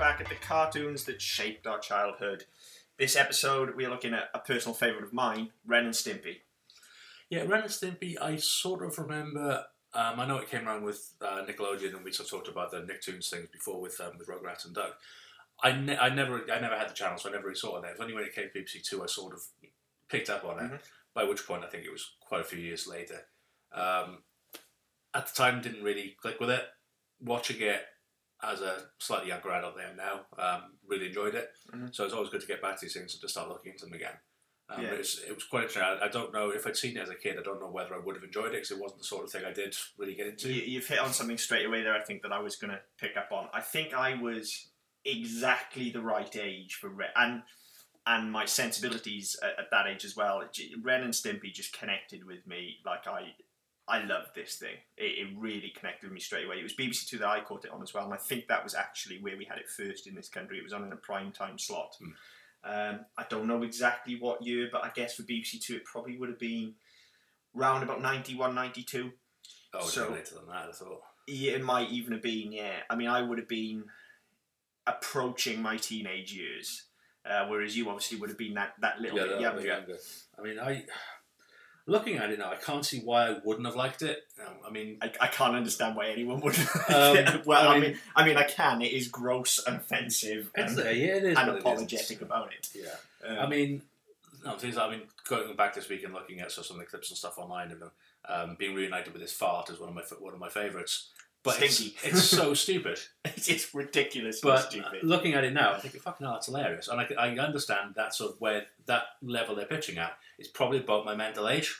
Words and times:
back 0.00 0.18
at 0.18 0.30
the 0.30 0.34
cartoons 0.34 1.04
that 1.04 1.20
shaped 1.20 1.66
our 1.66 1.78
childhood. 1.78 2.44
This 2.98 3.16
episode, 3.16 3.76
we're 3.76 3.90
looking 3.90 4.14
at 4.14 4.30
a 4.32 4.38
personal 4.38 4.74
favourite 4.74 5.04
of 5.04 5.12
mine, 5.12 5.50
Ren 5.66 5.84
and 5.84 5.92
Stimpy. 5.94 6.38
Yeah, 7.28 7.42
Ren 7.42 7.60
and 7.64 7.70
Stimpy, 7.70 8.14
I 8.18 8.36
sort 8.36 8.82
of 8.82 8.98
remember. 8.98 9.62
Um, 9.92 10.18
I 10.18 10.26
know 10.26 10.38
it 10.38 10.48
came 10.48 10.66
around 10.66 10.84
with 10.84 11.12
uh, 11.20 11.44
Nickelodeon, 11.44 11.94
and 11.94 12.02
we 12.02 12.12
sort 12.12 12.28
of 12.28 12.30
talked 12.30 12.48
about 12.48 12.70
the 12.70 12.78
Nicktoons 12.78 13.28
things 13.28 13.50
before 13.52 13.78
with 13.78 14.00
um, 14.00 14.12
with 14.18 14.26
Rugrats 14.26 14.64
and 14.64 14.74
Doug. 14.74 14.92
I, 15.62 15.72
ne- 15.72 15.98
I 15.98 16.08
never 16.14 16.50
I 16.50 16.60
never 16.60 16.78
had 16.78 16.88
the 16.88 16.94
channel, 16.94 17.18
so 17.18 17.28
I 17.28 17.32
never 17.32 17.44
really 17.44 17.56
saw 17.56 17.78
it. 17.78 17.96
Only 18.00 18.14
when 18.14 18.24
it 18.24 18.34
came 18.34 18.48
to 18.50 18.58
BBC 18.58 18.82
Two 18.82 19.02
I 19.02 19.06
sort 19.06 19.34
of 19.34 19.40
picked 20.08 20.30
up 20.30 20.46
on 20.46 20.64
it. 20.64 20.70
Mhm. 20.72 20.78
By 21.12 21.24
which 21.24 21.46
point 21.46 21.62
I 21.62 21.68
think 21.68 21.84
it 21.84 21.92
was 21.92 22.08
quite 22.20 22.40
a 22.40 22.44
few 22.44 22.58
years 22.58 22.86
later. 22.86 23.26
Um, 23.72 24.22
at 25.12 25.26
the 25.26 25.34
time, 25.34 25.60
didn't 25.60 25.84
really 25.84 26.16
click 26.22 26.40
with 26.40 26.48
it. 26.48 26.64
Watching 27.20 27.60
it 27.60 27.82
as 28.42 28.60
a 28.62 28.88
slightly 28.98 29.28
younger 29.28 29.50
adult 29.50 29.76
than 29.76 29.96
now, 29.96 30.26
um, 30.38 30.72
really 30.86 31.06
enjoyed 31.06 31.34
it. 31.34 31.50
Mhm. 31.72 31.94
So 31.94 32.04
it's 32.04 32.14
always 32.14 32.30
good 32.30 32.40
to 32.40 32.46
get 32.46 32.62
back 32.62 32.76
to 32.78 32.86
these 32.86 32.94
things 32.94 33.12
and 33.14 33.20
to 33.20 33.28
start 33.28 33.48
looking 33.48 33.72
into 33.72 33.84
them 33.84 33.94
again. 33.94 34.18
Um, 34.68 34.82
Yeah. 34.82 34.92
it, 34.92 34.98
was, 34.98 35.18
it 35.26 35.34
was 35.34 35.44
quite 35.44 35.64
interesting. 35.64 35.82
I, 35.82 36.04
I 36.04 36.08
don't 36.08 36.32
know 36.32 36.50
if 36.50 36.66
I'd 36.66 36.76
seen 36.76 36.96
it 36.96 37.00
as 37.02 37.08
a 37.10 37.14
kid. 37.16 37.38
I 37.38 37.42
don't 37.42 37.60
know 37.60 37.70
whether 37.70 37.94
I 37.94 37.98
would 37.98 38.14
have 38.14 38.22
enjoyed 38.24 38.48
it 38.54 38.62
because 38.62 38.70
it 38.70 38.78
wasn't 38.78 39.00
the 39.00 39.06
sort 39.06 39.24
of 39.24 39.30
thing 39.32 39.44
I 39.44 39.52
did 39.52 39.74
really 39.98 40.14
get 40.14 40.28
into. 40.28 40.52
You, 40.52 40.62
you've 40.62 40.86
hit 40.86 41.00
on 41.00 41.12
something 41.12 41.38
straight 41.38 41.66
away 41.66 41.82
there, 41.82 41.94
I 41.94 42.02
think, 42.04 42.22
that 42.22 42.32
I 42.32 42.38
was 42.38 42.56
going 42.56 42.70
to 42.70 42.80
pick 42.98 43.16
up 43.16 43.32
on. 43.32 43.48
I 43.52 43.60
think 43.60 43.92
I 43.94 44.14
was 44.14 44.70
exactly 45.04 45.90
the 45.90 46.00
right 46.02 46.34
age 46.36 46.74
for 46.74 46.88
Ren, 46.88 47.08
and, 47.16 47.42
and 48.06 48.30
my 48.30 48.44
sensibilities 48.44 49.36
at, 49.42 49.58
at 49.58 49.70
that 49.70 49.86
age 49.88 50.04
as 50.04 50.14
well. 50.16 50.40
Ren 50.82 51.02
and 51.02 51.12
Stimpy 51.12 51.52
just 51.52 51.72
connected 51.76 52.24
with 52.24 52.46
me. 52.46 52.76
Like, 52.86 53.06
I 53.06 53.34
I 53.90 54.04
loved 54.04 54.34
this 54.34 54.54
thing. 54.56 54.76
It, 54.96 55.18
it 55.18 55.28
really 55.36 55.72
connected 55.76 56.06
with 56.06 56.14
me 56.14 56.20
straight 56.20 56.46
away. 56.46 56.56
It 56.60 56.62
was 56.62 56.74
BBC 56.74 57.08
Two 57.08 57.18
that 57.18 57.28
I 57.28 57.40
caught 57.40 57.64
it 57.64 57.72
on 57.72 57.82
as 57.82 57.92
well, 57.92 58.04
and 58.04 58.14
I 58.14 58.18
think 58.18 58.46
that 58.48 58.62
was 58.62 58.74
actually 58.74 59.18
where 59.20 59.36
we 59.36 59.44
had 59.44 59.58
it 59.58 59.68
first 59.68 60.06
in 60.06 60.14
this 60.14 60.28
country. 60.28 60.58
It 60.58 60.64
was 60.64 60.72
on 60.72 60.84
in 60.84 60.92
a 60.92 60.96
prime 60.96 61.32
time 61.32 61.58
slot. 61.58 61.96
Hmm. 61.98 62.10
Um, 62.62 63.00
I 63.18 63.24
don't 63.28 63.46
know 63.46 63.62
exactly 63.62 64.16
what 64.20 64.44
year, 64.46 64.68
but 64.70 64.84
I 64.84 64.90
guess 64.94 65.14
for 65.14 65.22
BBC 65.22 65.60
Two 65.60 65.76
it 65.76 65.84
probably 65.84 66.16
would 66.18 66.28
have 66.28 66.38
been 66.38 66.74
round 67.52 67.82
about 67.82 68.00
91, 68.00 68.54
92. 68.54 69.10
Oh, 69.74 69.80
So- 69.86 70.10
later 70.10 70.36
than 70.36 70.46
that, 70.46 70.68
I 70.68 70.72
thought. 70.72 71.02
Yeah, 71.26 71.52
it 71.52 71.64
might 71.64 71.90
even 71.90 72.12
have 72.12 72.22
been, 72.22 72.50
yeah. 72.52 72.80
I 72.88 72.96
mean, 72.96 73.08
I 73.08 73.22
would 73.22 73.38
have 73.38 73.48
been 73.48 73.84
approaching 74.86 75.62
my 75.62 75.76
teenage 75.76 76.32
years, 76.32 76.84
uh, 77.24 77.46
whereas 77.46 77.76
you 77.76 77.88
obviously 77.88 78.18
would 78.18 78.30
have 78.30 78.38
been 78.38 78.54
that, 78.54 78.74
that 78.80 79.00
little 79.00 79.18
Yeah, 79.18 79.24
bit 79.24 79.30
that 79.32 79.40
younger. 79.40 79.60
bit 79.60 79.68
younger. 79.68 79.96
I 80.38 80.42
mean, 80.42 80.58
I 80.58 80.84
looking 81.90 82.16
at 82.16 82.30
it 82.30 82.38
now, 82.38 82.50
I 82.50 82.56
can't 82.56 82.84
see 82.84 83.00
why 83.00 83.26
I 83.26 83.36
wouldn't 83.44 83.66
have 83.66 83.76
liked 83.76 84.02
it. 84.02 84.24
Um, 84.40 84.54
I 84.66 84.70
mean, 84.70 84.98
I, 85.02 85.10
I 85.20 85.26
can't 85.26 85.56
understand 85.56 85.96
why 85.96 86.06
anyone 86.08 86.40
would. 86.40 86.56
Um, 86.88 87.42
well, 87.46 87.68
I 87.68 87.76
I 87.76 87.80
mean, 87.80 87.98
I 88.16 88.24
mean, 88.24 88.36
I 88.36 88.44
can. 88.44 88.82
It 88.82 88.92
is 88.92 89.08
gross 89.08 89.60
and 89.64 89.76
offensive 89.76 90.50
and, 90.54 90.78
uh, 90.78 90.84
yeah, 90.84 91.16
it 91.16 91.24
is 91.24 91.38
and 91.38 91.46
what 91.46 91.56
it 91.56 91.60
apologetic 91.60 92.22
about 92.22 92.52
it. 92.52 92.68
Yeah. 92.74 93.28
Um, 93.28 93.38
I 93.38 93.46
mean, 93.48 93.82
no, 94.44 94.56
things 94.56 94.76
like, 94.76 94.88
I 94.88 94.90
mean, 94.90 95.02
going 95.28 95.54
back 95.56 95.74
this 95.74 95.88
week 95.88 96.02
and 96.04 96.14
looking 96.14 96.40
at 96.40 96.50
some 96.50 96.76
of 96.76 96.80
the 96.80 96.86
clips 96.86 97.10
and 97.10 97.18
stuff 97.18 97.38
online 97.38 97.70
of 97.70 97.80
him 97.80 97.90
um, 98.28 98.56
being 98.58 98.74
reunited 98.74 99.12
with 99.12 99.22
his 99.22 99.32
fart 99.32 99.70
is 99.70 99.78
one 99.78 99.88
of 99.88 99.94
my 99.94 100.02
one 100.18 100.34
of 100.34 100.40
my 100.40 100.48
favourites. 100.48 101.10
But 101.42 101.62
it's, 101.62 101.76
Stinky. 101.76 101.96
it's 102.04 102.22
so 102.24 102.52
stupid. 102.64 102.98
it's 103.24 103.46
just 103.46 103.72
ridiculous 103.72 104.40
But 104.42 104.70
stupid. 104.70 105.02
looking 105.02 105.32
at 105.34 105.42
it 105.44 105.54
now, 105.54 105.72
I 105.72 105.78
think 105.80 105.94
fucking 105.94 106.24
hell, 106.26 106.34
that's 106.34 106.46
hilarious, 106.46 106.88
and 106.88 107.00
I, 107.00 107.08
I 107.18 107.28
understand 107.38 107.94
that 107.96 108.14
sort 108.14 108.32
of 108.32 108.40
where 108.40 108.66
that 108.86 109.04
level 109.22 109.54
they're 109.54 109.64
pitching 109.64 109.96
at 109.98 110.12
is 110.38 110.48
probably 110.48 110.78
about 110.78 111.06
my 111.06 111.14
mental 111.14 111.48
age. 111.48 111.74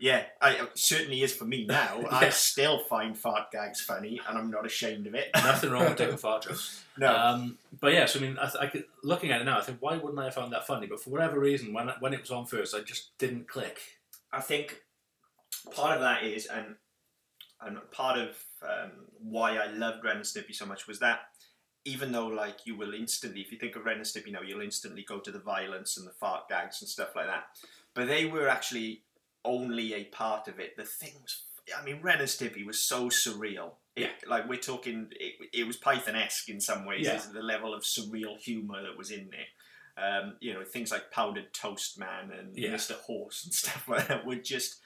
yeah, 0.00 0.24
I, 0.42 0.54
it 0.54 0.70
certainly 0.74 1.22
is 1.22 1.32
for 1.34 1.44
me 1.44 1.64
now. 1.66 2.04
I 2.10 2.30
still 2.30 2.80
find 2.80 3.16
fart 3.16 3.52
gags 3.52 3.80
funny, 3.80 4.20
and 4.28 4.36
I'm 4.36 4.50
not 4.50 4.66
ashamed 4.66 5.06
of 5.06 5.14
it. 5.14 5.28
Nothing 5.36 5.70
wrong 5.70 5.84
with 5.84 5.96
taking 5.98 6.16
fart 6.16 6.42
jokes. 6.42 6.84
no, 6.98 7.14
Um, 7.16 7.58
but 7.80 7.92
yes, 7.92 8.16
I 8.16 8.20
mean, 8.20 8.36
I, 8.40 8.46
th- 8.50 8.56
I 8.60 8.66
could, 8.66 8.84
looking 9.04 9.30
at 9.30 9.40
it 9.40 9.44
now, 9.44 9.58
I 9.58 9.62
think 9.62 9.78
why 9.80 9.96
wouldn't 9.96 10.18
I 10.18 10.24
have 10.24 10.34
found 10.34 10.52
that 10.52 10.66
funny? 10.66 10.88
But 10.88 11.00
for 11.00 11.10
whatever 11.10 11.38
reason, 11.38 11.72
when 11.72 11.90
when 12.00 12.12
it 12.12 12.20
was 12.22 12.32
on 12.32 12.44
first, 12.46 12.74
I 12.74 12.80
just 12.80 13.16
didn't 13.18 13.46
click. 13.46 13.78
I 14.32 14.40
think 14.40 14.82
part 15.70 15.94
of 15.94 16.00
that 16.00 16.24
is, 16.24 16.46
and 16.46 16.74
and 17.60 17.78
part 17.90 18.18
of 18.18 18.36
um, 18.62 18.90
why 19.20 19.56
I 19.56 19.66
loved 19.68 20.04
Ren 20.04 20.16
and 20.16 20.24
Stimpy 20.24 20.54
so 20.54 20.66
much 20.66 20.86
was 20.86 20.98
that 21.00 21.20
even 21.84 22.10
though 22.12 22.26
like 22.26 22.58
you 22.66 22.76
will 22.76 22.94
instantly, 22.94 23.40
if 23.40 23.52
you 23.52 23.58
think 23.58 23.76
of 23.76 23.84
Ren 23.84 23.96
and 23.98 24.04
Stimpy 24.04 24.32
now, 24.32 24.40
you'll 24.42 24.60
instantly 24.60 25.04
go 25.06 25.18
to 25.20 25.30
the 25.30 25.38
violence 25.38 25.96
and 25.96 26.06
the 26.06 26.12
fart 26.12 26.48
gags 26.48 26.80
and 26.82 26.88
stuff 26.88 27.14
like 27.14 27.26
that. 27.26 27.44
But 27.94 28.08
they 28.08 28.26
were 28.26 28.48
actually 28.48 29.02
only 29.44 29.94
a 29.94 30.04
part 30.04 30.48
of 30.48 30.58
it. 30.58 30.76
The 30.76 30.84
thing 30.84 31.12
was, 31.22 31.42
I 31.78 31.84
mean, 31.84 32.00
Ren 32.02 32.18
and 32.18 32.28
Stimpy 32.28 32.66
was 32.66 32.80
so 32.82 33.08
surreal. 33.08 33.72
It, 33.94 34.02
Yeah. 34.02 34.08
like 34.28 34.48
we're 34.48 34.58
talking, 34.58 35.08
it, 35.12 35.34
it 35.52 35.66
was 35.66 35.76
Python-esque 35.76 36.48
in 36.48 36.60
some 36.60 36.84
ways. 36.84 37.06
Yeah. 37.06 37.20
The 37.32 37.42
level 37.42 37.72
of 37.72 37.82
surreal 37.84 38.36
humour 38.38 38.82
that 38.82 38.98
was 38.98 39.10
in 39.12 39.30
there. 39.30 39.46
Um, 39.98 40.34
you 40.40 40.52
know, 40.52 40.62
things 40.64 40.90
like 40.90 41.10
Powdered 41.10 41.54
Toast 41.54 41.98
Man 41.98 42.30
and 42.36 42.56
Yeah. 42.58 42.70
Mr. 42.74 42.94
Horse 42.96 43.44
and 43.44 43.54
stuff 43.62 43.88
like 43.88 44.08
that 44.08 44.26
were 44.26 44.34
just 44.36 44.80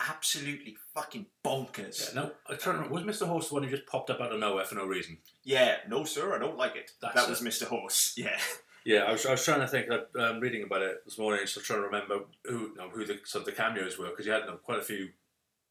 absolutely 0.00 0.76
fucking 0.94 1.26
bonkers. 1.44 2.14
Yeah, 2.14 2.22
no, 2.22 2.30
I'm 2.48 2.58
trying 2.58 2.76
to 2.76 2.82
remember. 2.82 2.94
Was 3.06 3.20
Mr. 3.20 3.26
Horse 3.26 3.48
the 3.48 3.54
one 3.54 3.62
who 3.64 3.70
just 3.70 3.86
popped 3.86 4.10
up 4.10 4.20
out 4.20 4.32
of 4.32 4.40
nowhere 4.40 4.64
for 4.64 4.74
no 4.74 4.86
reason? 4.86 5.18
Yeah, 5.44 5.76
no, 5.88 6.04
sir, 6.04 6.34
I 6.34 6.38
don't 6.38 6.56
like 6.56 6.76
it. 6.76 6.92
That's 7.00 7.14
that 7.14 7.24
it. 7.24 7.30
was 7.30 7.40
Mr. 7.40 7.66
Horse. 7.66 8.14
Yeah, 8.18 8.38
Yeah, 8.84 9.04
I 9.04 9.12
was, 9.12 9.26
I 9.26 9.32
was 9.32 9.44
trying 9.44 9.60
to 9.60 9.66
think. 9.66 9.88
That, 9.88 10.08
um, 10.18 10.40
reading 10.40 10.62
about 10.62 10.82
it 10.82 11.04
this 11.04 11.18
morning, 11.18 11.40
just 11.44 11.64
trying 11.64 11.80
to 11.80 11.86
remember 11.86 12.20
who 12.44 12.72
who 12.92 13.04
the 13.04 13.18
sort 13.24 13.42
of 13.42 13.46
the 13.46 13.52
cameos 13.52 13.98
were 13.98 14.10
because 14.10 14.26
you 14.26 14.32
had 14.32 14.42
quite 14.62 14.78
a 14.78 14.82
few. 14.82 15.08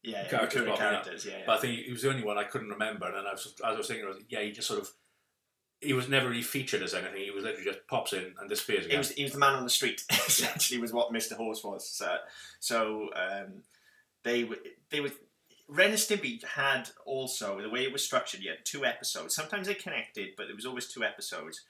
yeah, 0.02 0.28
Characters 0.28 0.60
recurring 0.60 0.76
characters. 0.76 1.24
Yeah, 1.26 1.42
But 1.46 1.58
I 1.58 1.60
think 1.60 1.78
he 1.84 1.92
was 1.92 2.02
the 2.02 2.10
only 2.10 2.24
one 2.24 2.36
I 2.36 2.44
couldn't 2.44 2.68
remember. 2.68 3.06
And 3.06 3.26
I 3.26 3.32
was 3.32 3.46
as 3.46 3.60
I 3.64 3.72
was 3.72 3.86
thinking, 3.88 4.04
I 4.04 4.08
was, 4.08 4.18
yeah, 4.28 4.42
he 4.42 4.52
just 4.52 4.68
sort 4.68 4.80
of 4.80 4.90
he 5.80 5.92
was 5.92 6.08
never 6.08 6.28
really 6.28 6.42
featured 6.42 6.82
as 6.82 6.94
anything. 6.94 7.22
He 7.22 7.30
was 7.30 7.44
literally 7.44 7.64
just 7.64 7.86
pops 7.86 8.12
in 8.12 8.34
and 8.40 8.48
disappears 8.48 8.86
He 8.86 8.96
was, 8.96 9.10
he 9.12 9.22
was 9.22 9.32
the 9.32 9.38
man 9.38 9.54
on 9.54 9.64
the 9.64 9.70
street. 9.70 10.02
Essentially, 10.10 10.80
was 10.80 10.92
what 10.92 11.12
Mr. 11.12 11.34
Horse 11.34 11.62
was. 11.62 11.88
So, 11.88 12.16
so 12.60 13.10
um, 13.14 13.62
they 14.26 14.44
were 14.44 14.58
they 14.90 15.00
were. 15.00 15.10
Ren 15.68 15.90
and 15.90 15.98
Stimpy 15.98 16.44
had 16.44 16.90
also 17.06 17.60
the 17.60 17.68
way 17.70 17.82
it 17.82 17.92
was 17.92 18.04
structured. 18.04 18.40
You 18.40 18.50
had 18.50 18.64
two 18.64 18.84
episodes. 18.84 19.34
Sometimes 19.34 19.66
they 19.66 19.74
connected, 19.74 20.28
but 20.36 20.46
there 20.46 20.54
was 20.54 20.66
always 20.66 20.86
two 20.86 21.02
episodes, 21.02 21.62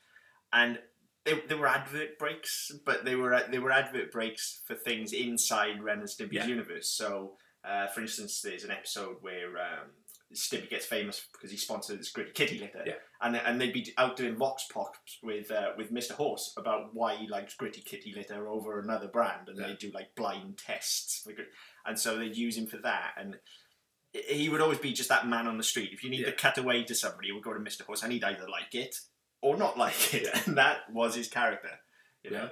and 0.52 0.78
they, 1.24 1.40
there 1.48 1.56
were 1.56 1.66
advert 1.66 2.18
breaks. 2.18 2.70
But 2.84 3.04
they 3.06 3.14
were 3.16 3.40
they 3.50 3.58
were 3.58 3.72
advert 3.72 4.12
breaks 4.12 4.60
for 4.66 4.74
things 4.74 5.12
inside 5.12 5.82
Ren 5.82 6.00
and 6.00 6.08
Stimpy's 6.08 6.32
Yeah. 6.34 6.46
universe. 6.46 6.88
So, 6.88 7.38
uh, 7.64 7.86
for 7.88 8.00
instance, 8.02 8.42
there's 8.42 8.64
an 8.64 8.70
episode 8.70 9.16
where 9.22 9.56
um, 9.56 9.88
Stimpy 10.34 10.68
gets 10.68 10.86
famous 10.86 11.26
because 11.32 11.50
he 11.50 11.56
sponsored 11.56 11.98
this 12.00 12.10
Gritty 12.10 12.32
Kitty 12.32 12.58
litter, 12.58 12.82
Yeah. 12.84 12.94
and 13.22 13.36
and 13.36 13.60
they'd 13.60 13.72
be 13.72 13.92
out 13.96 14.16
doing 14.16 14.36
vox 14.36 14.66
pops 14.72 15.18
with 15.22 15.50
uh, 15.50 15.70
with 15.78 15.92
Mr. 15.92 16.12
Horse 16.12 16.52
about 16.58 16.94
why 16.94 17.16
he 17.16 17.28
likes 17.28 17.54
Gritty 17.54 17.80
Kitty 17.82 18.12
litter 18.16 18.48
over 18.48 18.80
another 18.80 19.08
brand, 19.08 19.48
and 19.48 19.58
Yeah. 19.58 19.68
they 19.68 19.74
do 19.74 19.90
like 19.94 20.14
blind 20.16 20.58
tests, 20.58 21.26
and 21.86 21.98
so 21.98 22.18
they'd 22.18 22.36
use 22.36 22.56
him 22.58 22.66
for 22.66 22.78
that, 22.78 23.12
and 23.16 23.36
he 24.12 24.48
would 24.48 24.60
always 24.60 24.78
be 24.78 24.92
just 24.92 25.08
that 25.10 25.26
man 25.28 25.46
on 25.46 25.58
the 25.58 25.62
street. 25.64 25.90
If 25.92 26.02
you 26.02 26.10
need 26.10 26.20
Yeah. 26.20 26.26
to 26.30 26.32
cut 26.32 26.58
away 26.58 26.82
to 26.84 26.94
somebody, 26.94 27.28
he 27.28 27.32
would 27.32 27.42
go 27.44 27.52
to 27.54 27.60
Mr. 27.60 27.82
Horse, 27.82 28.02
and 28.02 28.12
he'd 28.12 28.24
either 28.24 28.48
like 28.48 28.74
it 28.74 28.96
or 29.42 29.56
not 29.56 29.78
like 29.78 30.12
it, 30.14 30.28
and 30.46 30.56
that 30.58 30.90
was 30.92 31.14
his 31.14 31.28
character. 31.28 31.70
You 32.24 32.30
know. 32.32 32.50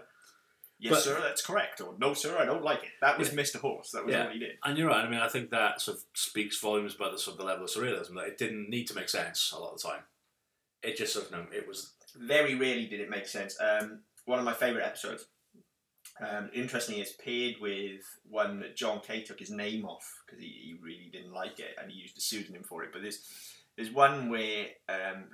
Yeah. 0.78 0.90
Yes, 0.90 0.98
But- 0.98 1.02
sir, 1.04 1.20
that's 1.20 1.44
correct. 1.44 1.80
Or 1.80 1.94
no, 1.98 2.14
sir, 2.14 2.36
I 2.38 2.44
don't 2.44 2.64
like 2.64 2.82
it. 2.82 2.90
That 3.00 3.18
was 3.18 3.30
Mr. 3.30 3.60
Horse. 3.60 3.90
That 3.92 4.04
was 4.04 4.12
Yeah. 4.14 4.26
all 4.26 4.32
he 4.32 4.38
did. 4.38 4.58
And 4.64 4.76
you're 4.76 4.88
right. 4.88 5.04
I 5.04 5.08
mean, 5.08 5.20
I 5.20 5.28
think 5.28 5.50
that 5.50 5.80
sort 5.80 5.98
of 5.98 6.04
speaks 6.14 6.58
volumes 6.60 6.94
about 6.94 7.12
the 7.12 7.18
sort 7.18 7.34
of 7.34 7.38
the 7.38 7.44
level 7.44 7.64
of 7.64 7.70
surrealism 7.70 8.14
that 8.16 8.26
it 8.28 8.38
didn't 8.38 8.68
need 8.68 8.86
to 8.88 8.94
make 8.94 9.08
sense 9.08 9.52
a 9.52 9.58
lot 9.58 9.72
of 9.74 9.80
the 9.80 9.88
time. 9.88 10.02
It 10.82 10.96
just 10.96 11.12
sort 11.14 11.26
of, 11.26 11.30
you 11.30 11.36
know, 11.38 11.46
it 11.52 11.66
was 11.68 11.94
very 12.16 12.54
rarely 12.54 12.86
did 12.86 13.00
it 13.00 13.08
make 13.08 13.26
sense. 13.26 13.58
Um, 13.60 14.02
one 14.24 14.38
of 14.38 14.44
my 14.44 14.52
favourite 14.54 14.84
episodes. 14.86 15.26
Um, 16.20 16.50
interestingly, 16.52 17.00
it's 17.00 17.12
paired 17.12 17.56
with 17.60 18.02
one 18.28 18.60
that 18.60 18.76
John 18.76 19.00
K 19.00 19.22
took 19.22 19.40
his 19.40 19.50
name 19.50 19.84
off 19.84 20.22
because 20.26 20.40
he, 20.40 20.48
he 20.48 20.74
really 20.80 21.08
didn't 21.12 21.32
like 21.32 21.58
it 21.58 21.74
and 21.80 21.90
he 21.90 21.98
used 21.98 22.16
a 22.18 22.20
pseudonym 22.20 22.62
for 22.62 22.84
it. 22.84 22.90
But 22.92 23.02
there's 23.02 23.26
there's 23.76 23.90
one 23.90 24.28
where 24.28 24.66
um, 24.88 25.30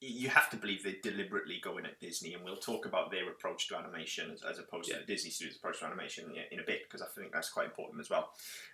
you 0.00 0.28
have 0.28 0.50
to 0.50 0.56
believe 0.56 0.82
they're 0.84 0.94
deliberately 1.02 1.58
going 1.62 1.86
at 1.86 1.98
Disney, 2.00 2.34
and 2.34 2.44
we'll 2.44 2.56
talk 2.56 2.84
about 2.86 3.10
their 3.10 3.28
approach 3.30 3.68
to 3.68 3.76
animation 3.76 4.30
as, 4.30 4.42
as 4.42 4.58
opposed 4.58 4.90
Yeah. 4.90 4.98
to 4.98 5.06
Disney 5.06 5.30
Studios' 5.30 5.56
approach 5.56 5.78
to 5.80 5.86
animation 5.86 6.30
in, 6.30 6.42
in 6.52 6.60
a 6.60 6.66
bit 6.66 6.82
because 6.84 7.00
I 7.02 7.06
think 7.06 7.32
that's 7.32 7.50
quite 7.50 7.66
important 7.66 8.00
as 8.00 8.10
well. 8.10 8.30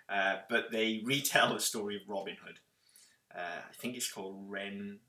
Uh, 0.09 0.37
but 0.49 0.71
they 0.71 1.01
retell 1.05 1.53
the 1.53 1.59
story 1.59 1.95
of 1.95 2.01
Robin 2.07 2.35
Hood. 2.45 2.59
Uh, 3.33 3.61
I 3.69 3.73
think 3.73 3.95
it's 3.95 4.11
called 4.11 4.49
Ren 4.49 4.99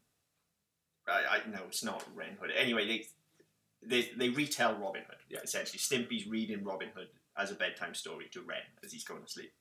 I, 1.06 1.12
I 1.12 1.50
no, 1.50 1.60
it's 1.68 1.84
not 1.84 2.04
Ren 2.14 2.36
Hood. 2.40 2.50
Anyway, 2.56 2.86
they 2.86 3.06
they, 3.86 4.08
they 4.16 4.28
retell 4.30 4.74
Robin 4.76 5.02
Hood. 5.06 5.18
Yeah. 5.28 5.40
Essentially, 5.42 5.78
Stimpy's 5.78 6.26
reading 6.26 6.64
Robin 6.64 6.88
Hood 6.94 7.08
as 7.36 7.50
a 7.50 7.54
bedtime 7.54 7.94
story 7.94 8.26
to 8.32 8.40
Ren 8.40 8.62
as 8.82 8.92
he's 8.92 9.04
going 9.04 9.22
to 9.22 9.30
sleep. 9.30 9.52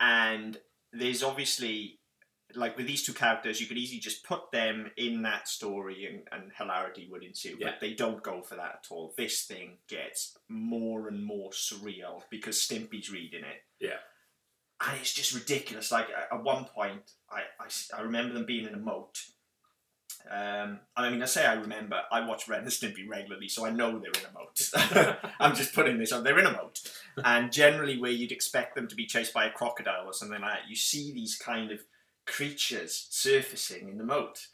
And 0.00 0.58
there's 0.92 1.22
obviously 1.22 2.00
like 2.54 2.76
with 2.76 2.86
these 2.86 3.02
two 3.04 3.12
characters, 3.12 3.60
you 3.60 3.66
could 3.66 3.76
easily 3.76 4.00
just 4.00 4.24
put 4.24 4.50
them 4.52 4.90
in 4.96 5.22
that 5.22 5.48
story 5.48 6.06
and, 6.06 6.22
and 6.32 6.52
hilarity 6.56 7.08
would 7.10 7.22
ensue. 7.24 7.56
Yeah. 7.58 7.70
But 7.70 7.80
they 7.80 7.92
don't 7.94 8.22
go 8.22 8.42
for 8.42 8.54
that 8.54 8.80
at 8.82 8.86
all. 8.90 9.14
This 9.16 9.44
thing 9.44 9.78
gets 9.88 10.36
more 10.48 11.08
and 11.08 11.24
more 11.24 11.50
surreal 11.50 12.22
because 12.30 12.56
Stimpy's 12.56 13.10
reading 13.10 13.40
it. 13.40 13.62
Yeah. 13.80 13.98
And 14.80 14.98
it's 15.00 15.12
just 15.12 15.34
ridiculous. 15.34 15.90
Like 15.90 16.08
at- 16.10 16.42
one 16.44 16.66
point, 16.66 17.10
I 17.30 17.42
I 17.96 18.02
remember 18.02 18.34
them 18.34 18.46
being 18.46 18.66
in 18.66 18.74
a 18.74 18.78
moat 18.78 19.18
Um, 20.30 20.80
I 20.96 21.08
mean, 21.10 21.22
I 21.22 21.26
say 21.26 21.46
I 21.46 21.54
remember. 21.54 22.00
I 22.10 22.26
watch 22.26 22.48
Ren 22.48 22.60
and 22.62 22.68
Stimpy 22.78 23.08
regularly, 23.08 23.48
so 23.48 23.64
I 23.64 23.70
know 23.70 23.98
they're 23.98 24.10
in 24.10 24.28
a 24.28 24.32
moat. 24.34 25.18
I'm 25.40 25.54
just 25.54 25.74
putting 25.74 25.98
this 25.98 26.12
on. 26.12 26.24
They're 26.24 26.38
in 26.38 26.46
a 26.46 26.52
moat, 26.52 26.80
and 27.24 27.52
generally, 27.52 27.98
where 27.98 28.10
you'd 28.10 28.32
expect 28.32 28.74
them 28.74 28.88
to 28.88 28.94
be 28.96 29.06
chased 29.06 29.32
by 29.32 29.46
a 29.46 29.52
crocodile 29.52 30.06
or 30.06 30.12
something 30.12 30.40
like 30.40 30.50
that, 30.62 30.68
you 30.68 30.76
see 30.76 31.12
these 31.12 31.36
kind 31.36 31.70
of 31.70 31.80
creatures 32.26 33.06
surfacing 33.10 33.88
in 33.88 33.98
the 33.98 34.04
moat, 34.04 34.46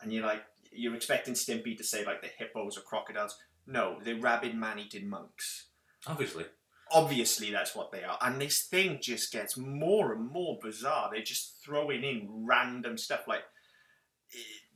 and 0.00 0.12
you're 0.12 0.24
like, 0.26 0.42
you're 0.72 0.94
expecting 0.94 1.34
Stimpy 1.34 1.76
to 1.76 1.84
say 1.84 2.04
like 2.04 2.20
the 2.22 2.28
hippos 2.28 2.76
or 2.76 2.82
crocodiles. 2.82 3.36
No, 3.66 3.98
they're 4.04 4.20
rabid 4.20 4.54
man-eating 4.54 5.08
monks. 5.08 5.68
Obviously. 6.06 6.44
Obviously, 6.92 7.50
that's 7.50 7.74
what 7.74 7.90
they 7.90 8.04
are. 8.04 8.18
And 8.20 8.40
this 8.40 8.64
thing 8.64 8.98
just 9.00 9.32
gets 9.32 9.56
more 9.56 10.12
and 10.12 10.30
more 10.30 10.58
bizarre. 10.62 11.08
They're 11.10 11.22
just 11.22 11.64
throwing 11.64 12.04
in 12.04 12.28
random 12.46 12.98
stuff 12.98 13.26
like 13.26 13.42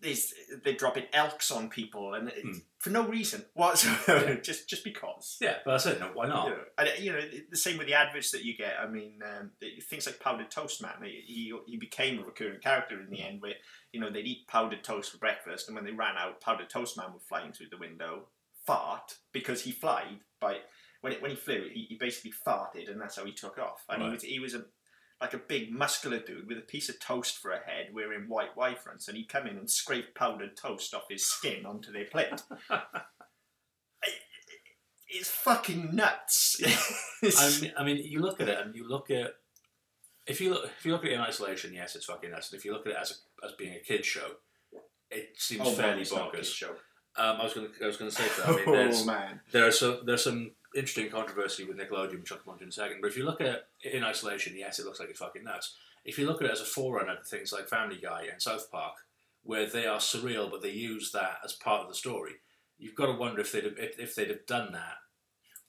there's, 0.01 0.33
they're 0.65 0.75
dropping 0.75 1.05
elks 1.13 1.51
on 1.51 1.69
people 1.69 2.15
and 2.15 2.29
it- 2.29 2.43
Hmm. 2.43 2.53
for 2.79 2.91
no 2.91 3.03
reason 3.07 3.45
whatsoever, 3.55 4.35
just 4.43 4.69
just 4.69 4.85
because. 4.85 5.37
Yeah, 5.41 5.57
but 5.65 5.75
I 5.75 5.77
said 5.79 5.99
no. 6.01 6.11
Why 6.15 6.29
not? 6.29 6.45
You 6.47 6.51
know, 6.53 6.63
and, 6.79 6.89
you 7.05 7.13
know, 7.13 7.21
the 7.51 7.57
same 7.57 7.77
with 7.79 7.89
the 7.89 7.95
adverts 7.95 8.31
that 8.31 8.45
you 8.45 8.57
get. 8.57 8.75
I 8.81 8.87
mean, 8.89 9.21
um, 9.25 9.51
things 9.91 10.07
like 10.07 10.21
powdered 10.21 10.51
toast, 10.51 10.81
man. 10.81 10.93
He, 11.03 11.53
he 11.67 11.77
became 11.77 12.21
a 12.21 12.25
recurring 12.25 12.61
character 12.61 13.01
in 13.01 13.11
the 13.11 13.21
end, 13.23 13.41
where 13.43 13.55
you 13.93 13.99
know 14.01 14.11
they'd 14.11 14.27
eat 14.27 14.47
powdered 14.47 14.85
toast 14.85 15.11
for 15.11 15.19
breakfast, 15.19 15.67
and 15.69 15.75
when 15.75 15.85
they 15.85 15.93
ran 15.93 16.17
out, 16.17 16.41
powdered 16.41 16.71
toast 16.71 16.97
man 16.97 17.13
would 17.13 17.23
flying 17.23 17.53
through 17.53 17.71
the 17.71 17.77
window, 17.79 18.29
fart 18.67 19.17
because 19.33 19.63
he 19.63 19.73
flied 19.73 20.21
by 20.41 20.59
when 21.01 21.13
it, 21.13 21.23
when 21.23 21.31
he 21.33 21.37
flew, 21.37 21.69
he, 21.73 21.87
he 21.89 21.97
basically 21.97 22.33
farted, 22.47 22.91
and 22.91 23.01
that's 23.01 23.17
how 23.17 23.25
he 23.25 23.33
took 23.33 23.59
off. 23.59 23.85
And 23.89 24.03
he 24.03 24.09
was 24.11 24.23
he 24.23 24.39
was 24.39 24.55
a 24.55 24.65
like 25.21 25.35
a 25.35 25.39
big 25.39 25.73
muscular 25.73 26.21
dude 26.21 26.47
with 26.47 26.59
a 26.59 26.63
piece 26.63 26.89
of 26.89 27.01
toast 27.01 27.39
for 27.39 27.51
a 27.51 27.59
head, 27.59 27.89
wearing 27.93 28.29
white 28.29 28.57
Y 28.57 28.77
and 29.09 29.17
he'd 29.17 29.29
come 29.29 29.47
in 29.47 29.57
and 29.57 29.69
scrape 29.71 30.15
powdered 30.15 30.57
toast 30.57 30.95
off 30.95 31.09
his 31.09 31.27
skin 31.27 31.67
onto 31.67 31.93
their 31.93 32.05
plate. 32.05 32.43
it's 35.09 35.31
fucking 35.31 35.95
nuts. 35.95 36.61
I 37.23 37.61
mean, 37.61 37.73
I 37.79 37.85
mean, 37.85 37.97
you 38.05 38.21
look 38.21 38.41
at 38.41 38.49
it 38.49 38.59
and 38.61 38.75
you 38.75 38.89
look 38.89 39.11
at 39.11 39.35
if 40.27 40.41
you 40.41 40.51
look 40.51 40.71
if 40.79 40.85
you 40.87 40.93
look 40.93 41.05
at 41.05 41.11
it 41.11 41.15
in 41.15 41.21
isolation, 41.21 41.73
yes, 41.75 41.97
it's 41.97 42.05
fucking 42.05 42.31
nuts. 42.31 42.53
And 42.53 42.59
if 42.59 42.65
you 42.65 42.73
look 42.73 42.87
at 42.87 42.93
it 42.93 42.99
as 43.01 43.11
a, 43.11 43.47
as 43.47 43.53
being 43.53 43.75
a 43.75 43.81
kids 43.81 44.07
show, 44.07 44.37
it 45.11 45.31
seems 45.37 45.63
Oh, 45.63 45.71
man, 45.71 45.77
fairly 45.77 46.03
it's 46.03 46.13
not 46.13 46.29
a 46.29 46.37
kid's 46.37 46.51
bonkers. 46.51 46.55
show. 46.55 46.71
Um, 47.17 47.41
I 47.41 47.45
was 47.45 47.55
going 47.55 47.67
to 47.67 47.85
I 47.85 47.87
was 47.87 47.97
going 47.97 48.11
to 48.11 48.17
say 48.17 48.29
that. 48.29 48.49
I 48.49 48.51
mean, 48.53 48.93
Oh 48.95 49.05
man, 49.05 49.41
there 49.51 49.67
are 49.67 49.73
some 49.73 50.01
there's 50.05 50.23
some 50.23 50.53
interesting 50.79 51.11
controversy 51.11 51.65
with 51.65 51.77
Nickelodeon, 51.79 52.21
which 52.21 52.33
I'll 52.33 52.39
come 52.39 52.53
on 52.53 52.59
to 52.59 52.65
in 52.65 52.71
a 52.71 52.73
second. 52.73 52.99
But 53.03 53.09
if 53.09 53.17
you 53.17 53.25
look 53.25 53.41
at 53.41 53.47
it 53.83 53.93
in 53.93 54.05
isolation, 54.05 54.55
yes, 54.57 54.79
it 54.79 54.87
looks 54.87 55.01
like 55.01 55.11
it's 55.11 55.19
fucking 55.19 55.45
nuts. 55.45 55.75
If 56.05 56.19
you 56.19 56.27
look 56.27 56.41
at 56.41 56.49
it 56.49 56.53
as 56.53 56.61
a 56.61 56.65
forerunner 56.65 57.17
to 57.17 57.25
things 57.25 57.53
like 57.53 57.69
Family 57.69 57.99
Guy 58.01 58.27
and 58.33 58.41
South 58.41 58.71
Park, 58.71 58.95
where 59.43 59.67
they 59.67 59.87
are 59.87 59.99
surreal, 59.99 60.51
but 60.51 60.63
they 60.63 60.71
use 60.71 61.13
that 61.13 61.39
as 61.45 61.53
part 61.53 61.83
of 61.83 61.89
the 61.89 61.95
story, 61.95 62.35
you've 62.79 62.95
got 62.95 63.07
to 63.07 63.13
wonder 63.13 63.41
if 63.41 63.53
they'd 63.53 63.65
have, 63.65 63.79
if, 63.79 63.99
if 63.99 64.15
they'd 64.15 64.31
have 64.31 64.47
done 64.47 64.73
that. 64.73 64.97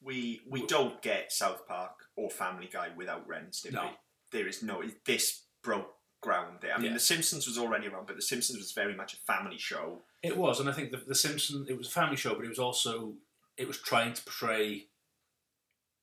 we 0.02 0.42
we 0.50 0.66
don't 0.66 1.02
get 1.02 1.32
South 1.32 1.68
Park 1.68 1.92
or 2.16 2.30
Family 2.30 2.70
Guy 2.72 2.90
without 2.96 3.28
Ren 3.28 3.44
and 3.46 3.52
Stimpy. 3.52 3.74
No. 3.74 3.90
There 4.32 4.48
is 4.48 4.62
no 4.64 4.82
this 5.06 5.44
broke 5.64 5.96
ground 6.22 6.58
there. 6.62 6.74
I 6.74 6.78
mean, 6.78 6.88
Yeah. 6.88 6.94
The 6.94 7.00
Simpsons 7.00 7.48
was 7.48 7.58
already 7.58 7.88
around, 7.88 8.08
but 8.08 8.16
The 8.16 8.22
Simpsons 8.22 8.60
was 8.60 8.72
very 8.74 8.96
much 8.96 9.14
a 9.14 9.18
family 9.18 9.58
show. 9.58 10.04
It 10.22 10.38
was, 10.38 10.60
and 10.60 10.70
I 10.70 10.74
think 10.74 10.92
the, 10.92 10.98
the 10.98 11.16
Simpson. 11.16 11.66
It 11.70 11.78
was 11.78 11.88
a 11.88 11.92
family 11.92 12.18
show, 12.18 12.36
but 12.36 12.46
it 12.46 12.50
was 12.50 12.60
also 12.60 13.14
it 13.58 13.68
was 13.68 13.78
trying 13.82 14.14
to 14.14 14.22
portray 14.24 14.88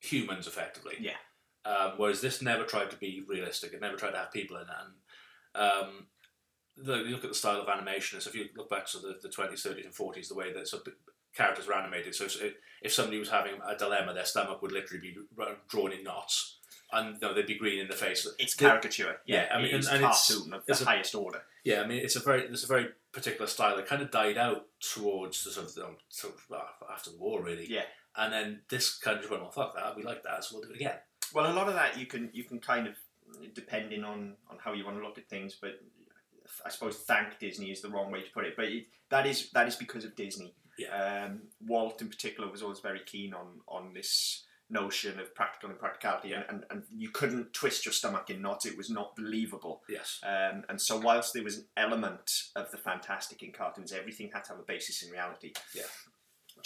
humans 0.07 0.47
effectively. 0.47 0.97
Yeah. 1.01 1.17
Um, 1.65 1.93
whereas 1.97 2.21
this 2.21 2.41
never 2.43 2.65
tried 2.65 2.91
to 2.91 2.97
be 2.97 3.25
realistic. 3.27 3.73
It 3.73 3.81
never 3.81 3.97
tried 3.97 4.13
to 4.13 4.19
have 4.19 4.33
people 4.33 4.57
in 4.57 4.63
it. 4.63 4.69
And 4.81 5.63
um, 5.63 6.07
the, 6.77 6.99
you 6.99 7.11
look 7.15 7.25
at 7.25 7.31
the 7.31 7.37
style 7.37 7.61
of 7.61 7.69
animation. 7.69 8.21
So 8.21 8.29
if 8.31 8.37
you 8.37 8.47
look 8.57 8.71
back 8.71 8.87
to 8.89 8.99
the, 8.99 9.19
the 9.21 9.29
20s, 9.29 9.67
30s, 9.67 9.85
and 9.85 9.95
40s, 9.95 10.29
the 10.29 10.35
way 10.37 10.53
that 10.53 10.69
sort 10.69 10.87
of 10.87 10.93
characters 11.35 11.67
were 11.67 11.75
animated. 11.75 12.15
So 12.15 12.25
if, 12.25 12.55
if 12.83 12.93
somebody 12.93 13.19
was 13.19 13.31
having 13.31 13.55
a 13.67 13.77
dilemma, 13.77 14.15
their 14.15 14.25
stomach 14.25 14.63
would 14.63 14.73
literally 14.73 15.01
be 15.01 15.17
drawn 15.69 15.93
in 15.93 16.05
knots, 16.05 16.59
and 16.93 17.19
they'd 17.21 17.47
be 17.47 17.59
green 17.59 17.81
in 17.81 17.89
the 17.89 17.95
face. 17.95 18.27
It's 18.39 18.55
The- 18.55 18.67
caricature. 18.67 19.17
Yeah, 19.27 19.49
I 19.53 19.61
mean, 19.61 19.75
it's 19.75 19.89
and 19.89 19.97
it's- 20.05 20.29
cartoon 20.29 20.53
of 20.55 20.63
it's 20.69 20.79
the 20.79 20.85
a- 20.85 20.89
highest 20.89 21.15
order. 21.15 21.43
Yeah, 21.65 21.83
I 21.83 21.87
mean, 21.87 21.99
it's 21.99 22.15
a 22.15 22.21
very 22.21 22.47
there's 22.47 22.63
a 22.63 22.69
very 22.69 22.87
particular 23.13 23.49
style 23.49 23.75
that 23.77 23.87
kind 23.87 24.01
of 24.03 24.11
died 24.13 24.39
out 24.39 24.67
towards 24.79 25.43
the 25.43 25.51
sort 25.51 25.67
of, 25.67 25.97
sort 26.11 26.35
of 26.35 26.63
after 26.93 27.11
the 27.11 27.19
war, 27.19 27.43
really. 27.43 27.67
Yeah. 27.69 27.83
And 28.17 28.33
then 28.33 28.61
this 28.69 28.97
kind 28.99 29.17
of 29.17 29.23
just 29.23 29.31
went, 29.31 29.43
well, 29.43 29.53
fuck 29.53 29.75
that, 29.77 29.97
we 29.97 30.03
like 30.03 30.23
that, 30.23 30.45
so 30.45 30.57
we'll 30.57 30.69
do 30.69 30.71
it 30.71 30.77
again. 30.77 30.97
Well, 31.35 31.51
a 31.51 31.55
lot 31.55 31.69
of 31.69 31.75
that 31.75 31.99
you 31.99 32.07
can 32.07 32.31
you 32.33 32.45
can 32.45 32.61
kind 32.61 32.87
of 32.87 32.95
depending 33.55 34.05
on 34.05 34.35
on 34.51 34.59
how 34.63 34.73
you 34.73 34.85
want 34.85 34.97
to 34.97 35.05
look 35.05 35.19
at 35.19 35.29
things, 35.29 35.57
but 35.61 35.81
I 36.65 36.71
suppose 36.71 36.97
thank 36.97 37.39
Disney 37.39 37.71
is 37.71 37.83
the 37.83 37.89
wrong 37.89 38.11
way 38.11 38.23
to 38.23 38.31
put 38.33 38.45
it. 38.45 38.55
But 38.57 38.67
it, 38.67 38.87
that 39.11 39.27
is 39.27 39.51
that 39.51 39.67
is 39.67 39.77
because 39.77 40.05
of 40.05 40.15
Disney. 40.15 40.55
Um, 40.93 41.43
Walt 41.67 42.03
in 42.03 42.09
particular 42.09 42.51
was 42.51 42.63
always 42.63 42.81
very 42.81 43.01
keen 43.05 43.35
on 43.35 43.61
on 43.67 43.93
this 43.95 44.45
notion 44.69 45.21
of 45.21 45.33
practical 45.35 45.71
impracticality, 45.71 46.33
and, 46.33 46.45
and, 46.49 46.65
and 46.71 46.83
you 46.91 47.09
couldn't 47.11 47.53
twist 47.53 47.87
your 47.87 47.93
stomach 47.93 48.31
in 48.31 48.43
knots; 48.43 48.67
it 48.67 48.77
was 48.77 48.91
not 48.91 49.17
believable. 49.17 49.83
Yes. 49.89 50.21
Um, 50.25 50.65
and 50.69 50.81
so, 50.81 50.99
whilst 50.99 51.33
there 51.35 51.45
was 51.45 51.59
an 51.59 51.67
element 51.77 52.31
of 52.57 52.71
the 52.71 52.79
fantastic 52.79 53.43
in 53.43 53.53
cartoons, 53.53 53.93
everything 53.93 54.31
had 54.33 54.45
to 54.45 54.51
have 54.51 54.61
a 54.61 54.65
basis 54.65 55.03
in 55.03 55.11
reality. 55.11 55.53
Yeah. 55.75 55.85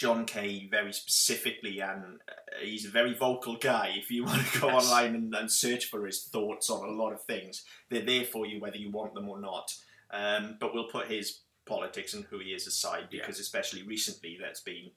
John 0.01 0.25
K, 0.25 0.67
very 0.71 0.91
specifically, 0.93 1.79
and 1.79 2.03
uh, 2.27 2.33
he's 2.63 2.85
a 2.85 2.89
very 2.89 3.13
vocal 3.13 3.55
guy. 3.55 3.93
If 3.95 4.09
you 4.09 4.23
want 4.25 4.41
to 4.47 4.59
go 4.59 4.67
Yes. 4.69 4.89
online 4.91 5.13
and, 5.15 5.35
and 5.35 5.51
search 5.51 5.85
for 5.85 6.05
his 6.07 6.23
thoughts 6.23 6.69
on 6.71 6.87
a 6.89 6.91
lot 6.91 7.13
of 7.13 7.21
things, 7.23 7.63
they're 7.89 8.01
there 8.05 8.23
for 8.25 8.47
you 8.47 8.59
whether 8.59 8.77
you 8.77 8.89
want 8.89 9.13
them 9.13 9.29
or 9.29 9.39
not. 9.39 9.71
Um, 10.09 10.57
but 10.59 10.73
we'll 10.73 10.89
put 10.89 11.07
his 11.07 11.41
politics 11.67 12.15
and 12.15 12.23
who 12.25 12.39
he 12.39 12.49
is 12.49 12.65
aside 12.65 13.09
Yeah. 13.11 13.19
because, 13.21 13.39
especially 13.39 13.83
recently, 13.83 14.37
that's 14.41 14.61
been 14.61 14.89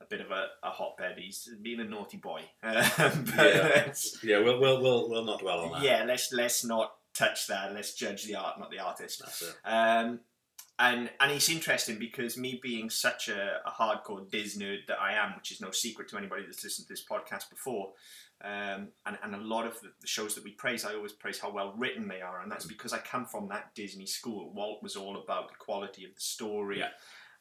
a 0.00 0.04
bit 0.04 0.20
of 0.20 0.30
a, 0.30 0.46
a 0.62 0.70
hotbed. 0.70 1.18
He's 1.18 1.48
been 1.60 1.80
a 1.80 1.84
naughty 1.84 2.18
boy. 2.18 2.42
Um, 2.62 3.24
Yeah. 3.36 3.92
Yeah, 4.22 4.38
we'll, 4.44 4.60
we'll, 4.60 4.80
we'll, 4.80 5.10
we'll 5.10 5.24
not 5.24 5.40
dwell 5.40 5.60
on 5.62 5.72
that. 5.72 5.82
yeah, 5.82 6.04
let's 6.06 6.32
let's 6.32 6.64
not 6.64 6.92
touch 7.12 7.48
that. 7.48 7.74
Let's 7.74 7.94
judge 7.94 8.24
the 8.24 8.36
art, 8.36 8.60
not 8.60 8.70
the 8.70 8.78
artist. 8.78 9.18
That's 9.18 9.42
it. 9.42 9.54
Um, 9.64 10.20
and 10.78 11.10
and 11.20 11.32
it's 11.32 11.48
interesting 11.48 11.98
because 11.98 12.36
me 12.36 12.60
being 12.62 12.88
such 12.88 13.28
a, 13.28 13.60
a 13.66 13.70
hardcore 13.70 14.30
Diz 14.30 14.56
nerd 14.56 14.86
that 14.86 15.00
I 15.00 15.14
am, 15.14 15.34
which 15.36 15.50
is 15.50 15.60
no 15.60 15.70
secret 15.70 16.08
to 16.08 16.16
anybody 16.16 16.44
that's 16.44 16.62
listened 16.62 16.86
to 16.86 16.92
this 16.92 17.04
podcast 17.04 17.50
before, 17.50 17.92
um, 18.44 18.88
and, 19.04 19.18
and 19.22 19.34
a 19.34 19.38
lot 19.38 19.66
of 19.66 19.80
the, 19.80 19.88
the 20.00 20.06
shows 20.06 20.34
that 20.36 20.44
we 20.44 20.52
praise, 20.52 20.84
I 20.84 20.94
always 20.94 21.12
praise 21.12 21.40
how 21.40 21.50
well 21.50 21.74
written 21.76 22.06
they 22.06 22.20
are, 22.20 22.40
and 22.42 22.50
that's 22.50 22.66
because 22.66 22.92
I 22.92 22.98
come 22.98 23.26
from 23.26 23.48
that 23.48 23.74
Disney 23.74 24.06
school. 24.06 24.52
Walt 24.54 24.82
was 24.82 24.94
all 24.94 25.16
about 25.16 25.48
the 25.48 25.56
quality 25.56 26.04
of 26.04 26.14
the 26.14 26.20
story. 26.20 26.78
Yeah. 26.78 26.90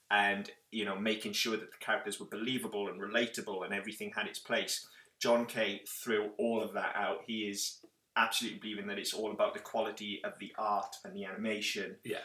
And 0.09 0.49
you 0.71 0.85
know, 0.85 0.97
making 0.97 1.33
sure 1.33 1.57
that 1.57 1.71
the 1.71 1.77
characters 1.85 2.19
were 2.19 2.27
believable 2.27 2.87
and 2.87 2.99
relatable, 2.99 3.65
and 3.65 3.73
everything 3.73 4.13
had 4.15 4.25
its 4.25 4.39
place. 4.39 4.87
John 5.19 5.45
K 5.45 5.81
threw 5.87 6.31
all 6.37 6.63
of 6.63 6.73
that 6.73 6.95
out. 6.95 7.19
He 7.27 7.41
is 7.41 7.79
absolutely 8.15 8.59
believing 8.59 8.87
that 8.87 8.97
it's 8.97 9.13
all 9.13 9.31
about 9.31 9.53
the 9.53 9.59
quality 9.59 10.21
of 10.23 10.33
the 10.39 10.51
art 10.57 10.95
and 11.05 11.15
the 11.15 11.25
animation. 11.25 11.97
Yeah. 12.03 12.17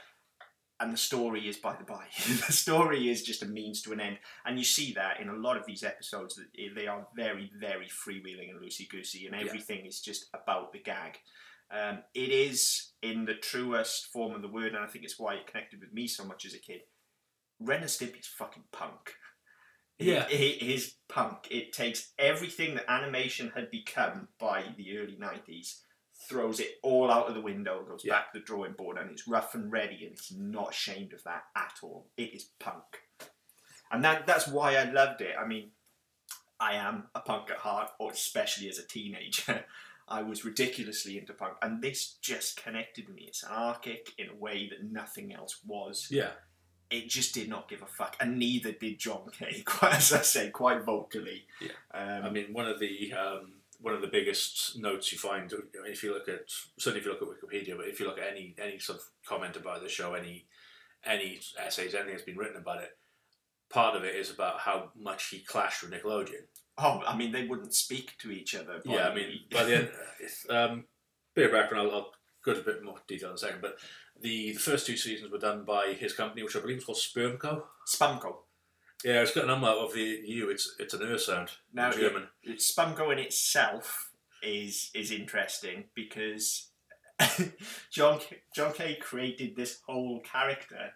And 0.83 0.93
the 0.93 0.99
story 0.99 1.49
is 1.49 1.57
by 1.57 1.77
the 1.77 1.85
by. 1.85 2.07
the 2.27 2.53
story 2.53 3.09
is 3.09 3.23
just 3.23 3.43
a 3.45 3.47
means 3.47 3.83
to 3.83 3.93
an 3.93 4.01
end. 4.01 4.19
And 4.45 4.59
you 4.59 4.65
see 4.65 4.93
that 4.95 5.21
in 5.21 5.29
a 5.29 5.37
lot 5.37 5.57
of 5.57 5.65
these 5.65 5.85
episodes 5.85 6.35
that 6.35 6.49
they 6.75 6.89
are 6.89 7.07
very, 7.15 7.53
very 7.61 7.87
freewheeling 7.87 8.51
and 8.51 8.61
loosey 8.61 8.89
goosey, 8.89 9.27
and 9.27 9.37
Yeah. 9.37 9.47
everything 9.47 9.87
is 9.87 10.01
just 10.01 10.27
about 10.35 10.73
the 10.73 10.81
gag. 10.81 11.19
Um, 11.71 12.03
it 12.15 12.31
is 12.31 12.93
in 13.01 13.25
the 13.27 13.35
truest 13.35 14.07
form 14.13 14.35
of 14.35 14.43
the 14.43 14.49
word, 14.49 14.75
and 14.75 14.85
I 14.85 14.89
think 14.89 15.05
it's 15.05 15.19
why 15.21 15.35
it 15.35 15.47
connected 15.47 15.81
with 15.81 15.93
me 15.93 16.09
so 16.09 16.25
much 16.25 16.45
as 16.45 16.53
a 16.53 16.59
kid. 16.59 16.81
Ren 17.61 17.81
and 17.83 17.89
Stimpy's 17.91 18.27
fucking 18.27 18.65
punk. 18.73 19.15
Yeah. 19.99 20.27
It 20.29 20.63
is 20.63 20.97
punk. 21.09 21.47
It 21.51 21.73
takes 21.73 22.13
everything 22.19 22.75
that 22.75 22.91
animation 22.91 23.53
had 23.55 23.71
become 23.71 24.29
by 24.41 24.65
the 24.77 24.99
early 24.99 25.17
90s, 25.17 25.83
throws 26.29 26.61
it 26.61 26.79
all 26.83 27.11
out 27.11 27.29
of 27.29 27.35
the 27.35 27.41
window, 27.41 27.85
goes 27.85 28.03
Yeah. 28.05 28.15
back 28.15 28.33
to 28.33 28.39
the 28.39 28.45
drawing 28.45 28.73
board, 28.73 28.99
and 28.99 29.11
it's 29.11 29.27
rough 29.29 29.55
and 29.55 29.71
ready, 29.73 30.05
and 30.05 30.13
it's 30.13 30.33
not 30.33 30.71
ashamed 30.71 31.13
of 31.13 31.23
that 31.25 31.45
at 31.57 31.75
all. 31.83 32.11
It 32.17 32.35
is 32.35 32.45
punk. 32.59 33.03
And 33.91 34.05
that, 34.05 34.27
that's 34.27 34.49
why 34.49 34.77
I 34.77 34.85
loved 34.85 35.21
it. 35.21 35.35
I 35.39 35.47
mean, 35.47 35.73
I 36.59 36.75
am 36.75 37.09
a 37.15 37.21
punk 37.21 37.51
at 37.51 37.59
heart, 37.59 37.91
or 37.99 38.11
especially 38.13 38.69
as 38.69 38.79
a 38.79 38.87
teenager. 38.87 39.65
I 40.09 40.23
was 40.23 40.45
ridiculously 40.45 41.17
into 41.19 41.33
punk, 41.33 41.55
and 41.63 41.81
this 41.83 42.15
just 42.21 42.63
connected 42.63 43.09
me. 43.09 43.25
It's 43.29 43.45
anarchic 43.45 44.11
in 44.19 44.29
a 44.29 44.35
way 44.37 44.69
that 44.69 44.85
nothing 44.91 45.33
else 45.33 45.61
was 45.65 46.09
Yeah. 46.11 46.33
it 46.91 47.09
just 47.09 47.33
did 47.35 47.49
not 47.49 47.69
give 47.69 47.83
a 47.83 47.87
fuck, 47.87 48.17
and 48.21 48.39
neither 48.39 48.73
did 48.73 48.99
John 48.99 49.29
K. 49.33 49.63
Quite 49.65 49.95
as 49.97 50.13
I 50.13 50.23
say, 50.23 50.51
quite 50.51 50.85
vocally. 50.85 51.47
Yeah. 51.61 51.71
Um, 51.95 52.25
I 52.25 52.31
mean, 52.31 52.53
one 52.53 52.67
of 52.69 52.79
the 52.81 53.13
um, 53.15 53.62
one 53.83 53.95
of 53.95 54.01
the 54.01 54.07
biggest 54.07 54.79
notes 54.79 55.13
you 55.13 55.19
find, 55.19 55.53
if 55.87 56.03
you 56.03 56.13
look 56.15 56.29
at 56.29 56.43
certainly 56.79 57.01
if 57.01 57.07
you 57.07 57.13
look 57.13 57.23
at 57.23 57.29
Wikipedia, 57.29 57.77
but 57.77 57.89
if 57.89 58.01
you 58.01 58.07
look 58.07 58.19
at 58.19 58.31
any 58.31 58.55
any 58.59 58.79
sort 58.79 58.99
of 58.99 59.05
comment 59.27 59.57
about 59.57 59.83
the 59.83 59.89
show, 59.89 60.15
any 60.15 60.47
any 61.05 61.41
essays, 61.59 61.95
anything 61.95 62.13
that's 62.13 62.23
been 62.25 62.37
written 62.37 62.57
about 62.57 62.83
it, 62.83 62.97
part 63.69 63.97
of 63.97 64.05
it 64.05 64.15
is 64.15 64.31
about 64.31 64.61
how 64.61 64.91
much 64.97 65.29
he 65.29 65.41
clashed 65.41 65.83
with 65.83 65.93
Nickelodeon. 65.93 66.47
oh, 66.79 67.03
I 67.07 67.17
mean, 67.17 67.33
they 67.33 67.47
wouldn't 67.47 67.75
speak 67.75 68.17
to 68.19 68.31
each 68.31 68.55
other. 68.55 68.81
Yeah, 68.85 69.09
I 69.09 69.15
mean, 69.15 69.41
by 69.51 69.65
the 69.65 69.77
end, 69.77 69.89
it's, 70.21 70.47
um, 70.49 70.85
bit 71.35 71.47
of 71.47 71.53
background. 71.53 71.89
I'll, 71.89 71.95
I'll 71.97 72.11
go 72.45 72.53
into 72.53 72.63
a 72.63 72.73
bit 72.73 72.85
more 72.85 72.99
detail 73.09 73.31
in 73.31 73.35
a 73.35 73.39
second. 73.39 73.61
But 73.61 73.79
the, 74.21 74.53
the 74.53 74.59
first 74.59 74.87
two 74.87 74.97
seasons 74.97 75.33
were 75.33 75.39
done 75.39 75.65
by 75.65 75.95
his 75.99 76.13
company, 76.13 76.43
which 76.43 76.57
I 76.57 76.61
believe 76.61 76.77
was 76.77 76.85
called 76.85 76.99
Spermco. 76.99 77.63
Spümcø. 77.89 78.35
Yeah, 79.05 79.23
it's 79.23 79.35
got 79.35 79.45
a 79.45 79.49
number 79.49 79.69
of 79.69 79.95
the 79.95 80.21
U. 80.25 80.51
It's 80.51 80.75
it's 80.79 80.95
an 80.95 81.03
er 81.03 81.19
sound 81.19 81.51
Now, 81.73 81.91
in 81.91 81.99
German. 81.99 82.29
Spümcø 82.47 83.13
in 83.13 83.19
itself 83.19 84.11
is 84.43 84.91
is 84.95 85.11
interesting 85.11 85.85
because 85.95 86.71
John 87.91 88.21
John 88.55 88.73
K 88.73 88.97
created 88.97 89.57
this 89.57 89.81
whole 89.87 90.21
character 90.21 90.93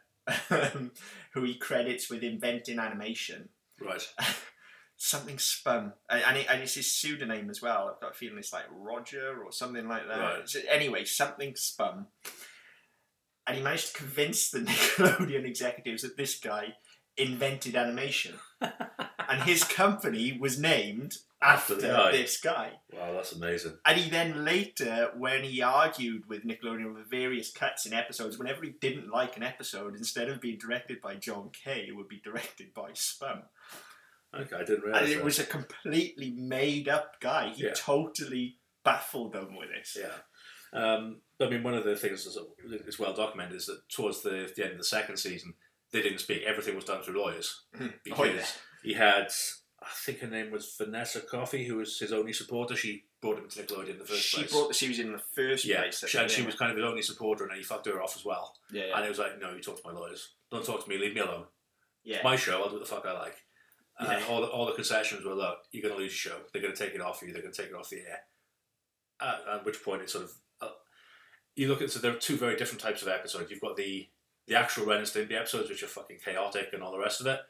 um, 0.50 0.92
who 1.32 1.44
he 1.44 1.56
credits 1.56 2.10
with 2.10 2.22
inventing 2.22 2.78
animation. 2.78 3.48
Right. 3.80 4.06
Something 4.98 5.38
spun, 5.38 5.92
and, 6.08 6.22
and, 6.26 6.36
it, 6.38 6.46
and 6.48 6.62
it's 6.62 6.74
his 6.74 6.90
pseudonym 6.90 7.50
as 7.50 7.60
well. 7.60 7.92
I've 7.92 8.00
got 8.00 8.12
a 8.12 8.14
feeling 8.14 8.38
it's 8.38 8.54
like 8.54 8.64
Roger 8.70 9.42
or 9.44 9.52
something 9.52 9.86
like 9.86 10.08
that. 10.08 10.18
Right. 10.18 10.48
So 10.48 10.60
anyway, 10.70 11.04
something 11.04 11.54
spun, 11.54 12.06
and 13.46 13.56
he 13.58 13.62
managed 13.62 13.88
to 13.88 13.98
convince 13.98 14.50
the 14.50 14.60
Nickelodeon 14.60 15.44
executives 15.44 16.00
that 16.00 16.16
this 16.16 16.40
guy 16.40 16.76
invented 17.16 17.76
animation, 17.76 18.34
and 18.60 19.42
his 19.42 19.64
company 19.64 20.36
was 20.40 20.58
named 20.58 21.14
After 21.42 21.74
after, 21.74 21.86
guy. 21.88 22.12
this 22.12 22.40
guy. 22.40 22.72
Wow, 22.92 23.12
that's 23.14 23.32
amazing. 23.32 23.78
And 23.84 23.98
he 23.98 24.08
then 24.10 24.44
later, 24.44 25.10
when 25.16 25.44
he 25.44 25.62
argued 25.62 26.28
with 26.28 26.44
Nickelodeon 26.44 26.86
over 26.86 27.04
various 27.08 27.50
cuts 27.52 27.86
in 27.86 27.92
episodes, 27.92 28.38
whenever 28.38 28.62
he 28.64 28.74
didn't 28.80 29.10
like 29.10 29.36
an 29.36 29.42
episode, 29.42 29.96
instead 29.96 30.28
of 30.28 30.40
being 30.40 30.58
directed 30.58 31.00
by 31.00 31.14
John 31.16 31.50
K, 31.52 31.86
it 31.88 31.96
would 31.96 32.08
be 32.08 32.20
directed 32.24 32.72
by 32.74 32.90
Spum. 32.94 33.42
Okay, 34.34 34.56
I 34.56 34.64
didn't 34.64 34.82
realize. 34.84 35.02
And 35.02 35.12
it 35.12 35.16
that. 35.16 35.24
was 35.24 35.38
a 35.38 35.44
completely 35.44 36.30
made 36.32 36.88
up 36.88 37.20
guy. 37.20 37.50
He 37.50 37.64
Yeah. 37.64 37.72
totally 37.74 38.58
baffled 38.84 39.32
them 39.32 39.56
with 39.56 39.68
this. 39.70 39.96
Yeah. 39.98 40.12
Um, 40.72 41.22
I 41.40 41.48
mean, 41.48 41.62
one 41.62 41.74
of 41.74 41.84
the 41.84 41.96
things 41.96 42.24
that's 42.68 42.98
well 42.98 43.14
documented 43.14 43.56
is 43.56 43.66
that 43.66 43.88
towards 43.88 44.22
the, 44.22 44.52
the 44.54 44.62
end 44.64 44.72
of 44.72 44.78
the 44.78 44.84
second 44.84 45.16
season, 45.16 45.54
they 45.96 46.02
didn't 46.08 46.20
speak. 46.20 46.42
Everything 46.44 46.74
was 46.76 46.84
done 46.84 47.02
through 47.02 47.18
lawyers. 47.20 47.62
Because 48.04 48.18
Oh, 48.18 48.24
yeah. 48.24 48.44
he 48.82 48.92
had, 48.94 49.28
I 49.82 49.88
think 50.04 50.20
her 50.20 50.26
name 50.28 50.50
was 50.50 50.74
Vanessa 50.78 51.20
Coffey, 51.20 51.64
who 51.66 51.76
was 51.76 51.98
his 51.98 52.12
only 52.12 52.32
supporter. 52.32 52.76
She 52.76 53.04
brought 53.20 53.38
him 53.38 53.48
to 53.48 53.62
Nickelodeon 53.62 53.90
in 53.90 53.98
the 53.98 54.04
first 54.04 54.22
She 54.22 54.36
place. 54.38 54.52
brought 54.52 54.68
the 54.68 54.74
series 54.74 54.98
in 55.00 55.12
the 55.12 55.22
first 55.34 55.64
yeah, 55.64 55.82
place. 55.82 56.04
She, 56.06 56.18
and 56.18 56.30
she 56.30 56.42
was 56.42 56.54
kind 56.54 56.70
of 56.70 56.76
his 56.76 56.84
only 56.86 57.02
supporter, 57.02 57.44
and 57.44 57.50
then 57.50 57.58
he 57.58 57.64
fucked 57.64 57.86
her 57.86 58.02
off 58.02 58.16
as 58.16 58.24
well. 58.24 58.54
Yeah, 58.72 58.82
And 58.82 58.90
yeah. 59.00 59.04
it 59.04 59.08
was 59.08 59.18
like, 59.18 59.40
no, 59.40 59.52
you 59.54 59.60
talk 59.62 59.82
to 59.82 59.88
my 59.88 59.98
lawyers. 59.98 60.34
Don't 60.50 60.64
talk 60.64 60.82
to 60.84 60.88
me. 60.90 60.98
Leave 60.98 61.14
me 61.14 61.20
alone. 61.20 61.44
yeah. 62.04 62.16
It's 62.16 62.24
my 62.24 62.36
show. 62.36 62.60
I'll 62.62 62.68
do 62.68 62.74
what 62.76 62.80
the 62.80 62.94
fuck 62.94 63.04
I 63.06 63.12
like. 63.12 63.36
And 63.98 64.08
Yeah. 64.20 64.26
all 64.28 64.40
the, 64.42 64.48
all 64.48 64.66
the 64.66 64.72
concessions 64.72 65.24
were, 65.24 65.34
look, 65.34 65.58
you're 65.72 65.82
going 65.82 65.94
to 65.94 66.00
lose 66.00 66.12
your 66.24 66.32
show. 66.34 66.38
They're 66.52 66.62
going 66.62 66.74
to 66.74 66.78
take 66.84 66.94
it 66.94 67.00
off 67.00 67.22
you. 67.22 67.32
They're 67.32 67.42
going 67.42 67.54
to 67.54 67.62
take 67.62 67.70
it 67.70 67.76
off 67.76 67.88
the 67.90 68.00
air. 68.00 68.20
At, 69.20 69.40
at 69.50 69.64
which 69.64 69.82
point 69.82 70.02
it's 70.02 70.12
sort 70.12 70.24
of 70.24 70.32
uh, 70.60 70.68
you 71.54 71.68
look 71.68 71.80
at 71.80 71.90
so 71.90 71.98
there 72.00 72.12
are 72.12 72.16
two 72.16 72.36
very 72.36 72.54
different 72.54 72.82
types 72.82 73.00
of 73.00 73.08
episodes. 73.08 73.50
You've 73.50 73.62
got 73.62 73.74
the 73.74 74.06
the 74.46 74.54
actual 74.58 74.86
Ren 74.86 74.98
and 74.98 75.06
Stimpy 75.06 75.32
episodes, 75.32 75.68
which 75.68 75.82
are 75.82 75.86
fucking 75.88 76.18
chaotic 76.24 76.68
and 76.72 76.82
all 76.82 76.92
the 76.92 76.98
rest 76.98 77.20
of 77.20 77.26
it, 77.26 77.40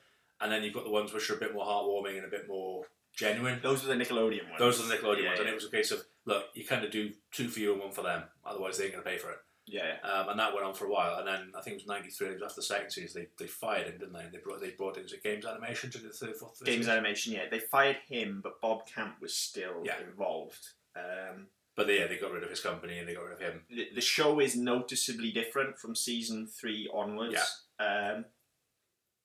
and 0.40 0.50
then 0.50 0.62
you've 0.62 0.74
got 0.74 0.84
the 0.84 0.90
ones 0.90 1.12
which 1.12 1.28
are 1.30 1.34
a 1.34 1.40
bit 1.40 1.54
more 1.54 1.64
heartwarming 1.66 2.16
and 2.16 2.24
a 2.26 2.30
bit 2.30 2.48
more 2.48 2.84
genuine. 3.14 3.60
Those 3.62 3.84
were 3.86 3.94
the 3.94 4.02
Nickelodeon 4.02 4.44
ones. 4.48 4.58
Those 4.58 4.80
are 4.80 4.86
the 4.88 4.94
Nickelodeon 4.96 5.22
yeah, 5.22 5.28
ones, 5.30 5.40
and 5.40 5.48
it 5.48 5.54
was 5.54 5.64
a 5.66 5.70
case 5.70 5.90
of 5.90 6.02
look, 6.24 6.46
you 6.54 6.64
kind 6.66 6.84
of 6.84 6.90
do 6.90 7.12
two 7.32 7.48
for 7.48 7.60
you 7.60 7.72
and 7.72 7.80
one 7.80 7.92
for 7.92 8.02
them, 8.02 8.24
otherwise 8.44 8.78
they 8.78 8.84
ain't 8.84 8.92
going 8.94 9.04
to 9.04 9.10
pay 9.10 9.18
for 9.18 9.30
it. 9.30 9.38
Yeah, 9.68 9.96
Um, 10.04 10.28
and 10.28 10.38
that 10.38 10.54
went 10.54 10.64
on 10.64 10.74
for 10.74 10.84
a 10.86 10.90
while, 10.90 11.18
and 11.18 11.26
then 11.26 11.50
I 11.58 11.60
think 11.60 11.74
it 11.74 11.82
was 11.82 11.86
'93. 11.88 12.28
It 12.28 12.32
was 12.34 12.42
after 12.44 12.56
the 12.60 12.62
second 12.62 12.90
season 12.92 13.22
they, 13.22 13.44
they 13.44 13.48
fired 13.48 13.88
him, 13.88 13.98
didn't 13.98 14.12
they? 14.12 14.20
And 14.20 14.32
they 14.32 14.38
brought 14.38 14.60
they 14.60 14.70
brought 14.70 14.96
in 14.96 15.02
was 15.02 15.12
games 15.24 15.44
animation 15.44 15.90
to 15.90 15.98
do 15.98 16.06
the 16.06 16.12
third, 16.14 16.36
fourth, 16.36 16.64
Games 16.64 16.78
season? 16.84 16.92
animation. 16.92 17.32
Yeah, 17.32 17.48
they 17.50 17.58
fired 17.58 17.96
him, 18.08 18.40
but 18.44 18.60
Bob 18.60 18.86
Camp 18.86 19.16
was 19.20 19.34
still 19.34 19.82
Yeah. 19.84 19.98
involved. 20.00 20.68
Um, 20.94 21.48
But 21.76 21.86
they, 21.88 21.98
yeah, 21.98 22.06
they 22.06 22.16
got 22.16 22.32
rid 22.32 22.42
of 22.42 22.48
his 22.50 22.60
company 22.60 22.98
and 22.98 23.06
they 23.06 23.14
got 23.14 23.24
rid 23.24 23.34
of 23.34 23.40
him. 23.40 23.60
the, 23.68 23.88
the 23.94 24.00
show 24.00 24.40
is 24.40 24.56
noticeably 24.56 25.30
different 25.30 25.78
from 25.78 25.94
season 25.94 26.46
three 26.46 26.88
onwards. 26.92 27.38
Um, 27.78 28.24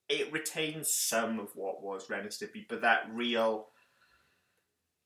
it 0.10 0.32
retains 0.34 0.94
some 0.94 1.40
of 1.40 1.50
what 1.56 1.82
was 1.82 2.10
Ren 2.10 2.22
and 2.22 2.30
Stimpy, 2.30 2.66
but 2.68 2.82
that 2.82 3.04
real 3.14 3.68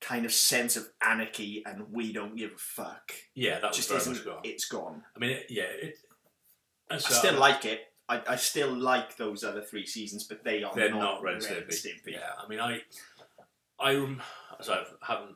kind 0.00 0.26
of 0.26 0.32
sense 0.32 0.76
of 0.76 0.88
anarchy 1.00 1.62
and 1.64 1.84
we 1.92 2.12
don't 2.12 2.36
give 2.36 2.50
a 2.50 2.58
fuck 2.58 3.12
Yeah, 3.34 3.60
that 3.60 3.68
was 3.68 3.76
just 3.76 3.90
isn't. 3.92 4.24
gone. 4.24 4.40
It's 4.42 4.66
gone. 4.66 5.02
I 5.14 5.18
mean, 5.20 5.30
it, 5.30 5.46
yeah, 5.48 5.62
it. 5.64 5.94
I 6.90 6.98
so- 6.98 7.14
still 7.14 7.38
like 7.38 7.64
it. 7.64 7.80
I, 8.08 8.22
I 8.28 8.36
still 8.36 8.72
like 8.72 9.16
those 9.16 9.42
other 9.42 9.62
three 9.62 9.84
seasons, 9.86 10.24
but 10.24 10.44
they 10.44 10.62
are 10.62 10.72
They're 10.74 10.90
not, 10.90 10.98
not 10.98 11.22
Ren 11.22 11.36
and 11.36 11.44
Ren 11.44 11.62
Stimpy. 11.70 12.12
Yeah, 12.12 12.30
I 12.40 12.46
mean, 12.48 12.60
I, 12.60 12.80
I, 13.80 13.94
rem- 13.94 14.22
as 14.60 14.68
I 14.68 14.84
haven't 15.02 15.34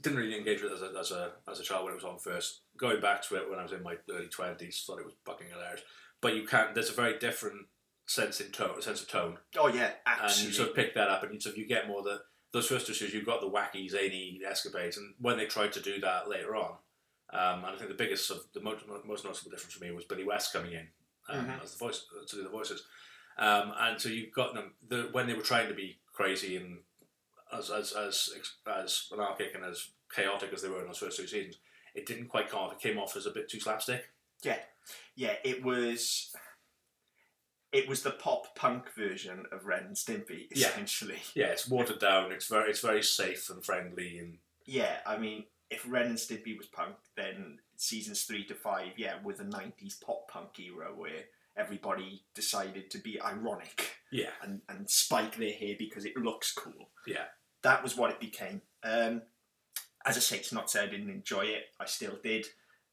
didn't 0.00 0.18
really 0.18 0.36
engage 0.38 0.62
with 0.62 0.72
it 0.72 0.76
as 0.76 0.82
a, 0.82 0.98
as 0.98 1.10
a 1.12 1.32
as 1.50 1.60
a 1.60 1.62
child 1.62 1.84
when 1.84 1.92
it 1.92 1.96
was 1.96 2.04
on 2.04 2.18
first. 2.18 2.60
Going 2.76 3.00
back 3.00 3.22
to 3.28 3.36
it 3.36 3.48
when 3.50 3.58
I 3.58 3.62
was 3.62 3.72
in 3.72 3.82
my 3.82 3.96
early 4.10 4.28
twenties, 4.28 4.82
thought 4.86 4.98
it 5.00 5.04
was 5.04 5.14
fucking 5.24 5.48
hilarious. 5.50 5.82
But 6.20 6.34
you 6.36 6.44
can't. 6.46 6.74
there's 6.74 6.90
a 6.90 6.94
very 6.94 7.18
different 7.18 7.66
sense 8.06 8.40
in 8.40 8.50
tone, 8.50 8.80
sense 8.82 9.02
of 9.02 9.08
tone, 9.08 9.38
Oh 9.58 9.68
yeah, 9.68 9.90
and 10.06 10.18
you 10.20 10.24
absolutely. 10.24 10.54
sort 10.56 10.68
of 10.70 10.74
pick 10.74 10.94
that 10.94 11.08
up, 11.08 11.22
and 11.22 11.34
you, 11.34 11.40
so 11.40 11.50
you 11.54 11.66
get 11.66 11.86
more 11.88 12.02
the 12.02 12.20
those 12.52 12.66
first 12.66 12.88
issues. 12.88 13.12
You've 13.12 13.26
got 13.26 13.40
the 13.40 13.50
wacky, 13.50 13.88
zany 13.90 14.40
escapades, 14.48 14.96
and 14.96 15.14
when 15.20 15.36
they 15.36 15.46
tried 15.46 15.72
to 15.74 15.80
do 15.80 16.00
that 16.00 16.28
later 16.28 16.56
on, 16.56 16.70
um, 17.32 17.64
and 17.64 17.66
I 17.66 17.76
think 17.76 17.90
the 17.90 17.94
biggest 17.96 18.30
of 18.30 18.38
the 18.54 18.60
most, 18.62 18.84
most 19.06 19.24
noticeable 19.24 19.50
difference 19.50 19.74
for 19.74 19.84
me 19.84 19.90
was 19.90 20.04
Billy 20.06 20.24
West 20.24 20.52
coming 20.52 20.72
in 20.72 20.88
um, 21.28 21.44
Mhm. 21.46 21.62
as 21.62 21.72
the 21.72 21.78
voice 21.78 22.04
to 22.28 22.36
do 22.36 22.42
the 22.42 22.48
voices, 22.48 22.84
um, 23.38 23.74
and 23.78 24.00
so 24.00 24.08
you've 24.08 24.32
got 24.32 24.54
them 24.54 24.74
the, 24.88 25.08
when 25.12 25.26
they 25.26 25.34
were 25.34 25.42
trying 25.42 25.68
to 25.68 25.74
be 25.74 26.00
crazy 26.12 26.56
and 26.56 26.78
as 27.56 27.70
as 27.70 27.92
as 27.92 28.30
as 28.66 29.08
anarchic 29.12 29.54
and 29.54 29.64
as 29.64 29.88
chaotic 30.14 30.52
as 30.52 30.62
they 30.62 30.68
were 30.68 30.80
in 30.80 30.86
those 30.86 30.98
first 30.98 31.16
two 31.16 31.26
seasons. 31.26 31.58
It 31.94 32.06
didn't 32.06 32.28
quite 32.28 32.48
come 32.48 32.60
off. 32.60 32.72
It 32.72 32.80
came 32.80 32.98
off 32.98 33.16
as 33.16 33.26
a 33.26 33.30
bit 33.30 33.48
too 33.48 33.60
slapstick. 33.60 34.10
yeah, 34.42 34.58
yeah. 35.16 35.34
it 35.44 35.64
was. 35.64 36.34
It 37.70 37.86
was 37.86 38.02
the 38.02 38.12
pop 38.12 38.56
punk 38.56 38.94
version 38.96 39.44
of 39.52 39.66
Ren 39.66 39.84
and 39.84 39.96
Stimpy, 39.96 40.50
essentially. 40.50 41.18
Yeah, 41.34 41.48
it's 41.48 41.68
watered 41.68 41.98
down. 41.98 42.32
It's 42.32 42.46
very 42.46 42.70
it's 42.70 42.80
very 42.80 43.02
safe 43.02 43.50
and 43.50 43.62
friendly 43.62 44.18
and 44.18 44.38
Yeah, 44.64 44.96
I 45.06 45.18
mean, 45.18 45.44
if 45.70 45.84
Ren 45.86 46.06
and 46.06 46.16
Stimpy 46.16 46.56
was 46.56 46.66
punk, 46.66 46.94
then 47.14 47.58
seasons 47.76 48.22
three 48.22 48.44
to 48.46 48.54
five, 48.54 48.92
yeah, 48.96 49.16
were 49.22 49.34
the 49.34 49.44
'90s 49.44 50.00
pop 50.00 50.28
punk 50.28 50.58
era 50.58 50.94
where 50.96 51.24
everybody 51.58 52.22
decided 52.34 52.90
to 52.90 52.98
be 52.98 53.20
ironic 53.20 53.96
yeah 54.12 54.30
and, 54.42 54.60
and 54.68 54.88
spike 54.88 55.36
their 55.36 55.52
hair 55.52 55.74
because 55.78 56.04
it 56.04 56.16
looks 56.16 56.52
cool. 56.52 56.88
yeah 57.06 57.24
That 57.68 57.82
was 57.82 57.98
what 57.98 58.10
it 58.10 58.18
became. 58.18 58.62
Um, 58.82 59.20
as 60.06 60.16
I 60.16 60.20
say, 60.20 60.36
it's 60.38 60.54
not 60.54 60.68
to 60.68 60.70
say 60.70 60.84
I 60.84 60.86
didn't 60.86 61.10
enjoy 61.10 61.42
it. 61.42 61.64
I 61.78 61.84
still 61.84 62.18
did. 62.22 62.46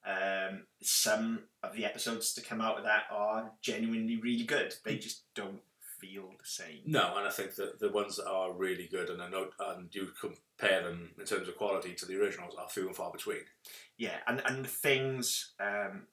Um, 0.05 0.63
some 0.81 1.43
of 1.63 1.73
the 1.73 1.85
episodes 1.85 2.33
to 2.33 2.41
come 2.41 2.59
out 2.59 2.77
of 2.77 2.83
that 2.83 3.03
are 3.09 3.53
genuinely 3.61 4.19
really 4.21 4.43
good. 4.43 4.75
They 4.83 4.97
just 4.97 5.33
don't 5.33 5.61
feel 5.97 6.23
the 6.23 6.43
same. 6.43 6.81
No, 6.85 7.15
and 7.15 7.25
I 7.25 7.31
think 7.31 7.55
that 7.55 7.79
the 7.79 7.89
ones 7.89 8.17
that 8.17 8.27
are 8.27 8.51
really 8.51 8.89
good 8.91 9.09
and 9.09 9.21
I 9.21 9.29
know 9.29 9.47
and 9.65 9.87
you 9.95 10.09
compare 10.19 10.83
them 10.83 11.11
in 11.17 11.25
terms 11.25 11.47
of 11.47 11.55
quality 11.55 11.93
to 11.93 12.05
the 12.05 12.19
originals 12.19 12.55
are 12.59 12.67
few 12.67 12.87
and 12.87 12.95
far 12.97 13.13
between. 13.13 13.45
Yeah, 13.97 14.17
and 14.27 14.41
and 14.45 14.65
the 14.65 14.69
things. 14.69 15.53
Um, 15.57 16.07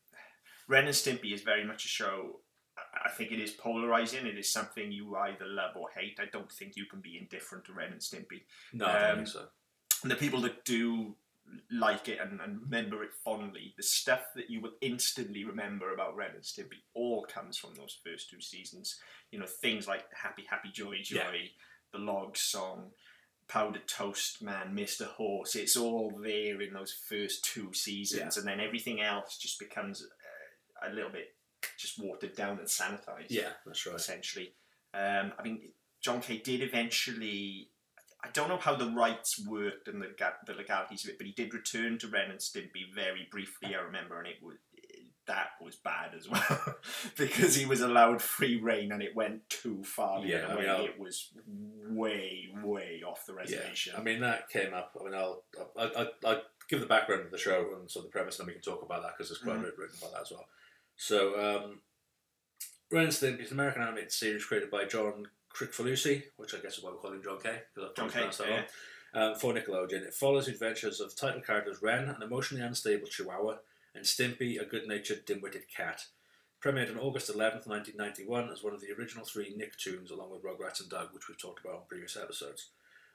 Ren 0.69 0.85
and 0.85 0.95
Stimpy 0.95 1.35
is 1.35 1.43
very 1.43 1.65
much 1.65 1.85
a 1.85 1.89
show. 1.89 2.39
I- 2.77 3.11
think 3.11 3.31
it 3.33 3.41
is 3.41 3.51
polarizing. 3.53 4.27
It 4.27 4.39
is 4.39 4.51
something 4.53 4.91
you 4.91 5.15
either 5.17 5.45
love 5.47 5.77
or 5.77 5.91
hate. 5.91 6.19
I 6.19 6.27
don't 6.27 6.51
think 6.51 6.77
you 6.77 6.87
can 6.87 7.01
be 7.01 7.19
indifferent 7.19 7.67
to 7.67 7.73
Ren 7.75 7.93
and 7.93 8.01
Stimpy. 8.01 8.43
No, 8.73 8.87
I 8.87 8.99
don't 9.01 9.11
Um, 9.11 9.17
think 9.17 9.29
so. 9.29 9.49
And 10.03 10.11
the 10.11 10.17
people 10.17 10.41
that 10.43 10.65
do 10.65 11.17
like 11.71 12.09
it 12.09 12.19
and, 12.19 12.41
and 12.41 12.63
remember 12.63 13.05
it 13.05 13.11
fondly, 13.25 13.75
the 13.77 13.83
stuff 13.83 14.33
that 14.35 14.49
you 14.49 14.61
will 14.63 14.73
instantly 14.81 15.45
remember 15.45 15.93
about 15.93 16.17
Ren 16.17 16.31
and 16.35 16.43
Stimpy 16.43 16.81
all 16.95 17.25
comes 17.27 17.59
from 17.59 17.75
those 17.75 17.99
first 18.05 18.31
two 18.31 18.41
seasons. 18.41 18.99
You 19.31 19.39
know, 19.41 19.47
things 19.47 19.87
like 19.87 20.05
Happy 20.15 20.45
Happy 20.49 20.71
Joy 20.73 21.03
Joy, 21.03 21.17
Yeah. 21.17 21.49
the 21.93 21.99
Log 21.99 22.37
Song, 22.39 22.93
Powdered 23.49 23.87
Toast 23.87 24.41
Man, 24.41 24.75
Mr. 24.75 25.07
Horse. 25.07 25.55
It's 25.55 25.77
all 25.77 26.11
there 26.23 26.63
in 26.63 26.73
those 26.73 26.93
first 26.93 27.45
two 27.45 27.75
seasons, 27.75 28.39
and 28.39 28.47
then 28.49 28.61
everything 28.61 29.03
else 29.03 29.37
just 29.37 29.59
becomes 29.59 30.03
uh, 30.03 30.89
a 30.89 30.91
little 30.95 31.11
bit 31.11 31.35
just 31.79 31.99
watered 32.03 32.35
down 32.37 32.59
and 32.59 32.69
sanitized 32.69 33.27
Yeah, 33.31 33.51
that's 33.67 33.85
right. 33.87 33.97
essentially. 33.97 34.55
Um, 34.95 35.33
I 35.39 35.43
mean, 35.43 35.71
John 36.01 36.21
K 36.21 36.39
did 36.39 36.63
eventually. 36.63 37.69
I 38.25 38.29
don't 38.33 38.49
know 38.49 38.57
how 38.59 38.77
the 38.77 38.89
rights 38.91 39.45
worked 39.49 39.89
and 39.89 40.01
the, 40.01 40.15
the 40.47 40.55
legalities 40.55 41.03
of 41.05 41.11
it, 41.11 41.19
but 41.19 41.27
he 41.27 41.33
did 41.33 41.53
return 41.53 41.99
to 41.99 42.07
Ren 42.09 42.31
and 42.31 42.39
Stimpy 42.39 42.93
very 42.95 43.27
briefly. 43.33 43.75
I 43.75 43.81
remember, 43.81 44.19
and 44.19 44.29
it 44.29 44.37
was 44.41 44.57
that 45.27 45.51
was 45.61 45.77
bad 45.77 46.15
as 46.17 46.29
well 46.29 46.75
because 47.17 47.55
he 47.55 47.65
was 47.65 47.81
allowed 47.81 48.21
free 48.21 48.61
reign 48.61 48.91
and 48.93 49.03
it 49.03 49.15
went 49.15 49.49
too 49.49 49.83
far. 49.85 50.25
Yeah, 50.25 50.47
I 50.49 50.55
mean, 50.57 50.65
it 50.89 50.99
was 50.99 51.31
way, 51.89 52.49
way 52.63 53.03
off 53.07 53.25
the 53.27 53.35
reservation. 53.35 53.93
Yeah, 53.95 54.01
I 54.01 54.03
mean 54.05 54.21
that 54.21 54.49
came 54.49 54.75
up. 54.75 54.97
I 55.01 55.05
mean, 55.05 55.15
I'll 55.15 55.43
I'll, 55.79 55.91
I'll, 55.97 56.09
I'll 56.25 56.43
give 56.69 56.81
the 56.81 56.87
background 56.87 57.23
of 57.23 57.31
the 57.31 57.39
show 57.39 57.71
and 57.79 57.91
sort 57.91 58.05
of 58.07 58.11
the 58.13 58.17
premise, 58.17 58.39
and 58.39 58.47
then 58.49 58.55
we 58.55 58.61
can 58.61 58.73
talk 58.73 58.83
about 58.85 59.03
that 59.03 59.13
because 59.17 59.31
there's 59.31 59.39
quite 59.43 59.57
Mhm. 59.57 59.63
a 59.63 59.65
bit 59.67 59.79
written 59.79 59.97
about 60.01 60.13
that 60.13 60.23
as 60.23 60.31
well. 60.33 60.47
So, 61.03 61.35
um, 61.35 61.81
Ren 62.93 63.07
and 63.07 63.13
Stimpy 63.13 63.41
is 63.41 63.51
an 63.51 63.59
American 63.59 63.83
animated 63.83 64.13
series 64.13 64.45
created 64.45 64.71
by 64.71 64.85
John 64.85 65.27
Kricfalusi, 65.53 66.23
which 66.37 66.55
I 66.55 66.59
guess 66.59 66.79
is 66.79 66.85
why 66.85 66.93
we 66.93 66.99
call 66.99 67.13
him 67.13 67.25
John 67.25 67.41
K. 67.43 67.63
Because 67.75 67.91
I've 67.91 67.97
John 67.97 68.09
K, 68.09 68.21
that 68.21 68.69
yeah. 69.13 69.21
Um, 69.21 69.35
for 69.35 69.53
Nickelodeon, 69.53 70.07
it 70.07 70.15
follows 70.15 70.47
the 70.47 70.53
adventures 70.53 71.01
of 71.01 71.17
title 71.17 71.41
characters 71.41 71.83
Ren, 71.83 72.09
an 72.09 72.23
emotionally 72.23 72.65
unstable 72.65 73.09
Chihuahua, 73.09 73.57
and 73.97 74.05
Stimpy, 74.05 74.61
a 74.61 74.65
good-natured, 74.65 75.25
dim-witted 75.25 75.65
cat. 75.77 76.07
Premiered 76.65 76.93
on 76.93 77.01
August 77.01 77.29
11th, 77.29 77.67
1991, 77.67 78.51
as 78.53 78.63
one 78.63 78.73
of 78.73 78.81
the 78.81 78.93
original 78.97 79.25
three 79.25 79.53
Nicktoons, 79.53 80.13
along 80.13 80.31
with 80.31 80.45
Rugrats 80.45 80.81
and 80.81 80.89
Doug, 80.89 81.09
which 81.13 81.27
we've 81.29 81.37
talked 81.37 81.65
about 81.65 81.79
on 81.79 81.83
previous 81.89 82.17
episodes. 82.17 82.69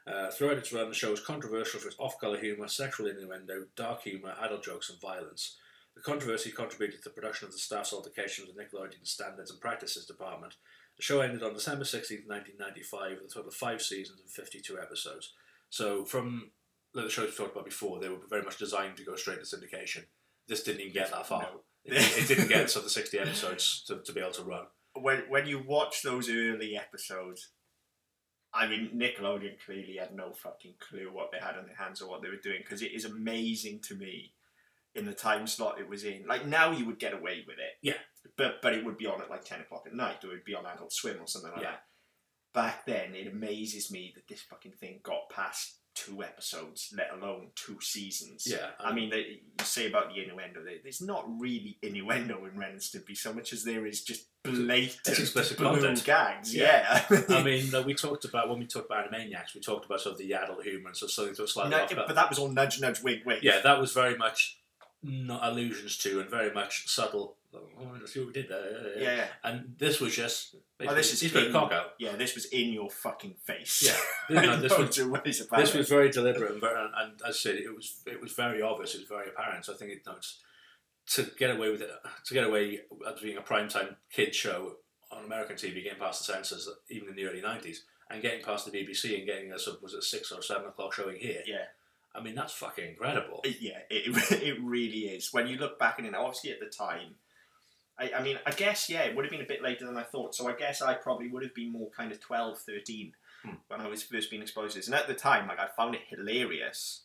Uh, 0.06 0.29
throughout 0.29 0.58
its 0.58 0.74
run, 0.74 0.89
the 0.89 0.94
show 0.94 1.12
was 1.12 1.22
controversial 1.22 1.79
for 1.79 1.88
its 1.88 1.96
off-color 2.00 2.38
humour, 2.38 2.67
sexual 2.67 3.08
innuendo, 3.08 3.67
dark 3.77 4.01
humour, 4.01 4.36
adult 4.41 4.65
jokes, 4.65 4.89
and 4.89 5.00
violence. 5.00 5.56
The 5.98 6.04
controversy 6.04 6.51
contributed 6.51 7.01
to 7.01 7.10
the 7.10 7.16
production 7.16 7.48
of 7.48 7.54
the 7.54 7.58
staff's 7.58 7.92
altercation 7.92 8.46
with 8.46 8.56
the 8.56 8.62
Nickelodeon 8.62 9.06
Standards 9.06 9.50
and 9.50 9.60
Practices 9.60 10.06
Department. 10.06 10.54
The 10.96 11.01
show 11.01 11.22
ended 11.22 11.42
on 11.42 11.54
December 11.54 11.86
16th, 11.86 12.27
1995, 12.27 13.18
with 13.20 13.32
a 13.32 13.34
total 13.34 13.48
of 13.48 13.56
five 13.56 13.82
seasons 13.82 14.20
and 14.20 14.30
52 14.30 14.80
episodes. 14.80 15.34
So, 15.72 16.06
from 16.06 16.51
the 16.94 17.10
shows 17.10 17.30
we 17.32 17.36
talked 17.36 17.54
about 17.54 17.66
before, 17.66 18.00
they 18.00 18.10
were 18.10 18.18
very 18.30 18.44
much 18.44 18.58
designed 18.58 18.98
to 18.98 19.04
go 19.04 19.16
straight 19.16 19.44
to 19.44 19.58
syndication. 19.58 20.04
This 20.48 20.62
didn't 20.62 20.82
even 20.82 20.94
get 20.94 21.10
that 21.10 21.25
far. 21.25 21.42
No. 21.42 21.62
It, 21.84 21.94
it 22.24 22.27
didn't 22.27 22.50
get 22.50 22.70
sort 22.70 22.86
the 22.86 22.92
60 22.92 23.18
episodes 23.18 23.84
to, 23.88 23.98
to 23.98 24.13
be 24.13 24.22
able 24.22 24.32
to 24.34 24.44
run. 24.44 24.66
when 24.94 25.24
when 25.30 25.48
you 25.48 25.63
watch 25.66 26.04
those 26.04 26.30
early 26.30 26.77
episodes, 26.77 27.50
I 28.54 28.68
mean, 28.68 28.92
Nickelodeon 28.96 29.58
clearly 29.66 29.98
had 30.00 30.13
no 30.13 30.32
fucking 30.34 30.75
clue 30.77 31.12
what 31.12 31.32
they 31.32 31.39
had 31.39 31.58
on 31.58 31.66
their 31.66 31.75
hands 31.75 32.04
or 32.04 32.10
what 32.10 32.22
they 32.22 32.30
were 32.30 32.36
doing 32.36 32.60
because 32.63 32.84
it 32.84 32.92
is 32.92 33.06
amazing 33.06 33.80
to 33.88 33.96
me 33.96 34.34
in 34.98 35.06
the 35.06 35.13
time 35.13 35.48
slot 35.48 35.80
it 35.80 35.88
was 35.88 36.04
in. 36.04 36.25
Like 36.27 36.46
now, 36.46 36.72
you 36.72 36.86
would 36.86 37.00
get 37.00 37.13
away 37.13 37.44
with 37.48 37.58
it, 37.60 37.74
Yeah. 37.82 37.94
but 38.38 38.62
but 38.62 38.74
it 38.74 38.84
would 38.84 38.98
be 38.98 39.06
on 39.06 39.22
at 39.22 39.30
like 39.30 39.46
ten 39.46 39.62
o'clock 39.62 39.84
at 39.88 39.94
night, 39.94 40.24
or 40.24 40.30
it 40.32 40.34
would 40.34 40.44
be 40.44 40.56
on 40.56 40.66
Adult 40.66 40.92
Swim 40.92 41.18
or 41.22 41.27
something 41.27 41.51
like 41.51 41.62
Yeah. 41.62 41.72
that. 41.72 41.84
Back 42.54 42.86
then, 42.88 43.13
it 43.13 43.27
amazes 43.27 43.92
me 43.92 44.12
that 44.16 44.27
this 44.27 44.42
fucking 44.42 44.74
thing 44.80 45.00
got 45.04 45.30
past 45.30 45.75
two 45.94 46.24
episodes, 46.24 46.94
let 46.96 47.12
alone 47.12 47.50
two 47.56 47.77
seasons. 47.82 48.44
Yeah, 48.48 48.70
I 48.80 48.94
mean, 48.94 49.10
they, 49.10 49.20
you 49.60 49.63
say 49.66 49.88
about 49.88 50.10
the 50.13 50.22
innuendo. 50.24 50.63
there- 50.63 50.77
There's 50.82 51.01
not 51.01 51.25
really 51.39 51.77
innuendo 51.82 52.46
in 52.46 52.56
Ren 52.58 52.72
and 52.74 52.80
Stimpy 52.80 53.18
so 53.18 53.34
much 53.34 53.51
as 53.51 53.63
there 53.63 53.86
is 53.86 54.04
just 54.04 54.27
blatant 54.44 55.08
explicit 55.20 55.58
content. 55.58 56.04
gags. 56.06 56.54
Yeah. 56.56 57.04
Yeah, 57.10 57.22
I 57.30 57.44
mean, 57.50 57.74
uh, 57.74 57.82
we 57.82 57.94
talked 57.96 58.25
about 58.25 58.48
when 58.50 58.60
we 58.60 58.68
talked 58.68 58.86
about 58.88 59.12
Animaniacs, 59.12 59.54
we 59.56 59.62
talked 59.62 59.86
about 59.86 60.01
sort 60.01 60.13
of 60.13 60.20
the 60.20 60.34
adult 60.34 60.63
humour 60.63 60.89
and 60.89 60.98
so 60.98 61.08
something 61.08 61.34
that 61.34 61.42
was 61.42 61.54
slightly 61.54 61.72
No, 61.72 61.84
off. 61.84 61.89
but 61.96 62.16
that 62.16 62.30
was 62.30 62.38
all 62.39 62.50
nudge, 62.50 62.80
nudge, 62.80 63.01
wink, 63.01 63.25
wink. 63.25 63.42
yeah, 63.44 63.60
that 63.62 63.80
was 63.80 63.92
very 63.94 64.16
much 64.18 64.60
not 65.08 65.44
allusions 65.44 65.98
to 66.00 66.20
and 66.20 66.30
very 66.30 66.54
much 66.54 66.88
subtle. 66.88 67.36
Oh, 67.54 67.60
let's 68.00 68.14
see 68.14 68.20
what 68.20 68.28
we 68.28 68.34
did 68.34 68.50
there. 68.50 69.00
yeah, 69.00 69.16
yeah. 69.16 69.26
And 69.44 69.74
this 69.78 70.00
was 70.00 70.16
just. 70.16 70.56
Oh, 70.86 70.94
this 70.94 71.14
is 71.14 71.22
he's 71.22 71.34
in- 71.36 71.52
cock 71.52 71.72
out. 71.72 71.94
Yeah, 71.98 72.16
This 72.16 72.36
was 72.36 72.46
in 72.46 72.72
your 72.72 72.90
fucking 72.90 73.36
face. 73.44 73.82
Yeah, 74.30 74.42
no, 74.42 74.58
this 74.58 74.78
was 74.78 74.80
Loads 74.80 75.00
of 75.00 75.10
ways 75.10 75.42
about 75.42 75.60
this 75.60 75.74
was 75.74 75.90
very 75.90 76.10
deliberate 76.12 76.52
and, 76.52 76.62
very, 76.62 76.80
and, 76.80 76.94
and 76.96 77.22
as 77.28 77.36
I 77.36 77.38
said, 77.38 77.56
it 77.56 77.74
was 77.76 78.02
it 78.06 78.22
was 78.22 78.34
very 78.34 78.62
obvious. 78.62 78.94
It 78.96 79.00
was 79.00 79.08
very 79.08 79.30
apparent. 79.30 79.66
So 79.66 79.74
I 79.74 79.78
think 79.78 79.92
it, 79.92 80.02
no, 80.06 80.14
it's, 80.18 80.42
to 81.16 81.24
get 81.38 81.50
away 81.50 81.72
with 81.72 81.82
it, 81.82 81.90
to 82.26 82.34
get 82.34 82.44
away 82.44 82.82
as 83.08 83.22
being 83.22 83.38
a 83.38 83.42
primetime 83.42 83.96
kid 84.12 84.36
show 84.36 84.76
on 85.12 85.24
American 85.24 85.56
TV, 85.56 85.82
getting 85.84 86.00
past 86.00 86.26
the 86.28 86.34
censors, 86.34 86.70
even 86.90 87.08
in 87.10 87.16
the 87.16 87.26
early 87.26 87.42
nineties, 87.42 87.86
and 88.12 88.22
getting 88.22 88.44
past 88.44 88.70
the 88.70 88.78
BBC 88.78 89.18
and 89.18 89.26
getting 89.26 89.52
a 89.54 89.58
sort 89.58 89.78
of 89.78 89.84
was 89.84 89.94
it 89.94 90.04
six 90.04 90.32
or 90.32 90.42
seven 90.44 90.68
o'clock 90.68 90.94
showing 90.94 91.16
here. 91.18 91.42
Yeah, 91.48 91.66
I 92.18 92.22
mean 92.24 92.36
that's 92.36 92.54
fucking 92.54 92.86
incredible. 92.86 93.42
Yeah. 93.46 93.80
It, 93.90 94.32
it 94.42 94.58
really 94.62 95.02
is. 95.16 95.32
When 95.32 95.48
you 95.48 95.58
look 95.58 95.78
back 95.80 96.00
it, 96.00 96.16
obviously 96.16 96.52
at 96.52 96.60
the 96.60 96.66
time, 96.66 97.16
I, 98.00 98.12
I 98.18 98.22
mean, 98.24 98.38
I 98.46 98.52
guess 98.52 98.90
yeah, 98.90 99.02
it 99.04 99.15
would 99.15 99.26
have 99.26 99.32
been 99.32 99.41
a 99.41 99.46
bit 99.48 99.62
later 99.63 99.86
than 99.86 99.98
I 99.98 100.04
thought. 100.04 100.36
So 100.36 100.48
I 100.50 100.54
guess 100.54 100.82
I 100.82 100.94
probably 100.96 101.30
would 101.30 101.44
have 101.44 101.54
been 101.56 101.72
more 101.72 101.89
kind 101.96 102.12
of 102.12 102.20
12, 102.20 102.60
13 102.60 103.13
Hmm. 103.44 103.52
when 103.68 103.82
I 103.82 103.88
was 103.88 104.02
first 104.02 104.32
being 104.32 104.41
exposed 104.41 104.74
to 104.74 104.80
this. 104.80 104.88
And 104.88 104.96
at 104.96 105.08
the 105.08 105.13
time, 105.13 105.48
like 105.48 105.60
I 105.60 105.68
found 105.78 105.94
it 105.94 106.02
hilarious 106.10 107.04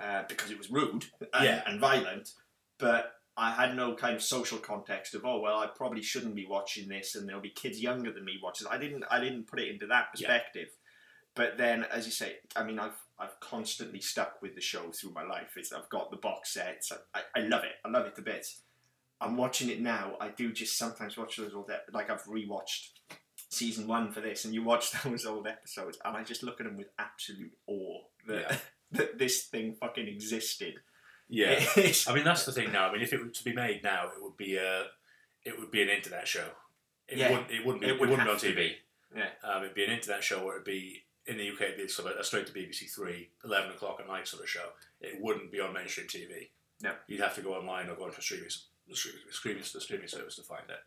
uh, 0.00 0.22
because 0.28 0.50
it 0.52 0.58
was 0.58 0.70
rude 0.70 1.06
and, 1.34 1.44
Yeah. 1.44 1.62
and 1.66 1.80
violent, 1.80 2.30
but. 2.78 3.14
I 3.36 3.52
had 3.52 3.74
no 3.74 3.94
kind 3.94 4.14
of 4.14 4.22
social 4.22 4.58
context 4.58 5.14
of 5.14 5.24
oh 5.24 5.40
well 5.40 5.56
I 5.60 5.68
probably 5.68 6.02
shouldn't 6.02 6.34
be 6.34 6.44
watching 6.44 6.88
this 6.88 7.14
and 7.14 7.26
there'll 7.26 7.40
be 7.40 7.48
kids 7.48 7.80
younger 7.80 8.12
than 8.12 8.24
me 8.24 8.38
watching. 8.42 8.66
it. 8.66 8.70
I 8.70 8.76
didn't 8.76 9.04
I 9.10 9.18
didn't 9.18 9.46
put 9.46 9.60
it 9.60 9.68
into 9.68 9.86
that 9.86 10.08
Yeah. 10.16 10.26
perspective. 10.26 10.68
But 11.34 11.56
then, 11.56 11.84
as 11.84 12.04
you 12.04 12.12
say, 12.12 12.36
I 12.54 12.64
mean, 12.64 12.78
I've 12.78 13.00
I've 13.20 13.38
constantly 13.40 14.00
stuck 14.00 14.40
with 14.42 14.54
the 14.54 14.60
show 14.60 14.90
through 14.90 15.12
my 15.12 15.22
life. 15.24 15.52
It's 15.56 15.72
I've 15.72 15.88
got 15.90 16.10
the 16.10 16.16
box 16.16 16.54
sets. 16.54 16.90
I, 17.14 17.18
I, 17.36 17.40
I 17.40 17.42
love 17.46 17.64
it. 17.64 17.72
I 17.84 17.88
love 17.90 18.06
it 18.06 18.16
to 18.16 18.22
bits. 18.22 18.62
I'm 19.20 19.36
watching 19.36 19.68
it 19.68 19.80
now. 19.80 20.14
I 20.20 20.28
do 20.28 20.50
just 20.52 20.78
sometimes 20.78 21.18
watch 21.18 21.36
those 21.36 21.52
old 21.54 21.70
ep- 21.70 21.88
like 21.92 22.08
I've 22.10 22.24
rewatched 22.24 22.88
season 23.50 23.86
one 23.86 24.10
for 24.12 24.20
this, 24.20 24.44
and 24.44 24.54
you 24.54 24.62
watch 24.62 24.90
those 25.04 25.26
old 25.26 25.46
episodes, 25.46 25.98
and 26.04 26.16
I 26.16 26.24
just 26.24 26.42
look 26.42 26.60
at 26.60 26.66
them 26.66 26.76
with 26.76 26.88
absolute 26.98 27.52
awe 27.66 28.00
that 28.26 28.40
Yeah. 28.50 28.56
that 28.92 29.18
this 29.18 29.44
thing 29.44 29.74
fucking 29.78 30.08
existed. 30.08 30.74
Yeah, 31.28 31.62
I 32.08 32.14
mean 32.14 32.24
that's 32.24 32.44
the 32.44 32.52
thing 32.52 32.72
now. 32.72 32.88
I 32.88 32.92
mean 32.92 33.02
if 33.02 33.12
it 33.12 33.20
were 33.20 33.28
to 33.28 33.44
be 33.44 33.52
made 33.52 33.82
now, 33.84 34.06
it 34.06 34.22
would 34.22 34.36
be 34.36 34.56
a 34.56 34.86
it 35.44 35.58
would 35.58 35.70
be 35.70 35.82
an 35.82 35.88
internet 35.88 36.26
show. 36.26 36.48
It 37.06 37.18
Yeah. 37.18 37.30
wouldn't 37.30 37.50
it 37.50 37.64
wouldn't 37.66 37.82
be, 37.82 37.86
It 37.88 37.90
it, 37.92 38.00
would 38.00 38.08
wouldn't 38.10 38.26
be 38.26 38.32
on 38.32 38.38
TV. 38.54 38.72
Yeah. 39.14 39.28
Um, 39.44 39.62
it'd 39.62 39.74
be 39.74 39.84
an 39.84 39.90
internet 39.90 40.24
show 40.24 40.40
or 40.40 40.54
it'd 40.54 40.64
be 40.64 41.02
in 41.26 41.36
the 41.36 41.48
UK 41.50 41.60
it'd 41.62 41.76
be 41.76 41.88
sort 41.88 42.12
of 42.12 42.18
a 42.18 42.24
straight 42.24 42.46
to 42.46 42.52
BBC 42.52 42.90
Three, 42.90 43.28
11 43.44 43.70
o'clock 43.72 43.98
at 44.00 44.06
night 44.08 44.26
sort 44.28 44.42
of 44.42 44.48
show. 44.48 44.70
It 45.00 45.20
wouldn't 45.20 45.52
be 45.52 45.60
on 45.60 45.72
mainstream 45.74 46.06
TV. 46.06 46.48
No. 46.82 46.92
You'd 47.06 47.20
have 47.20 47.34
to 47.36 47.42
go 47.42 47.54
online 47.54 47.88
or 47.88 47.94
go 47.94 48.04
onto 48.04 48.20
streaming 48.20 48.48
the 48.88 48.96
streaming 48.96 49.20
streaming 49.30 49.62
the 49.72 49.80
streaming 49.80 50.08
service 50.08 50.36
to 50.36 50.42
find 50.42 50.64
it. 50.68 50.80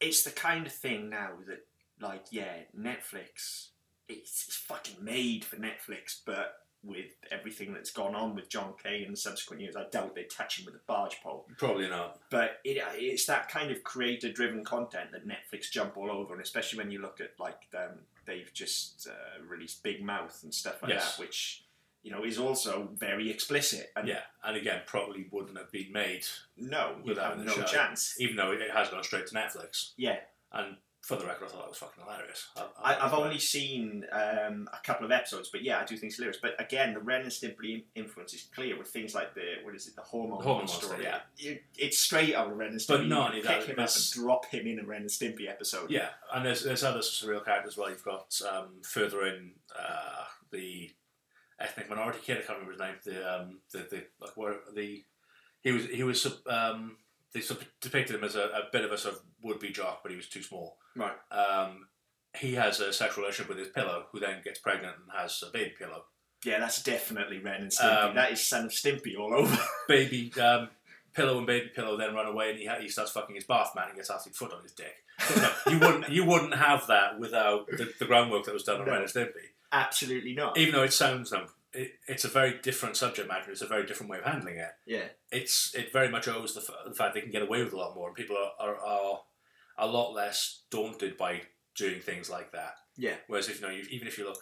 it's 0.00 0.22
the 0.22 0.30
kind 0.30 0.66
of 0.66 0.72
thing 0.72 1.08
now 1.08 1.30
that 1.48 1.66
like 2.00 2.24
yeah 2.30 2.54
netflix 2.78 3.68
it's, 4.08 4.44
it's 4.48 4.56
fucking 4.56 5.02
made 5.02 5.44
for 5.44 5.56
netflix 5.56 6.20
but 6.24 6.56
with 6.84 7.06
everything 7.30 7.72
that's 7.72 7.90
gone 7.90 8.14
on 8.14 8.34
with 8.34 8.48
john 8.48 8.74
k 8.82 9.04
in 9.08 9.14
subsequent 9.16 9.60
years 9.62 9.74
i 9.76 9.84
doubt 9.90 10.14
they're 10.14 10.24
touching 10.24 10.64
with 10.64 10.74
a 10.74 10.80
barge 10.86 11.16
pole 11.22 11.46
Probably 11.58 11.88
not. 11.88 12.18
but 12.30 12.58
it, 12.64 12.82
it's 12.96 13.26
that 13.26 13.48
kind 13.48 13.70
of 13.70 13.82
creator 13.84 14.30
driven 14.32 14.64
content 14.64 15.10
that 15.12 15.26
netflix 15.26 15.70
jump 15.70 15.96
all 15.96 16.10
over 16.10 16.34
and 16.34 16.42
especially 16.42 16.78
when 16.78 16.90
you 16.90 17.00
look 17.00 17.20
at 17.20 17.30
like 17.40 17.60
um, 17.76 17.98
they've 18.24 18.52
just 18.52 19.08
uh, 19.10 19.42
released 19.46 19.82
big 19.82 20.02
mouth 20.02 20.38
and 20.42 20.52
stuff 20.54 20.82
like 20.82 20.90
Yes. 20.92 21.16
that 21.16 21.20
which 21.22 21.64
you 22.02 22.10
know 22.10 22.24
is 22.24 22.38
also 22.38 22.88
very 22.94 23.30
explicit 23.30 23.90
and 23.96 24.08
Yeah, 24.08 24.22
and 24.44 24.56
again, 24.56 24.82
probably 24.86 25.26
wouldn't 25.30 25.56
have 25.58 25.70
been 25.70 25.92
made, 25.92 26.24
no 26.56 26.96
Without 27.04 27.36
have 27.36 27.46
no 27.46 27.52
show. 27.54 27.62
chance 27.64 28.16
even 28.20 28.36
though 28.36 28.52
it 28.52 28.70
has 28.70 28.88
gone 28.88 29.04
straight 29.04 29.26
to 29.28 29.34
Netflix. 29.34 29.92
yeah 29.96 30.18
And 30.52 30.76
for 31.02 31.16
the 31.16 31.26
record, 31.26 31.46
I 31.46 31.48
thought 31.48 31.62
that 31.62 31.68
was 31.68 31.78
fucking 31.78 32.04
hilarious. 32.04 32.46
I, 32.56 32.94
I, 32.94 33.04
I've 33.06 33.12
only 33.12 33.40
seen 33.40 34.04
um, 34.12 34.68
a 34.72 34.78
couple 34.86 35.04
of 35.04 35.10
episodes, 35.10 35.48
but 35.50 35.62
yeah, 35.64 35.78
I 35.80 35.84
do 35.84 35.96
think 35.96 36.10
it's 36.10 36.16
hilarious. 36.16 36.38
But 36.40 36.54
again, 36.60 36.94
the 36.94 37.00
Ren 37.00 37.22
and 37.22 37.30
Stimpy 37.30 37.82
influence 37.96 38.32
is 38.34 38.42
clear 38.54 38.78
with 38.78 38.86
things 38.86 39.12
like 39.12 39.34
the 39.34 39.56
what 39.64 39.74
is 39.74 39.88
it, 39.88 39.96
the 39.96 40.02
hormone, 40.02 40.38
The 40.38 40.44
Hormone 40.44 40.68
story. 40.68 41.02
Yeah. 41.02 41.18
You- 41.36 41.58
it's 41.76 41.98
straight 41.98 42.36
out 42.36 42.50
of 42.52 42.56
Ren 42.56 42.70
and 42.70 42.78
Stimpy. 42.78 42.86
But 42.88 43.02
You 43.02 43.08
not 43.08 43.30
only 43.30 43.40
pick 43.42 43.48
that, 43.48 43.64
him 43.68 43.78
up 43.80 43.88
and 43.90 44.10
drop 44.12 44.46
him 44.46 44.66
in 44.68 44.78
a 44.78 44.84
Ren 44.84 45.00
and 45.02 45.10
Stimpy 45.10 45.48
episode. 45.48 45.90
Yeah, 45.90 46.10
and 46.32 46.46
there's 46.46 46.62
there's 46.62 46.84
other 46.84 47.00
surreal 47.00 47.44
characters 47.44 47.74
as 47.74 47.78
well. 47.78 47.90
You've 47.90 48.04
got 48.04 48.40
um, 48.50 48.68
further 48.84 49.26
in 49.26 49.52
uh, 49.76 50.24
the 50.52 50.90
ethnic 51.58 51.90
minority 51.90 52.20
kid. 52.22 52.38
I 52.38 52.42
can't 52.42 52.58
remember 52.60 52.72
his 52.72 52.80
name. 52.80 52.94
The 53.04 53.34
um, 53.40 53.58
the, 53.72 53.78
the 53.90 54.04
like 54.20 54.36
where 54.36 54.54
the 54.72 55.04
he 55.62 55.72
was 55.72 55.86
he 55.86 56.04
was 56.04 56.24
um, 56.46 56.96
they 57.34 57.40
sort 57.40 57.60
of 57.62 57.68
depicted 57.80 58.14
him 58.14 58.22
as 58.24 58.36
a, 58.36 58.42
a 58.44 58.62
bit 58.72 58.84
of 58.84 58.92
a 58.92 58.98
sort 58.98 59.14
of 59.16 59.20
would 59.42 59.58
be 59.58 59.70
jock, 59.70 60.02
but 60.04 60.10
he 60.12 60.16
was 60.16 60.28
too 60.28 60.42
small. 60.42 60.76
Right. 60.96 61.16
Um, 61.30 61.86
he 62.38 62.54
has 62.54 62.80
a 62.80 62.92
sexual 62.92 63.22
relationship 63.24 63.48
with 63.48 63.58
his 63.58 63.68
pillow, 63.68 64.06
who 64.12 64.20
then 64.20 64.40
gets 64.42 64.58
pregnant 64.58 64.94
and 64.96 65.20
has 65.20 65.42
a 65.46 65.50
baby 65.52 65.72
pillow. 65.78 66.04
yeah, 66.44 66.58
that's 66.58 66.82
definitely 66.82 67.38
Ren 67.38 67.62
and 67.62 67.70
Stimpy. 67.70 68.02
Um, 68.08 68.14
that 68.14 68.32
is 68.32 68.46
Son 68.46 68.64
of 68.66 68.70
Stimpy 68.72 69.18
all 69.18 69.34
over. 69.34 69.56
Baby 69.88 70.32
um, 70.40 70.70
pillow 71.14 71.36
and 71.38 71.46
baby 71.46 71.68
pillow 71.74 71.96
then 71.98 72.14
run 72.14 72.26
away, 72.26 72.50
and 72.50 72.58
he, 72.58 72.64
ha- 72.66 72.78
he 72.80 72.88
starts 72.88 73.10
fucking 73.12 73.34
his 73.34 73.44
bath 73.44 73.72
man 73.76 73.88
and 73.88 73.96
gets 73.96 74.10
athlete 74.10 74.34
foot 74.34 74.52
on 74.52 74.62
his 74.62 74.72
dick. 74.72 74.94
No, 75.36 75.50
you 75.70 75.78
wouldn't 75.78 76.08
you 76.08 76.24
wouldn't 76.24 76.54
have 76.54 76.86
that 76.88 77.20
without 77.20 77.66
the, 77.68 77.92
the 77.98 78.06
groundwork 78.06 78.44
that 78.44 78.54
was 78.54 78.64
done 78.64 78.80
on 78.80 78.86
No. 78.86 78.92
Ren 78.92 79.02
and 79.02 79.10
Stimpy. 79.10 79.50
Absolutely 79.70 80.34
not. 80.34 80.56
even 80.58 80.74
though 80.74 80.82
it 80.82 80.92
sounds 80.92 81.30
no, 81.32 81.46
it, 81.74 81.92
it's 82.08 82.24
a 82.24 82.28
very 82.28 82.58
different 82.62 82.96
subject 82.96 83.28
matter. 83.28 83.50
It's 83.50 83.62
a 83.62 83.66
very 83.66 83.84
different 83.86 84.10
way 84.10 84.18
of 84.18 84.24
handling 84.24 84.56
it. 84.56 84.70
yeah, 84.86 85.04
It's 85.30 85.74
it 85.74 85.92
very 85.92 86.08
much 86.08 86.28
owes 86.28 86.54
the, 86.54 86.60
f- 86.60 86.70
the 86.88 86.94
fact 86.94 87.14
they 87.14 87.20
can 87.20 87.30
get 87.30 87.42
away 87.42 87.62
with 87.62 87.72
a 87.72 87.76
lot 87.76 87.94
more, 87.94 88.08
and 88.08 88.16
people 88.16 88.36
are, 88.36 88.68
are, 88.68 88.76
are 88.84 89.20
a 89.78 89.86
lot 89.86 90.12
less 90.12 90.64
daunted 90.70 91.16
by 91.16 91.42
doing 91.76 92.00
things 92.00 92.30
like 92.30 92.52
that. 92.52 92.74
yeah, 92.96 93.16
Whereas 93.26 93.48
if 93.48 93.60
you 93.60 93.66
know, 93.66 93.72
even 93.72 94.08
if 94.08 94.18
you 94.18 94.24
look, 94.24 94.38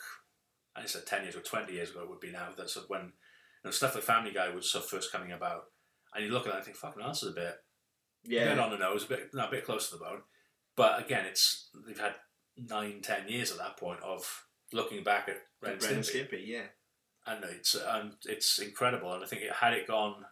I 0.77 0.87
said 0.87 1.07
ten 1.07 1.23
years 1.23 1.37
or 1.37 1.40
twenty 1.40 1.75
years 1.75 1.90
ago, 1.90 2.03
it 2.03 2.11
would 2.11 2.21
be 2.21 2.33
now. 2.33 2.49
That's 2.57 2.75
sort 2.75 2.85
of 2.85 2.90
when 2.90 3.03
you 3.03 3.11
know, 3.64 3.71
stuff 3.71 3.95
like 3.95 4.05
Family 4.05 4.33
Guy 4.33 4.51
was 4.51 4.71
sort 4.71 4.85
of 4.85 4.90
first 4.90 5.12
coming 5.12 5.33
about, 5.33 5.64
and 6.14 6.25
you 6.25 6.31
look 6.31 6.47
at 6.47 6.53
that 6.53 6.57
and 6.57 6.64
think, 6.64 6.77
"Fucking, 6.77 7.03
that's 7.03 7.23
a 7.23 7.31
bit, 7.31 7.57
a 8.27 8.29
bit 8.29 8.59
on 8.59 8.71
the 8.71 8.79
nose, 8.79 9.05
a 9.05 9.09
bit, 9.09 9.31
no, 9.35 9.47
a 9.47 9.51
bit 9.51 9.64
close 9.64 9.90
to 9.90 9.97
the 9.97 10.05
bone." 10.05 10.23
But 10.77 11.05
again, 11.05 11.27
it's 11.27 11.71
they've 11.87 11.99
had 11.99 12.14
nine, 12.57 13.01
ten 13.03 13.29
years 13.29 13.51
at 13.51 13.59
that 13.59 13.77
point 13.77 14.01
of 14.03 14.45
looking 14.73 15.03
back 15.03 15.29
at 15.29 15.37
Ren 15.62 15.79
Ren 15.79 15.95
and 15.95 16.05
Stimpy 16.05 16.29
Stimpy, 16.29 16.47
yeah. 16.47 16.66
and 17.27 17.45
it's 17.45 17.75
and 17.75 18.12
it's 18.25 18.59
incredible. 18.59 19.12
And 19.12 19.25
I 19.25 19.27
think 19.27 19.43
it, 19.43 19.53
had 19.53 19.75
it 19.75 19.87
gone, 19.87 20.25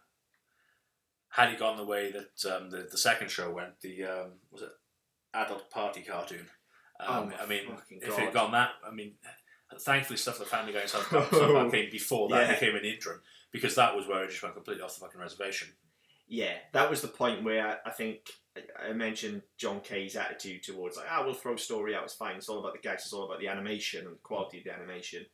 had 1.31 1.53
it 1.53 1.59
gone 1.59 1.77
the 1.77 1.85
way 1.85 2.13
that 2.13 2.55
um, 2.55 2.71
the 2.71 2.89
the 2.91 2.99
second 2.99 3.31
show 3.31 3.51
went, 3.51 3.81
the 3.81 4.05
um, 4.05 4.33
was 4.51 4.63
it 4.63 4.71
adult 5.39 5.71
party 5.71 6.03
cartoon. 6.03 6.47
Oh 7.01 7.23
Um, 7.23 7.29
my 7.31 7.37
I 7.37 7.47
mean, 7.47 7.61
if 7.91 8.09
God. 8.11 8.19
it 8.19 8.25
had 8.27 8.35
gone 8.35 8.53
that, 8.53 8.71
I 8.85 8.91
mean, 8.91 9.15
thankfully 9.81 10.17
stuff 10.17 10.41
like 10.41 10.49
Family 10.49 10.73
Guy 10.73 10.81
and 10.81 10.89
stuff 10.89 11.13
like 11.13 11.71
came 11.71 11.91
before 11.91 12.29
that 12.31 12.49
Yeah. 12.49 12.55
became 12.55 12.75
an 12.77 12.85
interim 12.85 13.21
because 13.53 13.75
that 13.77 13.95
was 13.97 14.07
where 14.07 14.25
it 14.25 14.31
just 14.31 14.43
went 14.43 14.55
completely 14.55 14.83
off 14.83 14.95
the 14.95 15.01
fucking 15.01 15.21
reservation. 15.21 15.69
yeah, 16.31 16.59
that 16.73 16.91
was 16.91 17.01
the 17.01 17.09
point 17.09 17.43
where 17.43 17.67
I, 17.67 17.89
I 17.89 17.93
think 17.93 18.29
I- 18.57 18.89
I 18.89 18.93
mentioned 18.93 19.43
John 19.57 19.81
K's 19.81 20.17
attitude 20.17 20.63
towards 20.63 20.97
like, 20.97 21.07
ah, 21.11 21.23
we'll 21.25 21.33
throw 21.35 21.57
story 21.57 21.95
out, 21.95 22.05
it's 22.05 22.15
fine. 22.15 22.37
It's 22.37 22.49
all 22.51 22.59
about 22.59 22.73
the 22.75 22.81
gags, 22.81 23.05
it's 23.05 23.13
all 23.15 23.25
about 23.25 23.41
the 23.41 23.49
animation 23.49 24.05
and 24.07 24.15
the 24.17 24.21
quality 24.21 24.59
of 24.59 24.65
the 24.65 24.73
animation. 24.75 25.25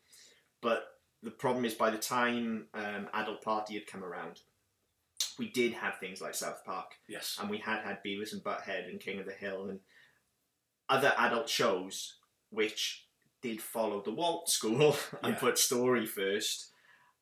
But 0.61 0.87
the 1.23 1.31
problem 1.31 1.65
is, 1.65 1.75
by 1.75 1.91
the 1.91 1.99
time 1.99 2.69
um, 2.75 3.09
Adult 3.15 3.43
Party 3.43 3.75
had 3.75 3.87
come 3.87 4.05
around, 4.05 4.41
we 5.39 5.49
did 5.51 5.73
have 5.73 5.99
things 5.99 6.21
like 6.21 6.35
South 6.35 6.65
Park, 6.65 6.93
Yes. 7.09 7.39
and 7.41 7.49
we 7.51 7.59
had 7.59 7.83
had 7.83 7.99
Beavis 8.05 8.33
and 8.33 8.45
Butthead 8.45 8.89
and 8.89 9.01
King 9.01 9.19
of 9.21 9.27
the 9.27 9.33
Hill 9.33 9.69
and 9.71 9.81
other 10.89 11.13
adult 11.19 11.49
shows 11.49 12.17
which 12.51 13.07
did 13.43 13.61
follow 13.61 14.01
the 14.03 14.11
Walt 14.13 14.49
school 14.49 14.97
and 15.23 15.35
Yeah. 15.35 15.39
put 15.41 15.59
story 15.59 16.07
first. 16.07 16.71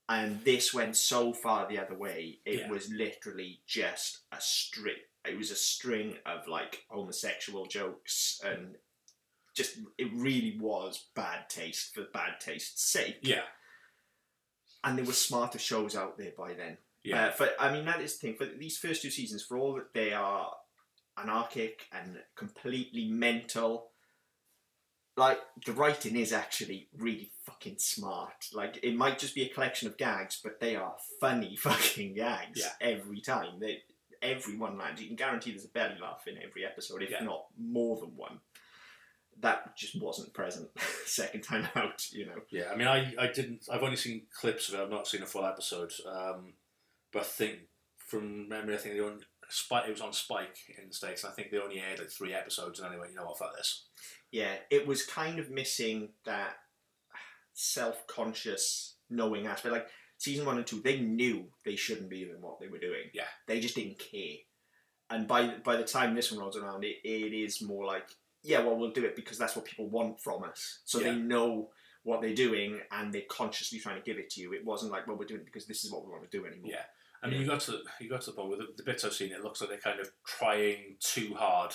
And 0.08 0.44
this 0.44 0.74
went 0.74 0.96
so 0.96 1.32
far 1.32 1.66
the 1.66 1.78
other 1.78 1.94
way. 1.94 2.40
It 2.44 2.60
Yeah. 2.60 2.68
was 2.68 2.90
literally 2.90 3.60
just 3.66 4.18
a 4.30 4.40
string. 4.40 4.96
It 5.24 5.38
was 5.38 5.50
a 5.50 5.56
string 5.56 6.18
of 6.26 6.48
like 6.48 6.84
homosexual 6.88 7.66
jokes 7.66 8.40
and 8.44 8.76
just 9.54 9.78
it 9.98 10.10
really 10.12 10.58
was 10.58 11.06
bad 11.14 11.48
taste 11.48 11.94
for 11.94 12.04
bad 12.04 12.40
taste's 12.40 12.82
sake. 12.82 13.18
Yeah. 13.22 13.44
And 14.84 14.98
there 14.98 15.04
were 15.04 15.12
smarter 15.12 15.58
shows 15.58 15.94
out 15.94 16.18
there 16.18 16.32
by 16.36 16.54
then. 16.54 16.78
Yeah. 17.04 17.26
Uh, 17.26 17.30
for 17.32 17.48
I 17.58 17.72
mean, 17.72 17.84
that 17.86 18.00
is 18.00 18.18
the 18.18 18.26
thing. 18.28 18.36
For 18.36 18.46
these 18.46 18.78
first 18.78 19.02
two 19.02 19.10
seasons, 19.10 19.42
for 19.44 19.56
all 19.56 19.74
that 19.74 19.92
they 19.94 20.12
are 20.12 20.52
anarchic 21.22 21.86
and 21.92 22.18
completely 22.36 23.08
mental, 23.08 23.90
like 25.16 25.38
the 25.66 25.72
writing 25.72 26.16
is 26.16 26.32
actually 26.32 26.88
really 26.96 27.30
fucking 27.44 27.76
smart. 27.78 28.46
Like 28.52 28.78
it 28.82 28.96
might 28.96 29.18
just 29.18 29.34
be 29.34 29.42
a 29.42 29.48
collection 29.48 29.88
of 29.88 29.96
gags, 29.98 30.40
but 30.42 30.60
they 30.60 30.76
are 30.76 30.94
funny 31.20 31.56
fucking 31.60 32.14
gags 32.14 32.60
Yeah. 32.60 32.72
every 32.80 33.20
time. 33.20 33.60
They 33.60 33.82
everyone 34.22 34.78
lands. 34.78 35.00
You 35.00 35.08
can 35.08 35.16
guarantee 35.16 35.50
there's 35.50 35.64
a 35.64 35.68
belly 35.68 35.96
laugh 36.00 36.22
in 36.28 36.36
every 36.38 36.64
episode, 36.64 37.02
if 37.02 37.10
Yeah. 37.10 37.24
not 37.24 37.46
more 37.58 37.98
than 38.00 38.16
one. 38.16 38.38
That 39.40 39.76
just 39.76 40.00
wasn't 40.00 40.32
present 40.34 40.68
second 41.06 41.42
time 41.42 41.66
out. 41.74 42.06
You 42.12 42.26
know. 42.26 42.36
Yeah, 42.50 42.70
I 42.72 42.76
mean, 42.76 42.86
I, 42.86 43.12
I 43.18 43.26
didn't. 43.26 43.64
I've 43.70 43.82
only 43.82 43.96
seen 43.96 44.22
clips 44.40 44.68
of 44.68 44.74
it. 44.76 44.82
I've 44.82 44.90
not 44.90 45.06
seen 45.08 45.22
a 45.22 45.26
full 45.26 45.44
episode. 45.44 45.92
Um, 46.06 46.52
but 47.12 47.20
I 47.22 47.24
think 47.24 47.58
from 47.98 48.48
memory, 48.48 48.74
I 48.74 48.78
think 48.78 48.94
they 48.94 49.00
only 49.00 49.24
Spike. 49.52 49.84
It 49.88 49.92
was 49.92 50.00
on 50.00 50.12
Spike 50.12 50.56
in 50.80 50.88
the 50.88 50.94
states. 50.94 51.22
And 51.24 51.32
I 51.32 51.34
think 51.34 51.50
they 51.50 51.58
only 51.58 51.80
aired 51.80 51.98
like 51.98 52.10
three 52.10 52.32
episodes, 52.34 52.78
and 52.78 52.86
then 52.86 52.92
they 52.92 52.98
went, 52.98 53.12
you 53.12 53.16
know 53.18 53.24
what, 53.26 53.38
fuck 53.38 53.56
this. 53.56 53.84
yeah, 54.30 54.54
it 54.70 54.86
was 54.86 55.04
kind 55.04 55.38
of 55.38 55.50
missing 55.50 56.10
that 56.24 56.54
self-conscious 57.54 58.96
knowing 59.10 59.46
aspect. 59.46 59.72
Like 59.72 59.86
season 60.18 60.46
one 60.46 60.56
and 60.58 60.66
two, 60.66 60.80
they 60.80 61.00
knew 61.00 61.46
they 61.64 61.76
shouldn't 61.76 62.10
be 62.10 62.24
doing 62.24 62.40
what 62.40 62.60
they 62.60 62.68
were 62.68 62.78
doing. 62.78 63.10
Yeah. 63.12 63.24
they 63.46 63.60
just 63.60 63.74
didn't 63.74 63.98
care. 63.98 64.36
And 65.10 65.28
by 65.28 65.56
by 65.64 65.76
the 65.76 65.84
time 65.84 66.14
this 66.14 66.30
one 66.32 66.40
rolls 66.40 66.56
around, 66.56 66.84
it, 66.84 66.96
it 67.04 67.34
is 67.34 67.60
more 67.62 67.84
like, 67.84 68.08
yeah, 68.42 68.60
well, 68.60 68.76
we'll 68.76 68.92
do 68.92 69.04
it 69.04 69.14
because 69.16 69.38
that's 69.38 69.54
what 69.54 69.64
people 69.64 69.88
want 69.88 70.20
from 70.20 70.42
us. 70.44 70.80
So 70.84 71.00
Yeah. 71.00 71.12
they 71.12 71.18
know 71.18 71.70
what 72.04 72.20
they're 72.20 72.34
doing 72.34 72.80
and 72.90 73.12
they're 73.12 73.22
consciously 73.30 73.78
trying 73.78 73.96
to 73.96 74.02
give 74.02 74.18
it 74.18 74.30
to 74.30 74.40
you. 74.40 74.52
It 74.52 74.64
wasn't 74.64 74.90
like, 74.90 75.06
well, 75.06 75.16
we're 75.16 75.26
doing 75.26 75.40
it 75.42 75.46
because 75.46 75.66
this 75.66 75.84
is 75.84 75.92
what 75.92 76.04
we 76.04 76.10
want 76.10 76.28
to 76.28 76.36
do 76.36 76.46
anymore. 76.46 76.70
Yeah. 76.72 76.82
I 77.22 77.28
mean, 77.28 77.40
you 77.40 77.46
got 77.46 77.60
to 77.60 77.78
you 78.00 78.08
got 78.10 78.22
to 78.22 78.30
the 78.30 78.36
point 78.36 78.48
where 78.48 78.58
the, 78.58 78.66
the 78.76 78.82
bits 78.82 79.04
I've 79.04 79.12
seen, 79.12 79.32
it 79.32 79.42
looks 79.42 79.60
like 79.60 79.70
they're 79.70 79.78
kind 79.78 80.00
of 80.00 80.10
trying 80.26 80.96
too 81.00 81.34
hard 81.34 81.72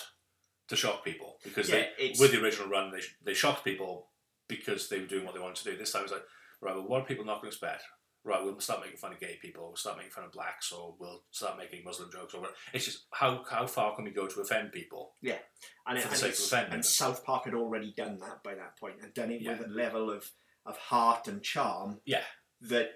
to 0.67 0.75
shock 0.75 1.03
people 1.05 1.37
because 1.43 1.69
Yeah, 1.69 1.85
they, 1.97 2.03
it's- 2.05 2.19
with 2.19 2.31
the 2.31 2.41
original 2.43 2.67
run, 2.69 2.91
they 2.91 3.01
they 3.23 3.33
shocked 3.33 3.63
people 3.63 4.09
because 4.49 4.89
they 4.89 4.99
were 4.99 5.05
doing 5.07 5.25
what 5.25 5.33
they 5.33 5.39
wanted 5.41 5.63
to 5.63 5.71
do. 5.71 5.77
This 5.77 5.91
time 5.91 6.03
it's 6.03 6.11
like, 6.11 6.23
right, 6.61 6.75
well, 6.75 6.87
what 6.87 7.01
are 7.01 7.05
people 7.05 7.25
not 7.25 7.41
going 7.41 7.51
to 7.51 7.55
expect? 7.55 7.83
Right, 8.23 8.43
we'll 8.43 8.59
start 8.59 8.81
making 8.81 8.97
fun 8.97 9.13
of 9.13 9.21
gay 9.21 9.37
people, 9.41 9.67
we'll 9.67 9.75
start 9.77 9.95
making 9.95 10.11
fun 10.11 10.25
of 10.25 10.33
blacks, 10.33 10.73
or 10.73 10.95
we'll 10.99 11.23
start 11.31 11.57
making 11.57 11.85
Muslim 11.85 12.09
jokes. 12.11 12.33
Or 12.33 12.41
whatever. 12.41 12.57
it's 12.73 12.83
just 12.83 13.05
how 13.11 13.45
how 13.49 13.65
far 13.67 13.95
can 13.95 14.03
we 14.03 14.11
go 14.11 14.27
to 14.27 14.41
offend 14.41 14.73
people? 14.73 15.13
and, 15.23 15.97
it, 15.97 16.01
for 16.01 16.07
the 16.09 16.09
and, 16.09 16.17
sake 16.17 16.23
of 16.23 16.33
it's- 16.33 16.47
offending 16.47 16.73
and 16.73 16.83
them. 16.83 16.89
South 16.89 17.23
Park 17.23 17.45
had 17.45 17.53
already 17.53 17.93
done 17.95 18.17
that 18.19 18.43
by 18.43 18.53
that 18.55 18.77
point 18.77 18.95
and 19.01 19.13
done 19.13 19.31
it 19.31 19.41
Yeah. 19.41 19.57
with 19.57 19.67
a 19.67 19.71
level 19.71 20.09
of, 20.11 20.29
of 20.65 20.75
heart 20.77 21.29
and 21.29 21.41
charm 21.41 22.01
Yeah. 22.05 22.23
that 22.61 22.89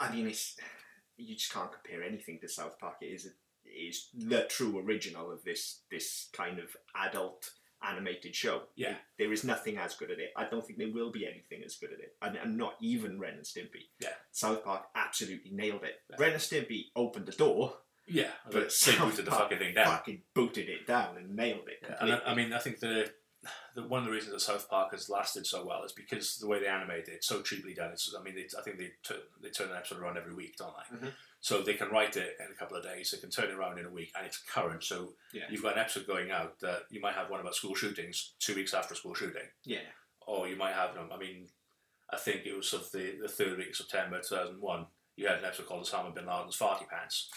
I 0.00 0.12
mean 0.14 0.26
it's 0.28 0.56
you 1.16 1.34
just 1.36 1.52
can't 1.52 1.70
compare 1.72 2.02
anything 2.02 2.38
to 2.40 2.48
South 2.48 2.78
Park. 2.78 2.96
It 3.02 3.06
is 3.06 3.26
it 3.26 3.68
is 3.68 4.08
the 4.14 4.44
true 4.48 4.78
original 4.78 5.30
of 5.32 5.42
this 5.44 5.80
this 5.90 6.28
kind 6.32 6.58
of 6.58 6.76
adult 6.94 7.50
animated 7.86 8.34
show. 8.34 8.62
Yeah. 8.74 8.90
It- 8.90 8.96
there 9.18 9.32
is 9.32 9.44
nothing 9.44 9.76
as 9.78 9.94
good 9.94 10.10
at 10.10 10.18
it. 10.18 10.30
I 10.36 10.44
don't 10.48 10.64
think 10.66 10.78
there 10.78 10.90
will 10.92 11.10
be 11.12 11.26
anything 11.26 11.62
as 11.64 11.76
good 11.76 11.92
at 11.92 12.00
it, 12.00 12.16
and, 12.22 12.36
and 12.36 12.56
not 12.56 12.74
even 12.80 13.18
Ren 13.20 13.34
and 13.34 13.44
Stimpy. 13.44 13.88
Yeah. 14.00 14.10
South 14.32 14.64
Park 14.64 14.84
absolutely 14.94 15.50
nailed 15.52 15.84
it. 15.84 15.94
Yeah. 16.10 16.16
Ren 16.18 16.32
and 16.32 16.40
Stimpy 16.40 16.84
opened 16.94 17.26
the 17.26 17.32
door, 17.32 17.74
Yeah, 18.06 18.30
but 18.50 18.72
South 18.72 18.98
booted 19.10 19.24
the 19.26 19.30
Park 19.30 19.42
fucking 19.44 19.58
thing 19.58 19.74
down. 19.74 19.86
fucking 19.86 20.22
booted 20.34 20.68
it 20.68 20.86
down 20.86 21.16
and 21.16 21.34
nailed 21.36 21.68
it. 21.68 21.78
Yeah, 21.82 21.96
and 22.00 22.12
I, 22.12 22.20
I 22.32 22.34
mean, 22.34 22.52
I 22.52 22.58
think 22.58 22.78
the, 22.80 23.10
the 23.74 23.82
one 23.82 24.00
of 24.00 24.06
the 24.06 24.12
reasons 24.12 24.32
that 24.32 24.40
South 24.40 24.68
Park 24.68 24.92
has 24.92 25.08
lasted 25.08 25.46
so 25.46 25.64
well 25.64 25.82
is 25.84 25.92
because 25.92 26.36
the 26.38 26.46
way 26.46 26.60
they 26.60 26.66
animate 26.66 27.08
it, 27.08 27.14
it's 27.14 27.26
so 27.28 27.42
cheaply 27.42 27.74
done. 27.74 27.90
It's, 27.92 28.14
I 28.18 28.22
mean, 28.22 28.34
they, 28.34 28.46
I 28.58 28.62
think 28.62 28.78
they 28.78 28.90
tu- 29.02 29.22
they 29.42 29.50
turn 29.50 29.70
an 29.70 29.76
episode 29.76 29.98
around 30.00 30.16
every 30.16 30.34
week, 30.34 30.56
don't 30.56 30.72
they? 30.90 30.96
Mhm. 31.08 31.12
So 31.40 31.62
they 31.62 31.74
can 31.74 31.90
write 31.90 32.16
it 32.16 32.36
in 32.40 32.46
a 32.50 32.54
couple 32.58 32.76
of 32.76 32.82
days. 32.82 33.10
They 33.10 33.18
can 33.18 33.30
turn 33.30 33.50
it 33.50 33.54
around 33.54 33.78
in 33.78 33.86
a 33.86 33.90
week, 33.90 34.12
and 34.16 34.26
it's 34.26 34.38
current. 34.38 34.82
So 34.84 35.14
Yeah. 35.32 35.44
you've 35.50 35.62
got 35.62 35.74
an 35.74 35.80
episode 35.80 36.06
going 36.06 36.30
out 36.30 36.58
that 36.60 36.84
you 36.90 37.00
might 37.00 37.14
have 37.14 37.30
one 37.30 37.40
about 37.40 37.54
school 37.54 37.74
shootings 37.74 38.34
two 38.38 38.54
weeks 38.54 38.74
after 38.74 38.94
a 38.94 38.96
school 38.96 39.14
shooting, 39.14 39.48
yeah. 39.64 39.80
or 40.26 40.48
you 40.48 40.56
might 40.56 40.74
have. 40.74 40.96
um, 40.96 41.10
I 41.12 41.16
mean, 41.18 41.48
I 42.10 42.16
think 42.16 42.46
it 42.46 42.56
was 42.56 42.68
sort 42.68 42.82
of 42.84 42.92
the 42.92 43.18
the 43.22 43.28
third 43.28 43.58
week 43.58 43.70
of 43.70 43.76
September 43.76 44.20
two 44.20 44.34
thousand 44.36 44.60
one. 44.60 44.86
You 45.16 45.26
had 45.28 45.38
an 45.38 45.44
episode 45.44 45.66
called 45.66 45.84
Osama 45.84 46.14
bin 46.14 46.26
Laden's 46.26 46.58
Farty 46.58 46.88
Pants. 46.88 47.30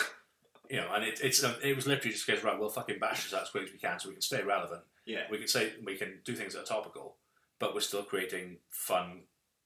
You 0.69 0.77
know, 0.77 0.93
and 0.93 1.03
it, 1.03 1.19
it's 1.23 1.43
it 1.63 1.75
was 1.75 1.87
literally 1.87 2.11
just 2.11 2.27
because 2.27 2.43
right, 2.43 2.59
we'll 2.59 2.69
fucking 2.69 2.99
bash 2.99 3.23
this 3.23 3.33
out 3.33 3.41
as 3.43 3.49
quick 3.49 3.63
as 3.63 3.71
we 3.71 3.79
can 3.79 3.99
so 3.99 4.09
we 4.09 4.13
can 4.15 4.21
stay 4.21 4.43
relevant 4.43 4.81
Yeah. 5.09 5.23
we 5.31 5.37
can 5.39 5.47
say 5.47 5.73
we 5.83 5.97
can 5.97 6.19
do 6.23 6.35
things 6.35 6.53
that 6.53 6.61
are 6.61 6.65
topical, 6.65 7.17
but 7.59 7.73
we're 7.73 7.81
still 7.81 8.03
creating 8.03 8.57
fun, 8.69 9.23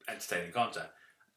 entertaining 0.08 0.52
content. 0.52 0.88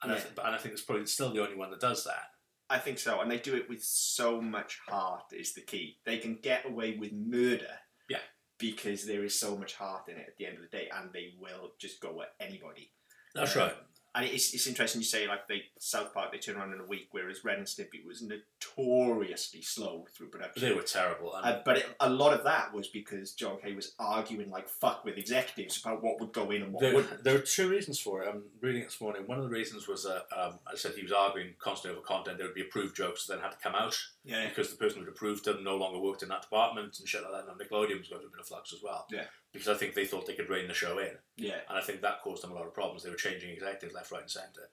And, 0.01 0.11
I, 0.11 0.15
th- 0.15 0.27
and 0.43 0.55
I 0.55 0.57
think 0.57 0.73
it's 0.73 0.83
probably 0.83 1.05
still 1.07 1.33
the 1.33 1.41
only 1.43 1.55
one 1.57 1.71
that 1.71 1.79
does 1.81 2.03
that. 2.05 2.23
I 2.69 2.77
think 2.79 2.99
so, 2.99 3.19
and 3.21 3.29
they 3.31 3.37
do 3.39 3.55
it 3.55 3.69
with 3.69 3.83
so 3.83 4.41
much 4.41 4.79
heart. 4.87 5.23
Is 5.31 5.53
the 5.53 5.61
key. 5.61 5.97
They 6.05 6.17
can 6.17 6.35
get 6.41 6.65
away 6.65 6.97
with 6.97 7.11
murder, 7.13 7.75
Yeah. 8.09 8.19
because 8.59 9.05
there 9.05 9.23
is 9.23 9.39
so 9.39 9.57
much 9.57 9.73
heart 9.75 10.07
in 10.09 10.17
it. 10.17 10.25
At 10.27 10.37
the 10.37 10.45
end 10.45 10.57
of 10.57 10.63
the 10.63 10.77
day, 10.77 10.89
and 10.93 11.11
they 11.13 11.33
will 11.39 11.71
just 11.79 11.99
go 12.01 12.21
at 12.21 12.33
anybody. 12.39 12.91
That's 13.35 13.55
Yeah. 13.55 13.61
right. 13.63 13.75
And 14.17 14.25
it's, 14.25 14.51
it's 14.51 14.65
interesting 14.65 14.99
you 14.99 15.05
say 15.05 15.27
like 15.27 15.47
they 15.47 15.61
South 15.77 16.11
Park 16.11 16.31
they 16.31 16.39
turn 16.39 16.55
around 16.55 16.73
in 16.73 16.79
a 16.79 16.85
week, 16.85 17.09
whereas 17.11 17.45
Ren 17.45 17.59
and 17.59 17.67
Stimpy 17.67 18.03
was 18.03 18.23
notoriously 18.23 19.61
slow 19.61 20.07
through 20.15 20.29
production. 20.29 20.67
They 20.67 20.73
were 20.73 20.81
terrible. 20.81 21.33
Uh, 21.35 21.59
but 21.63 21.77
it, 21.77 21.85
a 21.99 22.09
lot 22.09 22.33
of 22.33 22.43
that 22.43 22.73
was 22.73 22.87
because 22.87 23.33
John 23.33 23.57
K 23.63 23.73
was 23.73 23.93
arguing 23.99 24.49
like 24.49 24.67
fuck 24.69 25.05
with 25.05 25.19
executives 25.19 25.79
about 25.79 26.03
what 26.03 26.19
would 26.19 26.33
go 26.33 26.49
in 26.49 26.63
and 26.63 26.73
what 26.73 26.81
there, 26.81 26.95
wouldn't. 26.95 27.23
there 27.23 27.35
are 27.35 27.41
two 27.41 27.69
reasons 27.69 27.99
for 27.99 28.23
it. 28.23 28.29
I'm 28.33 28.41
reading 28.59 28.81
it 28.81 28.85
this 28.85 28.99
morning. 28.99 29.21
One 29.27 29.37
of 29.37 29.43
the 29.43 29.51
reasons 29.51 29.87
was 29.87 30.03
that, 30.05 30.25
um, 30.35 30.57
I 30.65 30.75
said, 30.75 30.93
he 30.95 31.03
was 31.03 31.11
arguing 31.11 31.53
constantly 31.59 31.95
over 31.95 32.05
content. 32.05 32.39
There 32.39 32.47
would 32.47 32.55
be 32.55 32.63
approved 32.63 32.95
jokes 32.95 33.27
that 33.27 33.35
then 33.35 33.43
had 33.43 33.51
to 33.51 33.57
come 33.57 33.75
out 33.75 33.95
Yeah, 34.25 34.47
because 34.49 34.71
the 34.71 34.77
person 34.77 34.99
who'd 34.99 35.09
approved 35.09 35.45
them 35.45 35.63
no 35.63 35.77
longer 35.77 35.99
worked 35.99 36.23
in 36.23 36.29
that 36.29 36.41
department 36.41 36.97
and 36.97 37.07
shit 37.07 37.21
like 37.21 37.33
that. 37.33 37.51
And 37.51 37.59
Nickelodeon 37.59 37.99
was 37.99 38.07
going 38.07 38.21
through 38.21 38.29
a 38.29 38.31
bit 38.31 38.39
of 38.39 38.47
flux 38.47 38.73
as 38.73 38.81
well. 38.81 39.05
Yeah. 39.11 39.25
Because 39.57 39.75
I 39.75 39.79
think 39.79 39.95
they 39.95 40.05
thought 40.05 40.27
they 40.27 40.35
could 40.35 40.49
rein 40.49 40.67
the 40.67 40.73
show 40.73 40.99
in. 40.99 41.11
yeah, 41.37 41.59
and 41.69 41.77
I 41.77 41.81
think 41.81 42.01
that 42.01 42.21
caused 42.21 42.43
them 42.43 42.51
a 42.51 42.55
lot 42.55 42.67
of 42.67 42.73
problems. 42.73 43.03
They 43.03 43.09
were 43.09 43.15
changing 43.15 43.49
executives 43.49 43.95
left, 43.95 44.11
right, 44.11 44.21
and 44.21 44.29
centre. 44.29 44.69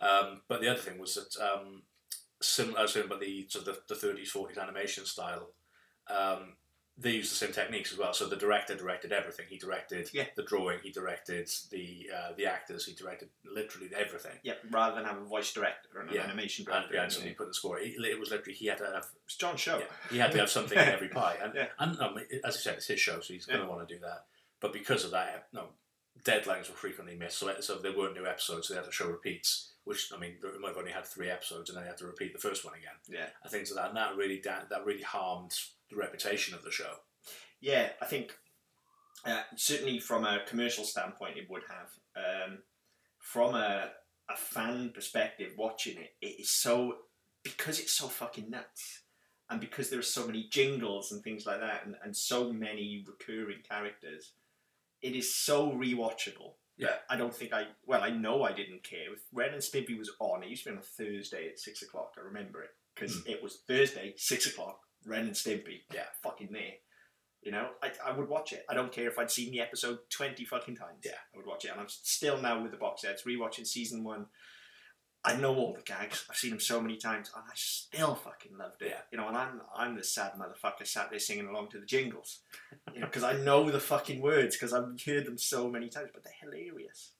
Um, 0.00 0.42
but 0.48 0.60
the 0.60 0.68
other 0.68 0.80
thing 0.80 0.98
was 0.98 1.14
that 1.14 1.42
um, 1.42 1.82
similar, 2.40 2.86
similar, 2.86 3.08
but 3.08 3.20
the 3.20 3.46
sort 3.48 3.66
of 3.66 3.80
the, 3.88 3.94
the 3.94 4.06
30s, 4.06 4.30
40s 4.30 4.62
animation 4.62 5.04
style, 5.04 5.50
um, 6.08 6.54
they 7.00 7.12
used 7.12 7.30
the 7.30 7.36
same 7.36 7.52
techniques 7.52 7.92
as 7.92 7.98
well. 7.98 8.12
So 8.12 8.26
the 8.26 8.34
director 8.36 8.74
directed 8.74 9.12
everything. 9.12 9.46
He 9.48 9.56
directed 9.56 10.10
Yeah. 10.12 10.24
the 10.34 10.42
drawing. 10.42 10.80
He 10.82 10.90
directed 10.90 11.48
the 11.70 12.10
uh, 12.12 12.32
the 12.36 12.46
actors. 12.46 12.86
He 12.86 12.94
directed 12.94 13.28
literally 13.44 13.88
everything. 13.96 14.38
yeah. 14.42 14.54
Rather 14.70 14.96
than 14.96 15.04
have 15.04 15.18
a 15.18 15.24
voice 15.24 15.52
director 15.52 16.00
and 16.00 16.08
an 16.10 16.16
Yeah. 16.16 16.22
animation 16.24 16.64
And, 16.66 16.72
director, 16.74 16.94
yeah, 16.94 17.02
and 17.04 17.12
somebody 17.12 17.34
put 17.34 17.46
the 17.48 17.54
score. 17.54 17.78
He, 17.78 17.90
it 17.90 18.18
was 18.18 18.30
literally 18.30 18.54
he 18.54 18.66
had 18.66 18.78
to 18.78 18.86
have 18.86 19.06
it's 19.24 19.36
John 19.36 19.56
Show. 19.56 19.78
yeah, 19.78 19.84
he 20.10 20.18
had 20.18 20.32
to 20.32 20.38
have 20.38 20.50
something 20.50 20.76
in 20.76 20.88
every 20.88 21.08
pie. 21.08 21.36
And, 21.40 21.54
Yeah. 21.60 21.68
and 21.78 22.00
um, 22.00 22.18
as 22.44 22.56
I 22.56 22.58
said, 22.58 22.74
it's 22.78 22.86
his 22.88 23.00
show, 23.00 23.20
so 23.20 23.32
he's 23.32 23.46
going 23.46 23.60
to 23.60 23.66
want 23.66 23.86
to 23.88 23.94
do 23.94 24.00
that. 24.00 24.26
But 24.60 24.72
because 24.72 25.04
of 25.04 25.12
that, 25.12 25.46
no, 25.52 25.68
deadlines 26.24 26.68
were 26.68 26.74
frequently 26.74 27.14
missed. 27.16 27.38
So, 27.38 27.60
so 27.60 27.76
there 27.78 27.96
weren't 27.96 28.14
new 28.14 28.26
episodes, 28.26 28.66
so 28.66 28.74
they 28.74 28.78
had 28.78 28.86
to 28.86 28.92
show 28.92 29.06
repeats. 29.06 29.74
Which 29.84 30.10
I 30.12 30.18
mean, 30.18 30.36
they 30.42 30.58
might 30.58 30.68
have 30.68 30.76
only 30.76 30.90
had 30.90 31.06
three 31.06 31.30
episodes, 31.30 31.70
and 31.70 31.76
then 31.76 31.84
they 31.84 31.88
had 31.88 31.96
to 31.98 32.06
repeat 32.06 32.32
the 32.34 32.40
first 32.40 32.64
one 32.64 32.74
again. 32.74 32.92
Yeah. 33.08 33.28
And 33.42 33.50
things 33.52 33.70
like 33.70 33.82
that. 33.84 33.88
And 33.90 33.96
that 33.96 34.16
really 34.16 34.38
da- 34.40 34.64
that 34.68 34.84
really 34.84 35.02
harmed 35.02 35.52
the 35.90 35.96
reputation 35.96 36.54
of 36.54 36.62
the 36.62 36.70
show. 36.70 36.92
Yeah, 37.60 37.90
I 38.00 38.06
think 38.06 38.32
uh, 39.24 39.42
certainly 39.56 39.98
from 39.98 40.24
a 40.24 40.40
commercial 40.46 40.84
standpoint, 40.84 41.36
it 41.36 41.50
would 41.50 41.62
have. 41.68 41.90
Um, 42.16 42.58
from 43.18 43.54
a, 43.54 43.90
a 44.30 44.36
fan 44.36 44.90
perspective, 44.94 45.52
watching 45.56 45.98
it, 45.98 46.14
it 46.20 46.40
is 46.40 46.50
so 46.50 46.94
because 47.42 47.78
it's 47.80 47.92
so 47.92 48.08
fucking 48.08 48.50
nuts, 48.50 49.02
and 49.50 49.60
because 49.60 49.90
there 49.90 49.98
are 49.98 50.02
so 50.02 50.26
many 50.26 50.48
jingles 50.50 51.12
and 51.12 51.22
things 51.22 51.46
like 51.46 51.60
that, 51.60 51.84
and, 51.84 51.96
and 52.04 52.16
so 52.16 52.52
many 52.52 53.04
recurring 53.06 53.58
characters, 53.68 54.32
it 55.02 55.14
is 55.14 55.34
so 55.34 55.72
rewatchable. 55.72 56.54
Yeah. 56.76 56.94
I 57.10 57.16
don't 57.16 57.34
think 57.34 57.52
I. 57.52 57.66
Well, 57.86 58.02
I 58.02 58.10
know 58.10 58.44
I 58.44 58.52
didn't 58.52 58.84
care. 58.84 59.08
Ren 59.32 59.52
and 59.52 59.62
Stimpy 59.62 59.98
was 59.98 60.10
on, 60.20 60.42
it 60.42 60.48
used 60.48 60.64
to 60.64 60.70
be 60.70 60.76
on 60.76 60.82
a 60.82 60.82
Thursday 60.82 61.48
at 61.48 61.58
six 61.58 61.82
o'clock. 61.82 62.14
I 62.16 62.20
remember 62.20 62.62
it 62.62 62.70
because 62.94 63.22
it 63.26 63.42
was 63.42 63.62
Thursday, 63.66 64.14
six 64.16 64.46
o'clock. 64.46 64.80
Ren 65.08 65.26
and 65.26 65.32
Stimpy, 65.34 65.82
Yeah. 65.92 66.04
fucking 66.22 66.50
there. 66.52 66.74
You 67.42 67.52
know, 67.52 67.68
I, 67.82 67.92
I 68.04 68.12
would 68.12 68.28
watch 68.28 68.52
it. 68.52 68.64
I 68.68 68.74
don't 68.74 68.92
care 68.92 69.08
if 69.08 69.18
I'd 69.18 69.30
seen 69.30 69.52
the 69.52 69.60
episode 69.60 69.98
twenty 70.10 70.44
fucking 70.44 70.76
times. 70.76 71.02
Yeah. 71.04 71.12
I 71.32 71.36
would 71.36 71.46
watch 71.46 71.64
it, 71.64 71.70
and 71.70 71.80
I'm 71.80 71.88
still 71.88 72.40
now 72.40 72.60
with 72.62 72.72
the 72.72 72.76
box 72.78 73.02
sets 73.02 73.22
rewatching 73.22 73.66
season 73.66 74.02
one. 74.04 74.26
I 75.24 75.34
know 75.36 75.54
all 75.56 75.72
the 75.74 75.82
gags. 75.82 76.24
I've 76.30 76.36
seen 76.36 76.50
them 76.50 76.60
so 76.60 76.80
many 76.80 76.96
times, 76.96 77.30
and 77.34 77.44
I 77.44 77.52
still 77.54 78.14
fucking 78.14 78.56
loved 78.56 78.82
it. 78.82 78.88
Yeah. 78.90 79.00
You 79.12 79.18
know, 79.18 79.28
and 79.28 79.36
I'm 79.36 79.60
I'm 79.74 79.96
the 79.96 80.04
sad 80.04 80.32
motherfucker 80.34 80.86
sat 80.86 81.10
there 81.10 81.18
singing 81.20 81.48
along 81.48 81.68
to 81.70 81.80
the 81.80 81.86
jingles, 81.86 82.40
you 82.94 83.00
know, 83.00 83.06
because 83.06 83.24
I 83.24 83.34
know 83.34 83.70
the 83.70 83.80
fucking 83.80 84.20
words 84.20 84.56
because 84.56 84.72
I've 84.72 85.00
heard 85.04 85.24
them 85.26 85.38
so 85.38 85.68
many 85.70 85.88
times, 85.88 86.10
but 86.12 86.24
they're 86.24 86.32
hilarious. 86.40 87.12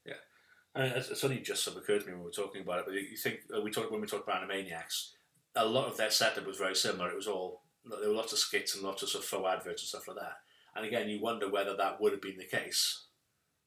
I 0.74 0.82
mean, 0.82 0.92
it's, 0.92 1.08
it's 1.10 1.24
only 1.24 1.40
just 1.40 1.64
sort 1.64 1.76
of 1.76 1.82
occurred 1.82 2.00
to 2.02 2.06
me 2.06 2.12
when 2.12 2.20
we 2.20 2.26
were 2.26 2.30
talking 2.32 2.62
about 2.62 2.80
it. 2.80 2.84
But 2.86 2.94
you 2.94 3.16
think 3.16 3.40
uh, 3.56 3.60
we 3.60 3.70
talked 3.70 3.90
when 3.90 4.00
we 4.00 4.06
talked 4.06 4.28
about 4.28 4.48
Animaniacs, 4.48 5.10
a 5.56 5.64
lot 5.66 5.88
of 5.88 5.96
their 5.96 6.10
setup 6.10 6.46
was 6.46 6.58
very 6.58 6.76
similar. 6.76 7.10
It 7.10 7.16
was 7.16 7.26
all 7.26 7.62
there 8.00 8.08
were 8.08 8.14
lots 8.14 8.32
of 8.32 8.38
skits 8.38 8.74
and 8.74 8.84
lots 8.84 9.02
of 9.02 9.08
sort 9.08 9.24
of 9.24 9.28
faux 9.30 9.46
adverts 9.48 9.82
and 9.82 9.88
stuff 9.88 10.08
like 10.08 10.18
that. 10.18 10.36
And 10.76 10.84
again, 10.86 11.08
you 11.08 11.20
wonder 11.20 11.50
whether 11.50 11.76
that 11.76 12.00
would 12.00 12.12
have 12.12 12.22
been 12.22 12.36
the 12.38 12.44
case 12.44 13.06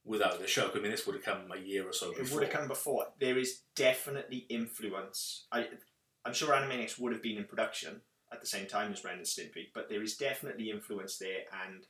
without 0.03 0.39
the 0.39 0.47
show. 0.47 0.71
I 0.73 0.79
mean, 0.79 0.91
this 0.91 1.05
would 1.05 1.15
have 1.15 1.25
come 1.25 1.51
a 1.55 1.59
year 1.59 1.87
or 1.87 1.93
so 1.93 2.11
It 2.11 2.17
before. 2.19 2.39
would 2.39 2.47
have 2.47 2.53
come 2.59 2.67
before. 2.67 3.07
There 3.19 3.37
is 3.37 3.61
definitely 3.75 4.45
influence. 4.49 5.45
I, 5.51 5.67
I'm 6.25 6.33
sure 6.33 6.53
Animaniacs 6.53 6.99
would 6.99 7.11
have 7.13 7.21
been 7.23 7.37
in 7.37 7.45
production 7.45 8.01
at 8.31 8.39
the 8.39 8.47
same 8.47 8.65
time 8.67 8.91
as 8.93 9.03
Ren 9.03 9.17
and 9.17 9.25
Stimpy, 9.25 9.67
but 9.75 9.89
there 9.89 10.01
is 10.01 10.15
definitely 10.15 10.69
influence 10.69 11.17
there, 11.17 11.41
and 11.65 11.85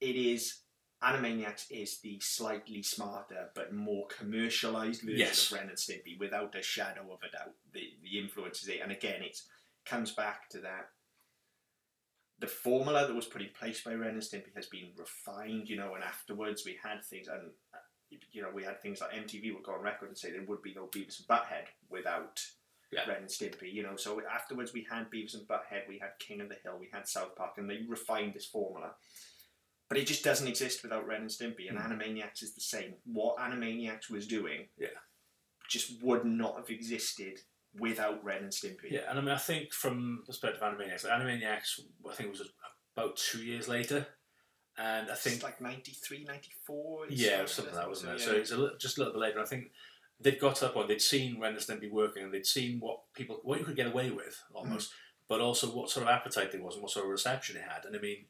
it 0.00 0.16
is 0.16 0.60
Animaniacs 1.02 1.66
is 1.70 2.00
the 2.00 2.18
slightly 2.20 2.82
smarter 2.82 3.48
but 3.54 3.72
more 3.72 4.06
commercialized 4.08 5.02
version 5.02 5.18
Yes. 5.18 5.50
of 5.50 5.58
Ren 5.58 5.68
and 5.68 5.76
Stimpy, 5.78 6.18
without 6.18 6.54
a 6.54 6.62
shadow 6.62 7.02
of 7.12 7.20
a 7.26 7.30
doubt. 7.30 7.54
The 7.72 7.82
the 8.02 8.18
influence 8.18 8.60
is 8.62 8.66
there, 8.68 8.82
and 8.82 8.92
again, 8.92 9.22
it 9.22 9.38
comes 9.86 10.12
back 10.12 10.48
to 10.50 10.58
that. 10.60 10.88
The 12.40 12.46
formula 12.46 13.06
that 13.06 13.14
was 13.14 13.26
put 13.26 13.42
in 13.42 13.50
place 13.58 13.82
by 13.82 13.92
Ren 13.94 14.10
and 14.14 14.22
Stimpy 14.22 14.54
has 14.56 14.66
been 14.66 14.90
refined, 14.96 15.68
you 15.68 15.76
know, 15.76 15.94
and 15.94 16.02
afterwards 16.02 16.64
we 16.64 16.78
had 16.82 17.04
things, 17.04 17.28
and 17.28 17.50
uh, 17.74 17.78
you 18.32 18.42
know, 18.42 18.50
we 18.52 18.64
had 18.64 18.80
things 18.80 19.00
like 19.00 19.12
MTV 19.12 19.54
would 19.54 19.62
go 19.62 19.72
on 19.74 19.82
record 19.82 20.08
and 20.08 20.16
say 20.18 20.30
there 20.32 20.44
would 20.46 20.62
be 20.62 20.74
no 20.74 20.86
Beavis 20.86 21.18
and 21.20 21.28
Butthead 21.28 21.66
without 21.90 22.40
Yeah. 22.90 23.06
Ren 23.06 23.18
and 23.18 23.28
Stimpy, 23.28 23.72
you 23.72 23.82
know. 23.82 23.94
So 23.96 24.20
afterwards 24.26 24.72
we 24.72 24.86
had 24.90 25.10
Beavis 25.10 25.34
and 25.34 25.46
Butthead, 25.46 25.86
we 25.88 25.98
had 25.98 26.18
King 26.18 26.40
of 26.40 26.48
the 26.48 26.56
Hill, 26.64 26.78
we 26.80 26.88
had 26.92 27.06
South 27.06 27.36
Park, 27.36 27.58
and 27.58 27.68
they 27.70 27.80
refined 27.86 28.34
this 28.34 28.46
formula. 28.46 28.94
But 29.88 29.98
it 29.98 30.06
just 30.06 30.24
doesn't 30.24 30.48
exist 30.48 30.82
without 30.82 31.06
Ren 31.06 31.20
and 31.22 31.30
Stimpy, 31.30 31.68
and 31.68 31.78
Mm. 31.78 31.84
Animaniacs 31.88 32.42
is 32.42 32.54
the 32.54 32.60
same. 32.60 32.94
What 33.04 33.36
Animaniacs 33.38 34.08
was 34.10 34.26
doing, 34.26 34.68
Yeah. 34.78 34.88
just 35.68 36.02
would 36.02 36.24
not 36.24 36.56
have 36.56 36.70
existed 36.70 37.40
without 37.78 38.24
Ren 38.24 38.42
and 38.42 38.52
Stimpy. 38.52 38.90
Yeah, 38.90 39.00
and 39.08 39.18
I 39.18 39.22
mean, 39.22 39.30
I 39.30 39.38
think 39.38 39.72
from 39.72 40.20
the 40.22 40.26
perspective 40.32 40.62
of 40.62 40.74
Animaniacs, 40.74 41.06
Animaniacs, 41.06 41.80
I 42.08 42.14
think 42.14 42.28
it 42.28 42.38
was 42.38 42.48
about 42.96 43.16
two 43.16 43.42
years 43.44 43.68
later, 43.68 44.06
and 44.78 45.08
I 45.08 45.12
It's 45.12 45.22
think 45.22 45.42
like 45.42 45.60
93, 45.60 46.24
94. 46.24 47.06
Yeah, 47.10 47.28
something 47.28 47.46
something 47.48 47.74
like 47.74 47.82
that, 47.82 47.88
wasn't 47.88 48.12
it? 48.14 48.20
yeah. 48.20 48.26
So 48.26 48.32
it's 48.32 48.50
a 48.50 48.70
just 48.78 48.96
a 48.98 49.00
little 49.00 49.14
bit 49.14 49.20
later. 49.20 49.40
I 49.40 49.44
think 49.44 49.70
they'd 50.20 50.38
got 50.40 50.56
to 50.56 50.62
that 50.62 50.74
point. 50.74 50.88
They'd 50.88 51.00
seen 51.00 51.40
Ren 51.40 51.52
and 51.54 51.60
Stimpy 51.62 51.90
working, 51.90 52.24
and 52.24 52.32
they'd 52.34 52.46
seen 52.46 52.80
what 52.80 53.00
people, 53.14 53.40
what 53.42 53.58
you 53.58 53.64
could 53.64 53.76
get 53.76 53.86
away 53.86 54.10
with, 54.10 54.42
almost, 54.52 54.92
but 55.28 55.40
also 55.40 55.68
what 55.68 55.90
sort 55.90 56.06
of 56.06 56.12
appetite 56.12 56.52
there 56.52 56.62
was 56.62 56.74
and 56.74 56.82
what 56.82 56.90
sort 56.92 57.04
of 57.06 57.10
reception 57.10 57.56
it 57.56 57.62
had. 57.62 57.84
And 57.84 57.94
I 57.96 58.00
mean, 58.00 58.24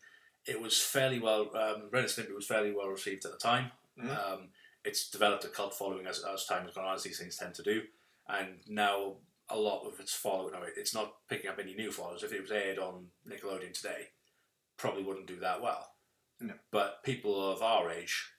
it 0.46 0.60
was 0.60 0.78
fairly 0.80 1.18
well. 1.18 1.42
Um, 1.56 1.88
Ren 1.90 2.04
and 2.04 2.12
Stimpy 2.12 2.34
was 2.34 2.46
fairly 2.46 2.72
well 2.72 2.88
received 2.88 3.24
at 3.24 3.32
the 3.32 3.38
time. 3.38 3.72
Mhm. 3.98 4.32
Um, 4.32 4.48
it's 4.84 5.10
developed 5.10 5.44
a 5.44 5.48
cult 5.48 5.74
following 5.74 6.06
as, 6.06 6.24
as 6.24 6.46
time 6.46 6.64
has 6.64 6.74
gone 6.74 6.84
on, 6.86 6.94
as 6.94 7.02
these 7.02 7.18
things 7.18 7.36
tend 7.36 7.54
to 7.54 7.62
do. 7.62 7.82
And 8.28 8.60
now 8.66 9.16
a 9.50 9.56
lot 9.58 9.86
of 9.86 9.98
its 10.00 10.14
following, 10.14 10.52
no, 10.52 10.60
it's 10.76 10.94
not 10.94 11.14
picking 11.28 11.50
up 11.50 11.58
any 11.58 11.74
new 11.74 11.90
followers. 11.90 12.22
If 12.22 12.32
it 12.32 12.42
was 12.42 12.50
aired 12.52 12.78
on 12.78 13.06
Nickelodeon 13.28 13.72
today, 13.72 14.08
probably 14.76 15.02
wouldn't 15.02 15.26
do 15.26 15.40
that 15.40 15.60
well. 15.62 15.92
No. 16.40 16.54
But 16.70 17.02
people 17.04 17.50
of 17.52 17.62
our 17.62 17.90
age, 17.90 18.30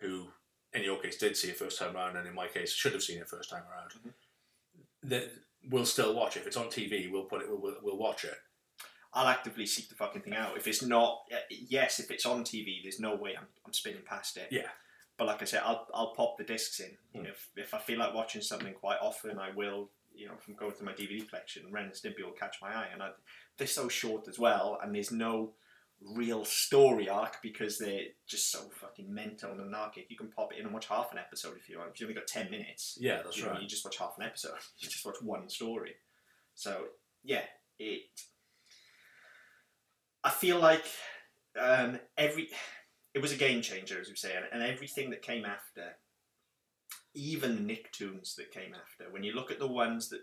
who 0.00 0.28
in 0.72 0.82
your 0.82 0.98
case 1.00 1.16
did 1.16 1.36
see 1.36 1.48
it 1.48 1.56
first 1.56 1.78
time 1.78 1.96
around, 1.96 2.16
and 2.16 2.26
in 2.26 2.34
my 2.34 2.48
case 2.48 2.72
should 2.72 2.92
have 2.92 3.02
seen 3.02 3.18
it 3.18 3.28
first 3.28 3.50
time 3.50 3.62
around, 3.70 3.92
Mhm. 3.92 4.14
that 5.04 5.30
we'll 5.68 5.86
still 5.86 6.14
watch 6.14 6.36
it. 6.36 6.40
If 6.40 6.46
it's 6.48 6.56
on 6.56 6.68
TV, 6.68 7.08
we'll 7.10 7.24
put 7.24 7.42
it. 7.42 7.48
We'll, 7.48 7.76
we'll, 7.82 7.96
watch 7.96 8.24
it. 8.24 8.36
I'll 9.12 9.26
actively 9.26 9.66
seek 9.66 9.88
the 9.88 9.94
fucking 9.94 10.22
thing 10.22 10.34
out. 10.34 10.56
If 10.56 10.68
it's 10.68 10.82
not, 10.82 11.24
yes, 11.50 11.98
if 11.98 12.10
it's 12.10 12.26
on 12.26 12.44
TV, 12.44 12.82
there's 12.82 13.00
no 13.00 13.16
way 13.16 13.36
I'm, 13.36 13.46
I'm 13.66 13.72
spinning 13.72 14.02
past 14.04 14.36
it. 14.36 14.48
Yeah. 14.50 14.68
But 15.18 15.26
like 15.26 15.42
I 15.42 15.44
said, 15.44 15.62
I'll, 15.64 15.86
I'll 15.92 16.14
pop 16.14 16.38
the 16.38 16.44
discs 16.44 16.80
in. 16.80 16.96
Mm. 17.14 17.28
If, 17.28 17.48
if 17.56 17.74
I 17.74 17.78
feel 17.78 17.98
like 17.98 18.14
watching 18.14 18.40
something 18.40 18.72
quite 18.72 18.98
often, 19.02 19.38
I 19.38 19.50
will, 19.50 19.90
you 20.14 20.26
know, 20.26 20.36
from 20.38 20.54
going 20.54 20.72
through 20.72 20.86
my 20.86 20.92
DVD 20.92 21.26
collection, 21.28 21.64
Ren 21.70 21.84
and 21.84 21.92
Stimpy 21.92 22.24
will 22.24 22.32
catch 22.32 22.56
my 22.62 22.68
eye. 22.68 22.88
And 22.92 23.02
I, 23.02 23.10
they're 23.58 23.66
so 23.66 23.88
short 23.88 24.28
as 24.28 24.38
well, 24.38 24.78
and 24.82 24.94
there's 24.94 25.12
no 25.12 25.52
real 26.14 26.44
story 26.46 27.10
arc 27.10 27.36
because 27.42 27.76
they're 27.78 28.06
just 28.26 28.50
so 28.50 28.60
fucking 28.80 29.12
mental 29.12 29.50
and 29.52 29.60
anarchic. 29.60 30.06
You 30.08 30.16
can 30.16 30.28
pop 30.30 30.52
it 30.52 30.58
in 30.58 30.64
and 30.64 30.72
watch 30.72 30.86
half 30.86 31.12
an 31.12 31.18
episode 31.18 31.56
if 31.58 31.68
you 31.68 31.78
want. 31.78 31.90
If 31.92 32.00
you've 32.00 32.08
only 32.08 32.18
got 32.18 32.26
10 32.26 32.50
minutes, 32.50 32.96
Yeah, 32.98 33.20
that's 33.22 33.36
you 33.36 33.44
know, 33.44 33.50
right. 33.52 33.60
you 33.62 33.68
just 33.68 33.84
watch 33.84 33.98
half 33.98 34.14
an 34.18 34.24
episode. 34.24 34.52
You 34.78 34.88
just 34.88 35.04
watch 35.04 35.16
one 35.22 35.48
story. 35.50 35.94
So 36.54 36.84
yeah, 37.22 37.42
it. 37.78 38.00
I 40.24 40.30
feel 40.30 40.58
like 40.58 40.84
um, 41.58 41.98
every 42.16 42.48
it 43.14 43.20
was 43.20 43.32
a 43.32 43.36
game 43.36 43.60
changer, 43.60 44.00
as 44.00 44.08
we 44.08 44.16
say, 44.16 44.34
and, 44.36 44.46
and 44.52 44.62
everything 44.62 45.10
that 45.10 45.22
came 45.22 45.44
after, 45.44 45.96
even 47.14 47.66
the 47.66 47.74
Nicktoons 47.74 48.34
that 48.36 48.52
came 48.52 48.74
after. 48.74 49.10
When 49.10 49.22
you 49.24 49.32
look 49.34 49.50
at 49.50 49.58
the 49.58 49.66
ones 49.66 50.08
that 50.10 50.20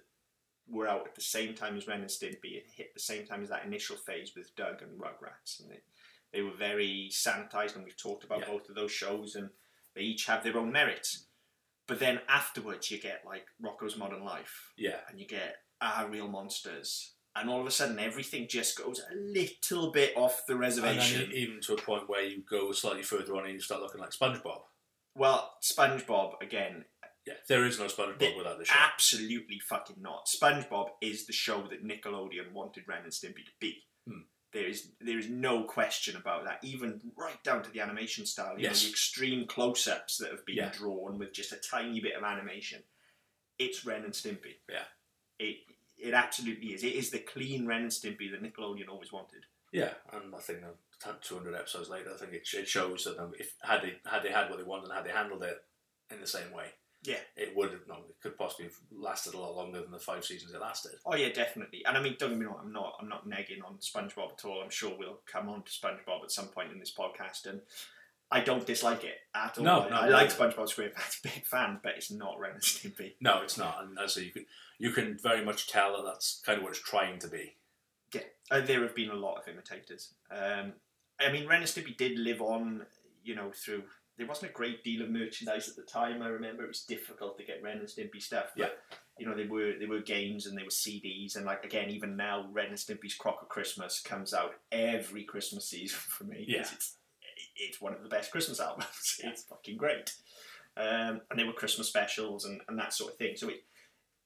were 0.69 0.88
out 0.88 1.08
at 1.08 1.15
the 1.15 1.21
same 1.21 1.54
time 1.54 1.78
as 1.78 1.88
Ren 1.88 2.02
and 2.02 2.10
Stimpy, 2.10 2.56
it 2.58 2.65
hit 2.76 2.93
the 2.93 3.00
same 3.00 3.26
time 3.26 3.41
as 3.43 3.50
that 3.50 3.65
initial 3.65 3.95
phase 3.95 4.34
with 4.36 4.56
Doug 4.56 4.82
and 4.82 5.00
Rugrats, 5.00 5.62
and 5.62 5.71
it, 5.71 5.84
they 6.34 6.41
were 6.41 6.52
very 6.58 7.10
sanitized, 7.12 7.76
and 7.76 7.84
we've 7.86 7.95
talked 7.97 8.23
about 8.26 8.39
Yeah. 8.41 8.47
both 8.52 8.69
of 8.69 8.76
those 8.76 8.91
shows, 8.91 9.36
and 9.36 9.50
they 9.95 10.02
each 10.02 10.26
have 10.26 10.43
their 10.43 10.58
own 10.58 10.71
merits. 10.71 11.26
But 11.88 12.00
then 12.00 12.19
afterwards, 12.28 12.91
you 12.91 13.00
get 13.00 13.23
like 13.26 13.47
Rocko's 13.63 13.95
Modern 13.95 14.23
Life, 14.26 14.73
Yeah, 14.76 15.00
and 15.10 15.19
you 15.19 15.26
get 15.26 15.63
Aaahh!!! 15.82 16.10
Real 16.12 16.28
Monsters, 16.28 17.13
and 17.36 17.50
all 17.50 17.62
of 17.62 17.67
a 17.67 17.71
sudden 17.71 17.97
everything 18.00 18.47
just 18.50 18.78
goes 18.78 19.00
a 19.10 19.15
little 19.15 19.91
bit 19.93 20.17
off 20.17 20.45
the 20.47 20.54
and 20.54 20.60
reservation. 20.62 21.32
even 21.32 21.62
to 21.62 21.76
a 21.76 21.82
point 21.82 22.10
where 22.10 22.23
you 22.26 22.41
go 22.41 22.71
slightly 22.73 23.04
further 23.04 23.36
on 23.38 23.45
and 23.45 23.54
you 23.54 23.62
start 23.62 23.82
looking 23.82 24.02
like 24.02 24.10
SpongeBob. 24.12 24.63
Well, 25.18 25.58
SpongeBob 25.62 26.42
again, 26.42 26.86
Yeah, 27.26 27.34
there 27.50 27.66
is 27.66 27.78
no 27.78 27.88
SpongeBob 27.88 28.20
They- 28.20 28.36
without 28.36 28.58
the 28.58 28.66
show. 28.66 28.74
absolutely 28.78 29.60
fucking 29.60 30.02
not. 30.02 30.28
SpongeBob 30.28 30.92
is 31.02 31.26
the 31.28 31.34
show 31.34 31.68
that 31.68 31.84
Nickelodeon 31.84 32.52
wanted 32.54 32.88
Ren 32.88 33.04
and 33.04 33.12
Stimpy 33.12 33.44
to 33.46 33.52
be. 33.60 33.86
Hmm. 34.08 34.22
There 34.54 34.66
is 34.66 34.94
there 35.02 35.20
is 35.20 35.28
no 35.28 35.66
question 35.66 36.16
about 36.16 36.46
that. 36.46 36.64
Even 36.64 37.12
right 37.18 37.44
down 37.44 37.64
to 37.64 37.70
the 37.70 37.82
animation 37.82 38.26
style, 38.26 38.56
you 38.58 38.64
Yes. 38.64 38.82
know, 38.82 38.88
the 38.88 38.92
extreme 38.92 39.46
close-ups 39.46 40.18
that 40.20 40.32
have 40.32 40.46
been 40.46 40.56
Yeah. 40.56 40.70
drawn 40.72 41.18
with 41.20 41.34
just 41.34 41.52
a 41.52 41.58
tiny 41.58 42.00
bit 42.00 42.16
of 42.16 42.24
animation. 42.24 42.84
It's 43.60 43.84
Ren 43.86 44.06
and 44.06 44.14
Stimpy. 44.14 44.60
Yeah. 44.70 44.86
It 45.40 45.66
it 45.98 46.14
absolutely 46.14 46.74
is. 46.74 46.84
It 46.84 46.94
is 46.94 47.10
the 47.10 47.20
clean 47.20 47.66
Ren 47.66 47.82
and 47.82 47.92
Stimpy 47.92 48.30
that 48.32 48.42
Nickelodeon 48.42 48.88
always 48.88 49.12
wanted. 49.12 49.46
Yeah, 49.74 49.96
and 50.14 50.34
I 50.34 50.40
think 50.40 50.62
200 51.04 51.56
episodes 51.56 51.90
later, 51.90 52.12
I 52.14 52.18
think 52.18 52.34
it, 52.34 52.48
it 52.54 52.68
shows 52.68 53.04
that 53.06 53.18
if 53.40 53.54
had 53.62 53.82
they 53.82 53.94
had 54.10 54.24
they 54.24 54.32
had 54.32 54.50
what 54.50 54.58
they 54.60 54.66
wanted 54.66 54.86
and 54.86 54.94
had 54.94 55.06
they 55.06 55.12
handled 55.12 55.44
it 55.44 55.58
in 56.12 56.20
the 56.22 56.28
same 56.28 56.52
way, 56.52 56.68
Yeah. 57.04 57.20
it 57.36 57.56
would 57.56 57.72
have 57.72 57.88
no, 57.88 57.96
it 58.10 58.16
could 58.22 58.38
possibly 58.38 58.66
have 58.66 58.76
lasted 58.92 59.34
a 59.34 59.40
lot 59.40 59.56
longer 59.56 59.82
than 59.82 59.92
the 59.92 60.00
five 60.00 60.26
seasons 60.26 60.54
it 60.54 60.62
lasted. 60.62 60.94
Oh 61.06 61.16
yeah, 61.16 61.30
definitely. 61.30 61.84
And 61.86 61.98
I 61.98 62.02
mean, 62.02 62.16
don't 62.18 62.32
get 62.32 62.40
me 62.40 62.46
wrong. 62.46 62.60
I'm 62.64 62.72
not. 62.74 62.94
I'm 63.00 63.10
not 63.10 63.28
negging 63.28 63.64
on 63.66 63.78
SpongeBob 63.78 64.34
at 64.34 64.46
all. 64.46 64.62
I'm 64.64 64.70
sure 64.70 64.96
we'll 64.98 65.20
come 65.32 65.50
on 65.50 65.64
to 65.64 65.72
SpongeBob 65.72 66.24
at 66.24 66.32
some 66.32 66.48
point 66.48 66.72
in 66.72 66.80
this 66.80 66.94
podcast, 66.98 67.46
and 67.46 67.62
I 68.32 68.42
don't 68.42 68.66
dislike 68.66 69.04
it 69.04 69.18
at 69.36 69.58
all. 69.58 69.64
No, 69.64 69.82
I, 69.84 69.90
no, 69.90 69.96
I 69.96 70.08
like 70.08 70.30
SpongeBob 70.30 70.74
SquarePants, 70.74 71.22
big 71.24 71.46
fan, 71.46 71.80
but 71.84 71.94
it's 71.96 72.12
not 72.12 72.40
Ren 72.40 72.54
and 72.54 72.62
Stimpy. 72.62 73.14
No, 73.22 73.42
it's 73.42 73.58
not, 73.58 73.84
and 73.84 73.98
as 74.04 74.16
say, 74.16 74.24
you 74.24 74.32
can 74.32 74.46
you 74.80 74.92
can 74.92 75.18
very 75.22 75.46
much 75.46 75.68
tell 75.70 75.96
that 75.98 76.04
that's 76.06 76.42
kind 76.46 76.58
of 76.58 76.64
what 76.64 76.72
it's 76.72 76.82
trying 76.82 77.20
to 77.20 77.28
be. 77.28 77.56
Yeah, 78.14 78.22
uh, 78.50 78.62
there 78.62 78.82
have 78.84 78.96
been 78.96 79.10
a 79.10 79.16
lot 79.16 79.38
of 79.38 79.48
imitators. 79.50 80.14
Um, 80.32 80.74
I 81.20 81.32
mean, 81.32 81.48
Ren 81.48 81.62
and 81.62 81.70
Stimpy 81.70 81.98
did 81.98 82.18
live 82.20 82.42
on, 82.42 82.86
you 83.24 83.36
know, 83.36 83.52
through. 83.54 83.84
There 84.18 84.28
wasn't 84.28 84.52
a 84.52 84.54
great 84.54 84.84
deal 84.84 85.04
of 85.04 85.10
merchandise 85.12 85.70
at 85.70 85.76
the 85.76 85.84
time. 85.84 86.24
I 86.24 86.28
remember 86.28 86.64
it 86.64 86.70
was 86.70 86.82
difficult 86.82 87.38
to 87.38 87.46
get 87.46 87.62
Ren 87.62 87.78
and 87.78 87.88
Stimpy 87.88 88.22
stuff. 88.22 88.48
But, 88.56 88.80
You 89.20 89.28
know, 89.28 89.36
there 89.36 89.48
were 89.48 89.74
there 89.80 89.90
were 89.90 90.02
games 90.02 90.46
and 90.46 90.58
there 90.58 90.66
were 90.66 90.72
CDs 90.72 91.36
and 91.36 91.46
like 91.46 91.64
again, 91.64 91.90
even 91.90 92.16
now, 92.16 92.48
Ren 92.52 92.68
and 92.68 92.78
Stimpy's 92.78 93.16
Crock 93.16 93.40
O' 93.44 93.46
Christmas 93.46 94.00
comes 94.00 94.34
out 94.34 94.56
every 94.72 95.24
Christmas 95.24 95.68
season 95.70 95.98
for 96.08 96.24
me. 96.24 96.46
Yeah. 96.48 96.62
It's, 96.62 96.98
it's 97.56 97.82
one 97.82 97.94
of 97.94 98.02
the 98.04 98.10
best 98.10 98.32
Christmas 98.32 98.60
albums. 98.60 99.20
It's 99.24 99.44
fucking 99.44 99.78
great. 99.78 100.16
Um, 100.76 101.22
and 101.30 101.40
there 101.40 101.48
were 101.48 101.54
Christmas 101.54 101.88
specials 101.88 102.46
and, 102.46 102.62
and 102.68 102.78
that 102.78 102.94
sort 102.94 103.14
of 103.14 103.18
thing. 103.18 103.36
So 103.36 103.50
it 103.50 103.64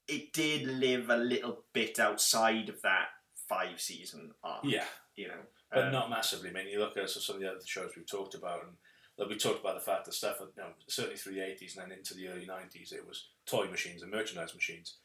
it 0.08 0.34
did 0.34 0.68
live 0.68 1.10
a 1.10 1.18
little 1.18 1.64
bit 1.74 2.00
outside 2.00 2.68
of 2.70 2.82
that 2.82 3.08
five 3.48 3.80
season 3.80 4.32
arc. 4.44 4.64
Yeah, 4.64 4.86
You 5.16 5.30
know. 5.30 5.42
But 5.72 5.86
Um, 5.86 5.92
not 5.92 6.10
massively. 6.10 6.50
I 6.50 6.54
mean, 6.54 6.68
you 6.68 6.80
look 6.80 6.98
at 6.98 7.10
some 7.10 7.36
of 7.36 7.42
the 7.42 7.50
other 7.50 7.66
shows 7.66 7.92
we've 7.96 8.06
talked 8.10 8.36
about, 8.36 8.64
and 8.64 9.30
we 9.30 9.38
talked 9.38 9.60
about 9.62 9.76
the 9.76 9.82
fact 9.86 10.06
that 10.06 10.14
stuff, 10.14 10.38
you 10.40 10.48
know, 10.58 10.74
certainly 10.88 11.18
through 11.18 11.34
the 11.34 11.46
eighties 11.46 11.78
and 11.78 11.90
then 11.90 11.98
into 11.98 12.14
the 12.14 12.28
early 12.28 12.46
nineties, 12.46 12.92
it 12.92 13.08
was 13.08 13.30
toy 13.46 13.68
machines 13.68 14.02
and 14.02 14.12
merchandise 14.12 14.54
machines. 14.56 14.98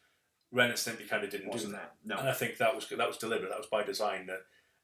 Ren 0.53 0.71
and 0.71 0.79
Stimpy 0.79 1.09
kind 1.09 1.25
of 1.25 1.31
didn't 1.31 1.49
Wasn't 1.49 1.73
do 1.73 1.77
that. 1.77 1.95
that? 2.05 2.09
No. 2.15 2.19
And 2.21 2.29
I 2.29 2.33
think 2.33 2.57
that 2.59 2.75
was 2.75 2.89
that 2.89 3.09
was 3.09 3.19
deliberate. 3.19 3.51
That 3.51 3.59
was 3.59 3.67
by 3.67 3.83
design. 3.83 4.27
That 4.27 4.43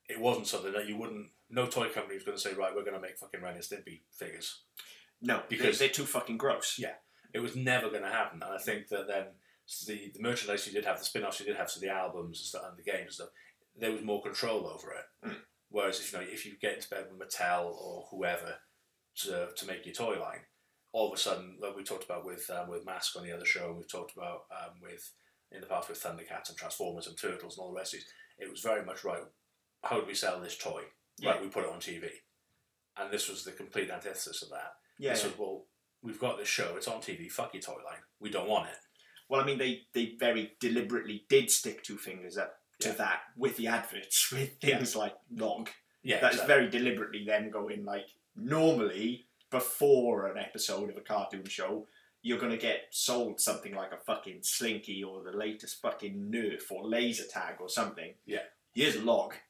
it 0.09 0.18
wasn't 0.21 0.49
something 0.49 0.73
that 0.73 0.87
you 0.88 0.97
wouldn't. 0.97 1.31
No 1.49 1.66
toy 1.66 1.88
company 1.88 2.14
was 2.16 2.25
going 2.25 2.37
to 2.37 2.42
say, 2.42 2.53
right, 2.55 2.75
we're 2.75 2.83
going 2.85 2.95
to 2.95 3.01
make 3.01 3.16
fucking 3.18 3.40
Ren 3.42 3.55
and 3.55 3.62
Stimpy 3.62 4.01
figures. 4.11 4.62
No, 5.21 5.37
Because- 5.49 5.49
because 5.49 5.79
they're 5.79 5.88
too 5.88 6.05
fucking 6.07 6.37
gross. 6.38 6.79
Yeah. 6.79 6.95
It 7.33 7.38
was 7.40 7.55
never 7.55 7.88
going 7.90 8.03
to 8.03 8.09
happen. 8.11 8.42
And 8.42 8.53
I 8.53 8.59
think 8.59 8.88
that 8.88 9.07
then 9.07 9.27
the, 9.87 10.11
the 10.14 10.21
merchandise 10.21 10.66
you 10.66 10.73
did 10.73 10.85
have, 10.85 10.99
the 10.99 11.05
spin-offs 11.05 11.40
you 11.40 11.47
did 11.47 11.57
have, 11.57 11.71
so 11.71 11.79
the 11.81 11.88
albums 11.90 12.40
and 12.40 12.47
stuff, 12.47 12.64
and 12.68 12.77
the 12.77 12.83
games 12.83 13.01
and 13.05 13.12
stuff, 13.12 13.29
there 13.77 13.92
was 13.92 14.03
more 14.03 14.21
control 14.23 14.66
over 14.66 14.92
it. 14.92 15.05
Mm. 15.29 15.37
Whereas 15.72 15.98
if 15.98 16.12
you 16.12 16.18
know 16.18 16.24
if 16.24 16.44
you 16.46 16.52
get 16.61 16.74
into 16.74 16.90
bed 16.90 17.06
with 17.11 17.18
Mattel 17.18 17.64
or 17.64 18.06
whoever 18.11 18.56
to, 19.22 19.48
to 19.56 19.66
make 19.66 19.87
your 19.87 19.94
toy 19.94 20.20
line, 20.20 20.40
all 20.92 21.08
of 21.08 21.14
a 21.14 21.20
sudden, 21.20 21.56
like 21.61 21.74
we 21.74 21.82
talked 21.82 22.04
about 22.04 22.26
with 22.26 22.48
um, 22.50 22.68
with 22.68 22.85
Mask 22.85 23.16
on 23.16 23.24
the 23.24 23.32
other 23.32 23.46
show, 23.46 23.68
and 23.68 23.78
we've 23.78 23.90
talked 23.90 24.14
about 24.14 24.42
um, 24.50 24.74
with 24.82 25.11
in 25.50 25.62
the 25.62 25.66
past 25.66 25.88
with 25.88 26.02
Thundercats 26.02 26.50
and 26.50 26.58
Transformers 26.58 27.06
and 27.06 27.16
Turtles 27.16 27.56
and 27.56 27.64
all 27.64 27.72
the 27.72 27.78
rest 27.78 27.94
of 27.94 28.00
these, 28.00 28.08
it 28.38 28.50
was 28.50 28.61
very 28.61 28.85
much 28.85 29.02
right. 29.02 29.22
How 29.82 29.98
do 29.98 30.06
we 30.06 30.14
sell 30.14 30.40
this 30.40 30.56
toy? 30.56 30.82
Yeah. 31.18 31.30
Right, 31.30 31.42
we 31.42 31.48
put 31.48 31.64
it 31.64 31.70
on 31.70 31.80
TV, 31.80 32.08
and 32.98 33.11
this 33.11 33.28
was 33.28 33.44
the 33.44 33.52
complete 33.52 33.90
antithesis 33.90 34.42
of 34.42 34.50
that. 34.50 34.74
Yeah. 34.98 35.14
This 35.14 35.24
was 35.24 35.38
well, 35.38 35.64
we've 36.02 36.20
got 36.20 36.38
this 36.38 36.48
show, 36.48 36.74
it's 36.76 36.88
on 36.88 37.00
TV. 37.00 37.30
Fuck 37.30 37.54
your 37.54 37.62
toy 37.62 37.72
line. 37.72 38.02
We 38.20 38.30
don't 38.30 38.48
want 38.48 38.68
it. 38.68 38.76
Well, 39.28 39.40
I 39.40 39.46
mean, 39.46 39.56
they, 39.56 39.82
they 39.94 40.14
very 40.18 40.52
deliberately 40.61 41.24
did 41.30 41.50
stick 41.50 41.82
two 41.82 41.96
fingers 41.96 42.37
up 42.37 42.54
to 42.83 42.88
Yeah. 42.90 42.95
that 42.97 43.21
with 43.37 43.57
the 43.57 43.66
adverts, 43.68 44.31
with 44.33 44.59
things 44.61 44.95
like 44.97 45.14
log. 45.35 45.71
Yeah, 46.03 46.21
That 46.21 46.35
is 46.35 46.40
exactly. 46.40 46.55
very 46.55 46.71
deliberately 46.71 47.25
them 47.25 47.51
going 47.51 47.85
like 47.85 48.07
normally 48.35 49.27
before 49.51 50.27
an 50.27 50.38
episode 50.38 50.90
of 50.90 50.97
a 50.97 51.01
cartoon 51.01 51.47
show, 51.47 51.87
you're 52.23 52.38
gonna 52.38 52.57
get 52.57 52.87
sold 52.90 53.40
something 53.40 53.75
like 53.75 53.92
a 53.92 53.99
fucking 53.99 54.40
Slinky 54.42 55.03
or 55.05 55.23
the 55.23 55.37
latest 55.37 55.81
fucking 55.83 56.31
Nerf 56.33 56.71
or 56.71 56.87
laser 56.88 57.25
tag 57.27 57.57
or 57.61 57.68
something. 57.68 58.14
Yeah. 58.27 58.42
Here's 58.73 58.97
log. 59.03 59.35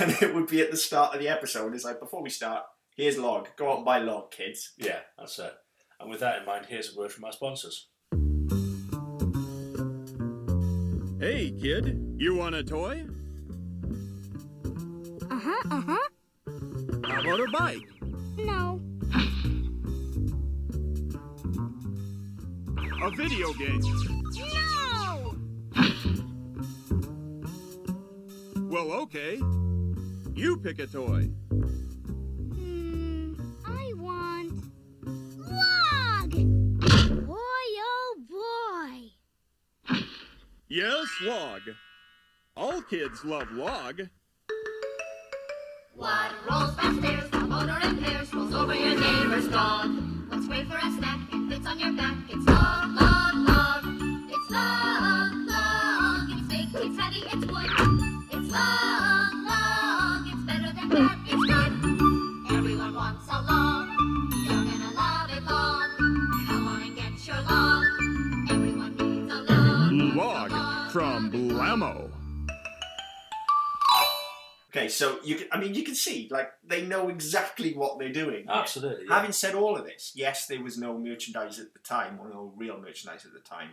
And 0.00 0.12
it 0.22 0.32
would 0.34 0.46
be 0.46 0.60
at 0.60 0.70
the 0.70 0.76
start 0.76 1.14
of 1.14 1.20
the 1.20 1.28
episode. 1.28 1.74
It's 1.74 1.84
like 1.84 1.98
before 1.98 2.22
we 2.22 2.30
start, 2.30 2.62
here's 2.96 3.18
log. 3.18 3.48
Go 3.56 3.70
out 3.72 3.76
and 3.78 3.84
buy 3.84 3.98
log, 3.98 4.30
kids. 4.30 4.72
Yeah, 4.76 5.00
that's 5.18 5.38
it. 5.40 5.52
And 5.98 6.08
with 6.10 6.20
that 6.20 6.38
in 6.40 6.46
mind, 6.46 6.66
here's 6.68 6.94
a 6.94 6.98
word 6.98 7.10
from 7.10 7.24
our 7.24 7.32
sponsors. 7.32 7.88
Hey, 11.24 11.52
kid, 11.52 12.16
you 12.18 12.34
want 12.34 12.54
a 12.54 12.62
toy? 12.62 13.02
Uh 15.30 15.40
huh, 15.42 15.62
uh 15.70 15.80
huh. 15.80 16.08
How 17.02 17.20
about 17.22 17.40
a 17.40 17.50
bike? 17.50 17.88
No. 18.36 18.78
A 23.02 23.10
video 23.12 23.54
game? 23.54 23.80
No! 24.36 25.34
Well, 28.56 28.92
okay. 29.04 29.40
You 30.34 30.58
pick 30.62 30.78
a 30.78 30.86
toy. 30.86 31.30
Yes, 40.74 41.06
log. 41.22 41.60
All 42.56 42.82
kids 42.82 43.24
love 43.24 43.48
log. 43.52 44.08
What 45.94 46.32
rolls 46.50 46.74
downstairs, 46.74 47.30
the 47.30 47.38
motor 47.38 47.78
impairs, 47.86 48.34
rolls 48.34 48.52
over 48.52 48.74
your 48.74 48.98
neighbor's 48.98 49.46
dog. 49.46 49.88
What's 50.30 50.48
great 50.48 50.66
for 50.66 50.76
a 50.76 50.90
snack 50.98 51.32
and 51.32 51.48
fits 51.48 51.64
on 51.64 51.78
your 51.78 51.92
back? 51.92 52.16
It's 52.28 52.44
long, 52.48 52.96
long, 52.96 53.44
long. 53.44 53.53
From 71.78 72.12
Okay, 74.70 74.88
so 74.88 75.18
you 75.22 75.36
can, 75.36 75.46
I 75.52 75.60
mean, 75.60 75.74
you 75.74 75.84
can 75.84 75.94
see, 75.94 76.28
like, 76.32 76.50
they 76.66 76.82
know 76.82 77.08
exactly 77.08 77.74
what 77.74 77.98
they're 78.00 78.12
doing. 78.12 78.46
Absolutely. 78.48 79.04
Yeah. 79.08 79.14
Having 79.14 79.32
said 79.32 79.54
all 79.54 79.76
of 79.76 79.84
this, 79.84 80.10
yes, 80.16 80.46
there 80.46 80.60
was 80.60 80.76
no 80.76 80.98
merchandise 80.98 81.60
at 81.60 81.72
the 81.72 81.78
time, 81.78 82.18
or 82.20 82.28
no 82.28 82.52
real 82.56 82.80
merchandise 82.80 83.24
at 83.24 83.32
the 83.32 83.38
time. 83.38 83.70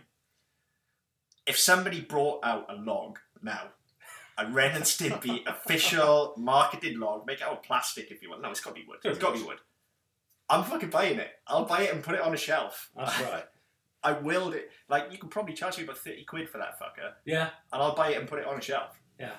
If 1.44 1.58
somebody 1.58 2.00
brought 2.00 2.44
out 2.44 2.66
a 2.68 2.74
log 2.74 3.18
now, 3.42 3.70
a 4.38 4.46
Ren 4.46 4.76
and 4.76 4.84
Stimpy 4.84 5.44
official 5.46 6.34
marketed 6.36 6.96
log, 6.96 7.26
make 7.26 7.40
it 7.40 7.44
out 7.44 7.54
of 7.54 7.62
plastic 7.64 8.12
if 8.12 8.22
you 8.22 8.30
want. 8.30 8.42
No, 8.42 8.50
it's 8.50 8.60
got 8.60 8.76
to 8.76 8.80
be 8.80 8.86
wood. 8.86 8.98
It's 9.02 9.18
got 9.18 9.34
to 9.34 9.40
be 9.40 9.44
wood. 9.44 9.58
I'm 10.48 10.62
fucking 10.62 10.90
buying 10.90 11.18
it. 11.18 11.30
I'll 11.48 11.64
buy 11.64 11.82
it 11.82 11.92
and 11.92 12.04
put 12.04 12.14
it 12.14 12.20
on 12.20 12.32
a 12.32 12.36
shelf. 12.36 12.90
That's 12.96 13.20
right. 13.22 13.44
I 14.04 14.12
willed 14.12 14.54
it. 14.54 14.70
Like, 14.88 15.12
you 15.12 15.18
could 15.18 15.30
probably 15.30 15.54
charge 15.54 15.78
me 15.78 15.84
about 15.84 15.98
30 15.98 16.24
quid 16.24 16.48
for 16.48 16.58
that 16.58 16.78
fucker, 16.80 17.12
Yeah, 17.24 17.50
and 17.72 17.82
I'll 17.82 17.94
buy 17.94 18.10
it 18.10 18.18
and 18.18 18.28
put 18.28 18.38
it 18.40 18.46
on 18.46 18.58
a 18.58 18.62
shelf. 18.62 19.00
yeah. 19.18 19.32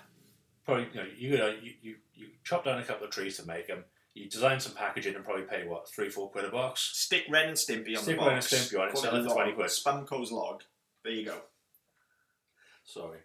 Probably, 0.65 0.87
you 0.93 0.99
know, 1.01 1.07
you, 1.17 1.37
know, 1.37 1.47
you, 1.61 1.71
you, 1.81 1.95
you 2.13 2.27
chop 2.45 2.63
down 2.63 2.79
a 2.79 2.83
couple 2.85 3.05
of 3.05 3.11
trees 3.11 3.35
to 3.37 3.45
make 3.45 3.67
them. 3.67 3.83
You 4.13 4.29
design 4.29 4.61
some 4.61 4.73
packaging 4.73 5.13
and 5.15 5.25
probably 5.25 5.43
pay, 5.43 5.67
what, 5.67 5.89
three, 5.89 6.09
four 6.09 6.29
quid 6.31 6.45
a 6.45 6.49
box? 6.49 6.91
Stick 6.93 7.25
Ren 7.29 7.49
and 7.49 7.57
Stimpy 7.57 7.97
on 7.97 8.05
the 8.05 8.13
box. 8.13 8.15
Stick 8.15 8.19
the 8.19 8.25
Ren 8.25 8.27
and 8.27 8.35
box. 8.35 8.53
Stimpy 8.53 8.79
on 8.79 8.87
it, 8.87 8.93
call 8.93 9.01
sell 9.01 9.15
it 9.17 9.27
for 9.27 9.33
20 9.33 9.51
quid. 9.53 9.67
Spümcø's 9.69 10.31
log. 10.31 10.61
There 11.03 11.11
you 11.11 11.25
go. 11.25 11.35
Sorry. 12.85 13.19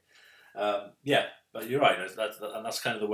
Um, 0.57 0.92
yeah, 1.05 1.27
but 1.53 1.68
you're 1.68 1.81
right. 1.81 1.96
That's, 1.98 2.16
that's, 2.16 2.38
and 2.40 2.64
that's 2.64 2.81
kind 2.81 2.96
of 2.96 3.01
the 3.03 3.07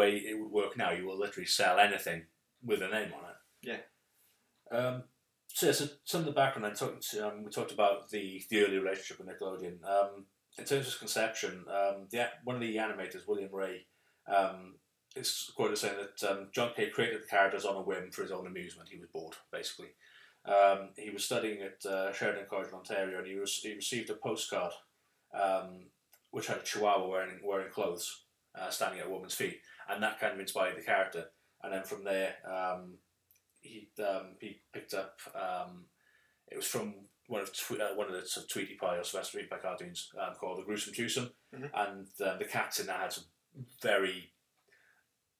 so, 5.54 5.66
yeah, 5.66 5.72
so 5.72 5.86
some 6.02 6.20
of 6.20 6.26
the 6.26 6.32
background. 6.32 6.66
I 6.66 6.74
talked. 6.74 7.14
Um, 7.22 7.44
we 7.44 7.50
talked 7.50 7.70
about 7.70 8.10
the 8.10 8.42
the 8.50 8.64
early 8.64 8.78
relationship 8.78 9.18
with 9.18 9.28
Nickelodeon. 9.28 9.84
Um, 9.88 10.26
in 10.58 10.64
terms 10.64 10.88
of 10.88 10.98
conception, 10.98 11.64
um, 11.68 12.08
the 12.10 12.26
one 12.42 12.56
of 12.56 12.62
the 12.62 12.76
animators, 12.76 13.28
William 13.28 13.50
Wray, 13.52 13.86
um, 14.26 14.74
is 15.14 15.52
quoted 15.54 15.74
as 15.74 15.80
saying 15.80 15.94
that 15.96 16.28
um, 16.28 16.48
John 16.52 16.72
K 16.74 16.90
created 16.90 17.22
the 17.22 17.28
characters 17.28 17.64
on 17.64 17.76
a 17.76 17.82
whim 17.82 18.10
for 18.10 18.22
his 18.22 18.32
own 18.32 18.48
amusement. 18.48 18.88
He 18.90 18.98
was 18.98 19.08
bored, 19.12 19.36
basically. 19.52 19.90
Um, 20.44 20.90
he 20.96 21.10
was 21.10 21.24
studying 21.24 21.62
at 21.62 21.88
uh, 21.88 22.12
Sheridan 22.12 22.46
College 22.50 22.68
in 22.68 22.74
Ontario, 22.74 23.18
and 23.18 23.26
he, 23.26 23.34
he 23.62 23.74
received 23.74 24.10
a 24.10 24.14
postcard 24.14 24.72
um, 25.32 25.86
which 26.32 26.48
had 26.48 26.58
a 26.58 26.62
chihuahua 26.62 27.06
wearing 27.06 27.38
wearing 27.44 27.70
clothes, 27.70 28.24
uh, 28.60 28.70
standing 28.70 28.98
at 28.98 29.06
a 29.06 29.10
woman's 29.10 29.34
feet, 29.34 29.60
and 29.88 30.02
that 30.02 30.18
kind 30.18 30.34
of 30.34 30.40
inspired 30.40 30.76
the 30.76 30.82
character. 30.82 31.26
And 31.62 31.72
then 31.72 31.84
from 31.84 32.02
there, 32.02 32.34
um, 32.44 32.94
he 33.64 33.88
um, 34.02 34.36
he 34.40 34.60
picked 34.72 34.94
up. 34.94 35.18
Um, 35.34 35.86
it 36.50 36.56
was 36.56 36.66
from 36.66 36.94
one 37.26 37.40
of 37.40 37.52
tw- 37.52 37.80
uh, 37.80 37.94
one 37.94 38.06
of 38.06 38.12
the 38.12 38.26
sort 38.26 38.44
of 38.44 38.50
Tweety 38.50 38.74
Pie 38.76 38.96
or 38.98 39.04
Sylvester 39.04 39.40
Pie 39.50 39.58
cartoons 39.58 40.10
um, 40.20 40.34
called 40.38 40.58
The 40.58 40.62
Gruesome 40.64 40.92
Twosome, 40.94 41.30
Mhm. 41.54 41.70
and 41.74 42.06
um, 42.28 42.38
the 42.38 42.44
cats 42.44 42.78
in 42.80 42.86
that 42.86 43.00
had 43.00 43.12
some 43.12 43.24
very 43.82 44.30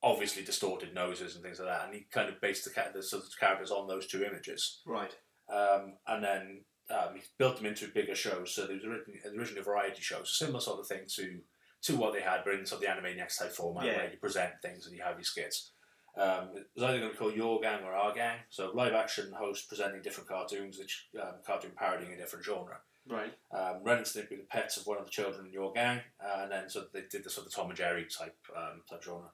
obviously 0.02 0.42
distorted 0.44 0.94
noses 0.94 1.34
and 1.34 1.42
things 1.44 1.58
like 1.58 1.68
that. 1.68 1.86
And 1.86 1.94
he 1.94 2.06
kind 2.10 2.28
of 2.28 2.40
based 2.40 2.64
the, 2.64 2.70
cat, 2.70 2.92
the 2.92 3.02
sort 3.02 3.24
of 3.24 3.30
characters 3.38 3.70
on 3.70 3.88
those 3.88 4.06
two 4.06 4.22
images 4.22 4.82
Right. 4.86 5.14
um, 5.48 5.94
and 6.06 6.22
then 6.22 6.64
um, 6.90 7.14
he 7.14 7.22
built 7.38 7.56
them 7.56 7.64
into 7.66 7.88
bigger 7.88 8.14
shows. 8.14 8.54
So 8.54 8.66
there 8.66 8.76
was 8.76 8.84
originally, 8.84 9.20
originally 9.36 9.60
a 9.60 9.64
variety 9.64 10.02
show, 10.02 10.18
so 10.18 10.44
similar 10.44 10.60
sort 10.60 10.80
of 10.80 10.86
thing 10.86 11.04
to 11.16 11.40
to 11.82 11.96
what 11.96 12.14
they 12.14 12.20
had, 12.22 12.40
but 12.46 12.54
in 12.54 12.64
sort 12.64 12.82
of 12.82 12.86
the 12.88 12.92
Animaniacs 13.02 13.38
type 13.38 13.52
format 13.52 13.84
Yeah. 13.84 13.96
where 13.98 14.10
you 14.10 14.16
present 14.16 14.54
things 14.62 14.86
and 14.86 14.96
you 14.96 15.02
have 15.02 15.16
your 15.16 15.24
skits. 15.24 15.72
Um, 16.16 16.50
it 16.54 16.66
was 16.74 16.84
either 16.84 16.98
going 16.98 17.10
to 17.10 17.14
be 17.14 17.18
called 17.18 17.34
Your 17.34 17.60
Gang 17.60 17.82
or 17.82 17.92
Our 17.92 18.14
Gang, 18.14 18.38
so 18.48 18.70
live 18.72 18.92
action 18.92 19.32
host 19.36 19.68
presenting 19.68 20.00
different 20.00 20.28
cartoons, 20.28 20.78
each 20.80 21.08
um, 21.20 21.34
cartoon 21.44 21.72
parodying 21.76 22.12
a 22.12 22.16
different 22.16 22.44
genre. 22.44 22.78
Right. 23.08 23.34
Um, 23.52 23.80
Ren 23.82 23.98
and 23.98 24.06
Stimpy, 24.06 24.30
the 24.30 24.46
pets 24.48 24.76
of 24.76 24.86
one 24.86 24.98
of 24.98 25.04
the 25.04 25.10
children 25.10 25.46
in 25.46 25.52
Your 25.52 25.72
Gang, 25.72 26.00
uh, 26.24 26.42
and 26.42 26.52
then 26.52 26.70
so 26.70 26.84
they 26.92 27.02
did 27.10 27.24
the 27.24 27.30
sort 27.30 27.46
of 27.46 27.52
Tom 27.52 27.68
and 27.68 27.76
Jerry 27.76 28.06
type 28.06 28.36
um, 28.56 28.82
type 28.88 29.02
genre. 29.02 29.30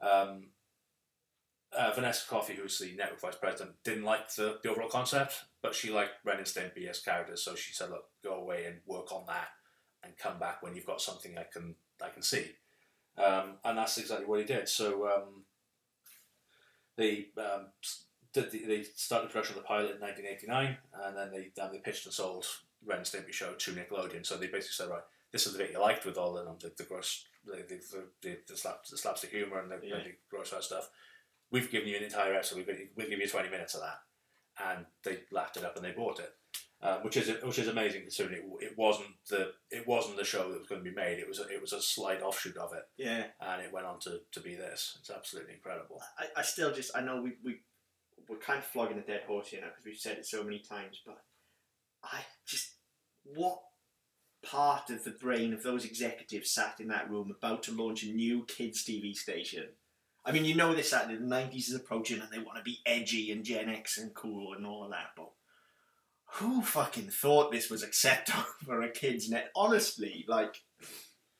Um, 0.00 0.46
uh, 1.76 1.92
Vanessa 1.94 2.28
Coffey, 2.28 2.54
who's 2.54 2.78
the 2.78 2.94
network 2.96 3.20
vice 3.20 3.36
president, 3.36 3.76
didn't 3.84 4.04
like 4.04 4.34
the, 4.34 4.58
the 4.62 4.70
overall 4.70 4.88
concept, 4.88 5.44
but 5.62 5.74
she 5.74 5.90
liked 5.90 6.12
Ren 6.24 6.38
and 6.38 6.46
Stimpy 6.46 6.88
as 6.88 7.00
characters, 7.00 7.44
so 7.44 7.54
she 7.54 7.72
said, 7.72 7.90
"Look, 7.90 8.04
go 8.24 8.34
away 8.34 8.64
and 8.66 8.78
work 8.86 9.12
on 9.12 9.24
that, 9.26 9.48
and 10.02 10.16
come 10.16 10.38
back 10.38 10.62
when 10.62 10.74
you've 10.74 10.86
got 10.86 11.00
something 11.00 11.36
I 11.36 11.44
can 11.52 11.74
I 12.02 12.08
can 12.08 12.22
see." 12.22 12.52
Um, 13.18 13.56
and 13.64 13.76
that's 13.76 13.98
exactly 13.98 14.26
what 14.26 14.40
he 14.40 14.46
did. 14.46 14.68
So 14.68 15.06
um, 15.06 15.44
they 16.96 17.28
um, 17.38 17.66
did 18.32 18.50
the, 18.50 18.64
they 18.66 18.82
started 18.82 19.30
production 19.30 19.56
of 19.56 19.62
the 19.62 19.66
pilot 19.66 19.96
in 19.96 20.00
1989, 20.00 20.76
and 21.04 21.16
then 21.16 21.30
they 21.32 21.62
um, 21.62 21.70
they 21.72 21.78
pitched 21.78 22.06
and 22.06 22.14
sold 22.14 22.46
Ren 22.84 22.98
and 22.98 23.06
Stimpy 23.06 23.32
show 23.32 23.52
to 23.54 23.72
Nickelodeon. 23.72 24.24
So 24.26 24.36
they 24.36 24.46
basically 24.46 24.74
said, 24.84 24.90
"Right, 24.90 25.02
this 25.32 25.46
is 25.46 25.52
the 25.52 25.58
bit 25.58 25.72
you 25.72 25.80
liked 25.80 26.04
with 26.06 26.16
all 26.18 26.32
the 26.34 26.44
the, 26.60 26.72
the 26.76 26.84
gross 26.84 27.24
the 27.44 27.52
the, 27.56 27.80
the, 27.92 28.04
the, 28.22 28.38
the, 28.48 28.56
slap, 28.56 28.84
the 28.90 28.96
slapstick 28.96 29.30
humor 29.30 29.60
and 29.60 29.70
the, 29.70 29.80
Yeah. 29.82 29.96
the 29.96 30.12
gross 30.30 30.52
out 30.52 30.64
stuff." 30.64 30.90
We've 31.52 31.70
given 31.70 31.88
you 31.88 31.96
an 31.96 32.04
entire 32.04 32.34
episode. 32.34 32.58
We've 32.58 32.88
we'll 32.94 33.08
give 33.08 33.18
you 33.18 33.28
20 33.28 33.48
minutes 33.48 33.74
of 33.74 33.80
that. 33.80 33.98
And 34.62 34.86
they 35.02 35.20
lapped 35.32 35.56
it 35.56 35.64
up 35.64 35.74
and 35.74 35.84
they 35.84 35.90
bought 35.90 36.20
it. 36.20 36.32
Um, 36.82 37.02
which 37.02 37.16
is 37.16 37.30
which 37.42 37.58
is 37.58 37.68
amazing 37.68 38.02
considering 38.02 38.38
it, 38.60 38.64
it 38.64 38.78
wasn't 38.78 39.08
the 39.28 39.52
it 39.70 39.86
wasn't 39.86 40.16
the 40.16 40.24
show 40.24 40.50
that 40.50 40.58
was 40.60 40.68
going 40.68 40.82
to 40.82 40.90
be 40.90 40.96
made. 40.96 41.18
It 41.18 41.28
was 41.28 41.38
a, 41.38 41.46
it 41.48 41.60
was 41.60 41.72
a 41.72 41.82
slight 41.82 42.22
offshoot 42.22 42.56
of 42.56 42.72
it, 42.72 42.84
Yeah. 42.96 43.24
and 43.40 43.60
it 43.62 43.72
went 43.72 43.86
on 43.86 44.00
to, 44.00 44.20
to 44.32 44.40
be 44.40 44.54
this. 44.54 44.96
It's 45.00 45.10
absolutely 45.10 45.54
incredible. 45.54 46.00
I, 46.18 46.40
I 46.40 46.42
still 46.42 46.72
just 46.72 46.96
I 46.96 47.02
know 47.02 47.20
we 47.20 47.32
we 47.44 47.60
we're 48.28 48.38
kind 48.38 48.58
of 48.60 48.64
flogging 48.64 48.98
a 48.98 49.02
dead 49.02 49.22
horse 49.26 49.48
here 49.48 49.60
now 49.60 49.68
because 49.68 49.84
we've 49.84 49.96
said 49.96 50.16
it 50.18 50.26
so 50.26 50.42
many 50.42 50.60
times, 50.60 51.00
but 51.04 51.22
I 52.02 52.20
just 52.46 52.74
what 53.24 53.60
part 54.42 54.88
of 54.88 55.04
the 55.04 55.10
brain 55.10 55.52
of 55.52 55.62
those 55.62 55.84
executives 55.84 56.50
sat 56.50 56.76
in 56.80 56.88
that 56.88 57.10
room 57.10 57.30
about 57.36 57.62
to 57.64 57.72
launch 57.72 58.02
a 58.04 58.06
new 58.12 58.44
kids 58.46 58.82
TV 58.84 59.14
station? 59.14 59.64
I 60.24 60.32
mean, 60.32 60.44
you 60.46 60.54
know 60.54 60.74
this 60.74 60.90
Saturday, 60.90 61.16
the 61.18 61.26
nineties 61.26 61.68
is 61.68 61.74
approaching, 61.74 62.20
and 62.20 62.30
they 62.30 62.38
want 62.38 62.56
to 62.56 62.62
be 62.64 62.78
edgy 62.86 63.32
and 63.32 63.44
Gen 63.44 63.68
X 63.68 63.98
and 63.98 64.14
cool 64.14 64.54
and 64.54 64.64
all 64.66 64.84
of 64.84 64.90
that, 64.92 65.08
but. 65.16 65.30
Who 66.34 66.62
fucking 66.62 67.10
thought 67.10 67.50
this 67.52 67.70
was 67.70 67.82
acceptable 67.82 68.44
for 68.64 68.80
a 68.82 68.88
kids 68.90 69.28
net? 69.28 69.50
Honestly, 69.56 70.24
like, 70.28 70.56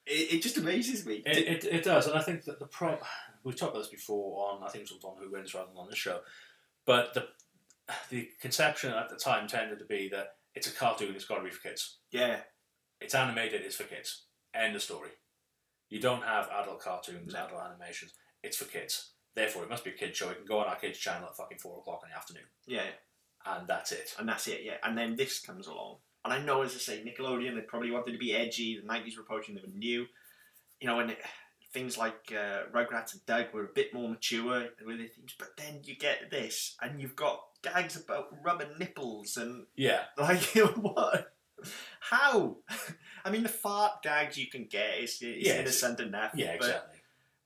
it, 0.07 0.35
it 0.35 0.43
just 0.43 0.59
amazes 0.59 1.07
me. 1.07 1.23
It, 1.27 1.39
it, 1.39 1.65
it 1.65 1.85
does, 1.85 2.07
and 2.07 2.19
I 2.19 2.23
think 2.23 2.45
that 2.45 2.59
the 2.59 2.67
pro 2.67 2.99
we've 3.45 3.57
talked 3.57 3.73
about 3.73 3.83
this 3.85 3.91
before 3.91 4.49
on 4.51 4.63
I 4.63 4.69
think 4.69 4.85
it 4.85 4.91
was 4.93 5.05
on 5.05 5.17
Who 5.23 5.31
Wins 5.33 5.55
rather 5.55 5.69
than 5.69 5.77
on 5.77 5.89
this 5.89 5.99
show, 5.99 6.21
but 6.85 7.15
the 7.15 7.29
the 8.11 8.29
conception 8.41 8.93
at 8.93 9.09
the 9.09 9.17
time 9.17 9.49
tended 9.49 9.79
to 9.79 9.85
be 9.85 10.09
that 10.11 10.35
it's 10.55 10.69
a 10.69 10.73
cartoon, 10.73 11.15
it's 11.15 11.25
got 11.25 11.37
to 11.39 11.45
be 11.45 11.51
for 11.51 11.69
kids. 11.69 11.99
yeah, 12.13 12.41
It's 13.01 13.15
animated, 13.15 13.63
it's 13.63 13.77
for 13.77 13.85
kids. 13.85 14.25
End 14.55 14.75
of 14.77 14.83
story. 14.83 15.11
You 15.89 16.01
don't 16.01 16.23
have 16.23 16.49
adult 16.51 16.81
cartoons, 16.81 17.33
No. 17.33 17.47
adult 17.47 17.63
animations. 17.69 18.13
It's 18.45 18.57
for 18.57 18.65
kids. 18.67 19.13
Therefore, 19.35 19.63
it 19.65 19.69
must 19.71 19.85
be 19.85 19.91
a 19.91 19.95
kids 19.95 20.17
show. 20.17 20.31
It 20.31 20.37
can 20.39 20.45
go 20.47 20.59
on 20.59 20.67
our 20.69 20.77
kids 20.77 20.99
channel 20.99 21.29
at 21.29 21.37
fucking 21.37 21.59
four 21.59 21.79
o'clock 21.79 22.01
in 22.05 22.11
the 22.11 22.17
afternoon, 22.17 22.45
yeah. 22.67 22.91
And 23.47 23.67
that's 23.69 23.93
it. 23.93 24.15
and 24.19 24.29
that's 24.29 24.47
it, 24.49 24.61
yeah. 24.65 24.77
And 24.83 24.97
then 24.97 25.17
this 25.17 25.39
comes 25.41 25.67
along. 25.67 25.97
And 26.25 26.33
I 26.35 26.39
know, 26.43 26.63
as 26.63 26.75
I 26.75 26.79
say, 26.79 27.03
Nickelodeon, 27.05 27.55
they 27.55 27.63
probably 27.63 27.91
wanted 27.91 28.13
to 28.13 28.19
be 28.19 28.35
edgy. 28.35 28.79
The 28.81 28.87
90s 28.87 29.17
were 29.17 29.23
approaching, 29.23 29.55
they 29.55 29.63
were 29.63 29.69
new. 29.75 30.07
You 30.81 30.87
know, 30.89 31.01
and 31.01 31.11
it, 31.11 31.19
things 31.73 31.97
like 31.97 32.33
uh, 32.33 32.65
Rugrats 32.75 33.13
and 33.15 33.25
Doug 33.27 33.47
were 33.55 33.65
a 33.65 33.73
bit 33.75 33.95
more 33.95 34.09
mature 34.09 34.69
with 34.85 34.99
their 34.99 35.07
themes. 35.09 35.35
But 35.39 35.57
then 35.57 35.81
you 35.85 35.97
get 35.97 36.31
this, 36.31 36.77
and 36.83 37.01
you've 37.01 37.17
got 37.17 37.41
gags 37.63 37.97
about 37.97 38.29
rubber 38.45 38.67
nipples 38.79 39.37
and, 39.37 39.67
Yeah, 39.77 40.01
like, 40.19 40.43
what? 40.77 41.33
How? 42.01 42.57
I 43.25 43.31
mean, 43.31 43.43
the 43.43 43.49
fart 43.49 44.03
gags 44.03 44.37
you 44.39 44.47
can 44.49 44.65
get 44.65 44.99
is, 44.99 45.21
is 45.23 45.47
Yeah, 45.47 45.61
innocent 45.61 46.01
enough. 46.01 46.33
yeah, 46.35 46.57
but 46.59 46.67
exactly. 46.67 46.99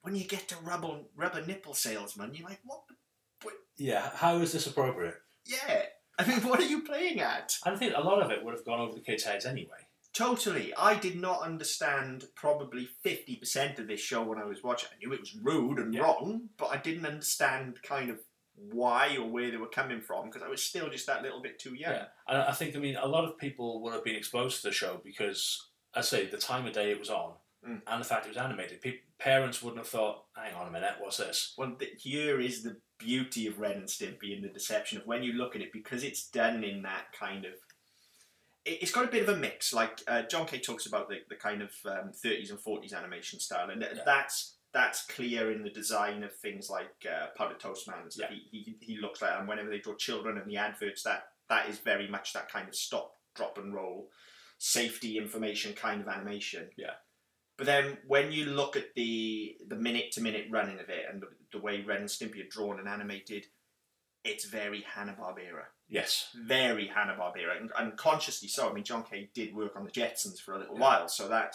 when 0.03 0.15
you 0.17 0.25
get 0.25 0.49
to 0.49 0.57
rubber, 0.63 1.01
rubber 1.17 1.45
nipple 1.47 1.75
salesman, 1.75 2.35
you're 2.35 2.49
like, 2.49 2.61
what? 2.65 2.83
the- 2.89 3.51
Yeah, 3.77 4.11
how 4.15 4.37
is 4.39 4.53
this 4.53 4.67
appropriate? 4.67 5.17
Yeah. 5.47 5.83
I 6.19 6.27
mean, 6.27 6.41
what 6.41 6.61
are 6.61 6.65
you 6.67 6.83
playing 6.83 7.21
at? 7.21 7.57
I 7.65 7.75
think 7.77 7.93
a 7.97 8.01
lot 8.01 8.23
of 8.23 8.31
it 8.31 8.45
would 8.45 8.55
have 8.55 8.65
gone 8.65 8.81
over 8.81 8.95
the 8.95 9.01
kids' 9.01 9.25
heads 9.25 9.45
anyway. 9.47 9.79
Totally. 10.13 10.73
I 10.77 10.95
did 10.95 11.21
not 11.21 11.43
understand 11.43 12.25
probably 12.37 12.89
50% 13.05 13.79
of 13.81 13.89
this 13.89 13.99
show 14.01 14.23
when 14.23 14.39
I 14.39 14.45
was 14.45 14.63
watching. 14.63 14.91
I 14.93 14.99
knew 14.99 15.13
it 15.13 15.19
was 15.21 15.35
rude 15.35 15.79
and 15.81 15.93
Yeah. 15.93 16.03
wrong, 16.03 16.51
but 16.57 16.67
I 16.67 16.77
didn't 16.77 17.05
understand 17.07 17.83
kind 17.83 18.11
of 18.11 18.21
why 18.55 19.17
or 19.17 19.27
where 19.29 19.51
they 19.51 19.57
were 19.57 19.67
coming 19.67 20.01
from 20.01 20.27
because 20.27 20.43
I 20.43 20.49
was 20.49 20.63
still 20.63 20.89
just 20.89 21.07
that 21.09 21.23
little 21.23 21.43
bit 21.43 21.59
too 21.59 21.75
young. 21.75 21.91
Yeah, 21.95 22.07
and 22.29 22.39
I 22.43 22.53
think 22.53 22.77
I 22.77 22.79
mean 22.79 22.95
a 22.95 23.07
lot 23.07 23.25
of 23.25 23.37
people 23.37 23.83
would 23.83 23.93
have 23.93 24.05
been 24.05 24.15
exposed 24.15 24.63
to 24.63 24.69
the 24.69 24.73
show 24.73 25.01
because 25.05 25.71
I 25.93 26.03
say 26.03 26.27
the 26.27 26.39
time 26.39 26.65
of 26.65 26.73
day 26.73 26.93
it 26.93 26.99
was 27.01 27.11
on 27.11 27.35
Mm. 27.67 27.83
and 27.87 28.01
the 28.01 28.05
fact 28.05 28.27
it 28.27 28.29
was 28.29 28.37
animated. 28.37 28.81
Parents 29.19 29.63
wouldn't 29.63 29.79
have 29.81 29.89
thought, 29.89 30.27
"Hang 30.37 30.55
on 30.55 30.69
a 30.69 30.71
minute, 30.71 30.97
what's 31.01 31.17
this?" 31.17 31.55
Well, 31.57 31.73
th- 31.77 32.01
here 32.01 32.39
is 32.39 32.63
the 32.63 32.81
beauty 33.05 33.47
of 33.47 33.59
Ren 33.61 33.77
and 33.77 33.87
Stimpy 33.89 34.35
and 34.35 34.43
the 34.43 34.49
deception 34.49 34.99
of 34.99 35.07
when 35.07 35.23
you 35.23 35.33
look 35.35 35.55
at 35.55 35.63
it 35.63 35.73
because 35.73 36.03
it's 36.05 36.29
done 36.29 36.65
in 36.65 36.83
that 36.83 37.07
kind 37.19 37.45
of. 37.45 37.53
it- 38.65 38.79
It's 38.83 38.93
got 38.93 39.05
a 39.05 39.09
bit 39.11 39.23
of 39.29 39.35
a 39.35 39.37
mix. 39.37 39.73
Like 39.73 40.01
uh, 40.09 40.23
John 40.23 40.47
K 40.47 40.59
talks 40.59 40.87
about 40.87 41.09
the, 41.09 41.19
the 41.29 41.37
kind 41.37 41.63
of 41.63 41.71
um, 41.87 42.13
30s 42.25 42.51
and 42.51 42.59
40s 42.59 42.95
animation 42.95 43.39
style, 43.41 43.71
and 43.71 43.83
Yeah. 43.83 44.03
that's 44.05 44.57
that's 44.73 45.07
clear 45.07 45.53
in 45.53 45.63
the 45.63 45.71
design 45.71 46.25
of 46.25 46.35
things 46.35 46.69
like 46.69 46.91
uh, 47.09 47.27
Powdered 47.37 47.61
Toast 47.61 47.87
Man 47.87 47.99
and 48.03 48.13
stuff. 48.13 48.31
Yeah. 48.31 48.39
He, 48.51 48.59
he, 48.81 48.95
he 48.95 49.01
looks 49.01 49.23
like, 49.23 49.31
and 49.39 49.47
whenever 49.47 49.71
they 49.71 49.79
draw 49.79 49.95
children 49.95 50.37
and 50.37 50.51
the 50.51 50.57
adverts, 50.57 51.03
that 51.05 51.25
that 51.49 51.69
is 51.69 51.79
very 51.79 52.09
much 52.09 52.33
that 52.33 52.51
kind 52.51 52.67
of 52.69 52.75
stop, 52.75 53.13
drop, 53.37 53.57
and 53.59 53.73
roll, 53.75 54.09
safety 54.59 55.17
information 55.19 55.75
kind 55.75 56.01
of 56.01 56.09
animation. 56.09 56.71
Yeah. 56.77 56.95
But 57.57 57.67
then 57.67 57.99
when 58.07 58.33
you 58.33 58.47
look 58.47 58.77
at 58.77 58.95
the 58.97 59.57
the 59.69 59.77
minute 59.77 60.11
to 60.13 60.21
minute 60.21 60.47
running 60.51 60.81
of 60.81 60.89
it 60.89 61.05
and 61.11 61.23
the, 61.23 61.29
the 61.53 61.61
way 61.61 61.83
Ren 61.83 61.99
and 62.01 62.09
Stimpy 62.09 62.45
are 62.45 62.49
drawn 62.49 62.79
and 62.81 62.89
animated, 62.89 63.47
it's 64.25 64.45
very 64.47 64.83
Hanna 64.95 65.15
Barbera, 65.21 65.65
Yes, 65.89 66.29
very 66.47 66.89
Hanna 66.89 67.15
Barbera, 67.19 67.61
and, 67.61 67.71
and 67.79 67.97
consciously 67.97 68.49
so. 68.49 68.69
I 68.69 68.73
mean, 68.73 68.85
John 68.85 69.05
K 69.05 69.31
did 69.35 69.55
work 69.55 69.77
on 69.77 69.85
the 69.85 69.91
Jetsons 69.91 70.41
for 70.41 70.55
a 70.55 70.59
little 70.59 70.75
Yeah. 70.77 70.81
while, 70.81 71.09
so 71.09 71.29
that 71.29 71.55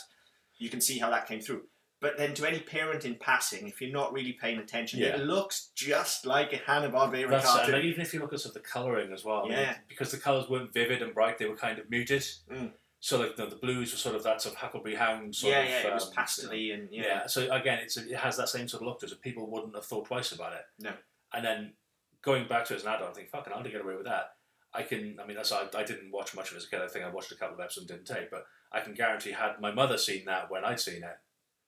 you 0.58 0.70
can 0.70 0.80
see 0.80 1.00
how 1.00 1.10
that 1.10 1.28
came 1.28 1.42
through. 1.42 1.64
But 2.02 2.18
then, 2.18 2.34
to 2.36 2.48
any 2.48 2.60
parent 2.62 3.04
in 3.04 3.16
passing, 3.16 3.68
if 3.68 3.82
you're 3.82 3.92
not 3.92 4.14
really 4.14 4.32
paying 4.32 4.60
attention, 4.60 5.00
Yeah. 5.00 5.16
it 5.16 5.20
looks 5.26 5.72
just 5.76 6.26
like 6.26 6.54
a 6.54 6.58
Hanna 6.58 6.90
Barbera 6.90 7.30
that's 7.30 7.46
cartoon. 7.46 7.84
even 7.84 8.02
if 8.02 8.14
you 8.14 8.22
look 8.22 8.32
at 8.32 8.40
sort 8.40 8.56
of 8.56 8.62
the 8.62 8.70
colouring 8.70 9.12
as 9.12 9.26
well, 9.26 9.40
I 9.40 9.44
mean, 9.50 9.52
Yeah. 9.54 9.78
because 9.90 10.12
the 10.12 10.18
colours 10.18 10.48
weren't 10.48 10.72
vivid 10.72 11.02
and 11.02 11.14
bright, 11.14 11.40
they 11.40 11.46
were 11.48 11.58
kind 11.58 11.78
of 11.80 11.90
muted. 11.90 12.22
Mm. 12.50 12.72
So 13.02 13.18
like 13.20 13.36
the, 13.38 13.46
the 13.46 13.56
blues 13.56 13.92
were 13.92 13.98
sort 13.98 14.16
of 14.16 14.24
that 14.24 14.42
sort 14.42 14.56
of 14.56 14.62
Huckleberry 14.62 14.96
Hound 14.96 15.34
sort 15.36 15.54
yeah, 15.54 15.60
of. 15.62 15.70
yeah, 15.70 15.88
it 15.88 15.94
was 15.94 16.08
um, 16.08 16.14
pastely 16.16 16.72
and 16.72 16.90
Yeah. 16.92 17.04
yeah, 17.04 17.28
So 17.28 17.50
again, 17.52 17.80
it's 17.80 17.96
it 17.98 18.16
has 18.16 18.36
that 18.38 18.50
same 18.50 18.68
sort 18.68 18.82
of 18.84 18.88
look 18.88 19.00
to 19.00 19.06
it. 19.06 19.10
so 19.10 19.16
People 19.16 19.50
wouldn't 19.50 19.76
have 19.76 19.86
thought 19.86 20.06
twice 20.08 20.32
about 20.34 20.54
it. 20.54 20.66
No. 20.80 20.92
And 21.34 21.46
then 21.46 21.74
going 22.22 22.48
back 22.48 22.66
to 22.66 22.74
it 22.74 22.78
as 22.78 22.84
an 22.84 22.90
adult, 22.94 23.12
I 23.12 23.14
think, 23.14 23.30
fucking, 23.30 23.54
I'll 23.54 23.64
get 23.64 23.80
away 23.82 23.96
with 23.96 24.06
that. 24.06 24.34
I 24.74 24.84
can. 24.84 25.18
I 25.22 25.26
mean, 25.26 25.36
that's 25.38 25.52
I, 25.52 25.66
I 25.76 25.84
didn't 25.84 26.12
watch 26.12 26.36
much 26.36 26.50
of 26.52 26.56
it 26.56 26.58
as 26.58 26.66
a 26.66 26.70
kid. 26.70 26.82
I 26.82 26.88
think 26.88 27.06
I 27.06 27.10
watched 27.10 27.32
a 27.32 27.36
couple 27.36 27.56
of 27.56 27.62
episodes 27.62 27.90
and 27.90 28.00
didn't 28.06 28.16
take. 28.18 28.30
But 28.30 28.46
I 28.72 28.82
can 28.82 28.94
guarantee, 28.94 29.32
had 29.32 29.60
my 29.60 29.72
mother 29.72 29.98
seen 29.98 30.26
that 30.26 30.52
when 30.52 30.64
I'd 30.66 30.80
seen 30.80 31.04
it, 31.04 31.18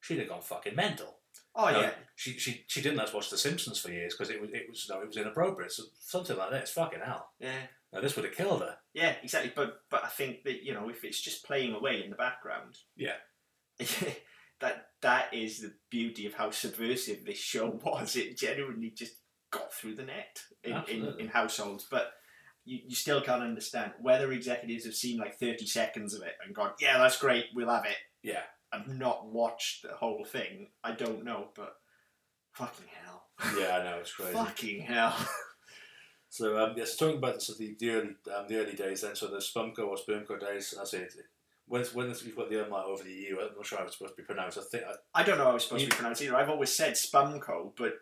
she'd 0.02 0.20
have 0.20 0.30
gone 0.30 0.42
fucking 0.42 0.76
mental. 0.76 1.18
oh 1.56 1.70
yeah, 1.70 1.92
She 2.16 2.34
she 2.38 2.64
she 2.68 2.82
didn't 2.82 2.98
let 2.98 3.08
us 3.08 3.14
watch 3.14 3.30
The 3.32 3.38
Simpsons 3.38 3.80
for 3.80 3.90
years 3.92 4.14
because 4.14 4.30
it 4.30 4.40
was 4.40 4.52
it 4.54 4.68
was 4.70 4.86
no, 4.90 5.02
it 5.02 5.08
was 5.08 5.18
inappropriate. 5.18 5.72
So 5.72 5.84
something 6.00 6.38
like 6.38 6.52
this, 6.52 6.72
fucking 6.72 7.00
hell. 7.04 7.32
yeah. 7.40 7.68
Now 7.94 8.02
this 8.02 8.16
would 8.16 8.26
have 8.26 8.36
killed 8.36 8.62
her. 8.62 8.78
Yeah, 8.94 9.16
exactly. 9.24 9.52
But 9.56 9.82
but 9.90 10.04
I 10.04 10.08
think 10.08 10.44
that 10.46 10.64
you 10.64 10.74
know 10.74 10.90
if 10.90 11.04
it's 11.04 11.22
just 11.22 11.46
playing 11.46 11.74
away 11.74 12.04
in 12.04 12.10
the 12.10 12.16
background, 12.16 12.78
Yeah. 12.96 13.16
that 14.60 14.86
that 15.02 15.34
is 15.34 15.60
the 15.60 15.74
beauty 15.90 16.26
of 16.28 16.34
how 16.36 16.52
subversive 16.52 17.26
this 17.26 17.38
show 17.40 17.68
was. 17.84 18.16
It 18.16 18.38
genuinely 18.38 18.92
just 18.92 19.14
got 19.52 19.74
through 19.74 19.96
the 19.96 20.04
net 20.04 20.40
in, 20.64 20.82
in, 20.90 21.20
in 21.20 21.28
households, 21.28 21.86
but. 21.90 22.12
You, 22.64 22.78
you 22.90 22.96
still 22.96 23.22
can't 23.22 23.42
understand 23.42 23.94
whether 24.00 24.32
executives 24.32 24.86
have 24.86 24.94
seen 24.94 25.18
like 25.18 25.40
30 25.40 25.66
seconds 25.66 26.14
of 26.14 26.22
it 26.22 26.34
and 26.46 26.54
gone, 26.54 26.70
yeah, 26.80 27.00
that's 27.00 27.18
great, 27.18 27.46
we'll 27.56 27.68
have 27.72 27.86
it, 27.86 27.98
Yeah. 28.22 28.44
and 28.72 29.00
not 29.00 29.26
watched 29.26 29.82
the 29.82 29.96
whole 29.96 30.24
thing. 30.24 30.68
I 30.84 30.92
don't 30.92 31.24
know, 31.26 31.48
but 31.56 31.74
fucking 32.54 32.86
hell. 33.04 33.24
Yeah, 33.58 33.78
I 33.80 33.84
know 33.84 33.98
it's 33.98 34.14
crazy. 34.16 34.34
fucking 34.34 34.82
hell. 34.82 35.16
So 36.32 36.58
um, 36.64 36.74
yes, 36.78 36.96
talking 36.96 37.18
about 37.18 37.48
of 37.50 37.58
the, 37.58 37.76
the 37.78 37.90
early 37.92 38.16
um, 38.36 38.46
the 38.48 38.58
early 38.62 38.74
days 38.74 39.02
then, 39.02 39.16
so 39.18 39.28
the 39.28 39.38
Spümcø 39.38 39.80
or 39.80 39.98
Spermco 39.98 40.40
days. 40.40 40.74
I 40.82 40.86
say 40.86 41.00
it. 41.00 41.14
When 41.68 41.84
when 41.94 42.08
you've 42.08 42.36
got 42.38 42.50
the 42.50 42.64
umlaut 42.64 42.86
over 42.86 43.04
the 43.04 43.12
U, 43.12 43.40
I'm 43.42 43.54
not 43.56 43.66
sure 43.66 43.80
how 43.80 43.84
it's 43.86 43.98
supposed 43.98 44.16
to 44.16 44.22
be 44.22 44.26
pronounced. 44.26 44.58
I 44.58 44.62
think 44.62 44.84
I, 44.86 45.22
I 45.22 45.24
don't 45.24 45.38
know 45.38 45.44
how 45.50 45.56
it's 45.56 45.66
supposed 45.66 45.84
You- 45.84 45.90
to 45.90 45.96
be 45.96 45.98
pronounced 46.00 46.22
either. 46.22 46.36
I've 46.38 46.50
always 46.50 46.72
said 46.74 46.94
Spümcø, 46.94 47.72
but 47.76 47.96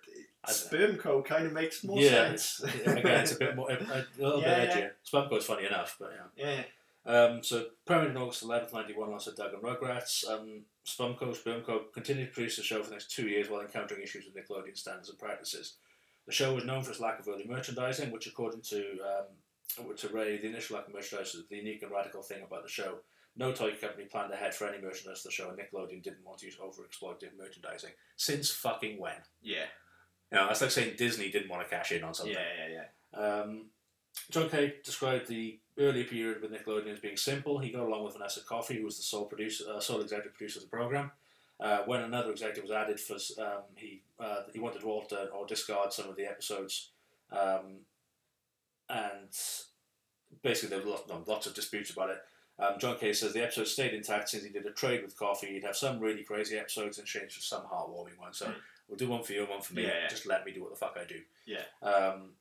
spermco 0.47 1.25
kind 1.25 1.47
of 1.47 1.53
makes 1.53 1.83
more 1.83 1.99
Yeah. 1.99 2.35
sense. 2.35 2.63
again 2.85 3.21
it's 3.21 3.31
a 3.33 3.39
bit 3.39 3.55
more 3.55 3.71
a, 3.71 3.75
a 3.75 4.05
little 4.17 4.41
Yeah, 4.41 4.59
bit 4.59 4.69
yeah. 4.69 4.75
edgier. 4.77 4.91
Spümcø 5.11 5.37
is 5.39 5.45
funny 5.45 5.65
enough, 5.65 5.95
but 5.99 6.11
yeah. 6.37 6.45
yeah. 6.45 6.63
Um, 7.05 7.43
so 7.43 7.65
premiered 7.87 8.11
in 8.11 8.17
August 8.17 8.43
11th, 8.43 8.73
91, 8.73 9.11
also 9.13 9.31
Doug 9.33 9.53
and 9.53 9.63
Rugrats. 9.63 10.27
Um, 10.29 10.65
Spümcø, 10.85 11.35
Spermco 11.35 11.91
continued 11.93 12.27
to 12.27 12.33
produce 12.33 12.57
the 12.57 12.63
show 12.63 12.81
for 12.83 12.89
the 12.89 12.95
next 12.95 13.09
two 13.11 13.27
years 13.27 13.49
while 13.49 13.61
encountering 13.61 14.03
issues 14.03 14.25
with 14.25 14.35
Nickelodeon 14.35 14.77
standards 14.77 15.09
and 15.09 15.17
practices. 15.19 15.73
The 16.25 16.33
show 16.33 16.53
was 16.53 16.65
known 16.65 16.83
for 16.83 16.91
its 16.91 16.99
lack 16.99 17.19
of 17.19 17.27
early 17.27 17.45
merchandising, 17.47 18.11
which, 18.11 18.27
according 18.27 18.61
to 18.61 18.97
um, 19.01 19.95
to 19.95 20.09
Wray, 20.09 20.37
the 20.37 20.47
initial 20.47 20.75
lack 20.75 20.87
of 20.87 20.93
merchandise 20.93 21.33
was 21.33 21.45
the 21.49 21.57
unique 21.57 21.81
and 21.81 21.91
radical 21.91 22.21
thing 22.21 22.43
about 22.43 22.63
the 22.63 22.69
show. 22.69 22.99
No 23.35 23.51
toy 23.51 23.73
company 23.79 24.05
planned 24.05 24.33
ahead 24.33 24.53
for 24.53 24.67
any 24.67 24.81
merchandise 24.81 25.21
for 25.21 25.29
the 25.29 25.31
show, 25.31 25.49
and 25.49 25.57
Nickelodeon 25.57 26.03
didn't 26.03 26.25
want 26.25 26.39
to 26.39 26.45
use 26.45 26.57
overexploited 26.57 27.37
merchandising. 27.37 27.91
Since 28.17 28.51
fucking 28.51 28.99
when? 28.99 29.13
Yeah. 29.41 29.65
You 30.31 30.37
know, 30.37 30.47
that's 30.47 30.61
like 30.61 30.71
saying 30.71 30.95
Disney 30.97 31.31
didn't 31.31 31.49
want 31.49 31.67
to 31.67 31.75
cash 31.75 31.91
in 31.91 32.03
on 32.03 32.13
something. 32.13 32.35
Yeah, 32.35 32.67
yeah, 32.67 32.83
yeah. 33.13 33.41
Um, 33.41 33.67
John 34.29 34.49
K 34.49 34.75
described 34.83 35.27
the 35.27 35.59
early 35.77 36.03
period 36.03 36.41
with 36.41 36.51
Nickelodeon 36.51 36.93
as 36.93 36.99
being 36.99 37.17
simple. 37.17 37.59
He 37.59 37.71
got 37.71 37.83
along 37.83 38.03
with 38.03 38.13
Vanessa 38.13 38.41
Coffey, 38.43 38.77
who 38.77 38.85
was 38.85 38.97
the 38.97 39.03
sole 39.03 39.25
producer, 39.25 39.63
uh, 39.73 39.79
sole 39.79 40.01
executive 40.01 40.33
producer 40.33 40.59
of 40.59 40.63
the 40.63 40.69
program. 40.69 41.11
Uh, 41.59 41.79
when 41.85 42.01
another 42.01 42.31
executive 42.31 42.63
was 42.63 42.71
added, 42.71 42.99
for 42.99 43.15
um, 43.43 43.63
he 43.75 44.01
uh, 44.19 44.43
he 44.53 44.59
wanted 44.59 44.79
to 44.81 44.87
alter 44.89 45.27
or 45.33 45.45
discard 45.45 45.91
some 45.91 46.07
of 46.09 46.15
the 46.15 46.25
episodes, 46.25 46.89
um, 47.31 47.79
and 48.89 49.29
basically 50.41 50.75
there 50.77 50.85
were 50.85 50.91
lots, 50.91 51.27
lots 51.27 51.47
of 51.47 51.53
disputes 51.53 51.89
about 51.91 52.09
it. 52.11 52.17
Um, 52.59 52.73
John 52.79 52.97
K 52.97 53.13
says 53.13 53.33
the 53.33 53.43
episode 53.43 53.67
stayed 53.67 53.93
intact 53.93 54.29
since 54.29 54.43
he 54.43 54.49
did 54.49 54.65
a 54.65 54.71
trade 54.71 55.01
with 55.03 55.17
Coffey. 55.17 55.47
He'd 55.47 55.63
have 55.63 55.77
some 55.77 55.99
really 55.99 56.23
crazy 56.23 56.57
episodes 56.57 56.97
and 56.97 57.07
change 57.07 57.33
for 57.33 57.41
some 57.41 57.61
heartwarming 57.63 58.19
ones. 58.19 58.37
So 58.37 58.47
Mm. 58.47 58.55
we'll 58.87 58.97
do 58.97 59.07
one 59.09 59.23
for 59.23 59.33
you, 59.33 59.41
and 59.41 59.49
one 59.49 59.61
for 59.61 59.73
me. 59.73 59.83
Yeah, 59.83 60.01
yeah. 60.03 60.07
Just 60.07 60.25
let 60.25 60.45
me 60.45 60.51
do 60.51 60.61
what 60.61 60.71
the 60.71 60.75
fuck 60.77 60.97
I 60.99 61.05
do. 61.05 61.21
Yeah. 61.45 61.63
Um, 61.81 62.31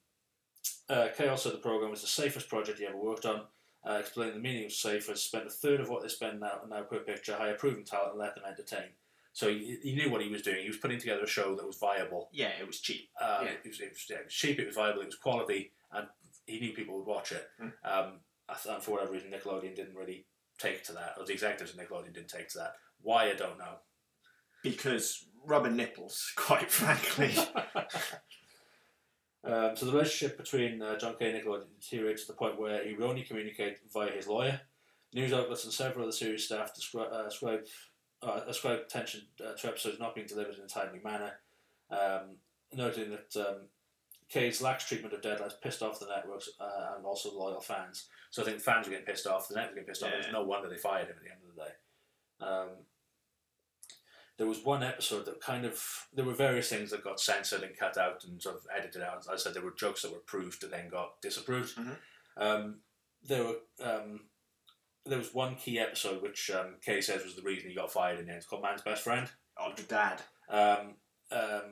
uh, 0.89 1.09
K 1.17 1.29
also 1.29 1.51
the 1.51 1.59
program 1.59 1.91
was 1.91 2.01
the 2.01 2.07
safest 2.09 2.49
project 2.49 2.79
he 2.79 2.87
ever 2.87 2.97
worked 2.97 3.27
on. 3.27 3.43
uh, 3.85 4.03
the 4.17 4.35
meaning 4.35 4.67
of 4.67 4.73
safe 4.73 5.05
Safer, 5.05 5.17
spent 5.17 5.47
a 5.47 5.51
third 5.51 5.81
of 5.81 5.89
what 5.89 6.03
they 6.03 6.09
spend 6.09 6.41
now, 6.41 6.61
now 6.69 6.83
per 6.83 6.99
picture, 6.99 7.37
hire 7.37 7.55
proven 7.55 7.85
talent, 7.85 8.11
and 8.11 8.19
let 8.21 8.35
them 8.35 8.45
entertain. 8.47 8.89
So 9.39 9.49
he, 9.51 9.79
he 9.85 9.95
knew 9.95 10.11
what 10.11 10.21
he 10.21 10.29
was 10.29 10.43
doing. 10.43 10.63
He 10.63 10.69
was 10.69 10.79
putting 10.79 10.99
together 10.99 11.23
a 11.23 11.29
show 11.29 11.55
that 11.55 11.65
was 11.65 11.79
viable. 11.79 12.29
Yeah, 12.33 12.51
it 12.61 12.67
was 12.67 12.81
cheap. 12.81 13.09
Uh, 13.21 13.43
Yeah. 13.45 13.51
it, 13.51 13.69
was, 13.69 13.81
it, 13.81 13.91
was, 13.91 14.05
yeah, 14.11 14.17
it 14.17 14.25
was 14.25 14.35
cheap, 14.35 14.59
it 14.59 14.67
was 14.67 14.75
viable, 14.75 15.01
it 15.01 15.07
was 15.07 15.15
quality, 15.15 15.71
and 15.93 16.09
he 16.47 16.59
knew 16.59 16.73
people 16.73 16.97
would 16.97 17.07
watch 17.07 17.31
it. 17.31 17.47
Mm. 17.63 17.73
Um, 17.85 18.13
and 18.69 18.83
for 18.83 18.91
whatever 18.91 19.13
reason, 19.13 19.31
Nickelodeon 19.31 19.77
didn't 19.77 19.95
really 19.95 20.27
take 20.59 20.83
to 20.87 20.93
that, 20.95 21.15
or 21.17 21.25
the 21.25 21.35
executives 21.35 21.73
of 21.73 21.79
Nickelodeon 21.79 22.15
didn't 22.15 22.31
take 22.31 22.49
to 22.49 22.59
that. 22.59 22.73
Why, 23.01 23.31
I 23.31 23.35
don't 23.35 23.59
know. 23.59 23.77
Because 24.65 25.25
rubber 25.47 25.71
nipples, 25.71 26.33
quite 26.37 26.69
frankly. 26.69 27.33
Um, 29.45 29.77
so 29.77 29.87
the 29.87 29.93
relationship 29.93 30.37
between 30.37 30.83
uh, 30.83 30.99
John 30.99 31.15
K 31.17 31.31
and 31.31 31.41
Nickelodeon 31.41 31.81
deteriorated 31.81 32.27
to 32.27 32.33
the 32.33 32.37
point 32.37 32.61
where 32.61 32.85
he 32.85 32.93
would 32.95 33.09
only 33.09 33.23
communicate 33.23 33.79
via 33.95 34.11
his 34.11 34.27
lawyer. 34.27 34.61
News 35.15 35.33
outlets 35.33 35.65
and 35.65 35.73
several 35.73 36.03
other 36.03 36.13
series 36.13 36.45
staff 36.45 36.73
uh, 36.97 37.25
ascribe, 37.25 37.61
uh, 38.23 38.41
ascribe 38.47 38.81
attention 38.81 39.23
uh, 39.45 39.55
to 39.55 39.69
episodes 39.69 39.99
not 39.99 40.15
being 40.15 40.27
delivered 40.27 40.57
in 40.57 40.65
a 40.65 40.69
timely 40.69 41.01
manner, 41.03 41.33
um, 41.91 42.37
noting 42.73 43.11
that 43.11 43.37
um, 43.37 43.57
K's 44.29 44.61
lax 44.61 44.87
treatment 44.87 45.15
of 45.15 45.21
deadlines 45.21 45.61
pissed 45.63 45.83
off 45.83 46.01
the 46.01 46.07
networks 46.07 46.49
uh, 46.61 46.95
and 46.97 47.05
also 47.07 47.33
loyal 47.33 47.61
fans. 47.61 48.07
So 48.31 48.43
I 48.43 48.45
think 48.45 48.61
fans 48.61 48.87
are 48.87 48.91
getting 48.91 49.07
pissed 49.07 49.27
off, 49.27 49.49
the 49.49 49.55
networks 49.55 49.75
getting 49.75 49.89
pissed 49.89 50.03
off. 50.03 50.11
Yeah. 50.13 50.19
It's 50.19 50.33
no 50.33 50.43
wonder 50.43 50.69
they 50.69 50.77
fired 50.77 51.09
him 51.09 51.17
at 51.17 51.23
the 51.23 51.31
end 51.31 51.41
of 51.49 51.55
the 51.55 51.63
day. 51.63 51.75
Um, 52.41 52.69
there 54.37 54.47
was 54.47 54.65
one 54.65 54.85
episode 54.85 55.27
that 55.27 55.41
kind 55.41 55.65
of 55.65 55.83
there 56.13 56.25
were 56.25 56.35
various 56.35 56.69
things 56.69 56.91
that 56.91 57.03
got 57.03 57.21
censored 57.21 57.63
and 57.63 57.77
cut 57.77 57.99
out 57.99 58.23
and 58.25 58.41
sort 58.41 58.55
of 58.57 58.67
edited 58.77 59.03
out. 59.03 59.19
As 59.19 59.29
I 59.29 59.37
said, 59.37 59.55
there 59.55 59.65
were 59.65 59.73
jokes 59.73 60.03
that 60.03 60.13
were 60.13 60.19
approved 60.19 60.63
and 60.63 60.73
then 60.73 60.89
got 60.89 61.21
disapproved. 61.21 61.77
Mhm. 61.77 61.97
Um, 62.37 62.81
there 63.23 63.45
were 63.45 63.57
um, 63.83 64.28
there 65.07 65.19
was 65.19 65.33
one 65.35 65.55
key 65.57 65.79
episode 65.79 66.23
which 66.23 66.51
um, 66.51 66.75
K 66.85 67.01
says 67.01 67.25
was 67.25 67.35
the 67.37 67.43
reason 67.43 67.69
he 67.69 67.75
got 67.75 67.93
fired 67.93 68.19
in 68.19 68.27
the 68.27 68.31
end. 68.33 68.39
It's 68.39 68.47
called 68.47 68.63
Man's 68.63 68.83
Best 68.83 69.03
Friend. 69.03 69.29
oh, 69.59 69.73
the 69.77 69.83
dad. 69.83 70.23
Um, 70.51 70.95
um, 71.31 71.63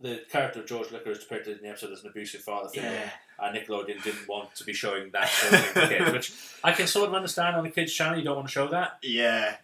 the 0.00 0.22
character 0.30 0.60
of 0.60 0.66
George 0.66 0.92
Liquor 0.92 1.10
is 1.10 1.18
depicted 1.18 1.56
in 1.58 1.62
the 1.64 1.70
episode 1.70 1.92
as 1.92 2.04
an 2.04 2.10
abusive 2.10 2.42
father 2.42 2.68
figure, 2.68 2.88
Yeah. 2.88 3.10
and 3.40 3.56
Nickelodeon 3.56 4.00
didn't 4.04 4.28
want 4.28 4.54
to 4.54 4.64
be 4.64 4.72
showing 4.72 5.10
that 5.12 5.28
sort 5.28 5.54
of 5.54 5.60
thing 5.66 5.88
to 5.88 5.98
kids, 5.98 6.12
which 6.12 6.32
I 6.62 6.72
can 6.72 6.86
sort 6.86 7.08
of 7.08 7.14
understand 7.16 7.56
on 7.56 7.66
a 7.66 7.70
kids' 7.70 7.92
channel. 7.92 8.16
You 8.16 8.24
don't 8.24 8.36
want 8.36 8.46
to 8.46 8.52
show 8.52 8.68
that. 8.68 8.98
Yeah. 9.02 9.56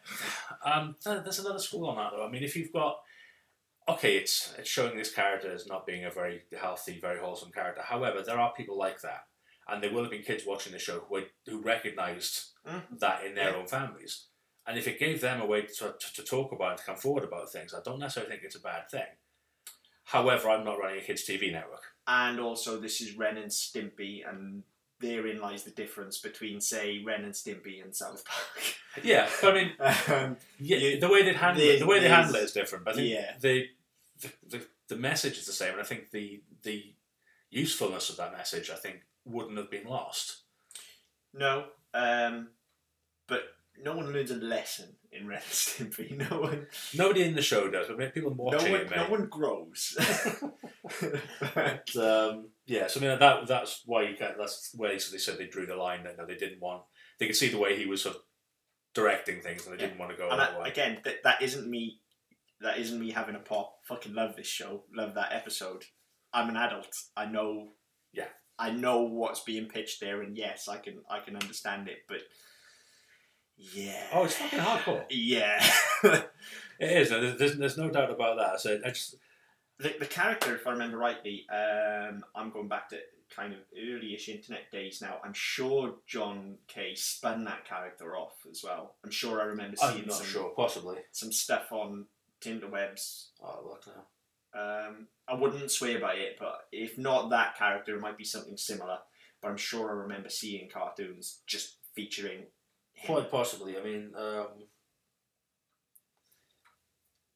Um, 0.65 0.97
th- 1.05 1.23
there's 1.23 1.39
another 1.39 1.61
school 1.61 1.87
on 1.89 1.97
that 1.97 2.11
though. 2.17 2.27
I 2.27 2.31
mean, 2.31 2.43
if 2.43 2.57
you've 2.57 2.73
got 2.73 2.99
okay, 3.89 4.17
it's 4.17 4.53
it's 4.59 4.69
showing 4.69 4.97
this 4.97 5.13
character 5.15 5.53
as 5.53 5.67
not 5.69 5.87
being 5.87 6.05
a 6.05 6.11
very 6.11 6.43
healthy, 6.61 6.99
very 7.01 7.21
wholesome 7.21 7.53
character. 7.53 7.83
However, 7.83 8.23
there 8.23 8.39
are 8.41 8.53
people 8.55 8.77
like 8.77 9.01
that, 9.03 9.27
and 9.69 9.83
there 9.83 9.91
will 9.93 10.03
have 10.03 10.11
been 10.11 10.23
kids 10.23 10.45
watching 10.47 10.73
the 10.73 10.79
show 10.79 11.01
who 11.09 11.23
who 11.47 11.61
recognised 11.61 12.53
Mhm. 12.67 12.99
that 13.01 13.25
in 13.25 13.35
their 13.35 13.51
Yeah. 13.51 13.57
own 13.57 13.67
families. 13.67 14.27
And 14.67 14.79
if 14.79 14.87
it 14.89 14.99
gave 14.99 15.21
them 15.21 15.43
a 15.43 15.47
way 15.47 15.63
to, 15.63 15.95
to, 16.01 16.15
to 16.15 16.23
talk 16.23 16.51
about 16.53 16.71
and 16.71 16.79
to 16.79 16.85
come 16.85 16.97
forward 16.97 17.25
about 17.25 17.53
things, 17.53 17.75
I 17.75 17.81
don't 17.85 17.99
necessarily 17.99 18.31
think 18.33 18.45
it's 18.45 18.55
a 18.57 18.61
bad 18.61 18.89
thing. 18.91 19.07
However, 20.05 20.49
I'm 20.51 20.65
not 20.65 20.79
running 20.79 21.01
a 21.01 21.03
kids' 21.03 21.25
TV 21.27 21.51
network. 21.53 21.83
And 22.07 22.41
also, 22.41 22.79
this 22.79 23.01
is 23.01 23.15
Ren 23.17 23.37
and 23.37 23.51
Stimpy, 23.51 24.27
and 24.29 24.63
therein 25.01 25.41
lies 25.41 25.65
the 25.65 25.71
difference 25.71 26.19
between, 26.19 26.61
say, 26.61 27.03
Ren 27.03 27.25
and 27.25 27.35
Stimpy 27.35 27.83
and 27.83 27.95
South 27.95 28.25
Park. 28.25 28.75
Yeah, 29.03 29.29
I 29.43 29.53
mean, 29.53 29.73
um, 30.09 30.37
yeah, 30.61 30.77
You- 30.77 31.01
the 31.01 31.09
way 31.09 31.23
they 31.25 31.33
handle 31.35 31.63
it, 31.63 31.79
the 31.81 31.87
way 31.87 31.99
they 32.01 32.09
handle 32.09 32.37
it 32.37 32.45
is 32.45 32.53
different. 32.53 32.85
But 32.85 32.93
I 32.95 32.97
think 32.99 33.09
Yeah. 33.11 33.37
the, 33.41 33.69
the, 34.21 34.33
the 34.47 34.67
the 34.89 34.97
message 34.97 35.37
is 35.39 35.47
the 35.47 35.53
same, 35.53 35.73
and 35.73 35.81
I 35.81 35.85
think 35.85 36.11
the 36.11 36.43
the 36.63 36.95
usefulness 37.51 38.09
of 38.11 38.17
that 38.19 38.33
message, 38.33 38.71
I 38.71 38.77
think, 38.77 39.03
wouldn't 39.25 39.59
have 39.59 39.71
been 39.71 39.87
lost. 39.87 40.43
no, 41.33 41.67
um, 41.93 42.49
but 43.27 43.43
no 43.83 43.97
one 43.97 44.13
learns 44.13 44.31
a 44.31 44.37
lesson 44.37 44.97
in 45.11 45.27
Ren 45.27 45.39
and 45.39 45.47
Stimpy. 45.53 46.17
No 46.31 46.41
one, 46.41 46.67
Nobody 46.95 47.23
in 47.23 47.35
the 47.35 47.43
show 47.43 47.71
does, 47.71 47.87
but 47.89 48.15
people 48.15 48.31
no 48.31 48.37
watching 48.45 48.73
one, 48.73 48.81
it 48.83 48.91
no 48.91 49.05
one 49.09 49.27
grows. 49.27 49.97
But, 51.55 51.97
um, 51.97 52.49
yeah, 52.67 52.87
so 52.89 53.01
I 53.01 53.03
mean 53.03 53.19
that 53.19 53.47
that's 53.47 53.83
why 53.87 54.03
you 54.03 54.17
can't. 54.17 54.37
that's 54.39 54.71
where 54.77 54.99
so 54.99 55.13
they 55.13 55.19
said 55.19 55.39
they 55.39 55.47
drew 55.47 55.67
the 55.67 55.77
line 55.77 56.05
that 56.05 56.19
no, 56.19 56.27
they 56.27 56.35
didn't 56.37 56.61
want. 56.61 56.83
They 57.19 57.27
could 57.27 57.37
see 57.37 57.49
the 57.49 57.59
way 57.59 57.77
he 57.79 57.87
was 57.87 58.03
sort 58.03 58.17
of 58.17 58.23
directing 58.95 59.41
things, 59.41 59.67
and 59.67 59.73
they 59.75 59.83
didn't 59.83 59.99
want 59.99 60.11
to 60.13 60.17
go 60.17 60.29
and 60.29 60.39
that 60.39 60.61
way. 60.61 60.69
again, 60.69 60.99
that, 61.05 61.23
that 61.25 61.43
isn't 61.43 61.69
me. 61.69 62.01
That 62.61 62.79
isn't 62.79 63.01
me 63.01 63.11
having 63.11 63.35
a 63.35 63.41
pop. 63.41 63.79
Fucking 63.89 64.15
love 64.15 64.37
this 64.37 64.47
show. 64.47 64.85
Love 64.95 65.15
that 65.15 65.33
episode. 65.33 65.85
I'm 66.33 66.49
an 66.49 66.57
adult. 66.57 66.95
I 67.17 67.27
know. 67.27 67.69
Yeah. 68.13 68.29
I 68.59 68.71
know 68.71 69.03
what's 69.03 69.41
being 69.41 69.67
pitched 69.67 70.01
there, 70.01 70.23
and 70.23 70.37
yes, 70.37 70.69
I 70.69 70.77
can. 70.77 70.99
I 71.11 71.21
can 71.21 71.37
understand 71.37 71.89
it. 71.89 71.99
But 72.09 72.21
yeah. 73.57 74.03
Oh, 74.13 74.25
it's 74.25 74.37
fucking 74.37 74.59
hardcore. 74.59 75.05
Yeah. 75.11 75.65
It 76.79 76.91
is. 76.91 77.11
There's, 77.11 77.39
there's, 77.39 77.57
there's 77.57 77.79
no 77.79 77.89
doubt 77.89 78.11
about 78.11 78.37
that. 78.39 78.61
So 78.61 78.81
I 78.85 78.89
just 78.89 79.17
the, 79.79 79.95
the 79.99 80.07
character, 80.07 80.55
if 80.55 80.67
I 80.67 80.73
remember 80.73 80.99
rightly, 80.99 81.47
um, 81.53 82.25
I'm 82.35 82.51
going 82.51 82.69
back 82.69 82.89
to 82.91 82.99
kind 83.35 83.53
of 83.53 83.61
early-ish 83.77 84.29
internet 84.29 84.71
days 84.71 85.01
now. 85.03 85.19
I'm 85.25 85.33
sure 85.33 85.97
John 86.07 86.57
K 86.69 86.95
spun 86.95 87.45
that 87.45 87.65
character 87.65 88.17
off 88.17 88.35
as 88.51 88.63
well. 88.63 88.97
I'm 89.05 89.11
sure 89.11 89.41
I 89.41 89.45
remember 89.45 89.77
seeing 89.77 90.03
I'm 90.03 90.07
not 90.07 90.17
some, 90.17 90.27
sure. 90.27 90.53
Possibly. 90.55 90.97
some 91.13 91.33
stuff 91.33 91.73
on 91.73 92.07
Tinderwebs. 92.41 93.29
Oh, 93.43 93.61
look 93.65 93.87
now. 93.87 94.05
Um, 94.57 95.09
I 95.29 95.35
wouldn't 95.35 95.71
swear 95.71 95.99
by 96.01 96.15
it, 96.15 96.37
but 96.39 96.67
if 96.71 96.97
not 96.99 97.31
that 97.31 97.57
character, 97.57 97.97
it 97.97 98.01
might 98.01 98.19
be 98.19 98.25
something 98.25 98.57
similar. 98.57 98.99
But 99.43 99.49
I'm 99.51 99.57
sure 99.57 99.91
I 99.91 99.95
remember 100.03 100.29
seeing 100.29 100.69
cartoons 100.71 101.41
just 101.47 101.77
featuring 101.95 102.45
him. 102.93 103.07
Quite 103.15 103.31
possibly. 103.31 103.77
I 103.77 103.83
mean, 103.83 104.13
um, 104.17 104.47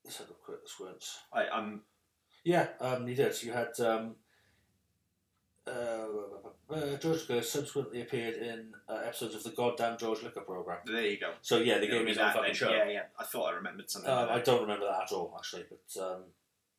let's 0.04 0.18
have 0.18 0.30
a 0.30 0.34
quick 0.44 0.60
squint. 0.66 1.04
I, 1.32 1.48
I'm 1.48 1.82
Yeah, 2.44 2.68
um, 2.80 3.06
he 3.06 3.14
did. 3.14 3.42
You 3.42 3.52
had 3.52 3.78
um, 3.80 4.16
uh, 5.66 6.06
uh, 6.70 6.96
George 6.96 7.28
Liquor 7.28 7.42
subsequently 7.42 8.00
appeared 8.02 8.36
in 8.36 8.72
uh, 8.88 9.00
episodes 9.04 9.34
of 9.34 9.42
the 9.42 9.50
goddamn 9.50 9.98
George 9.98 10.22
Liquor 10.22 10.40
program. 10.40 10.78
there. 10.86 11.02
You 11.06 11.18
go. 11.18 11.32
So 11.42 11.58
yeah, 11.58 11.78
they 11.78 11.84
It'll 11.86 11.98
gave 11.98 12.06
be 12.06 12.12
me 12.12 12.18
that 12.18 12.34
fucking 12.34 12.54
show. 12.54 12.70
Yeah, 12.70 12.88
yeah. 12.88 13.02
I 13.18 13.24
thought 13.24 13.52
I 13.52 13.56
remembered 13.56 13.90
something. 13.90 14.10
Um, 14.10 14.16
like 14.20 14.30
I 14.30 14.34
that. 14.36 14.44
don't 14.44 14.62
remember 14.62 14.86
that 14.86 15.02
at 15.04 15.12
all, 15.12 15.34
actually. 15.36 15.64
But 15.68 16.02
um, 16.02 16.22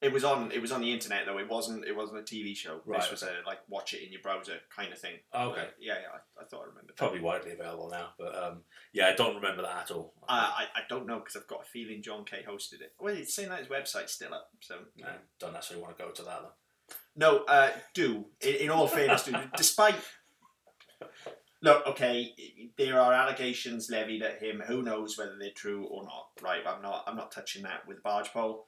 It 0.02 0.14
was 0.14 0.24
on. 0.24 0.52
It 0.54 0.62
was 0.62 0.72
on 0.72 0.80
the 0.82 0.94
internet 0.94 1.26
though. 1.26 1.38
It 1.40 1.50
wasn't. 1.50 1.84
It 1.86 1.94
wasn't 1.96 2.20
a 2.20 2.24
TV 2.24 2.56
show. 2.56 2.80
Right, 2.86 3.02
This 3.02 3.12
was 3.12 3.24
a 3.24 3.32
like 3.46 3.60
watch 3.68 3.94
it 3.94 4.02
in 4.06 4.14
your 4.14 4.22
browser 4.22 4.54
kind 4.74 4.94
of 4.94 4.98
thing. 5.00 5.16
oh, 5.34 5.50
okay, 5.50 5.68
yeah, 5.80 5.96
yeah. 5.96 6.08
I, 6.14 6.42
I 6.42 6.46
thought 6.46 6.62
I 6.64 6.68
remembered. 6.70 6.96
probably 6.96 7.20
widely 7.20 7.52
available 7.52 7.90
now. 7.90 8.10
But 8.18 8.34
um, 8.42 8.60
yeah, 8.94 9.08
I 9.08 9.16
don't 9.16 9.36
remember 9.36 9.62
that 9.64 9.76
at 9.84 9.92
all. 9.92 10.14
Uh, 10.24 10.52
I 10.56 10.66
I 10.74 10.82
don't 10.88 11.06
know 11.06 11.20
because 11.20 11.36
I've 11.36 11.48
got 11.48 11.64
a 11.64 11.70
feeling 11.70 12.02
John 12.02 12.24
K 12.24 12.46
hosted 12.48 12.82
it. 12.82 12.94
Well, 12.98 13.14
it's 13.14 13.36
saying 13.36 13.50
that 13.50 13.60
his 13.60 13.68
website's 13.68 14.14
still 14.14 14.34
up. 14.34 14.50
So 14.62 14.76
I 15.06 15.10
don't 15.38 15.52
necessarily 15.52 15.84
want 15.84 15.98
to 15.98 16.04
go 16.06 16.12
to 16.12 16.24
that 16.24 16.42
though. 16.44 16.96
no. 17.18 17.44
Uh, 17.44 17.72
do 17.94 18.26
in, 18.40 18.56
in 18.56 18.70
all 18.70 18.88
fairness, 18.88 19.24
do 19.24 19.34
despite. 19.58 19.96
Look, 21.62 21.86
okay, 21.88 22.34
there 22.78 23.02
are 23.02 23.12
allegations 23.12 23.90
levied 23.90 24.22
at 24.24 24.42
him. 24.42 24.62
Who 24.66 24.82
knows 24.82 25.18
whether 25.18 25.36
they're 25.38 25.52
true 25.54 25.84
or 25.92 26.04
not? 26.04 26.28
Right, 26.42 26.62
I'm 26.66 26.82
not. 26.82 27.04
I'm 27.06 27.18
not 27.18 27.34
touching 27.34 27.64
that 27.64 27.86
with 27.86 27.98
a 27.98 28.02
barge 28.02 28.30
pole. 28.32 28.66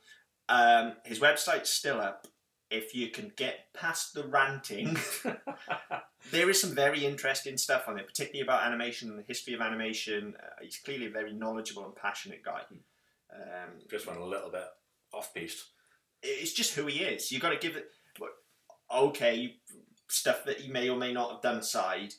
Um, 0.50 0.94
his 1.06 1.20
website's 1.20 1.70
still 1.70 2.00
up. 2.02 2.28
If 2.70 2.96
you 2.96 3.10
can 3.10 3.32
get 3.36 3.74
past 3.74 4.14
the 4.14 4.24
ranting, 4.24 4.98
there 6.32 6.50
is 6.50 6.62
some 6.62 6.74
very 6.74 7.04
interesting 7.06 7.58
stuff 7.58 7.84
on 7.90 8.00
it, 8.00 8.08
particularly 8.08 8.42
about 8.42 8.66
animation 8.66 9.10
and 9.10 9.20
the 9.20 9.24
history 9.28 9.54
of 9.54 9.60
animation. 9.62 10.36
Uh, 10.42 10.48
he's 10.62 10.78
clearly 10.78 11.08
a 11.08 11.12
very 11.12 11.34
knowledgeable 11.34 11.84
and 11.86 11.96
passionate 11.96 12.44
guy. 12.46 12.62
Um, 13.34 13.72
Just 13.90 14.08
went 14.08 14.20
a 14.20 14.26
little 14.26 14.50
bit 14.50 14.64
off 15.14 15.34
piste. 15.34 15.66
it's 16.24 16.54
just 16.54 16.74
who 16.76 16.86
he 16.88 17.00
is. 17.00 17.32
You've 17.32 17.42
got 17.42 17.50
to 17.50 17.58
give 17.58 17.76
it. 17.76 17.90
Okay, 18.94 19.56
stuff 20.10 20.44
that 20.46 20.58
he 20.60 20.70
may 20.72 20.90
or 20.90 20.98
may 20.98 21.14
not 21.14 21.32
have 21.32 21.42
done 21.42 21.58
aside, 21.58 22.14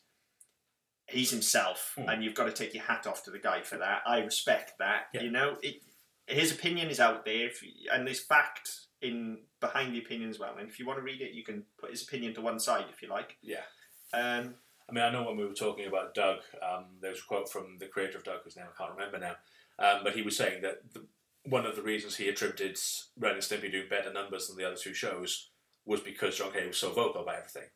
he's 1.06 1.30
himself, 1.30 1.92
Hmm. 1.96 2.08
and 2.08 2.24
you've 2.24 2.34
got 2.34 2.44
to 2.46 2.52
take 2.52 2.72
your 2.74 2.84
hat 2.84 3.06
off 3.06 3.22
to 3.24 3.30
the 3.30 3.38
guy 3.38 3.60
for 3.62 3.76
that. 3.78 4.02
I 4.06 4.18
respect 4.20 4.72
that. 4.78 5.04
Yeah. 5.12 5.22
You 5.22 5.30
know, 5.30 5.56
it, 5.62 5.82
his 6.26 6.52
opinion 6.52 6.88
is 6.88 7.00
out 7.00 7.24
there, 7.24 7.46
if 7.46 7.62
you, 7.62 7.90
and 7.92 8.06
there's 8.06 8.20
fact 8.20 8.70
in 9.00 9.38
behind 9.60 9.94
the 9.94 9.98
opinion 9.98 10.30
as 10.30 10.38
well. 10.38 10.54
And 10.58 10.68
if 10.68 10.78
you 10.78 10.86
want 10.86 10.98
to 10.98 11.02
read 11.04 11.20
it, 11.20 11.32
you 11.32 11.42
can 11.44 11.64
put 11.78 11.90
his 11.90 12.02
opinion 12.02 12.34
to 12.34 12.40
one 12.40 12.60
side 12.60 12.84
if 12.92 13.02
you 13.02 13.08
like. 13.08 13.36
Yeah. 13.42 13.62
Um, 14.14 14.54
I 14.88 14.92
mean, 14.92 15.04
I 15.04 15.10
know 15.10 15.24
when 15.24 15.36
we 15.36 15.44
were 15.46 15.54
talking 15.54 15.86
about 15.86 16.14
Doug, 16.14 16.38
um, 16.62 16.84
there 17.00 17.10
was 17.10 17.20
a 17.20 17.24
quote 17.24 17.50
from 17.50 17.78
the 17.78 17.86
creator 17.86 18.18
of 18.18 18.24
Doug, 18.24 18.40
whose 18.44 18.56
name 18.56 18.66
I 18.72 18.76
can't 18.78 18.96
remember 18.96 19.18
now, 19.18 19.36
um, 19.78 20.02
but 20.04 20.14
he 20.14 20.22
was 20.22 20.36
saying 20.36 20.62
that 20.62 20.92
the, 20.92 21.06
one 21.44 21.66
of 21.66 21.74
the 21.76 21.82
reasons 21.82 22.16
he 22.16 22.28
attributed 22.28 22.78
Ren 23.18 23.34
and 23.34 23.42
Stimpy 23.42 23.70
doing 23.70 23.88
better 23.88 24.12
numbers 24.12 24.46
than 24.48 24.56
the 24.56 24.66
other 24.66 24.76
two 24.76 24.94
shows 24.94 25.50
was 25.84 26.00
because 26.00 26.36
John 26.38 26.52
K 26.52 26.66
was 26.66 26.76
so 26.76 26.90
vocal 26.92 27.22
about 27.22 27.36
everything. 27.38 27.68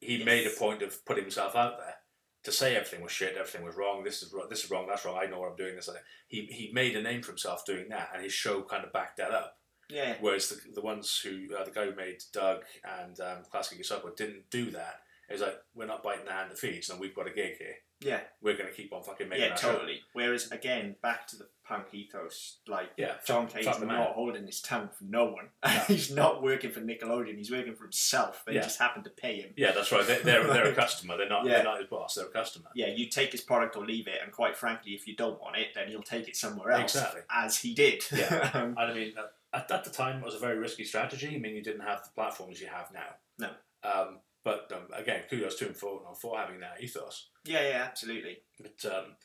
He 0.00 0.16
Yes. 0.16 0.26
made 0.26 0.46
a 0.46 0.50
point 0.50 0.82
of 0.82 1.02
putting 1.06 1.24
himself 1.24 1.56
out 1.56 1.78
there 1.78 1.94
to 2.42 2.52
say 2.52 2.74
everything 2.74 3.02
was 3.02 3.12
shit, 3.12 3.36
everything 3.36 3.64
was 3.64 3.76
wrong, 3.76 4.02
this 4.02 4.22
is 4.22 4.32
wrong, 4.32 4.46
this 4.48 4.64
is 4.64 4.70
wrong, 4.70 4.86
that's 4.88 5.04
wrong, 5.04 5.18
I 5.20 5.26
know 5.26 5.40
what 5.40 5.50
I'm 5.50 5.56
doing, 5.56 5.76
this. 5.76 5.88
He, 6.28 6.46
he 6.50 6.70
made 6.72 6.96
a 6.96 7.02
name 7.02 7.22
for 7.22 7.32
himself 7.32 7.66
doing 7.66 7.88
that, 7.90 8.10
and 8.14 8.22
his 8.22 8.32
show 8.32 8.62
kind 8.62 8.84
of 8.84 8.92
backed 8.92 9.18
that 9.18 9.32
up. 9.32 9.58
yeah, 9.90 10.14
Whereas 10.20 10.48
the, 10.48 10.60
the 10.74 10.80
ones 10.80 11.20
who, 11.22 11.54
uh, 11.54 11.64
the 11.64 11.70
guy 11.70 11.86
who 11.86 11.94
made 11.94 12.22
Doug 12.32 12.62
and 13.02 13.18
um, 13.20 13.38
Klasky 13.52 13.80
Csupo 13.80 14.16
didn't 14.16 14.48
do 14.50 14.70
that. 14.70 15.00
It's 15.30 15.40
like 15.42 15.56
we're 15.74 15.86
not 15.86 16.02
biting 16.02 16.24
the 16.26 16.32
hand 16.32 16.50
that 16.50 16.58
feeds, 16.58 16.90
and 16.90 16.98
we've 17.00 17.14
got 17.14 17.26
a 17.28 17.30
gig 17.30 17.56
here. 17.58 17.76
Yeah, 18.02 18.20
We're 18.40 18.56
going 18.56 18.70
to 18.70 18.74
keep 18.74 18.94
on 18.94 19.02
fucking 19.02 19.28
making 19.28 19.44
it. 19.44 19.46
yeah, 19.48 19.52
our 19.52 19.58
show. 19.58 19.72
totally. 19.72 20.00
Whereas 20.14 20.50
again, 20.50 20.96
back 21.02 21.26
to 21.28 21.36
the 21.36 21.48
punk 21.68 21.84
ethos, 21.92 22.60
like 22.66 22.88
Yeah, 22.96 23.16
John 23.26 23.46
K 23.46 23.60
is 23.60 23.66
not 23.66 24.12
holding 24.12 24.46
his 24.46 24.62
tongue 24.62 24.88
for 24.96 25.04
no 25.04 25.26
one. 25.26 25.50
No. 25.62 25.70
he's 25.86 26.10
not 26.10 26.42
working 26.42 26.70
for 26.70 26.80
Nickelodeon. 26.80 27.36
He's 27.36 27.50
working 27.50 27.74
for 27.74 27.82
himself. 27.84 28.42
They 28.46 28.54
Yeah. 28.54 28.62
just 28.62 28.78
happen 28.78 29.04
to 29.04 29.10
pay 29.10 29.42
him. 29.42 29.50
Yeah, 29.54 29.72
that's 29.72 29.92
right. 29.92 30.06
They, 30.06 30.18
they're 30.22 30.46
they're 30.46 30.70
a 30.72 30.74
customer. 30.84 31.18
They're 31.18 31.28
not 31.28 31.44
Yeah. 31.44 31.56
they're 31.56 31.64
not 31.64 31.78
his 31.80 31.88
boss. 31.88 32.14
They're 32.14 32.24
a 32.24 32.30
customer. 32.30 32.70
Yeah, 32.74 32.86
you 32.88 33.06
take 33.10 33.32
his 33.32 33.42
product 33.42 33.76
or 33.76 33.84
leave 33.84 34.08
it, 34.08 34.18
and 34.24 34.32
quite 34.32 34.56
frankly, 34.56 34.92
if 34.92 35.06
you 35.06 35.14
don't 35.14 35.38
want 35.38 35.56
it, 35.58 35.68
then 35.74 35.88
he'll 35.88 36.02
take 36.02 36.26
it 36.26 36.36
somewhere 36.36 36.70
else. 36.72 36.94
Exactly. 36.94 37.20
As 37.30 37.58
he 37.58 37.74
did. 37.74 38.02
Yeah. 38.12 38.50
Um, 38.54 38.74
I 38.78 38.94
mean, 38.94 39.12
at, 39.52 39.70
at 39.70 39.84
the 39.84 39.90
time, 39.90 40.20
it 40.20 40.24
was 40.24 40.34
a 40.34 40.38
very 40.38 40.58
risky 40.58 40.84
strategy. 40.84 41.34
I 41.34 41.38
mean, 41.38 41.54
you 41.54 41.62
didn't 41.62 41.82
have 41.86 42.02
the 42.02 42.10
platforms 42.14 42.60
you 42.62 42.68
have 42.68 42.90
now. 42.94 43.14
No. 43.38 43.50
Um, 43.88 44.18
but 44.44 44.70
um, 44.74 44.88
again, 44.94 45.22
kudos 45.28 45.56
to 45.56 45.66
him 45.66 45.74
for 45.74 46.00
for 46.20 46.38
having 46.38 46.60
that 46.60 46.82
ethos. 46.82 47.28
yeah, 47.44 47.68
yeah, 47.68 47.84
absolutely. 47.86 48.38
But 48.58 48.92
um, 48.92 49.16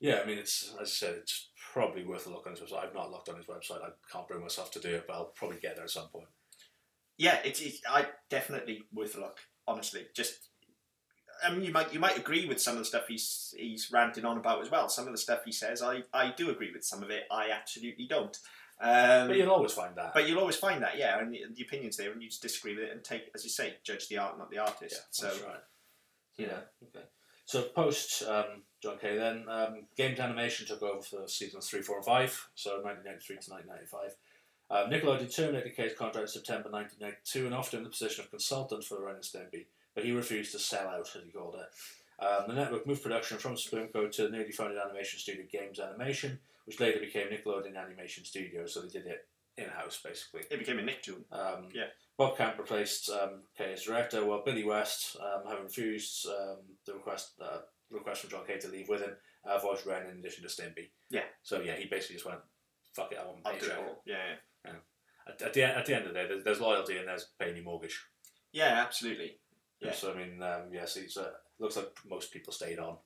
yeah, 0.00 0.20
I 0.22 0.26
mean, 0.26 0.38
it's 0.38 0.72
as 0.80 0.80
I 0.80 0.84
said, 0.84 1.14
it's 1.16 1.50
probably 1.72 2.04
worth 2.04 2.26
a 2.26 2.30
look 2.30 2.46
on 2.46 2.52
his 2.52 2.60
website. 2.60 2.84
I've 2.84 2.94
not 2.94 3.10
looked 3.10 3.28
on 3.28 3.36
his 3.36 3.46
website. 3.46 3.82
I 3.82 3.90
can't 4.10 4.28
bring 4.28 4.40
myself 4.40 4.70
to 4.72 4.80
do 4.80 4.94
it, 4.94 5.04
but 5.06 5.14
I'll 5.14 5.32
probably 5.34 5.58
get 5.58 5.76
there 5.76 5.84
at 5.84 5.90
some 5.90 6.08
point. 6.08 6.28
Yeah, 7.18 7.38
it's, 7.44 7.60
it's 7.60 7.80
I 7.88 8.06
definitely 8.28 8.82
worth 8.92 9.16
a 9.16 9.20
look. 9.20 9.38
Honestly, 9.68 10.06
just 10.14 10.50
I 11.44 11.52
mean, 11.52 11.64
you 11.64 11.72
might 11.72 11.92
you 11.92 12.00
might 12.00 12.18
agree 12.18 12.46
with 12.46 12.60
some 12.60 12.74
of 12.74 12.78
the 12.80 12.84
stuff 12.84 13.04
he's 13.08 13.54
he's 13.56 13.90
ranting 13.92 14.24
on 14.24 14.38
about 14.38 14.62
as 14.62 14.70
well. 14.70 14.88
Some 14.88 15.06
of 15.06 15.12
the 15.12 15.18
stuff 15.18 15.40
he 15.44 15.52
says, 15.52 15.82
I 15.82 16.02
I 16.12 16.32
do 16.36 16.50
agree 16.50 16.72
with. 16.72 16.84
Some 16.84 17.02
of 17.02 17.10
it, 17.10 17.24
I 17.30 17.50
absolutely 17.50 18.06
don't. 18.08 18.36
Um, 18.80 19.28
But 19.28 19.36
you'll 19.36 19.50
always 19.50 19.72
find 19.72 19.96
that. 19.96 20.12
But 20.12 20.28
you'll 20.28 20.38
always 20.38 20.56
find 20.56 20.82
that, 20.82 20.98
yeah, 20.98 21.18
and 21.18 21.32
the, 21.32 21.62
opinions 21.62 21.96
there, 21.96 22.12
and 22.12 22.22
you 22.22 22.28
just 22.28 22.42
disagree 22.42 22.74
with 22.74 22.84
it 22.84 22.92
and 22.92 23.02
take, 23.02 23.30
as 23.34 23.42
you 23.42 23.50
say, 23.50 23.74
judge 23.82 24.08
the 24.08 24.18
art, 24.18 24.38
not 24.38 24.50
the 24.50 24.58
artist. 24.58 24.94
yeah, 24.94 25.00
so, 25.10 25.26
that's 25.26 25.42
right. 25.42 25.56
you 26.36 26.46
know, 26.46 26.52
Yeah. 26.52 26.88
Okay. 26.88 27.06
So 27.46 27.62
post 27.62 28.24
um, 28.24 28.64
John 28.82 28.98
K, 29.00 29.16
then 29.16 29.44
um, 29.48 29.86
Games 29.96 30.18
Animation 30.18 30.66
took 30.66 30.82
over 30.82 31.00
for 31.00 31.28
seasons 31.28 31.68
three, 31.68 31.80
four, 31.80 31.96
and 31.96 32.04
five. 32.04 32.48
So 32.56 32.82
1993 32.82 33.36
to 33.36 33.50
1995. 33.52 34.16
Um, 34.68 34.90
Nickelodeon 34.90 35.34
terminated 35.34 35.76
K's 35.76 35.96
contract 35.96 36.26
in 36.26 36.28
September 36.28 36.70
1992 36.70 37.46
and 37.46 37.54
offered 37.54 37.78
him 37.78 37.84
the 37.84 37.90
position 37.90 38.24
of 38.24 38.30
consultant 38.30 38.82
for 38.82 38.96
the 38.96 39.04
Ren 39.04 39.14
and 39.14 39.24
Stimpy, 39.24 39.66
but 39.94 40.04
he 40.04 40.10
refused 40.10 40.50
to 40.52 40.58
sell 40.58 40.88
out, 40.88 41.08
as 41.14 41.22
he 41.24 41.30
called 41.30 41.54
it. 41.54 42.24
Um, 42.24 42.48
the 42.48 42.54
network 42.54 42.84
moved 42.84 43.02
production 43.02 43.38
from 43.38 43.54
Spümcø 43.54 44.10
to 44.10 44.22
the 44.24 44.30
newly 44.30 44.50
founded 44.50 44.78
animation 44.78 45.20
studio 45.20 45.44
Games 45.50 45.78
Animation, 45.78 46.40
which 46.66 46.78
later 46.80 47.00
became 47.00 47.28
Nickelodeon 47.28 47.76
Animation 47.76 48.24
Studios. 48.24 48.74
So 48.74 48.82
they 48.82 48.88
did 48.88 49.06
it 49.06 49.26
in 49.56 49.68
house, 49.70 49.98
basically. 50.04 50.42
it 50.50 50.58
became 50.58 50.78
a 50.78 50.82
Nicktoon. 50.82 51.24
Um, 51.32 51.68
Yeah. 51.72 51.86
Bob 52.18 52.36
Camp 52.36 52.58
replaced 52.58 53.10
um, 53.10 53.42
K 53.56 53.72
as 53.72 53.82
director, 53.84 54.24
while 54.24 54.42
Billy 54.44 54.64
West, 54.64 55.16
um, 55.20 55.42
having 55.48 55.64
refused 55.64 56.26
um, 56.26 56.58
the 56.86 56.94
request 56.94 57.32
uh, 57.40 57.58
request 57.90 58.22
from 58.22 58.30
John 58.30 58.46
K 58.46 58.58
to 58.58 58.68
leave 58.68 58.88
with 58.88 59.02
him, 59.02 59.10
uh, 59.44 59.58
voiced 59.58 59.84
Ren 59.86 60.06
in 60.06 60.18
addition 60.18 60.42
to 60.42 60.48
Stimpy. 60.48 60.90
Yeah. 61.10 61.24
So 61.42 61.60
yeah, 61.60 61.76
he 61.76 61.84
basically 61.86 62.16
just 62.16 62.26
went, 62.26 62.40
"Fuck 62.94 63.12
it, 63.12 63.18
I 63.18 63.26
want 63.26 63.44
to 63.44 63.48
I'll 63.50 63.54
pay 63.54 63.60
do 63.60 63.66
it 63.66 63.78
all. 63.78 64.02
Yeah, 64.06 64.16
yeah. 64.64 64.72
At, 65.28 65.42
at 65.42 65.52
the 65.52 65.62
end, 65.62 65.76
at 65.76 65.86
the 65.86 65.94
end 65.94 66.06
of 66.06 66.14
the 66.14 66.18
day, 66.20 66.26
there's, 66.26 66.44
there's 66.44 66.60
loyalty 66.60 66.96
and 66.96 67.06
there's 67.08 67.28
paying 67.38 67.56
your 67.56 67.64
mortgage. 67.64 68.00
Yeah, 68.52 68.82
absolutely. 68.82 69.38
Yeah. 69.80 69.92
So 69.92 70.12
I 70.12 70.16
mean, 70.16 70.42
um, 70.42 70.70
yes, 70.72 70.96
it's 70.96 71.18
uh, 71.18 71.32
looks 71.58 71.76
like 71.76 71.90
most 72.08 72.32
people 72.32 72.52
stayed 72.52 72.78
on. 72.78 72.96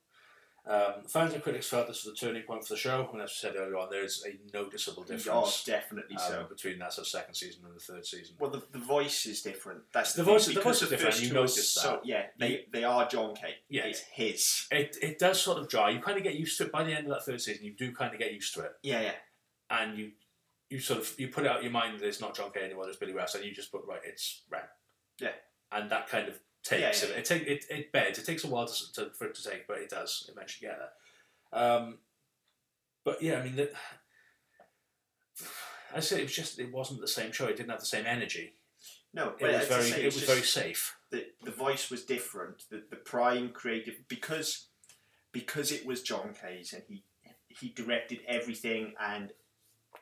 Um, 0.67 1.05
fans 1.09 1.33
and 1.33 1.43
critics 1.43 1.67
felt 1.69 1.89
this 1.89 2.05
was 2.05 2.15
a 2.15 2.17
turning 2.27 2.43
point 2.43 2.65
for 2.67 2.75
the 2.75 2.79
show, 2.81 3.09
and 3.13 3.23
as 3.23 3.31
I 3.31 3.49
said 3.49 3.57
earlier 3.57 3.77
on, 3.79 3.89
there's 3.91 4.25
a 4.27 4.39
noticeable 4.57 5.05
Oh, 5.09 5.13
difference 5.13 5.65
definitely 5.65 6.17
um, 6.17 6.23
so. 6.29 6.47
between 6.49 6.79
that 6.81 6.97
of 6.99 7.07
second 7.07 7.35
season 7.35 7.63
and 7.65 7.75
the 7.75 7.81
third 7.81 8.05
season. 8.07 8.37
Well, 8.39 8.51
the, 8.51 8.63
the 8.71 8.79
voice 8.79 9.27
is 9.27 9.43
different. 9.43 9.81
That's 9.93 10.13
The 10.13 10.23
thing, 10.25 10.35
voice- 10.35 10.47
the 10.47 10.61
voice 10.61 10.83
is 10.83 10.91
different, 10.91 11.21
you 11.23 11.33
notice 11.33 11.71
so, 11.71 11.91
that. 11.93 12.07
Yeah, 12.07 12.27
they, 12.39 12.67
they 12.73 12.85
are 12.85 13.09
John 13.09 13.35
K. 13.35 13.55
Yeah. 13.69 13.87
It's 13.87 14.01
his. 14.01 14.67
It, 14.71 14.97
it 15.03 15.19
does 15.19 15.41
sort 15.41 15.59
of 15.59 15.69
dry. 15.69 15.91
You 15.91 16.01
kind 16.01 16.19
of 16.19 16.23
get 16.25 16.35
used 16.35 16.57
to 16.59 16.65
it 16.65 16.73
by 16.73 16.85
the 16.85 16.93
end 16.93 17.07
of 17.07 17.13
that 17.15 17.25
third 17.25 17.41
season. 17.41 17.65
You 17.65 17.73
do 17.73 17.93
kind 17.93 18.13
of 18.13 18.21
get 18.21 18.33
used 18.33 18.53
to 18.55 18.61
it, 18.61 18.73
Yeah, 18.83 19.01
yeah. 19.01 19.13
and 19.71 19.97
you 19.99 20.13
you 20.69 20.79
sort 20.79 21.01
of 21.01 21.13
you 21.19 21.27
put 21.29 21.45
it 21.45 21.51
out 21.51 21.63
your 21.65 21.73
mind 21.73 21.99
that 21.99 22.07
it's 22.07 22.21
not 22.21 22.37
John 22.37 22.51
K 22.55 22.61
anymore. 22.63 22.87
It's 22.87 22.97
Billy 22.99 23.13
West, 23.15 23.35
and 23.35 23.45
you 23.45 23.53
just 23.53 23.73
put 23.73 23.83
right, 23.89 24.01
it's 24.05 24.43
Ren. 24.51 24.63
Yeah. 25.19 25.31
and 25.73 25.91
that 25.91 26.09
kind 26.09 26.29
of 26.29 26.39
takes 26.65 27.03
Yeah, 27.03 27.09
yeah. 27.11 27.15
it. 27.17 27.25
Take 27.25 27.47
it, 27.47 27.65
it 27.71 27.93
beds. 27.93 28.19
It 28.19 28.27
takes 28.27 28.45
a 28.45 28.49
while 28.49 28.67
to, 28.67 28.93
to, 28.95 29.11
for 29.11 29.27
it 29.27 29.35
to 29.35 29.51
take, 29.51 29.67
but 29.67 29.79
it 29.79 29.91
does 29.91 30.29
eventually 30.33 30.69
get 30.69 30.79
there. 30.79 31.63
Um, 31.63 31.99
but 33.05 33.23
yeah, 33.23 33.39
I 33.39 33.45
mean, 33.45 33.57
the, 33.57 33.71
I 35.95 36.01
say 36.01 36.21
it 36.21 36.25
was 36.25 36.35
just 36.35 36.59
it 36.59 36.73
wasn't 36.73 37.01
the 37.01 37.09
same 37.09 37.33
show. 37.33 37.47
It 37.47 37.57
didn't 37.57 37.71
have 37.71 37.81
the 37.81 37.87
same 37.87 38.07
energy. 38.07 38.55
No, 39.13 39.31
It 39.31 39.37
but 39.41 39.53
was 39.53 39.67
very 39.69 39.83
say, 39.83 40.03
it 40.03 40.15
was 40.15 40.23
very 40.23 40.43
safe. 40.43 40.97
the 41.11 41.27
the 41.45 41.51
voice 41.51 41.91
was 41.91 42.05
different. 42.05 42.65
The 42.71 42.83
the 42.91 42.97
prime 42.97 43.49
creative 43.51 44.07
because 44.09 44.69
because 45.33 45.73
it 45.73 45.85
was 45.85 46.03
John 46.03 46.33
K's 46.41 46.73
and 46.73 46.83
he 46.89 47.03
he 47.49 47.71
directed 47.71 48.21
everything 48.29 48.95
and 49.01 49.33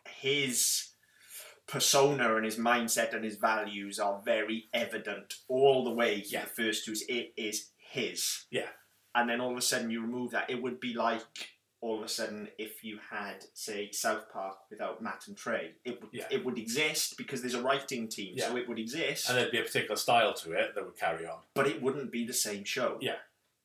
his 0.06 0.90
persona 1.68 2.34
and 2.36 2.44
his 2.44 2.56
mindset 2.56 3.14
and 3.14 3.24
his 3.24 3.36
values 3.36 3.98
are 4.00 4.20
very 4.24 4.68
evident 4.72 5.34
all 5.48 5.84
the 5.84 5.90
way 5.90 6.24
Yeah. 6.26 6.44
the 6.44 6.50
first 6.50 6.84
two. 6.84 6.94
It 7.08 7.32
is 7.36 7.70
his. 7.76 8.46
Yeah. 8.50 8.70
And 9.14 9.28
then 9.28 9.40
all 9.40 9.52
of 9.52 9.58
a 9.58 9.62
sudden 9.62 9.90
you 9.90 10.00
remove 10.00 10.32
that. 10.32 10.48
It 10.50 10.60
would 10.62 10.80
be 10.80 10.94
like 10.94 11.22
all 11.80 11.98
of 11.98 12.04
a 12.04 12.08
sudden 12.08 12.48
if 12.58 12.82
you 12.82 12.98
had 13.10 13.44
say 13.54 13.90
South 13.92 14.28
Park 14.32 14.58
without 14.70 15.00
Matt 15.02 15.28
and 15.28 15.36
Trey. 15.36 15.74
It 15.84 16.00
would 16.00 16.10
Yeah. 16.12 16.26
it 16.30 16.44
would 16.44 16.58
exist 16.58 17.16
because 17.16 17.40
there's 17.42 17.54
a 17.54 17.62
writing 17.62 18.08
team, 18.08 18.36
so 18.38 18.56
it 18.56 18.66
would 18.68 18.78
exist 18.78 19.28
And 19.28 19.38
there'd 19.38 19.52
be 19.52 19.58
a 19.58 19.62
particular 19.62 19.96
style 19.96 20.34
to 20.34 20.52
it 20.52 20.74
that 20.74 20.84
would 20.84 20.96
carry 20.96 21.26
on. 21.26 21.42
but 21.54 21.66
it 21.68 21.80
wouldn't 21.82 22.10
be 22.10 22.24
the 22.26 22.32
same 22.32 22.64
show. 22.64 22.98
Yeah. 23.00 23.18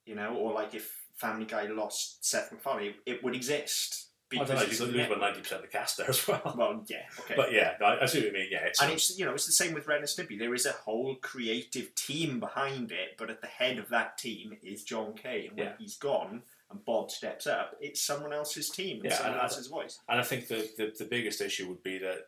You 0.05 0.15
know, 0.15 0.35
or 0.35 0.53
like 0.53 0.73
if 0.75 1.07
Family 1.15 1.45
Guy 1.45 1.67
lost 1.67 2.23
Seth 2.25 2.51
MacFarlane, 2.51 2.95
it 3.05 3.23
would 3.23 3.35
exist. 3.35 4.09
Know. 4.37 4.43
it's 4.43 4.79
You 4.79 4.85
lose 4.87 5.05
about 5.07 5.19
ninety 5.21 5.41
percent 5.41 5.63
of 5.63 5.71
the 5.71 5.77
cast 5.77 5.97
there 5.97 6.09
as 6.09 6.27
well. 6.27 6.53
Well, 6.57 6.83
yeah, 6.87 7.03
okay. 7.21 7.33
But 7.35 7.51
yeah, 7.53 7.73
no, 7.79 7.97
I, 8.01 8.05
see 8.05 8.19
what 8.19 8.27
you 8.27 8.33
mean. 8.33 8.47
Yeah, 8.51 8.65
it's, 8.65 8.81
and 8.81 8.91
it's 8.91 9.17
you 9.17 9.25
know 9.25 9.33
it's 9.33 9.45
the 9.45 9.51
same 9.51 9.73
with 9.73 9.87
Ren 9.87 9.99
and 9.99 10.07
Stimpy. 10.07 10.37
There 10.39 10.53
is 10.53 10.65
a 10.65 10.71
whole 10.71 11.15
creative 11.15 11.93
team 11.95 12.39
behind 12.39 12.91
it, 12.91 13.15
but 13.17 13.29
at 13.29 13.41
the 13.41 13.47
head 13.47 13.77
of 13.77 13.89
that 13.89 14.17
team 14.17 14.57
is 14.63 14.83
John 14.83 15.13
K. 15.13 15.47
And 15.47 15.57
when 15.57 15.67
Yeah. 15.67 15.73
he's 15.79 15.95
gone 15.97 16.41
and 16.71 16.83
Bob 16.85 17.11
steps 17.11 17.45
up, 17.47 17.75
it's 17.81 18.01
someone 18.01 18.33
else's 18.33 18.69
team 18.69 19.01
and 19.01 19.05
Yeah, 19.11 19.17
someone 19.17 19.39
else's 19.39 19.67
voice. 19.67 19.99
And 20.09 20.19
I 20.19 20.23
think 20.23 20.47
the, 20.47 20.67
the, 20.77 20.93
the 20.97 21.05
biggest 21.05 21.39
issue 21.41 21.67
would 21.69 21.83
be 21.83 21.97
that 21.99 22.27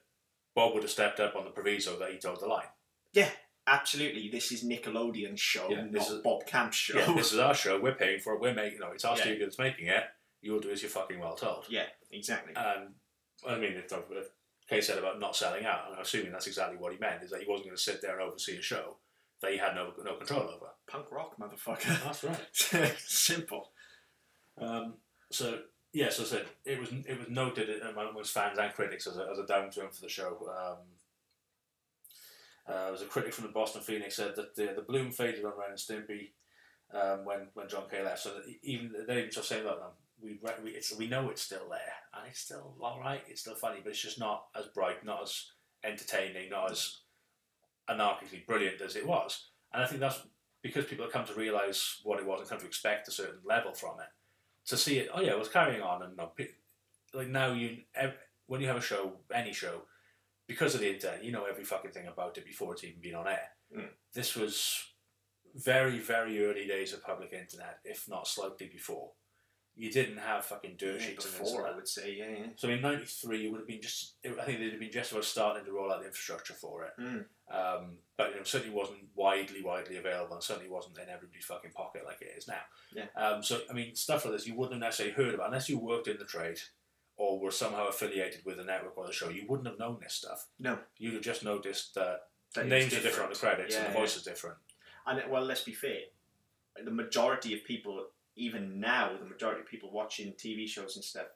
Bob 0.56 0.74
would 0.74 0.84
have 0.84 0.92
stepped 0.92 1.20
up 1.20 1.36
on 1.36 1.44
the 1.46 1.52
proviso 1.52 1.98
that 2.00 2.12
he 2.12 2.18
told 2.18 2.40
the 2.42 2.48
line. 2.48 2.68
Yeah, 3.14 3.30
absolutely. 3.68 4.30
This 4.30 4.52
is 4.52 4.64
Nickelodeon's 4.64 5.40
show, 5.40 5.68
Yeah, 5.70 5.82
not 5.84 5.92
this 5.92 6.10
is- 6.10 6.22
Bob 6.22 6.46
Camp's 6.46 6.78
show. 6.78 6.98
Yeah, 7.00 7.14
this 7.16 7.34
is 7.34 7.40
our 7.40 7.56
show. 7.64 7.80
We're 7.80 7.96
paying 7.96 8.20
for 8.20 8.34
it. 8.36 8.42
We're 8.42 8.54
making. 8.54 8.74
You 8.74 8.80
know, 8.82 8.92
it's 8.92 9.06
our 9.06 9.16
Yeah. 9.18 9.24
studio 9.24 9.46
that's 9.46 9.60
making 9.60 9.88
it. 9.88 10.04
You'll 10.46 10.60
do 10.60 10.70
as 10.70 10.84
you're 10.84 10.92
fucking 10.92 11.18
well 11.20 11.34
told. 11.34 11.66
yeah, 11.70 11.88
exactly. 12.12 12.54
And 12.56 12.94
I 13.48 13.58
mean, 13.58 13.74
if, 13.74 13.92
if 13.92 14.30
K 14.70 14.80
said 14.80 15.00
about 15.00 15.20
not 15.20 15.36
selling 15.36 15.66
out, 15.66 15.86
I'm 15.92 16.00
assuming 16.00 16.32
that's 16.32 16.46
exactly 16.46 16.78
what 16.78 16.94
he 16.94 17.00
meant. 17.00 17.24
Is 17.24 17.32
that 17.32 17.42
he 17.42 17.50
wasn't 17.50 17.66
going 17.68 17.78
to 17.78 17.82
sit 17.82 18.00
there 18.00 18.20
and 18.20 18.22
oversee 18.22 18.58
a 18.58 18.62
show 18.62 18.98
that 19.42 19.52
he 19.52 19.58
had 19.58 19.74
no 19.74 19.92
no 20.04 20.14
control 20.16 20.44
over. 20.44 20.68
Punk 20.88 21.12
rock, 21.12 21.36
motherfucker. 21.40 22.04
That's 22.04 22.24
right. 22.24 22.96
Simple. 23.00 23.72
Um, 24.62 24.94
so 25.32 25.62
yeah, 25.94 26.10
so 26.10 26.22
I 26.22 26.26
said 26.28 26.46
it 26.64 26.80
was 26.80 26.90
it 26.92 27.18
was 27.18 27.28
noted 27.28 27.70
amongst 27.82 28.32
fans 28.32 28.60
and 28.60 28.72
critics 28.74 29.08
as 29.08 29.18
a, 29.18 29.28
as 29.32 29.40
a 29.40 29.44
downturn 29.52 29.92
for 29.92 30.02
the 30.02 30.10
show. 30.10 30.38
Um, 30.48 30.78
uh, 32.68 32.84
there 32.84 32.92
was 32.92 33.02
a 33.02 33.06
critic 33.06 33.34
from 33.34 33.46
the 33.46 33.52
Boston 33.52 33.82
Phoenix 33.82 34.16
said 34.16 34.36
that 34.36 34.56
the, 34.56 34.74
the 34.76 34.82
bloom 34.82 35.12
faded 35.12 35.44
on 35.44 35.54
Ren 35.58 35.70
and 35.72 35.80
Stimpy 35.80 36.30
um, 36.94 37.26
when 37.26 37.48
when 37.54 37.68
John 37.68 37.86
K 37.90 38.04
left. 38.04 38.22
So 38.22 38.30
that 38.30 38.44
even 38.64 38.92
they 39.08 39.20
even 39.20 39.32
just 39.32 39.50
saying, 39.50 39.64
look, 39.64 39.80
no, 39.80 39.88
we 40.22 40.40
we, 40.64 40.72
it's, 40.72 40.96
we 40.98 41.08
know 41.08 41.30
it's 41.30 41.42
still 41.42 41.70
there 41.70 41.94
and 42.14 42.28
it's 42.30 42.40
still 42.40 42.76
all 42.82 43.00
right. 43.00 43.22
It's 43.28 43.42
still 43.42 43.56
funny, 43.56 43.80
but 43.84 43.92
it's 43.92 44.02
just 44.02 44.20
not 44.20 44.46
as 44.58 44.68
bright, 44.68 45.06
not 45.06 45.24
as 45.24 45.52
entertaining, 45.84 46.50
not 46.50 46.72
as 46.72 47.00
anarchically 47.90 48.46
brilliant 48.46 48.82
as 48.82 48.96
it 48.96 49.06
was. 49.06 49.50
And 49.74 49.84
I 49.84 49.88
think 49.88 50.00
that's 50.00 50.22
because 50.64 50.86
people 50.86 51.06
have 51.06 51.14
come 51.14 51.26
to 51.26 51.34
realise 51.34 52.00
what 52.04 52.20
it 52.20 52.26
was 52.26 52.40
and 52.40 52.50
come 52.50 52.60
to 52.60 52.66
expect 52.66 53.08
a 53.08 53.12
certain 53.12 53.40
level 53.46 53.74
from 53.74 54.00
it 54.00 54.08
to 54.68 54.78
see 54.78 54.98
it. 54.98 55.10
Oh 55.14 55.22
yeah, 55.22 55.32
it 55.32 55.40
was 55.40 55.50
carrying 55.50 55.82
on, 55.82 56.02
and 56.02 56.18
no, 56.18 56.32
pe- 56.36 56.48
like 57.14 57.28
now 57.28 57.54
you 57.54 57.78
when 58.48 58.62
you 58.62 58.68
have 58.68 58.78
a 58.78 58.82
show, 58.82 59.14
any 59.34 59.54
show, 59.54 59.82
because 60.48 60.76
of 60.76 60.82
the 60.82 60.94
internet, 60.94 61.24
you 61.24 61.32
know 61.32 61.46
every 61.46 61.64
fucking 61.64 61.92
thing 61.92 62.08
about 62.08 62.38
it 62.38 62.46
before 62.46 62.74
it's 62.74 62.84
even 62.84 63.02
been 63.02 63.16
on 63.16 63.28
air. 63.28 63.50
Mm. 63.76 63.90
This 64.14 64.36
was 64.36 64.84
very 65.56 66.00
very 66.00 66.44
early 66.44 66.68
days 66.68 66.94
of 66.94 67.04
public 67.04 67.32
internet, 67.32 67.80
if 67.84 68.10
not 68.10 68.28
slightly 68.28 68.68
before. 68.68 69.12
You 69.78 69.92
didn't 69.92 70.18
have 70.18 70.46
fucking 70.46 70.76
dirt 70.78 71.02
Yeah, 71.02 71.08
sheets 71.08 71.26
and 71.26 71.38
before, 71.38 71.68
I 71.68 71.76
would 71.76 71.88
say, 71.88 72.16
yeah, 72.18 72.30
yeah. 72.30 72.46
So 72.56 72.70
in 72.70 72.82
'93, 72.82 73.46
it 73.46 73.52
would 73.52 73.60
have 73.60 73.68
been 73.68 73.82
just. 73.82 74.16
It, 74.24 74.38
I 74.40 74.46
think 74.46 74.60
they'd 74.60 74.72
have 74.72 74.80
been 74.80 74.92
just 74.92 75.12
about 75.12 75.26
starting 75.26 75.66
to 75.66 75.72
roll 75.74 75.92
out 75.92 76.00
the 76.00 76.08
infrastructure 76.08 76.54
for 76.54 76.86
it. 76.86 76.94
Mm. 77.00 77.26
Um, 77.52 77.98
but 78.16 78.30
you 78.32 78.38
know, 78.38 78.44
certainly 78.44 78.74
wasn't 78.74 79.00
widely, 79.16 79.62
widely 79.62 79.98
available, 79.98 80.34
and 80.36 80.44
certainly 80.44 80.70
wasn't 80.70 80.98
in 80.98 81.10
everybody's 81.10 81.46
fucking 81.46 81.72
pocket 81.72 82.04
like 82.06 82.22
it 82.22 82.32
is 82.38 82.48
now. 82.48 82.62
Yeah. 82.94 83.08
Um, 83.18 83.44
so 83.44 83.60
I 83.70 83.74
mean, 83.74 83.96
stuff 83.96 84.24
like 84.24 84.34
this 84.34 84.48
you 84.48 84.56
wouldn't 84.56 84.82
have 84.82 84.88
necessarily 84.88 85.14
heard 85.16 85.34
about 85.34 85.48
unless 85.48 85.68
you 85.68 85.78
worked 85.78 86.08
in 86.08 86.18
the 86.18 86.26
trade 86.26 86.60
or 87.18 87.40
were 87.40 87.52
somehow 87.52 87.88
affiliated 87.88 88.42
with 88.46 88.58
the 88.58 88.64
network 88.64 88.98
or 88.98 89.08
the 89.08 89.14
show. 89.14 89.30
You 89.30 89.46
wouldn't 89.48 89.68
have 89.68 89.80
known 89.80 89.98
this 90.02 90.14
stuff. 90.14 90.48
No. 90.60 90.80
You'd 90.98 91.14
have 91.14 91.24
just 91.24 91.44
noticed 91.44 91.96
that 91.96 92.28
That 92.56 92.68
names 92.68 92.88
it's 92.94 92.98
are 92.98 93.02
different 93.02 93.28
on 93.28 93.34
the 93.34 93.40
credits 93.40 93.76
and 93.76 93.84
Yeah, 93.86 93.90
the 93.90 93.96
yeah. 93.96 94.00
voice 94.02 94.18
is 94.18 94.24
different. 94.24 94.58
And 95.08 95.22
well, 95.32 95.44
let's 95.44 95.64
be 95.64 95.72
fair. 95.74 96.00
the 96.84 96.92
majority 96.92 97.54
of 97.54 97.64
people, 97.64 98.08
even 98.36 98.80
now, 98.80 99.12
the 99.18 99.26
majority 99.26 99.62
of 99.62 99.68
people 99.68 99.92
watching 99.92 100.34
TV 100.34 100.68
shows 100.68 100.96
and 100.96 101.06
stuff, 101.06 101.28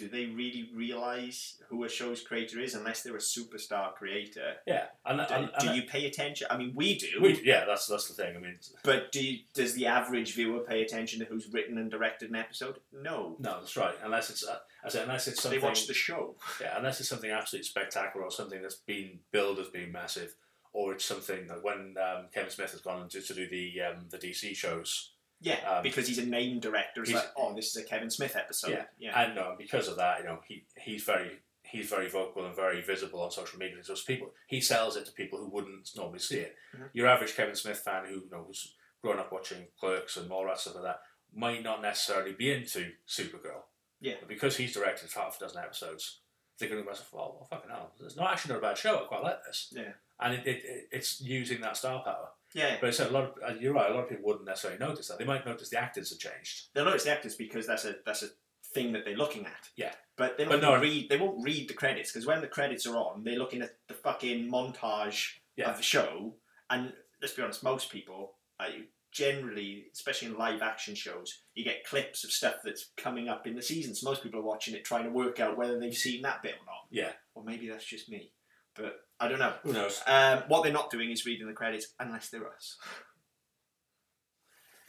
do 0.00 0.08
they 0.08 0.26
really 0.26 0.70
realize 0.74 1.60
who 1.68 1.84
a 1.84 1.88
show's 1.88 2.22
creator 2.22 2.58
is 2.58 2.74
unless 2.74 3.02
they're 3.02 3.16
a 3.16 3.18
superstar 3.18 3.92
creator? 3.92 4.54
Yeah, 4.66 4.84
and, 5.04 5.18
Do, 5.28 5.34
and, 5.34 5.50
do 5.60 5.74
you 5.74 5.82
pay 5.82 6.06
attention? 6.06 6.46
I 6.48 6.56
mean, 6.56 6.72
we 6.74 6.96
do. 6.96 7.08
we, 7.20 7.38
yeah, 7.44 7.66
that's 7.66 7.86
that's 7.86 8.08
the 8.08 8.14
thing. 8.14 8.34
I 8.34 8.40
mean, 8.40 8.56
But 8.82 9.12
do 9.12 9.22
you, 9.22 9.40
does 9.52 9.74
the 9.74 9.86
average 9.86 10.34
viewer 10.34 10.60
pay 10.60 10.80
attention 10.82 11.20
to 11.20 11.26
who's 11.26 11.52
written 11.52 11.76
and 11.76 11.90
directed 11.90 12.30
an 12.30 12.36
episode? 12.36 12.78
No. 12.92 13.36
no, 13.40 13.60
that's 13.60 13.76
right. 13.76 13.94
Unless 14.02 14.30
it's 14.30 14.46
uh, 14.46 14.58
unless 15.02 15.28
it's 15.28 15.42
something 15.42 15.60
They 15.60 15.66
watch 15.66 15.86
the 15.86 15.94
show. 15.94 16.36
Yeah, 16.60 16.78
unless 16.78 17.00
it's 17.00 17.08
something 17.08 17.30
absolutely 17.30 17.66
spectacular 17.66 18.24
or 18.24 18.30
something 18.30 18.62
that's 18.62 18.76
been 18.76 19.18
billed 19.32 19.58
as 19.58 19.68
being 19.68 19.92
massive, 19.92 20.34
or 20.72 20.94
it's 20.94 21.04
something 21.04 21.46
that 21.48 21.62
when 21.62 21.96
um, 21.98 22.26
Kevin 22.32 22.50
Smith 22.50 22.72
has 22.72 22.80
gone 22.80 23.08
to, 23.08 23.20
to 23.20 23.34
do 23.34 23.46
the 23.48 23.80
um, 23.82 24.06
the 24.08 24.18
DC 24.18 24.56
shows, 24.56 25.12
Yeah, 25.40 25.56
Um, 25.68 25.82
because 25.82 26.06
he's 26.06 26.18
a 26.18 26.26
name 26.26 26.60
director. 26.60 27.00
It's 27.02 27.10
he's- 27.10 27.22
like, 27.24 27.32
oh, 27.36 27.54
this 27.54 27.68
is 27.74 27.76
a 27.76 27.84
Kevin 27.84 28.10
Smith 28.10 28.36
episode. 28.36 28.70
Yeah. 28.72 28.84
yeah. 28.98 29.22
and 29.22 29.38
uh, 29.38 29.54
because 29.56 29.88
of 29.88 29.96
that, 29.96 30.18
you 30.20 30.24
know, 30.24 30.40
he 30.46 30.64
he's 30.76 31.02
very 31.04 31.40
he's 31.62 31.88
very 31.88 32.08
vocal 32.08 32.44
and 32.46 32.54
very 32.56 32.82
visible 32.82 33.20
on 33.22 33.30
social 33.30 33.58
media. 33.58 33.82
So 33.82 33.94
people 34.06 34.32
he 34.46 34.60
sells 34.60 34.96
it 34.96 35.06
to 35.06 35.12
people 35.12 35.38
who 35.38 35.48
wouldn't 35.48 35.90
normally 35.96 36.18
see 36.18 36.38
it. 36.40 36.56
Mhm. 36.76 36.90
Your 36.92 37.06
average 37.08 37.34
Kevin 37.36 37.54
Smith 37.54 37.78
fan 37.78 38.04
who 38.06 38.16
you 38.16 38.28
know 38.30 38.44
who's 38.46 38.74
grown 39.02 39.18
up 39.18 39.32
watching 39.32 39.66
Clerks 39.78 40.16
and 40.18 40.30
all 40.30 40.44
that 40.46 40.58
stuff 40.60 40.74
like 40.74 40.84
that 40.84 41.00
might 41.34 41.62
not 41.62 41.80
necessarily 41.80 42.32
be 42.32 42.52
into 42.52 42.92
Supergirl. 43.08 43.62
Yeah. 44.00 44.14
But 44.20 44.28
because 44.28 44.56
he's 44.56 44.74
directed 44.74 45.10
half 45.12 45.36
a 45.36 45.40
dozen 45.40 45.62
episodes, 45.62 46.20
they're 46.58 46.68
going 46.68 46.82
to 46.82 46.86
go, 46.86 46.94
well, 47.12 47.36
well, 47.38 47.46
fucking 47.48 47.70
hell, 47.70 47.92
it's 48.00 48.16
not 48.16 48.32
actually 48.32 48.52
not 48.54 48.58
a 48.58 48.62
bad 48.62 48.76
show. 48.78 48.96
I 48.98 49.06
quite 49.06 49.22
like 49.22 49.44
this. 49.46 49.72
Yeah. 49.74 49.92
And 50.18 50.34
it, 50.34 50.46
it, 50.46 50.62
it, 50.64 50.88
it's 50.92 51.20
using 51.20 51.60
that 51.62 51.76
star 51.76 52.02
power. 52.02 52.30
Yeah. 52.54 52.76
But 52.80 52.88
it's 52.90 53.00
a 53.00 53.08
lot. 53.10 53.24
Of, 53.24 53.30
uh, 53.46 53.58
you're 53.58 53.72
right. 53.74 53.90
A 53.90 53.94
lot 53.94 54.04
of 54.04 54.08
people 54.08 54.24
wouldn't 54.26 54.44
necessarily 54.46 54.78
notice 54.78 55.08
that. 55.08 55.18
They 55.18 55.24
might 55.24 55.46
notice 55.46 55.70
the 55.70 55.80
actors 55.80 56.10
have 56.10 56.18
changed. 56.18 56.68
They'll 56.74 56.84
notice 56.84 57.04
the 57.04 57.10
actors 57.12 57.34
because 57.36 57.66
that's 57.66 57.84
a 57.84 57.96
that's 58.04 58.22
a 58.22 58.28
thing 58.74 58.92
that 58.92 59.04
they're 59.04 59.16
looking 59.16 59.46
at. 59.46 59.68
Yeah. 59.76 59.92
But 60.16 60.36
they 60.38 60.46
won't 60.46 60.62
no- 60.62 60.78
read. 60.80 61.08
They 61.08 61.16
won't 61.18 61.42
read 61.42 61.68
the 61.68 61.74
credits 61.74 62.12
because 62.12 62.26
when 62.26 62.40
the 62.40 62.46
credits 62.46 62.86
are 62.86 62.96
on, 62.96 63.24
they're 63.24 63.38
looking 63.38 63.62
at 63.62 63.76
the 63.88 63.94
fucking 63.94 64.50
montage 64.50 65.38
Yeah. 65.56 65.70
of 65.70 65.76
the 65.76 65.82
show. 65.82 66.34
And 66.68 66.92
let's 67.20 67.34
be 67.34 67.42
honest, 67.42 67.62
most 67.64 67.90
people, 67.90 68.34
uh, 68.60 68.68
generally, 69.10 69.86
especially 69.92 70.28
in 70.28 70.36
live 70.38 70.62
action 70.62 70.94
shows, 70.94 71.42
you 71.54 71.64
get 71.64 71.84
clips 71.84 72.22
of 72.24 72.30
stuff 72.30 72.56
that's 72.62 72.90
coming 72.96 73.28
up 73.28 73.46
in 73.46 73.56
the 73.56 73.62
seasons. 73.62 74.02
Most 74.04 74.22
people 74.22 74.38
are 74.40 74.44
watching 74.44 74.74
it 74.74 74.84
trying 74.84 75.04
to 75.04 75.10
work 75.10 75.40
out 75.40 75.56
whether 75.58 75.78
they've 75.80 75.92
seen 75.96 76.22
that 76.22 76.42
bit 76.42 76.52
or 76.54 76.64
not. 76.66 76.86
Yeah. 76.90 77.12
Or 77.34 77.42
maybe 77.42 77.68
that's 77.68 77.84
just 77.84 78.08
me. 78.08 78.32
But 78.74 78.96
I 79.18 79.28
don't 79.28 79.38
know. 79.38 79.54
Who 79.62 79.72
knows? 79.72 80.02
Um, 80.06 80.44
what 80.48 80.62
they're 80.62 80.72
not 80.72 80.90
doing 80.90 81.10
is 81.10 81.26
reading 81.26 81.46
the 81.46 81.52
credits 81.52 81.94
unless 81.98 82.28
they're 82.28 82.48
us. 82.48 82.76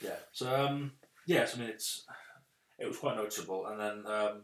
Yeah. 0.00 0.16
So 0.32 0.54
um, 0.54 0.92
yes, 1.26 1.56
I 1.56 1.60
mean 1.60 1.68
it's 1.68 2.04
it 2.78 2.86
was 2.86 2.98
quite 2.98 3.16
noticeable, 3.16 3.66
and 3.66 3.80
then 3.80 4.06
um, 4.06 4.42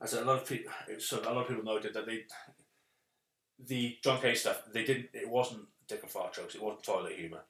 I 0.00 0.06
said 0.06 0.22
a 0.22 0.26
lot 0.26 0.42
of 0.42 0.48
people. 0.48 0.72
So 0.98 1.20
a 1.20 1.32
lot 1.32 1.42
of 1.42 1.48
people 1.48 1.64
noted 1.64 1.94
that 1.94 2.06
they 2.06 2.24
the 3.66 3.96
John 4.02 4.20
K 4.20 4.34
stuff. 4.34 4.62
They 4.72 4.84
didn't. 4.84 5.08
It 5.12 5.28
wasn't 5.28 5.66
dick 5.88 6.00
and 6.02 6.10
fart 6.10 6.34
jokes. 6.34 6.54
It 6.54 6.62
wasn't 6.62 6.84
toilet 6.84 7.16
humour. 7.16 7.42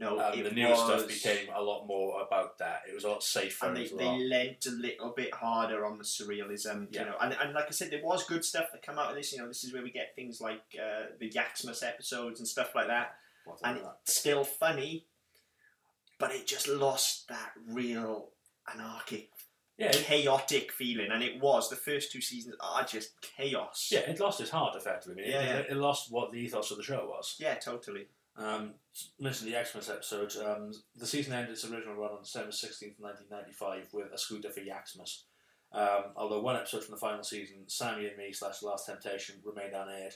No, 0.00 0.18
Um, 0.18 0.42
the 0.42 0.50
new 0.50 0.66
was, 0.68 0.78
stuff 0.80 1.06
became 1.06 1.48
a 1.54 1.62
lot 1.62 1.86
more 1.86 2.22
about 2.22 2.56
that. 2.58 2.82
It 2.88 2.94
was 2.94 3.04
a 3.04 3.08
lot 3.10 3.22
safer. 3.22 3.66
and 3.66 3.76
they, 3.76 3.84
a 3.84 3.94
they 3.96 4.18
lent 4.24 4.64
a 4.66 4.70
little 4.70 5.10
bit 5.10 5.34
harder 5.34 5.84
on 5.84 5.98
the 5.98 6.04
surrealism, 6.04 6.88
Yeah. 6.90 7.00
you 7.02 7.06
know. 7.10 7.16
And, 7.20 7.36
and 7.40 7.52
like 7.52 7.66
I 7.66 7.70
said, 7.72 7.90
there 7.90 8.02
was 8.02 8.24
good 8.24 8.42
stuff 8.44 8.72
that 8.72 8.80
come 8.82 8.98
out 8.98 9.10
of 9.10 9.16
this. 9.16 9.30
You 9.32 9.38
know, 9.40 9.48
this 9.48 9.62
is 9.62 9.72
where 9.74 9.82
we 9.82 9.90
get 9.90 10.14
things 10.16 10.40
like 10.40 10.62
uh, 10.82 11.06
the 11.18 11.28
Yaksmas 11.30 11.84
episodes 11.86 12.40
and 12.40 12.48
stuff 12.48 12.74
like 12.74 12.86
that, 12.86 13.16
what 13.44 13.58
and 13.62 13.76
that? 13.76 13.98
it's 14.04 14.16
still 14.16 14.42
funny, 14.42 15.04
but 16.18 16.32
it 16.32 16.46
just 16.46 16.66
lost 16.66 17.28
that 17.28 17.52
real 17.68 18.30
anarchic, 18.72 19.28
yeah, 19.76 19.90
chaotic 19.92 20.72
feeling. 20.72 21.10
And 21.12 21.22
it 21.22 21.40
was 21.40 21.68
the 21.68 21.76
first 21.76 22.10
two 22.12 22.20
seasons 22.20 22.54
are 22.60 22.84
just 22.84 23.20
chaos. 23.20 23.88
yeah, 23.92 24.00
it 24.00 24.18
lost 24.20 24.40
its 24.40 24.50
heart 24.50 24.76
effectively. 24.76 25.22
I 25.24 25.26
mean, 25.26 25.30
Yeah, 25.34 25.42
yeah. 25.42 25.58
It 25.70 25.76
lost 25.76 26.10
what 26.10 26.32
the 26.32 26.38
ethos 26.38 26.70
of 26.70 26.76
the 26.78 26.82
show 26.82 27.06
was. 27.06 27.36
yeah, 27.38 27.54
totally. 27.56 28.06
Um, 28.40 28.74
mentioned 29.20 29.52
the 29.52 29.64
Xmas 29.64 29.90
episode. 29.90 30.32
Um, 30.44 30.72
the 30.96 31.06
season 31.06 31.32
ended 31.34 31.50
its 31.52 31.64
original 31.64 31.94
run 31.94 32.12
on 32.12 32.22
December 32.22 32.50
16th, 32.50 32.98
1995, 32.98 33.88
with 33.92 34.12
a 34.12 34.18
scooter 34.18 34.50
for 34.50 34.60
Yaksmas. 34.60 35.22
Um, 35.72 36.12
although 36.16 36.40
one 36.40 36.56
episode 36.56 36.82
from 36.84 36.94
the 36.94 37.00
final 37.00 37.22
season, 37.22 37.64
Sammy 37.68 38.06
and 38.06 38.16
Me 38.16 38.32
slash 38.32 38.62
Last 38.62 38.86
Temptation, 38.86 39.36
remained 39.44 39.74
unaired. 39.74 40.14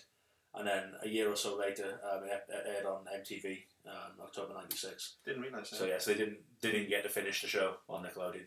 And 0.56 0.66
then 0.66 0.92
a 1.02 1.08
year 1.08 1.30
or 1.30 1.36
so 1.36 1.56
later, 1.56 2.00
um, 2.10 2.22
it 2.24 2.42
aired 2.66 2.86
on 2.86 3.04
MTV, 3.20 3.64
um, 3.86 4.12
October 4.22 4.54
'96. 4.54 5.16
Didn't 5.24 5.42
realise 5.42 5.70
that. 5.70 5.76
So 5.76 5.84
yes, 5.84 6.04
they 6.04 6.14
didn't 6.14 6.38
they 6.60 6.70
didn't 6.70 6.88
get 6.90 7.02
to 7.02 7.08
finish 7.08 7.42
the 7.42 7.48
show 7.48 7.74
on 7.88 8.04
Nickelodeon, 8.04 8.46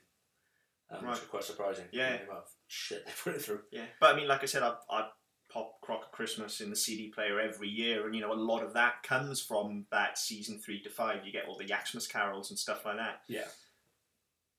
um, 0.90 1.00
which 1.00 1.02
Right. 1.04 1.10
was 1.10 1.20
quite 1.30 1.44
surprising. 1.44 1.86
Yeah. 1.92 2.16
The 2.18 2.24
amount 2.24 2.38
of 2.40 2.52
shit 2.68 3.06
they 3.06 3.12
put 3.24 3.36
it 3.36 3.42
through. 3.42 3.60
Yeah, 3.72 3.86
but 4.00 4.14
I 4.14 4.16
mean, 4.18 4.28
like 4.30 4.42
I 4.42 4.46
said, 4.46 4.64
I, 4.64 4.76
I 4.90 5.10
pop 5.58 5.82
Crock 5.82 6.02
O' 6.08 6.16
Christmas 6.16 6.62
in 6.62 6.70
the 6.70 6.76
CD 6.76 7.08
player 7.10 7.40
every 7.40 7.68
year, 7.70 8.06
and 8.06 8.14
you 8.16 8.22
know, 8.22 8.32
a 8.34 8.36
lot 8.36 8.64
of 8.64 8.74
that 8.74 9.02
comes 9.04 9.42
from 9.42 9.86
that 9.92 10.18
season 10.18 10.60
three 10.60 10.82
to 10.84 10.90
five. 10.90 11.26
You 11.26 11.32
get 11.32 11.46
all 11.48 11.58
the 11.58 11.66
Yaksmas 11.66 12.08
carols 12.10 12.50
and 12.52 12.60
stuff 12.60 12.86
like 12.86 12.98
that. 12.98 13.22
Yeah. 13.28 13.46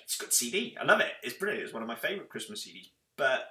It's 0.03 0.17
a 0.17 0.21
good 0.21 0.33
CD. 0.33 0.77
I 0.81 0.85
love 0.85 1.01
it. 1.01 1.13
It's 1.23 1.35
brilliant. 1.35 1.65
It's 1.65 1.73
one 1.75 1.83
of 1.83 1.89
my 1.89 1.95
favourite 1.95 2.29
Christmas 2.31 2.67
CDs. 2.67 2.89
But 3.17 3.49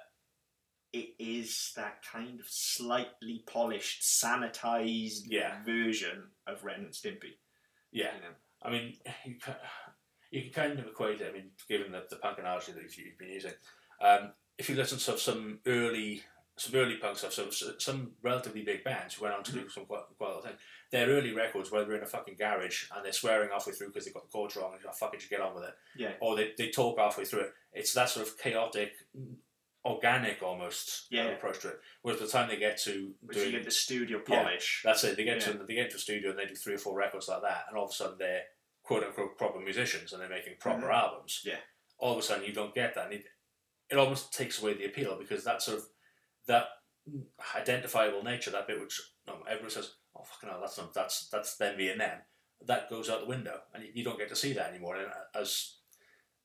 it 0.92 1.14
is 1.18 1.72
that 1.76 2.02
kind 2.02 2.40
of 2.40 2.46
slightly 2.48 3.44
polished, 3.46 4.02
sanitized 4.02 5.22
Yeah. 5.26 5.62
version 5.64 6.24
of 6.46 6.64
Ren 6.64 6.80
and 6.80 6.90
Stimpy. 6.92 7.36
Yeah. 7.92 8.14
You 8.16 8.20
know? 8.22 8.34
I 8.62 8.70
mean, 8.70 8.94
you 9.24 9.36
can, 9.36 9.54
you 10.30 10.42
can 10.42 10.50
kind 10.52 10.78
of 10.78 10.86
equate 10.86 11.20
it. 11.20 11.30
I 11.30 11.32
mean, 11.32 11.50
given 11.68 11.92
the, 11.92 12.04
the 12.10 12.16
punk 12.16 12.38
analogy 12.38 12.72
that 12.72 12.82
you've, 12.82 12.98
you've 12.98 13.18
been 13.18 13.28
using, 13.30 13.52
um, 14.00 14.32
if 14.58 14.68
you 14.68 14.74
listen 14.74 14.98
to 14.98 15.18
some 15.18 15.60
early 15.66 16.22
some 16.60 16.74
early 16.80 16.96
punk 16.96 17.16
stuff, 17.18 17.32
so 17.32 17.48
some 17.78 18.12
relatively 18.22 18.62
big 18.62 18.82
bands 18.84 19.14
who 19.14 19.24
went 19.24 19.34
on 19.36 19.42
to 19.44 19.52
do 19.52 19.68
some 19.68 19.86
quite, 19.86 20.02
quite 20.16 20.28
a 20.28 20.32
lot 20.32 20.38
of 20.38 20.44
things. 20.44 20.60
Their 20.90 21.08
early 21.08 21.32
records, 21.32 21.70
where 21.70 21.84
they're 21.84 21.96
in 21.96 22.02
a 22.02 22.06
fucking 22.06 22.36
garage 22.38 22.84
and 22.94 23.04
they're 23.04 23.12
swearing 23.12 23.50
halfway 23.52 23.72
through 23.72 23.88
because 23.88 24.04
they've 24.04 24.14
got 24.14 24.24
the 24.24 24.30
chords 24.32 24.56
wrong 24.56 24.72
and 24.72 24.80
you're 24.82 24.90
like, 24.90 24.96
fuck 24.98 25.14
it, 25.14 25.22
you 25.22 25.28
get 25.28 25.40
on 25.40 25.54
with 25.54 25.64
it. 25.64 25.74
Yeah. 25.96 26.12
Or 26.20 26.36
they, 26.36 26.52
they 26.58 26.70
talk 26.70 26.98
halfway 26.98 27.24
through 27.24 27.40
it. 27.40 27.52
It's 27.72 27.92
that 27.94 28.08
sort 28.08 28.26
of 28.26 28.38
chaotic, 28.38 28.92
organic 29.84 30.42
almost 30.42 31.06
uh, 31.12 31.16
Yeah. 31.16 31.24
approach 31.28 31.60
to 31.60 31.68
it. 31.68 31.80
Whereas 32.02 32.20
by 32.20 32.26
the 32.26 32.32
time 32.32 32.48
they 32.48 32.56
get 32.56 32.78
to 32.82 33.14
Which 33.22 33.36
you 33.36 33.42
doing 33.44 33.54
get 33.56 33.64
the 33.64 33.70
studio 33.70 34.18
Yeah. 34.28 34.42
polish. 34.42 34.82
that's 34.84 35.04
it. 35.04 35.16
They 35.16 35.24
get 35.24 35.36
Yeah. 35.46 35.52
to 35.52 35.64
they 35.64 35.74
get 35.74 35.84
into 35.86 35.96
a 35.96 36.00
studio 36.00 36.30
and 36.30 36.38
they 36.38 36.46
do 36.46 36.54
three 36.54 36.74
or 36.74 36.78
four 36.78 36.96
records 36.96 37.28
like 37.28 37.42
that, 37.42 37.64
and 37.68 37.76
all 37.78 37.84
of 37.84 37.90
a 37.90 37.94
sudden 37.94 38.18
they're 38.18 38.44
quote 38.82 39.04
unquote 39.04 39.38
proper 39.38 39.60
musicians 39.60 40.12
and 40.12 40.20
they're 40.22 40.28
making 40.28 40.56
proper 40.58 40.86
Mhm. 40.88 40.94
albums. 40.94 41.42
Yeah. 41.44 41.60
All 41.98 42.12
of 42.12 42.18
a 42.18 42.22
sudden 42.22 42.44
you 42.44 42.52
don't 42.52 42.74
get 42.74 42.94
that, 42.94 43.06
and 43.06 43.14
it, 43.14 43.26
it 43.90 43.96
almost 43.96 44.32
takes 44.32 44.60
away 44.60 44.74
the 44.74 44.84
appeal 44.86 45.16
because 45.18 45.44
that 45.44 45.62
sort 45.62 45.78
of 45.78 45.86
that 46.48 46.66
identifiable 47.56 48.22
nature, 48.22 48.50
that 48.50 48.66
bit 48.66 48.80
which 48.80 49.00
no, 49.26 49.38
everyone 49.48 49.70
says, 49.70 49.94
"Oh 50.16 50.24
fucking 50.24 50.48
hell, 50.48 50.60
that's 50.60 50.78
not 50.78 50.92
that's 50.92 51.28
that's 51.28 51.56
them 51.56 51.76
being 51.76 51.98
them," 51.98 52.18
that 52.66 52.90
goes 52.90 53.08
out 53.08 53.20
the 53.20 53.26
window, 53.26 53.60
and 53.72 53.84
you, 53.84 53.90
you 53.94 54.04
don't 54.04 54.18
get 54.18 54.28
to 54.30 54.36
see 54.36 54.52
that 54.54 54.70
anymore. 54.70 54.96
And 54.96 55.06
as 55.34 55.76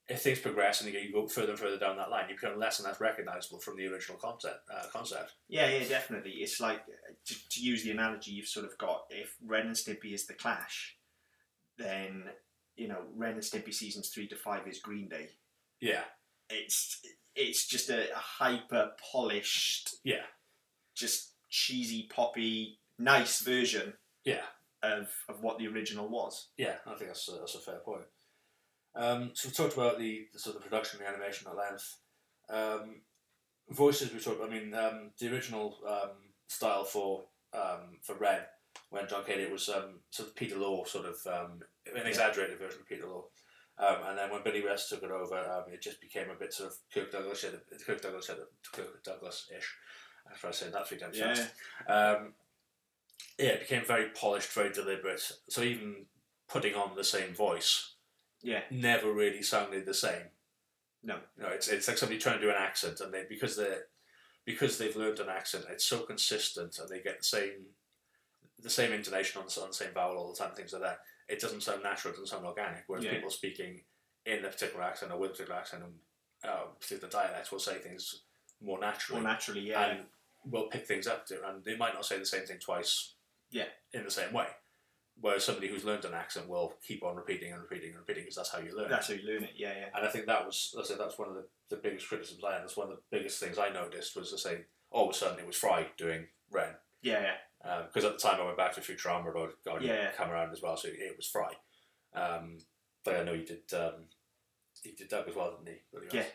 if 0.10 0.22
things 0.22 0.39
progress 0.39 0.82
and 0.82 0.91
you 0.91 0.99
go- 0.99 1.06
you 1.06 1.14
go 1.14 1.28
further 1.28 1.51
and 1.51 1.60
further 1.60 1.80
down 1.80 1.95
that 1.97 2.10
line, 2.10 2.30
you 2.30 2.36
become 2.36 2.60
less 2.60 2.80
and 2.80 2.88
less 2.88 2.99
recognizable 2.99 3.60
from 3.60 3.78
the 3.78 3.88
original 3.88 4.18
concept. 4.18 4.70
Uh, 4.70 4.86
concept. 4.91 5.34
Yeah, 5.47 5.70
yeah, 5.70 5.88
definitely. 5.88 6.32
It's 6.32 6.60
like 6.60 6.82
uh, 6.89 7.14
to, 7.26 7.49
to 7.49 7.62
use 7.62 7.84
the 7.84 7.91
analogy 7.91 8.32
you've 8.32 8.47
sort 8.47 8.66
of 8.66 8.78
got. 8.78 9.06
If 9.10 9.36
Ren 9.45 9.68
and 9.68 9.76
Stimpy 9.76 10.14
is 10.14 10.28
the 10.28 10.34
Clash, 10.34 10.97
then 11.78 12.26
you 12.76 12.88
know 12.88 13.04
Ren 13.16 13.36
and 13.36 13.41
Stimpy 13.41 13.74
seasons 13.74 14.10
three 14.10 14.28
to 14.28 14.36
five 14.36 14.68
is 14.68 14.80
Green 14.80 15.08
Day. 15.08 15.30
Yeah, 15.80 16.04
It's 16.49 17.01
it's 17.36 17.68
just 17.68 17.90
a, 17.90 18.12
a 18.12 18.18
hyper 18.18 18.92
polished, 19.12 19.96
yeah, 20.04 20.26
just 20.96 21.34
cheesy 21.50 22.10
poppy, 22.14 22.80
nice 22.98 23.42
version 23.42 23.94
yeah. 24.26 24.42
of, 24.82 25.10
of 25.30 25.42
what 25.42 25.58
the 25.58 25.68
original 25.68 26.10
was. 26.10 26.50
Yeah, 26.58 26.76
I 26.86 26.96
think 26.96 27.10
that's 27.10 27.30
a, 27.30 27.34
that's 27.34 27.56
a 27.56 27.60
fair 27.60 27.80
point. 27.86 28.06
Um, 28.96 29.32
so 29.34 29.50
we 29.50 29.54
talked 29.54 29.74
about 29.74 29.98
the, 29.98 30.28
the 30.34 30.40
sort 30.40 30.56
of 30.56 30.64
production, 30.64 31.00
the 31.00 31.08
animation 31.08 31.48
at 31.48 31.58
length. 31.58 31.98
Um, 32.50 33.02
voices 33.70 34.14
we 34.14 34.20
talked. 34.20 34.44
I 34.44 34.50
mean, 34.50 34.74
um, 34.74 35.12
the 35.20 35.32
original 35.32 35.78
um, 35.88 36.12
style 36.48 36.84
for 36.84 37.24
um, 37.54 38.00
for 38.02 38.16
Ren 38.16 38.42
when 38.90 39.08
John 39.08 39.24
Cady 39.24 39.52
was 39.52 39.70
um, 39.70 40.00
sort 40.10 40.30
of 40.30 40.36
Peter 40.36 40.56
Lorre, 40.56 40.88
sort 40.88 41.06
of 41.06 41.16
um, 41.28 41.60
an 41.96 42.08
exaggerated 42.08 42.60
version 42.60 42.82
of 42.82 42.88
Peter 42.88 43.06
Lorre. 43.06 43.26
Um, 43.80 43.97
and 44.07 44.17
then 44.17 44.30
when 44.32 44.43
Billy 44.43 44.63
West 44.63 44.89
took 44.89 45.01
it 45.03 45.09
over, 45.11 45.38
um, 45.38 45.63
it 45.74 45.82
just 45.82 45.99
became 45.99 46.30
a 46.30 46.36
bit 46.36 46.53
sort 46.53 46.71
of 46.71 46.78
Kirk 46.93 47.11
Douglas, 47.11 47.43
Kirk 47.86 48.01
Douglas, 48.01 48.30
Kirk 48.71 49.03
Douglas 49.03 49.49
ish. 49.55 49.76
After 50.32 50.47
I 50.47 50.51
said 50.51 50.74
that 50.74 50.88
three 50.88 50.97
times 50.99 51.17
Yeah. 51.17 51.34
fast. 51.34 51.51
Um, 51.88 52.34
yeah, 53.38 53.49
it 53.49 53.61
became 53.61 53.84
very 53.84 54.09
polished, 54.09 54.51
very 54.53 54.71
deliberate. 54.71 55.21
So 55.49 55.61
even 55.63 56.05
putting 56.47 56.76
on 56.76 56.95
the 56.95 57.03
same 57.03 57.34
voice 57.34 57.95
Yeah, 58.41 58.63
never 58.69 59.11
really 59.11 59.41
sounded 59.41 59.86
the 59.86 59.93
same. 59.93 60.30
no, 61.01 61.19
You 61.38 61.43
know, 61.43 61.49
it's 61.49 61.67
it's 61.67 61.88
like 61.88 61.97
somebody 61.97 62.19
trying 62.19 62.39
to 62.39 62.41
do 62.45 62.49
an 62.49 62.55
accent, 62.57 62.99
and 63.01 63.13
they 63.13 63.26
because 63.28 63.55
they 63.57 63.80
because 64.45 64.78
they've 64.78 64.95
learned 64.95 65.19
an 65.19 65.30
accent, 65.30 65.65
it's 65.69 65.86
so 65.86 66.01
consistent, 66.03 66.78
and 66.78 66.89
they 66.89 67.01
get 67.01 67.19
the 67.19 67.24
same 67.26 67.67
the 68.59 68.69
same 68.69 68.93
intonation 68.93 69.41
on 69.41 69.47
the, 69.47 69.61
on 69.61 69.69
the 69.69 69.74
same 69.74 69.93
vowel 69.93 70.17
all 70.17 70.32
the 70.34 70.38
time, 70.38 70.53
things 70.55 70.74
like 70.74 70.84
that. 70.84 70.99
It 71.30 71.39
doesn't 71.39 71.61
sound 71.61 71.84
natural, 71.84 72.13
it 72.13 72.17
doesn't 72.17 72.28
sound 72.28 72.45
organic. 72.45 72.84
Whereas 72.88 73.05
Yeah. 73.05 73.15
people 73.15 73.30
speaking 73.30 73.82
in 74.26 74.45
a 74.45 74.49
particular 74.49 74.84
accent 74.84 75.11
or 75.11 75.17
with 75.17 75.32
a 75.32 75.34
particular 75.34 75.59
accent 75.59 75.84
and 75.84 75.93
uh, 76.43 76.63
particular 76.80 77.09
dialect 77.09 77.51
will 77.51 77.59
say 77.59 77.76
things 77.80 78.24
more 78.61 78.80
naturally 78.80 79.21
More 79.21 79.30
naturally, 79.32 79.61
yeah. 79.61 79.86
and 79.86 80.05
will 80.45 80.67
pick 80.67 80.86
things 80.86 81.07
up 81.07 81.26
to, 81.28 81.47
and 81.47 81.63
they 81.63 81.76
might 81.78 81.93
not 81.93 82.05
say 82.05 82.17
the 82.19 82.26
same 82.26 82.45
thing 82.45 82.59
twice. 82.59 83.13
Yeah. 83.51 83.65
In 83.93 84.03
the 84.03 84.11
same 84.11 84.34
way. 84.34 84.47
Whereas 85.21 85.43
somebody 85.43 85.67
who's 85.67 85.86
learned 85.86 86.05
an 86.05 86.13
accent 86.15 86.49
will 86.49 86.74
keep 86.86 87.03
on 87.03 87.15
repeating 87.15 87.51
and 87.53 87.61
repeating 87.61 87.89
and 87.91 87.99
repeating 87.99 88.24
because 88.24 88.36
that's 88.36 88.49
how 88.51 88.59
you 88.59 88.76
learn. 88.76 88.89
That's 88.89 89.07
how 89.09 89.13
you 89.13 89.21
learn 89.28 89.43
it. 89.43 89.51
Yeah, 89.55 89.74
yeah. 89.78 89.89
And 89.95 90.05
I 90.05 90.09
think 90.09 90.26
that 90.26 90.43
was, 90.45 90.76
I 90.78 90.84
said, 90.84 90.97
that's 90.99 91.19
one 91.19 91.30
of 91.30 91.36
the, 91.36 91.45
the 91.69 91.76
biggest 91.78 92.07
criticisms 92.09 92.43
I 92.43 92.53
had. 92.53 92.63
That's 92.63 92.76
one 92.76 92.89
of 92.89 92.95
the 92.97 93.17
biggest 93.17 93.39
things 93.39 93.59
I 93.59 93.69
noticed 93.69 94.15
was 94.15 94.32
to 94.32 94.38
say, 94.39 94.65
all 94.89 95.07
of 95.09 95.15
a 95.15 95.17
sudden 95.17 95.39
it 95.39 95.45
was 95.45 95.55
Fry 95.55 95.88
doing 95.97 96.26
Ren. 96.51 96.74
Yeah, 97.03 97.21
yeah. 97.21 97.36
Because 97.64 98.03
at 98.05 98.14
the 98.14 98.20
time 98.20 98.41
I 98.41 98.45
went 98.45 98.57
back 98.57 98.74
to 98.76 98.82
Futurama, 98.82 99.34
but 99.34 99.53
God, 99.66 99.82
Yeah. 99.82 100.11
come 100.11 100.30
around 100.30 100.51
as 100.51 100.61
well, 100.61 100.76
so 100.78 100.89
it 100.89 101.16
was 101.16 101.28
Fry. 101.28 101.53
Um, 102.14 102.57
but 103.05 103.16
I 103.16 103.24
know 103.24 103.34
you 103.34 103.45
did, 103.45 103.74
um, 103.74 104.05
he 104.82 104.91
did 104.91 105.07
Doug 105.09 105.28
as 105.30 105.36
well, 105.36 105.51
didn't 105.57 105.74
he? 105.76 105.82
Really. 105.93 106.07
Yeah. 106.11 106.26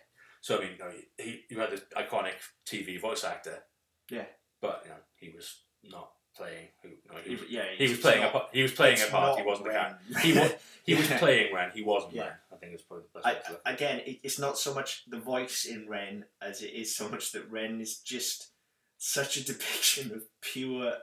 So 0.40 0.56
I 0.58 0.60
mean, 0.60 0.72
you 0.72 0.78
know, 0.78 0.92
he 1.18 1.44
you 1.50 1.58
had 1.60 1.70
this 1.70 1.82
iconic 1.96 2.34
TV 2.66 2.98
voice 3.00 3.24
actor. 3.24 3.62
Yeah. 4.10 4.24
But 4.60 4.82
you 4.84 4.90
know, 4.90 4.96
he 5.16 5.30
was 5.30 5.62
not 5.84 6.10
playing. 6.36 6.68
Who, 6.82 6.88
you 6.88 6.96
know, 7.12 7.18
he, 7.22 7.30
He, 7.30 7.36
was, 7.36 7.50
yeah, 7.50 7.64
he 7.76 7.88
was 7.88 7.98
playing 7.98 8.20
not- 8.22 8.28
a 8.28 8.32
part. 8.38 8.48
He 8.52 8.62
was 8.62 8.72
playing 8.72 9.00
a 9.02 9.06
part. 9.06 9.38
He 9.38 9.44
wasn't 9.44 9.66
the 9.68 9.74
Ren. 9.74 9.96
character. 10.12 10.20
He 10.20 10.32
was. 10.38 10.52
He 10.88 10.94
was 10.94 11.06
playing 11.08 11.54
Ren. 11.54 11.70
He 11.74 11.82
wasn't 11.82 12.14
Yeah. 12.14 12.22
Ren. 12.28 12.32
I 12.50 12.56
think 12.56 12.72
it's 12.72 12.82
probably 12.82 13.04
the 13.12 13.18
best 13.20 13.26
I, 13.26 13.32
way 13.34 13.40
to 13.44 13.52
look. 13.52 13.60
at 13.66 13.72
it. 13.72 13.74
again, 13.74 13.98
it, 14.06 14.20
it's 14.22 14.38
not 14.38 14.56
so 14.56 14.72
much 14.72 15.04
the 15.06 15.18
voice 15.20 15.66
in 15.66 15.86
Ren 15.86 16.24
as 16.40 16.62
it 16.62 16.72
is 16.72 16.96
so 16.96 17.10
much 17.10 17.32
that 17.32 17.50
Ren 17.50 17.78
is 17.82 17.98
just 17.98 18.52
such 18.96 19.36
a 19.36 19.44
depiction 19.44 20.12
of 20.14 20.22
pure 20.40 20.94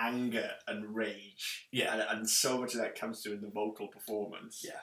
anger 0.00 0.50
and 0.66 0.94
rage. 0.94 1.68
Yeah. 1.72 1.92
And, 1.92 2.02
and 2.18 2.30
so 2.30 2.58
much 2.58 2.74
of 2.74 2.80
that 2.80 2.98
comes 2.98 3.20
through 3.20 3.34
in 3.34 3.40
the 3.42 3.50
vocal 3.50 3.88
performance. 3.88 4.62
Yeah. 4.64 4.80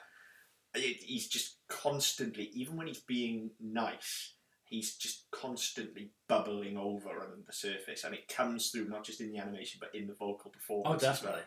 It, 0.74 0.98
he's 1.02 1.26
just 1.28 1.56
constantly, 1.68 2.50
even 2.54 2.76
when 2.76 2.86
he's 2.86 3.00
being 3.00 3.50
nice, 3.60 4.34
he's 4.64 4.96
just 4.96 5.24
constantly 5.30 6.10
bubbling 6.28 6.76
over 6.76 7.08
under 7.10 7.42
the 7.46 7.52
surface. 7.52 8.04
And 8.04 8.14
it 8.14 8.28
comes 8.28 8.70
through 8.70 8.88
not 8.88 9.04
just 9.04 9.20
in 9.20 9.32
the 9.32 9.38
animation, 9.38 9.78
but 9.80 9.94
in 9.94 10.06
the 10.06 10.14
vocal 10.14 10.50
performance. 10.50 11.02
Oh, 11.02 11.06
definitely. 11.06 11.42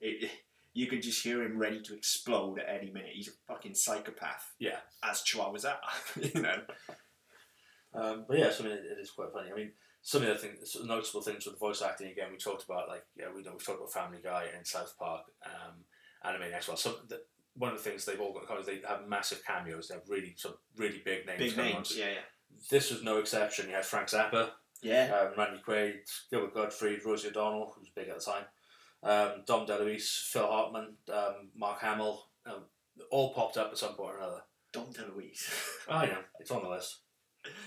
It, 0.00 0.30
you 0.74 0.86
could 0.86 1.00
just 1.02 1.22
hear 1.22 1.42
him 1.42 1.56
ready 1.58 1.80
to 1.80 1.94
explode 1.94 2.58
at 2.60 2.68
any 2.68 2.90
minute. 2.90 3.10
He's 3.14 3.28
a 3.28 3.52
fucking 3.52 3.74
psychopath 3.74 4.52
Yeah. 4.58 4.76
as 5.02 5.22
Chihuahuas 5.22 5.64
are, 5.64 5.78
you 6.20 6.42
know. 6.42 6.60
Um, 7.94 8.26
but 8.28 8.38
yes, 8.38 8.60
I 8.60 8.64
mean, 8.64 8.72
it, 8.74 8.84
it 8.84 9.00
is 9.00 9.10
quite 9.10 9.32
funny. 9.32 9.50
I 9.50 9.56
mean, 9.56 9.72
some 10.06 10.22
of 10.22 10.28
the 10.28 10.36
things, 10.36 10.70
some 10.70 10.86
noticeable 10.86 11.20
things 11.20 11.44
with 11.44 11.56
the 11.56 11.58
voice 11.58 11.82
acting. 11.82 12.12
Again, 12.12 12.28
we 12.30 12.38
talked 12.38 12.62
about 12.62 12.88
like 12.88 13.02
yeah, 13.16 13.24
we 13.34 13.42
know 13.42 13.50
we 13.54 13.58
talked 13.58 13.80
about 13.80 13.92
Family 13.92 14.20
Guy 14.22 14.44
and 14.56 14.64
South 14.64 14.94
Park, 14.96 15.22
um, 15.44 15.74
Anime 16.22 16.54
as 16.56 16.68
well. 16.68 16.76
Some 16.76 16.94
the, 17.08 17.22
one 17.56 17.72
of 17.72 17.82
the 17.82 17.90
things 17.90 18.04
they've 18.04 18.20
all 18.20 18.32
got 18.32 18.42
in 18.42 18.46
common 18.46 18.60
is 18.60 18.66
they 18.68 18.80
have 18.86 19.08
massive 19.08 19.44
cameos. 19.44 19.88
They 19.88 19.96
have 19.96 20.08
really 20.08 20.34
some 20.36 20.54
really 20.76 21.02
big 21.04 21.26
names. 21.26 21.40
Big 21.40 21.56
names, 21.56 21.90
on. 21.90 21.98
yeah, 21.98 22.04
yeah. 22.04 22.60
This 22.70 22.92
was 22.92 23.02
no 23.02 23.18
exception. 23.18 23.68
You 23.68 23.74
had 23.74 23.84
Frank 23.84 24.06
Zappa, 24.06 24.50
Yeah, 24.80 25.12
um, 25.12 25.32
Randy 25.36 25.60
Quaid, 25.66 25.94
Gilbert 26.30 26.54
Gottfried, 26.54 27.04
Rosie 27.04 27.28
O'Donnell, 27.28 27.72
who 27.74 27.80
was 27.80 27.90
big 27.92 28.08
at 28.08 28.20
the 28.20 28.24
time, 28.24 28.44
um, 29.02 29.42
Dom 29.44 29.66
DeLuise, 29.66 30.30
Phil 30.30 30.46
Hartman, 30.46 30.94
um, 31.12 31.48
Mark 31.56 31.80
Hamill, 31.80 32.22
um, 32.46 32.62
all 33.10 33.34
popped 33.34 33.56
up 33.56 33.72
at 33.72 33.78
some 33.78 33.94
point 33.94 34.14
or 34.14 34.18
another. 34.18 34.42
Dom 34.72 34.86
DeLuise. 34.92 35.50
Oh, 35.88 36.02
yeah, 36.04 36.18
it's 36.38 36.52
on 36.52 36.62
the 36.62 36.68
list. 36.68 36.98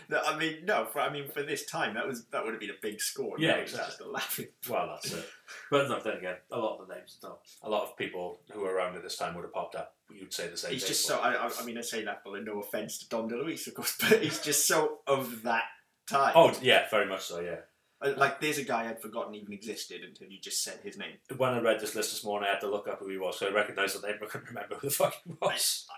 No, 0.10 0.22
I 0.26 0.38
mean, 0.38 0.66
no, 0.66 0.86
for, 0.86 1.00
I 1.00 1.12
mean, 1.12 1.28
for 1.30 1.44
this 1.44 1.66
time, 1.66 1.94
that 1.96 2.08
was 2.08 2.26
that 2.28 2.44
would 2.44 2.54
have 2.54 2.60
been 2.60 2.70
a 2.70 2.82
big 2.82 3.00
score. 3.02 3.36
Yeah, 3.40 3.52
No, 3.52 3.58
exactly. 3.58 3.88
just 3.90 4.02
a 4.02 4.10
laughing. 4.10 4.48
Well, 4.70 4.88
that's 4.88 5.14
it. 5.14 5.26
But 5.72 5.90
no, 5.90 6.00
then 6.00 6.18
again, 6.18 6.36
a 6.52 6.58
lot 6.60 6.80
of 6.80 6.88
the 6.88 6.96
names, 6.96 7.18
no, 7.24 7.40
a 7.64 7.70
lot 7.70 7.84
of 7.84 7.98
people 7.98 8.42
who 8.52 8.62
were 8.62 8.74
around 8.74 8.96
at 8.96 9.04
this 9.04 9.18
time 9.18 9.36
would 9.36 9.44
have 9.44 9.54
popped 9.54 9.76
up. 9.76 9.96
You'd 10.12 10.34
say 10.34 10.48
the 10.48 10.58
same. 10.58 10.72
He's 10.74 10.88
just 10.88 11.06
so, 11.06 11.20
I, 11.20 11.48
I, 11.48 11.66
mean, 11.66 11.78
I 11.78 11.82
say 11.82 12.04
that, 12.06 12.22
but 12.26 12.44
no 12.44 12.60
offence 12.60 12.98
to 13.00 13.10
Dom 13.10 13.30
DeLuise, 13.30 13.68
of 13.68 13.74
course, 13.76 13.96
but 14.10 14.22
he's 14.24 14.40
just 14.40 14.68
so 14.68 15.00
of 15.08 15.44
that 15.44 15.64
time. 16.10 16.34
Oh 16.36 16.52
yeah, 16.62 16.90
very 16.90 17.06
much 17.08 17.22
so. 17.26 17.40
Yeah. 17.40 17.58
Uh, 18.02 18.14
Like, 18.18 18.40
there's 18.42 18.58
a 18.58 18.64
guy 18.64 18.90
I'd 18.90 19.02
forgotten 19.02 19.36
even 19.36 19.54
existed 19.54 20.02
until 20.04 20.28
you 20.30 20.40
just 20.40 20.64
said 20.64 20.80
his 20.84 20.98
name. 20.98 21.18
When 21.38 21.50
I 21.52 21.60
read 21.60 21.80
this 21.80 21.96
list 21.96 22.12
this 22.12 22.24
morning, 22.24 22.48
I 22.48 22.54
had 22.54 22.62
to 22.62 22.70
look 22.70 22.88
up 22.88 23.00
who 23.00 23.10
he 23.10 23.18
was, 23.18 23.38
so 23.38 23.48
I 23.48 23.52
recognised 23.52 24.02
the 24.02 24.08
name, 24.08 24.18
but 24.20 24.28
I 24.28 24.32
couldn't 24.32 24.48
remember 24.48 24.76
who 24.76 24.88
the 24.88 24.94
fuck 24.96 25.16
he 25.26 25.34
was. 25.42 25.86
I 25.90 25.96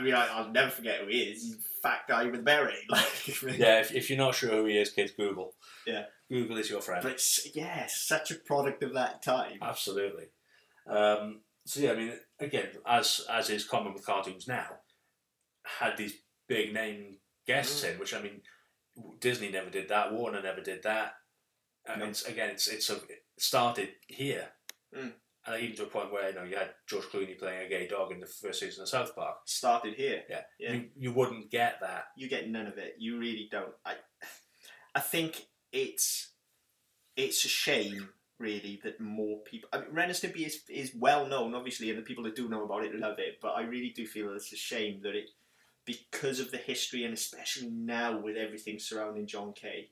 mean, 0.00 0.14
I, 0.14 0.26
I'll 0.28 0.50
never 0.50 0.70
forget 0.70 1.00
who 1.00 1.08
he 1.08 1.22
is. 1.22 1.42
He's 1.42 1.54
a 1.54 1.58
fat 1.82 2.00
guy 2.08 2.24
with 2.24 2.34
a 2.40 2.42
beret. 2.42 2.74
Like, 2.88 3.58
yeah, 3.58 3.80
if, 3.80 3.92
if 3.94 4.10
you're 4.10 4.18
not 4.18 4.34
sure 4.34 4.50
who 4.50 4.64
he 4.66 4.78
is, 4.78 4.90
kids, 4.90 5.12
Google. 5.16 5.54
Yeah. 5.86 6.04
Google 6.30 6.56
is 6.56 6.70
your 6.70 6.80
friend. 6.80 7.02
But 7.02 7.12
it's, 7.12 7.48
yeah, 7.54 7.86
such 7.88 8.30
a 8.30 8.34
product 8.36 8.82
of 8.82 8.94
that 8.94 9.22
time. 9.22 9.58
Absolutely. 9.62 10.24
Um, 10.88 11.42
so 11.66 11.80
yeah, 11.80 11.92
I 11.92 11.96
mean, 11.96 12.12
again, 12.40 12.68
as 12.86 13.20
as 13.30 13.48
is 13.50 13.64
common 13.66 13.94
with 13.94 14.04
cartoons 14.06 14.46
now, 14.48 14.66
had 15.80 15.96
these 15.96 16.14
big 16.48 16.74
name 16.74 17.18
guests 17.46 17.84
in, 17.84 17.98
which 17.98 18.14
I 18.14 18.20
mean, 18.22 18.40
Disney 19.20 19.50
never 19.50 19.70
did 19.70 19.88
that, 19.88 20.12
Warner 20.12 20.42
never 20.42 20.60
did 20.60 20.82
that, 20.82 21.14
and 21.86 22.00
No. 22.00 22.06
it's 22.06 22.24
again, 22.24 22.50
it's 22.50 22.68
it's 22.68 22.90
a, 22.90 22.96
it 22.96 23.24
started 23.38 23.90
here, 24.06 24.48
Mm. 24.96 25.12
And 25.46 25.62
even 25.62 25.76
to 25.76 25.82
a 25.82 25.86
point 25.86 26.12
where 26.12 26.28
you 26.28 26.34
know 26.34 26.44
you 26.44 26.56
had 26.56 26.70
George 26.86 27.04
Clooney 27.04 27.38
playing 27.38 27.66
a 27.66 27.68
gay 27.68 27.86
dog 27.86 28.12
in 28.12 28.20
the 28.20 28.26
first 28.26 28.60
season 28.60 28.82
of 28.82 28.88
South 28.88 29.14
Park. 29.14 29.36
Started 29.44 29.94
here. 29.94 30.22
Yeah, 30.28 30.40
Yeah. 30.58 30.72
You, 30.72 30.84
you 30.96 31.12
wouldn't 31.12 31.50
get 31.50 31.80
that. 31.80 32.06
you 32.16 32.28
get 32.28 32.48
none 32.48 32.66
of 32.66 32.78
it. 32.78 32.96
You 32.98 33.18
really 33.18 33.48
don't. 33.50 33.72
I, 33.84 33.94
I 34.94 35.00
think 35.00 35.46
it's 35.72 36.30
it's 37.16 37.44
a 37.44 37.48
shame, 37.48 38.08
really, 38.38 38.80
that 38.84 39.00
more 39.00 39.38
people. 39.44 39.68
I 39.72 39.78
mean, 39.80 39.88
Ren 39.92 40.08
and 40.08 40.14
Stimpy 40.14 40.46
is 40.46 40.62
is 40.68 40.92
well 40.94 41.26
known, 41.26 41.54
obviously, 41.54 41.90
and 41.90 41.98
the 41.98 42.02
people 42.02 42.24
that 42.24 42.36
do 42.36 42.48
know 42.48 42.64
about 42.64 42.84
it 42.84 42.94
love 42.94 43.18
it. 43.18 43.38
But 43.42 43.50
I 43.50 43.62
really 43.62 43.90
do 43.90 44.06
feel 44.06 44.32
it's 44.34 44.52
a 44.52 44.56
shame 44.56 45.00
that 45.02 45.14
it, 45.14 45.30
because 45.84 46.40
of 46.40 46.50
the 46.50 46.56
history, 46.56 47.04
and 47.04 47.12
especially 47.12 47.68
now 47.70 48.18
with 48.18 48.36
everything 48.36 48.78
surrounding 48.78 49.26
John 49.26 49.52
K, 49.52 49.90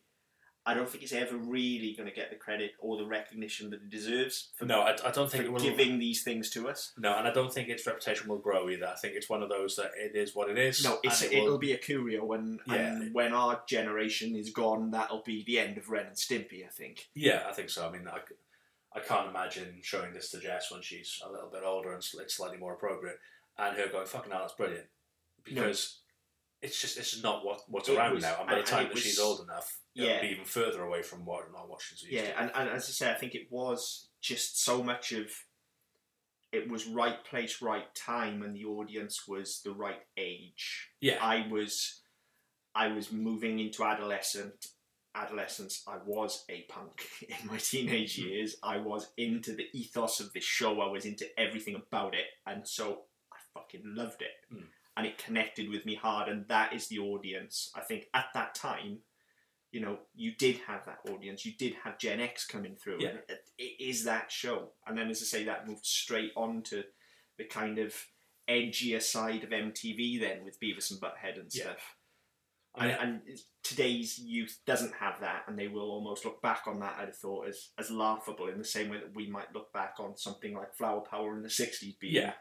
I 0.65 0.75
don't 0.75 0.89
think 0.89 1.03
it's 1.03 1.13
ever 1.13 1.37
really 1.37 1.93
going 1.93 2.09
to 2.09 2.15
get 2.15 2.31
the 2.31 2.37
credit 2.37 2.75
or 2.79 2.97
the 2.97 3.05
recognition 3.05 3.69
that 3.71 3.83
it 3.83 3.91
deserves 3.91 4.51
for, 4.55 4.65
No, 4.65 4.83
I, 4.83 4.97
I 5.05 5.11
don't 5.11 5.29
think 5.29 5.45
it 5.45 5.53
will. 5.53 5.61
giving 5.61 5.99
these 5.99 6.23
things 6.23 6.51
to 6.51 6.69
us. 6.69 6.93
No, 6.97 7.17
and 7.17 7.27
I 7.27 7.33
don't 7.33 7.53
think 7.53 7.69
its 7.69 7.85
reputation 7.85 8.29
will 8.29 8.39
grow 8.39 8.71
either. 8.71 8.87
I 8.87 8.95
think 8.95 9.15
it's 9.17 9.29
one 9.29 9.43
of 9.43 9.49
those 9.49 9.75
that 9.75 9.91
it 9.97 10.15
is 10.15 10.37
what 10.37 10.49
it 10.49 10.59
is. 10.59 10.85
No, 10.85 11.01
it 11.03 11.11
will- 11.33 11.33
it'll 11.47 11.59
be 11.59 11.73
a 11.73 11.79
curio 11.79 12.25
when 12.25 12.61
Yeah. 12.69 12.75
and 12.77 13.13
when 13.13 13.33
our 13.33 13.63
generation 13.67 14.37
is 14.37 14.51
gone. 14.51 14.93
That'll 14.93 15.23
be 15.23 15.43
the 15.43 15.59
end 15.59 15.79
of 15.79 15.89
Ren 15.89 16.07
and 16.07 16.17
Stimpy. 16.17 16.65
I 16.65 16.69
think. 16.69 17.09
Yeah, 17.15 17.45
I 17.49 17.53
think 17.53 17.69
so. 17.69 17.89
I 17.89 17.91
mean, 17.91 18.07
I 18.95 19.01
can't 19.01 19.29
imagine 19.29 19.81
showing 19.83 20.13
this 20.13 20.31
to 20.31 20.39
Jess 20.39 20.71
when 20.71 20.83
she's 20.83 21.21
a 21.27 21.33
little 21.33 21.49
bit 21.51 21.63
older 21.65 21.93
and 21.93 22.05
it's 22.21 22.35
slightly 22.37 22.59
more 22.59 22.75
appropriate, 22.75 23.19
and 23.59 23.77
her 23.77 23.89
going, 23.89 24.07
"Fucking 24.07 24.31
hell, 24.31 24.43
that's 24.43 24.53
brilliant," 24.55 24.87
because 25.43 26.02
it's 26.63 26.81
just 26.81 26.97
it's 26.99 27.11
just 27.11 27.23
not 27.23 27.45
what 27.45 27.61
what's 27.69 27.89
It 27.89 27.97
around 27.99 28.15
was- 28.15 28.23
now. 28.23 28.37
And 28.41 28.49
by 28.49 28.57
the 28.57 28.63
time 28.63 28.89
that 28.89 28.99
she's 28.99 29.19
old 29.19 29.41
enough, 29.43 29.81
it'll 29.95 30.21
be 30.21 30.29
even 30.29 30.45
further 30.45 30.83
away 30.83 31.03
from 31.03 31.25
what 31.25 31.51
not 31.53 31.69
what 31.69 31.81
she's 31.83 32.03
used 32.03 32.15
Yeah, 32.15 32.33
to. 32.33 32.41
and, 32.41 32.51
and 32.55 32.69
as 32.71 32.85
I 32.85 32.93
say, 32.93 33.11
I 33.11 33.15
think 33.15 33.35
it 33.35 33.49
was 33.51 34.09
just 34.21 34.63
so 34.65 34.83
much 34.83 35.13
of 35.13 35.27
it 36.53 36.69
was 36.71 36.87
right 36.87 37.25
place, 37.25 37.63
right 37.63 37.93
time, 37.95 38.43
and 38.43 38.55
the 38.55 38.65
audience 38.67 39.27
was 39.27 39.63
the 39.65 39.73
right 39.73 40.01
age. 40.19 40.91
Yeah, 41.01 41.17
I 41.21 41.47
was, 41.51 42.03
I 42.75 42.89
was 42.89 43.11
moving 43.11 43.59
into 43.59 43.83
adolescent. 43.85 44.67
Adolescence, 45.15 45.83
I 45.89 45.97
was 46.07 46.45
a 46.51 46.65
punk 46.71 47.07
in 47.29 47.47
my 47.47 47.57
teenage 47.59 48.17
Mm-hmm. 48.19 48.29
years. 48.29 48.57
I 48.63 48.77
was 48.79 49.13
into 49.17 49.55
the 49.55 49.67
ethos 49.73 50.21
of 50.21 50.31
this 50.35 50.45
show. 50.45 50.81
I 50.83 50.91
was 50.91 51.05
into 51.07 51.27
everything 51.39 51.75
about 51.75 52.15
it, 52.15 52.27
and 52.47 52.67
so 52.69 53.01
I 53.33 53.37
fucking 53.59 53.83
loved 53.87 54.21
it. 54.23 54.55
Mm. 54.55 54.65
And 54.97 55.07
it 55.07 55.17
connected 55.19 55.71
with 55.71 55.87
me 55.87 55.95
hard, 55.95 56.29
and 56.29 56.47
that 56.49 56.75
is 56.75 56.89
the 56.89 56.99
audience. 56.99 57.71
I 57.75 57.81
think 57.81 58.07
at 58.13 58.27
that 58.35 58.55
time, 58.55 58.99
you 59.71 59.81
know, 59.81 59.99
you 60.15 60.33
did 60.37 60.59
have 60.67 60.85
that 60.85 60.99
audience. 61.11 61.47
You 61.47 61.53
did 61.59 61.75
have 61.83 61.99
Gen 61.99 62.21
X 62.21 62.47
coming 62.47 62.77
through. 62.77 62.99
Yeah. 63.01 63.09
And 63.09 63.19
it, 63.29 63.49
it 63.59 63.83
is 63.83 64.05
that 64.05 64.31
show. 64.31 64.73
And 64.87 64.99
then, 64.99 65.09
as 65.09 65.23
I 65.23 65.25
say, 65.25 65.45
that 65.45 65.67
moved 65.67 65.87
straight 65.87 66.33
on 66.37 66.63
to 66.65 66.85
the 67.39 67.45
kind 67.45 67.79
of 67.79 67.95
edgier 68.51 69.01
side 69.01 69.45
of 69.45 69.51
MTV 69.51 70.21
then 70.21 70.45
with 70.45 70.61
Beavis 70.61 70.91
and 70.91 71.01
Butthead 71.01 71.41
and 71.41 71.51
Yeah. 71.55 71.63
stuff. 71.63 71.97
I 72.75 72.87
mean, 72.87 72.97
And, 73.01 73.21
and 73.27 73.39
today's 73.63 74.19
youth 74.19 74.59
doesn't 74.67 74.95
have 74.95 75.21
that, 75.21 75.45
and 75.47 75.59
they 75.59 75.69
will 75.69 75.91
almost 75.91 76.25
look 76.27 76.43
back 76.43 76.63
on 76.67 76.81
that, 76.81 76.97
I'd 76.99 77.07
have 77.09 77.17
thought, 77.17 77.49
as, 77.49 77.71
as 77.79 77.91
laughable 77.91 78.49
in 78.49 78.59
the 78.59 78.65
same 78.65 78.91
way 78.91 78.99
that 78.99 79.15
we 79.15 79.27
might 79.31 79.55
look 79.55 79.73
back 79.73 79.95
on 79.99 80.17
something 80.19 80.55
like 80.55 80.75
Flower 80.75 81.01
Power 81.01 81.35
in 81.37 81.43
the 81.43 81.49
60s 81.49 81.99
being 81.99 82.15
Yeah. 82.15 82.35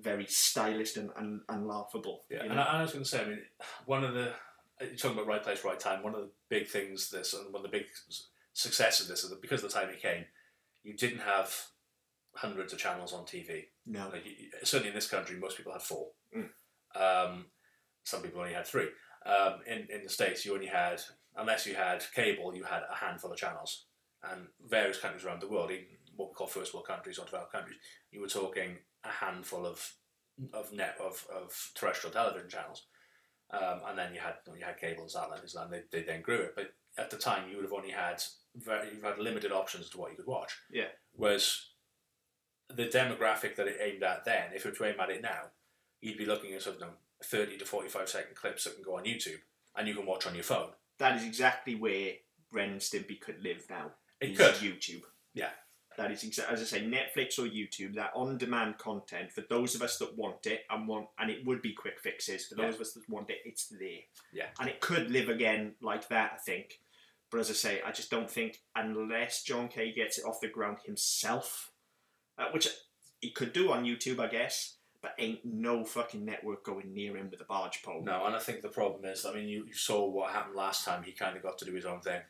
Very 0.00 0.26
stylist 0.26 0.96
and, 0.96 1.10
and, 1.16 1.40
and 1.48 1.66
laughable. 1.66 2.22
Yeah, 2.30 2.38
you 2.38 2.50
and 2.50 2.56
know? 2.56 2.62
I, 2.62 2.78
I 2.78 2.82
was 2.82 2.92
going 2.92 3.04
to 3.04 3.08
say, 3.10 3.22
I 3.22 3.28
mean, 3.28 3.42
one 3.86 4.04
of 4.04 4.14
the 4.14 4.32
you're 4.80 4.96
talking 4.96 5.16
about 5.16 5.26
right 5.26 5.42
place, 5.42 5.64
right 5.64 5.78
time. 5.78 6.02
One 6.02 6.14
of 6.14 6.22
the 6.22 6.30
big 6.48 6.66
things 6.66 7.10
this 7.10 7.32
and 7.32 7.52
one 7.52 7.64
of 7.64 7.70
the 7.70 7.76
big 7.76 7.86
s- 8.08 8.28
success 8.52 9.00
of 9.00 9.08
this 9.08 9.22
is 9.22 9.30
that 9.30 9.40
because 9.40 9.62
of 9.62 9.70
the 9.70 9.78
time 9.78 9.88
it 9.88 10.02
came, 10.02 10.24
you 10.82 10.94
didn't 10.94 11.20
have 11.20 11.54
hundreds 12.34 12.72
of 12.72 12.78
channels 12.78 13.12
on 13.12 13.24
TV. 13.24 13.66
no. 13.86 14.10
Like, 14.12 14.24
certainly 14.64 14.88
in 14.88 14.94
this 14.94 15.06
country, 15.08 15.36
most 15.38 15.56
people 15.56 15.72
had 15.72 15.82
four. 15.82 16.08
Mm. 16.36 16.48
Um, 16.96 17.46
some 18.02 18.22
people 18.22 18.40
only 18.40 18.52
had 18.52 18.66
three. 18.66 18.88
Um, 19.24 19.60
in 19.66 19.86
in 19.90 20.02
the 20.02 20.10
states, 20.10 20.44
you 20.44 20.54
only 20.54 20.66
had, 20.66 21.00
unless 21.36 21.66
you 21.66 21.74
had 21.74 22.04
cable, 22.14 22.54
you 22.54 22.64
had 22.64 22.82
a 22.90 22.96
handful 22.96 23.32
of 23.32 23.38
channels. 23.38 23.86
And 24.22 24.46
various 24.68 24.98
countries 24.98 25.24
around 25.24 25.42
the 25.42 25.48
world, 25.48 25.70
even 25.70 25.84
what 26.16 26.30
we 26.30 26.34
call 26.34 26.46
first 26.46 26.72
world 26.72 26.86
countries 26.86 27.18
or 27.18 27.26
developed 27.26 27.52
countries, 27.52 27.76
you 28.10 28.20
were 28.20 28.26
talking 28.26 28.78
a 29.04 29.24
handful 29.24 29.66
of 29.66 29.94
of 30.52 30.72
net 30.72 30.96
of, 31.00 31.26
of 31.34 31.70
terrestrial 31.74 32.12
television 32.12 32.48
channels, 32.48 32.86
um, 33.52 33.80
and 33.86 33.98
then 33.98 34.14
you 34.14 34.20
had 34.20 34.34
you 34.58 34.64
had 34.64 34.78
cable 34.78 35.02
and 35.02 35.10
satellite, 35.10 35.40
and 35.42 35.72
they, 35.72 35.82
they 35.90 36.04
then 36.04 36.22
grew 36.22 36.40
it. 36.40 36.54
But 36.56 36.72
at 36.98 37.10
the 37.10 37.16
time, 37.16 37.48
you 37.48 37.56
would 37.56 37.64
have 37.64 37.72
only 37.72 37.90
had 37.90 38.22
very 38.56 38.96
you 38.96 39.02
had 39.02 39.18
limited 39.18 39.52
options 39.52 39.90
to 39.90 39.98
what 39.98 40.10
you 40.10 40.16
could 40.16 40.26
watch. 40.26 40.56
Yeah. 40.70 40.88
Whereas 41.12 41.70
the 42.68 42.86
demographic 42.86 43.56
that 43.56 43.68
it 43.68 43.78
aimed 43.80 44.02
at 44.02 44.24
then, 44.24 44.52
if 44.54 44.64
it 44.64 44.70
were 44.70 44.86
to 44.86 44.92
aim 44.92 45.00
at 45.00 45.10
it 45.10 45.22
now, 45.22 45.50
you'd 46.00 46.18
be 46.18 46.26
looking 46.26 46.54
at 46.54 46.62
sort 46.62 46.76
of 46.76 46.82
you 46.82 46.88
thirty 47.22 47.56
to 47.58 47.64
forty 47.64 47.88
five 47.88 48.08
second 48.08 48.34
clips 48.36 48.64
that 48.64 48.74
can 48.74 48.84
go 48.84 48.96
on 48.96 49.04
YouTube 49.04 49.40
and 49.76 49.86
you 49.88 49.94
can 49.94 50.06
watch 50.06 50.26
on 50.26 50.34
your 50.34 50.44
phone. 50.44 50.70
That 50.98 51.16
is 51.16 51.24
exactly 51.24 51.74
where 51.74 52.12
Ren 52.52 52.70
and 52.70 52.80
Stimpy 52.80 53.20
could 53.20 53.42
live 53.42 53.64
now. 53.68 53.92
It 54.20 54.30
is 54.30 54.38
could. 54.38 54.54
YouTube. 54.54 55.02
Yeah. 55.34 55.50
That 55.96 56.10
is 56.10 56.38
as 56.38 56.60
I 56.60 56.64
say, 56.64 56.80
Netflix 56.82 57.38
or 57.38 57.46
YouTube. 57.46 57.94
That 57.94 58.12
on-demand 58.14 58.78
content 58.78 59.32
for 59.32 59.42
those 59.48 59.74
of 59.74 59.82
us 59.82 59.98
that 59.98 60.16
want 60.16 60.46
it 60.46 60.62
and 60.70 60.88
want, 60.88 61.08
and 61.18 61.30
it 61.30 61.44
would 61.46 61.62
be 61.62 61.72
quick 61.72 62.00
fixes 62.00 62.46
for 62.46 62.54
those 62.56 62.64
Yeah. 62.70 62.74
of 62.74 62.80
us 62.80 62.92
that 62.94 63.08
want 63.08 63.30
it. 63.30 63.38
It's 63.44 63.66
there. 63.68 64.00
Yeah. 64.32 64.48
And 64.58 64.68
it 64.68 64.80
could 64.80 65.10
live 65.10 65.28
again 65.28 65.74
like 65.80 66.08
that. 66.08 66.32
I 66.34 66.38
think. 66.38 66.80
But 67.30 67.40
as 67.40 67.50
I 67.50 67.54
say, 67.54 67.82
I 67.82 67.90
just 67.92 68.10
don't 68.10 68.30
think 68.30 68.60
unless 68.76 69.42
John 69.42 69.68
K 69.68 69.92
gets 69.92 70.18
it 70.18 70.24
off 70.24 70.40
the 70.40 70.48
ground 70.48 70.78
himself, 70.84 71.72
uh, 72.38 72.46
which 72.52 72.68
he 73.20 73.30
could 73.30 73.52
do 73.52 73.72
on 73.72 73.84
YouTube, 73.84 74.20
I 74.20 74.28
guess. 74.28 74.76
But 75.02 75.14
ain't 75.18 75.44
no 75.44 75.84
fucking 75.84 76.24
network 76.24 76.64
going 76.64 76.94
near 76.94 77.14
him 77.16 77.28
with 77.30 77.38
a 77.42 77.44
barge 77.44 77.82
pole. 77.82 78.02
No, 78.02 78.24
and 78.24 78.34
I 78.34 78.38
think 78.38 78.62
the 78.62 78.70
problem 78.70 79.04
is, 79.04 79.26
I 79.26 79.34
mean, 79.34 79.48
you, 79.48 79.66
you 79.66 79.74
saw 79.74 80.08
what 80.08 80.32
happened 80.32 80.56
last 80.56 80.82
time. 80.86 81.02
He 81.02 81.12
kind 81.12 81.36
of 81.36 81.42
got 81.42 81.58
to 81.58 81.66
do 81.66 81.74
his 81.74 81.84
own 81.84 82.00
thing 82.00 82.22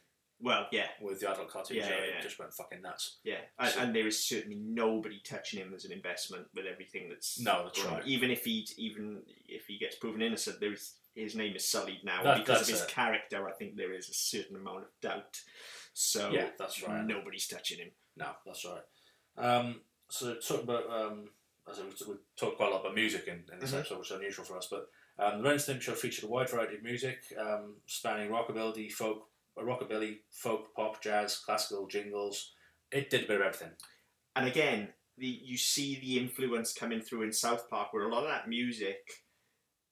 Well, 0.45 0.66
yeah, 0.70 0.88
with 1.01 1.20
the 1.20 1.30
adult 1.30 1.49
cartoons. 1.49 1.78
Yeah, 1.78 1.88
yeah, 1.88 1.95
it 1.95 2.12
yeah. 2.16 2.20
just 2.22 2.38
went 2.38 2.53
fucking 2.53 2.82
nuts. 2.82 3.16
Yeah, 3.24 3.38
and, 3.59 3.72
So- 3.72 3.80
and 3.80 3.97
there 3.97 4.07
is 4.07 4.22
certainly 4.22 4.57
nobody 4.57 5.20
touching 5.24 5.59
him 5.61 5.72
as 5.74 5.86
an 5.86 5.92
investment 5.92 6.47
with 6.55 6.66
everything 6.66 7.09
that's 7.09 7.40
No, 7.40 7.62
that's 7.64 7.82
right. 7.84 8.07
Even 8.07 8.30
if 8.30 8.45
he 8.45 8.68
even 8.76 9.22
if 9.49 9.66
he 9.66 9.78
gets 9.78 9.97
proven 9.97 10.20
innocent, 10.20 10.61
there 10.61 10.72
is 10.74 10.97
his 11.14 11.34
name 11.34 11.57
is 11.57 11.66
sullied 11.66 12.05
now 12.05 12.22
That- 12.22 12.38
because 12.38 12.62
of 12.62 12.68
his 12.68 12.82
it. 12.82 12.88
character. 12.88 13.49
I 13.49 13.53
think 13.53 13.76
there 13.76 13.95
is 13.95 14.09
a 14.11 14.14
certain 14.14 14.57
amount 14.57 14.82
of 14.84 15.01
doubt. 15.01 15.40
So 15.95 16.30
Yeah, 16.30 16.51
that's 16.59 16.82
right. 16.82 17.05
Nobody's 17.05 17.47
touching 17.49 17.78
him. 17.78 17.92
No, 18.16 18.30
that's 18.45 18.64
right. 18.66 18.82
Um, 19.36 19.80
so 20.11 20.34
talk 20.36 20.62
about 20.64 20.90
um, 20.90 21.30
as 21.70 21.78
was, 21.78 22.03
we 22.07 22.14
talked 22.36 22.57
quite 22.59 22.68
a 22.68 22.74
lot 22.74 22.80
about 22.82 22.95
music 22.95 23.26
in, 23.28 23.45
in 23.53 23.59
this 23.61 23.72
Mhm. 23.72 23.78
episode, 23.78 23.99
which 24.01 24.11
is 24.11 24.16
unusual 24.16 24.45
for 24.45 24.59
us. 24.59 24.68
But 24.70 24.90
um, 25.18 25.38
the 25.42 25.49
Ren 25.49 25.59
and 25.68 25.82
show 25.82 25.95
featured 25.95 26.24
a 26.24 26.26
wide 26.26 26.51
variety 26.51 26.76
of 26.76 26.82
music, 26.82 27.22
um, 27.38 27.76
spanning 27.86 28.28
rockabilly, 28.30 28.92
folk, 28.92 29.30
rockabilly, 29.62 30.18
folk, 30.30 30.74
pop, 30.74 31.02
jazz, 31.02 31.38
classical, 31.38 31.86
jingles. 31.86 32.52
It 32.90 33.11
did 33.11 33.24
a 33.24 33.26
bit 33.26 33.40
of 33.40 33.46
everything. 33.46 33.72
And 34.36 34.48
again, 34.48 34.88
the 35.16 35.26
you 35.26 35.57
see 35.57 35.98
the 36.00 36.18
influence 36.18 36.72
coming 36.72 37.00
through 37.00 37.22
in 37.22 37.32
South 37.32 37.70
Park, 37.70 37.92
where 37.92 38.05
a 38.05 38.12
lot 38.12 38.24
of 38.24 38.30
that 38.30 38.48
music 38.48 38.98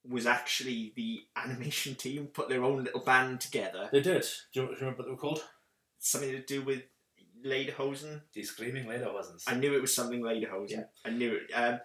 was 0.07 0.25
actually 0.25 0.93
the 0.95 1.21
animation 1.35 1.95
team 1.95 2.27
put 2.27 2.49
their 2.49 2.63
own 2.63 2.83
little 2.83 3.01
band 3.01 3.41
together. 3.41 3.89
They 3.91 4.01
did. 4.01 4.25
Do 4.53 4.61
you, 4.61 4.67
do 4.67 4.71
you 4.73 4.77
remember 4.79 4.97
what 4.97 5.05
they 5.05 5.11
were 5.11 5.17
called? 5.17 5.43
Something 5.99 6.31
to 6.31 6.41
do 6.41 6.61
with 6.61 6.83
Lederhosen. 7.45 8.21
The 8.33 8.43
Screaming 8.43 8.85
wasn't. 8.85 9.41
I 9.47 9.55
knew 9.55 9.73
it 9.73 9.81
was 9.81 9.95
something 9.95 10.21
Lederhosen. 10.21 10.71
Yeah. 10.71 10.83
I 11.05 11.09
knew 11.11 11.35
it. 11.35 11.53
Um, 11.53 11.79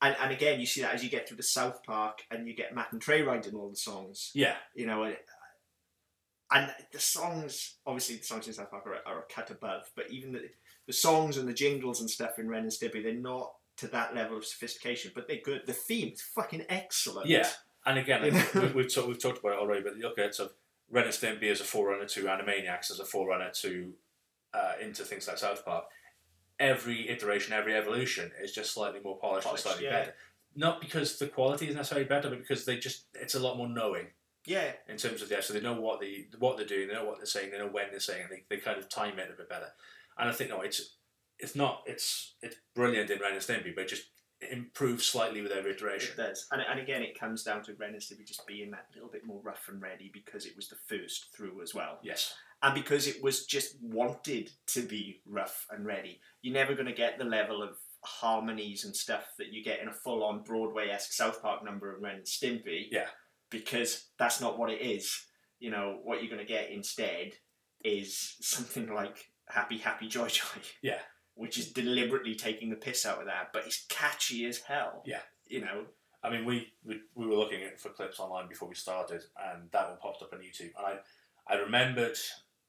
and, 0.00 0.16
and 0.20 0.32
again, 0.32 0.58
you 0.58 0.66
see 0.66 0.82
that 0.82 0.94
as 0.94 1.04
you 1.04 1.10
get 1.10 1.28
through 1.28 1.36
the 1.36 1.44
South 1.44 1.84
Park 1.84 2.22
and 2.30 2.48
you 2.48 2.56
get 2.56 2.74
Matt 2.74 2.92
and 2.92 3.00
Trey 3.00 3.22
writing 3.22 3.54
all 3.54 3.70
the 3.70 3.76
songs. 3.76 4.32
Yeah, 4.34 4.56
You 4.74 4.86
know, 4.86 5.04
and, 6.54 6.70
the 6.92 6.98
songs, 6.98 7.76
obviously, 7.86 8.16
the 8.16 8.24
songs 8.24 8.46
in 8.46 8.52
South 8.52 8.70
Park 8.70 8.86
are, 8.86 8.98
are 9.06 9.20
a 9.20 9.32
cut 9.32 9.50
above, 9.50 9.90
but 9.96 10.10
even 10.10 10.32
the, 10.32 10.42
the 10.86 10.92
songs 10.92 11.36
and 11.38 11.48
the 11.48 11.54
jingles 11.54 12.00
and 12.00 12.10
stuff 12.10 12.38
in 12.38 12.48
Ren 12.48 12.62
and 12.62 12.70
Stimpy, 12.70 13.02
they're 13.02 13.14
not 13.14 13.52
to 13.78 13.88
that 13.88 14.14
level 14.14 14.36
of 14.36 14.44
sophistication, 14.44 15.12
but 15.14 15.26
they're 15.26 15.40
good. 15.42 15.62
The 15.66 15.72
theme 15.72 16.12
is 16.12 16.22
fucking 16.22 16.66
excellent. 16.68 17.28
Yeah, 17.28 17.48
and 17.86 17.98
again, 17.98 18.22
like, 18.34 18.54
we, 18.54 18.82
we've, 18.82 18.94
talked, 18.94 19.08
we've 19.08 19.22
talked 19.22 19.38
about 19.38 19.52
it 19.52 19.58
already, 19.58 19.82
but 19.82 19.96
look 19.96 20.18
at 20.18 20.38
of 20.38 20.52
Ren 20.90 21.04
and 21.04 21.12
Stimpy 21.12 21.50
as 21.50 21.60
a 21.60 21.64
forerunner 21.64 22.06
to 22.06 22.24
Animaniacs, 22.24 22.90
as 22.90 23.00
a 23.00 23.04
forerunner 23.04 23.50
to 23.62 23.92
uh, 24.54 24.72
into 24.80 25.04
things 25.04 25.26
like 25.26 25.38
South 25.38 25.64
Park. 25.64 25.84
Every 26.60 27.08
iteration, 27.08 27.54
every 27.54 27.74
evolution 27.74 28.30
is 28.42 28.52
just 28.52 28.72
slightly 28.72 29.00
more 29.00 29.18
polished, 29.18 29.46
Polished, 29.46 29.64
and 29.64 29.72
slightly 29.72 29.86
yeah. 29.86 30.00
better. 30.00 30.14
Not 30.54 30.80
because 30.80 31.18
the 31.18 31.28
quality 31.28 31.68
is 31.68 31.74
necessarily 31.74 32.06
better, 32.06 32.28
but 32.28 32.38
because 32.38 32.66
they 32.66 32.76
just 32.76 33.06
it's 33.14 33.34
a 33.34 33.40
lot 33.40 33.56
more 33.56 33.68
knowing 33.68 34.08
Yeah. 34.46 34.72
in 34.88 34.96
terms 34.96 35.22
of 35.22 35.28
the 35.28 35.42
so 35.42 35.52
they 35.52 35.60
know 35.60 35.80
what 35.80 36.00
they 36.00 36.26
what 36.38 36.56
they're 36.56 36.66
doing, 36.66 36.88
they 36.88 36.94
know 36.94 37.04
what 37.04 37.18
they're 37.18 37.26
saying, 37.26 37.50
they 37.50 37.58
know 37.58 37.68
when 37.68 37.86
they're 37.90 38.00
saying, 38.00 38.26
they, 38.30 38.44
they 38.48 38.60
kind 38.60 38.78
of 38.78 38.88
time 38.88 39.18
it 39.18 39.30
a 39.32 39.36
bit 39.36 39.48
better. 39.48 39.68
And 40.18 40.28
I 40.28 40.32
think 40.32 40.50
no, 40.50 40.60
it's 40.60 40.96
it's 41.38 41.54
not 41.56 41.82
it's 41.86 42.34
it's 42.42 42.56
brilliant 42.74 43.10
in 43.10 43.20
Ren 43.20 43.32
and 43.32 43.40
Stimpy, 43.40 43.74
but 43.74 43.84
it 43.84 43.88
just 43.88 44.04
improves 44.50 45.04
slightly 45.04 45.40
with 45.40 45.52
every 45.52 45.70
iteration. 45.70 46.14
It 46.14 46.16
does. 46.16 46.46
And, 46.50 46.60
and 46.68 46.80
again, 46.80 47.02
it 47.02 47.18
comes 47.18 47.44
down 47.44 47.62
to 47.62 47.74
Ren 47.74 47.90
and 47.90 48.00
Stimpy 48.02 48.26
just 48.26 48.44
being 48.46 48.72
that 48.72 48.86
little 48.92 49.08
bit 49.08 49.24
more 49.24 49.40
rough 49.42 49.68
and 49.68 49.80
ready 49.80 50.10
because 50.12 50.46
it 50.46 50.56
was 50.56 50.68
the 50.68 50.76
first 50.88 51.26
through 51.34 51.62
as 51.62 51.74
well. 51.74 51.98
Yes. 52.02 52.34
and 52.64 52.74
because 52.74 53.06
it 53.06 53.22
was 53.22 53.46
just 53.46 53.76
wanted 53.80 54.50
to 54.66 54.82
be 54.82 55.20
rough 55.26 55.66
and 55.70 55.86
ready. 55.86 56.20
You're 56.42 56.54
never 56.54 56.74
going 56.74 56.86
to 56.86 56.92
get 56.92 57.18
the 57.18 57.24
level 57.24 57.62
of 57.62 57.76
harmonies 58.04 58.84
and 58.84 58.94
stuff 58.96 59.26
that 59.38 59.52
you 59.52 59.62
get 59.62 59.80
in 59.80 59.86
a 59.88 59.92
full-on 59.92 60.42
Broadway-esque 60.42 61.12
South 61.12 61.40
Park 61.40 61.64
number 61.64 61.94
of 61.94 62.02
Ren 62.02 62.16
and 62.16 62.24
Stimpy. 62.24 62.86
Yeah. 62.90 63.06
Because 63.52 64.06
that's 64.18 64.40
not 64.40 64.58
what 64.58 64.70
it 64.70 64.80
is. 64.80 65.26
You 65.60 65.70
know 65.70 66.00
what 66.02 66.20
you're 66.20 66.34
going 66.34 66.44
to 66.44 66.52
get 66.52 66.70
instead 66.70 67.34
is 67.84 68.36
something 68.40 68.92
like 68.92 69.30
Happy 69.48 69.78
Happy 69.78 70.08
Joy 70.08 70.28
Joy. 70.28 70.60
Yeah. 70.82 70.98
Which 71.34 71.58
is 71.58 71.72
deliberately 71.72 72.34
taking 72.34 72.70
the 72.70 72.76
piss 72.76 73.06
out 73.06 73.20
of 73.20 73.26
that, 73.26 73.48
but 73.52 73.64
it's 73.64 73.86
catchy 73.88 74.44
as 74.46 74.58
hell. 74.58 75.02
Yeah. 75.06 75.20
You 75.46 75.60
know. 75.60 75.84
I 76.24 76.30
mean, 76.30 76.44
we, 76.44 76.72
we 76.84 77.00
we 77.14 77.26
were 77.26 77.34
looking 77.34 77.60
for 77.78 77.88
clips 77.88 78.20
online 78.20 78.48
before 78.48 78.68
we 78.68 78.76
started, 78.76 79.22
and 79.44 79.68
that 79.72 79.88
one 79.88 79.98
popped 79.98 80.22
up 80.22 80.32
on 80.32 80.38
YouTube, 80.38 80.70
and 80.78 80.86
I 80.86 80.98
I 81.52 81.56
remembered 81.58 82.16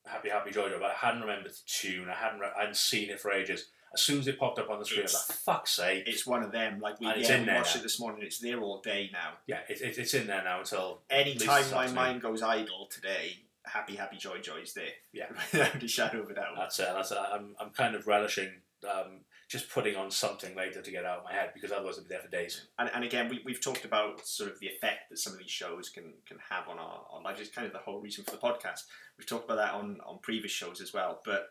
Happy 0.06 0.30
Happy 0.30 0.52
Joy 0.52 0.70
Joy, 0.70 0.80
but 0.80 0.92
I 0.92 0.96
hadn't 0.96 1.22
remembered 1.22 1.52
the 1.52 1.60
tune. 1.68 2.10
I 2.10 2.16
hadn't 2.16 2.40
re- 2.40 2.52
I 2.56 2.62
hadn't 2.62 2.78
seen 2.78 3.10
it 3.10 3.20
for 3.20 3.32
ages. 3.32 3.70
As 3.94 4.02
soon 4.02 4.20
as 4.20 4.28
it 4.28 4.40
popped 4.40 4.58
up 4.60 4.70
on 4.70 4.80
the 4.80 4.86
screen, 4.86 5.02
I 5.02 5.04
was 5.04 5.14
It's- 5.14 5.30
like, 5.30 5.38
"Fuck's 5.40 5.72
sake!" 5.72 6.04
It's 6.08 6.26
one 6.26 6.42
of 6.44 6.52
them. 6.52 6.80
Like 6.80 7.00
we, 7.00 7.08
And 7.08 7.20
it's 7.20 7.30
yeah, 7.30 7.36
in 7.36 7.42
we 7.42 7.46
there 7.48 7.56
watched 7.58 7.76
now. 7.76 7.80
it 7.80 7.84
this 7.84 8.00
morning. 8.00 8.24
It's 8.24 8.40
there 8.40 8.60
all 8.60 8.82
day 8.82 9.10
now. 9.14 9.34
yeah, 9.48 9.60
it, 9.70 9.82
it, 9.82 9.98
it's 9.98 10.14
in 10.14 10.28
there 10.28 10.44
now 10.44 10.60
until 10.60 11.02
Any 11.10 11.36
time 11.36 11.70
my 11.72 11.88
mind 11.88 12.22
goes 12.22 12.42
idle 12.42 12.88
today, 12.90 13.38
happy, 13.66 13.96
happy, 13.96 14.18
joy, 14.18 14.40
joy 14.40 14.58
is 14.62 14.74
there. 14.74 14.86
Yeah. 15.12 15.28
Without 15.52 15.84
a 15.84 15.88
shadow 15.88 16.22
of 16.22 16.30
a 16.30 16.34
doubt. 16.34 16.56
that's 16.58 16.80
it. 16.80 16.90
That's 16.94 17.12
it. 17.12 17.18
I'm 17.18 17.56
I'm 17.60 17.70
kind 17.70 17.96
of 17.96 18.08
relishing 18.08 18.62
um, 18.92 19.20
just 19.48 19.70
putting 19.70 19.96
on 19.96 20.10
something 20.10 20.56
later 20.56 20.82
to 20.82 20.92
get 20.92 21.06
out 21.06 21.20
of 21.20 21.24
my 21.26 21.32
head 21.34 21.52
because 21.54 21.72
otherwise 21.72 21.98
it'd 21.98 22.10
be 22.10 22.16
there 22.16 22.22
for 22.24 22.30
days. 22.30 22.66
and, 22.80 22.90
and 22.96 23.04
again, 23.04 23.30
we, 23.30 23.42
we've 23.46 23.62
talked 23.62 23.86
about 23.86 24.26
sort 24.26 24.52
of 24.52 24.60
the 24.60 24.68
effect 24.68 25.10
that 25.12 25.20
some 25.20 25.32
of 25.34 25.40
these 25.40 25.52
shows 25.52 25.90
can, 25.90 26.14
can 26.28 26.38
have 26.50 26.68
on 26.68 26.80
our, 26.80 27.06
our 27.12 27.22
lives. 27.22 27.40
It's 27.40 27.52
kind 27.52 27.68
of 27.68 27.72
the 27.74 27.80
whole 27.80 28.02
reason 28.02 28.24
for 28.24 28.32
the 28.32 28.38
podcast. 28.38 28.82
We've 29.18 29.28
talked 29.28 29.46
about 29.46 29.58
that 29.58 29.74
on, 29.76 30.00
on 30.06 30.18
previous 30.24 30.52
shows 30.52 30.82
as 30.82 30.92
well. 30.94 31.22
But 31.24 31.50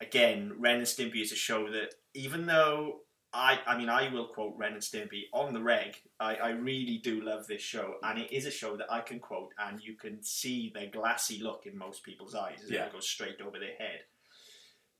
again, 0.00 0.52
Ren 0.58 0.76
and 0.76 0.86
Stimpy 0.86 1.22
is 1.22 1.32
a 1.32 1.36
show 1.36 1.70
that, 1.70 1.94
even 2.14 2.46
though 2.46 3.00
I, 3.32 3.58
I 3.66 3.76
mean, 3.76 3.88
I 3.90 4.10
will 4.12 4.28
quote 4.28 4.54
Ren 4.56 4.72
and 4.72 4.82
Stimpy 4.82 5.22
on 5.34 5.52
the 5.52 5.62
reg. 5.62 5.96
I, 6.18 6.36
I 6.36 6.48
really 6.50 6.98
do 7.02 7.20
love 7.22 7.46
this 7.46 7.60
show, 7.62 7.94
and 8.02 8.18
it 8.18 8.32
is 8.32 8.46
a 8.46 8.50
show 8.50 8.76
that 8.76 8.90
I 8.90 9.00
can 9.00 9.18
quote, 9.20 9.52
and 9.58 9.80
you 9.80 9.94
can 9.94 10.22
see 10.22 10.72
the 10.74 10.86
glassy 10.86 11.42
look 11.42 11.66
in 11.66 11.76
most 11.76 12.02
people's 12.02 12.34
eyes 12.34 12.60
as 12.64 12.70
Yeah. 12.70 12.86
it 12.86 12.92
goes 12.92 13.08
straight 13.08 13.40
over 13.40 13.58
their 13.58 13.76
head. 13.78 14.00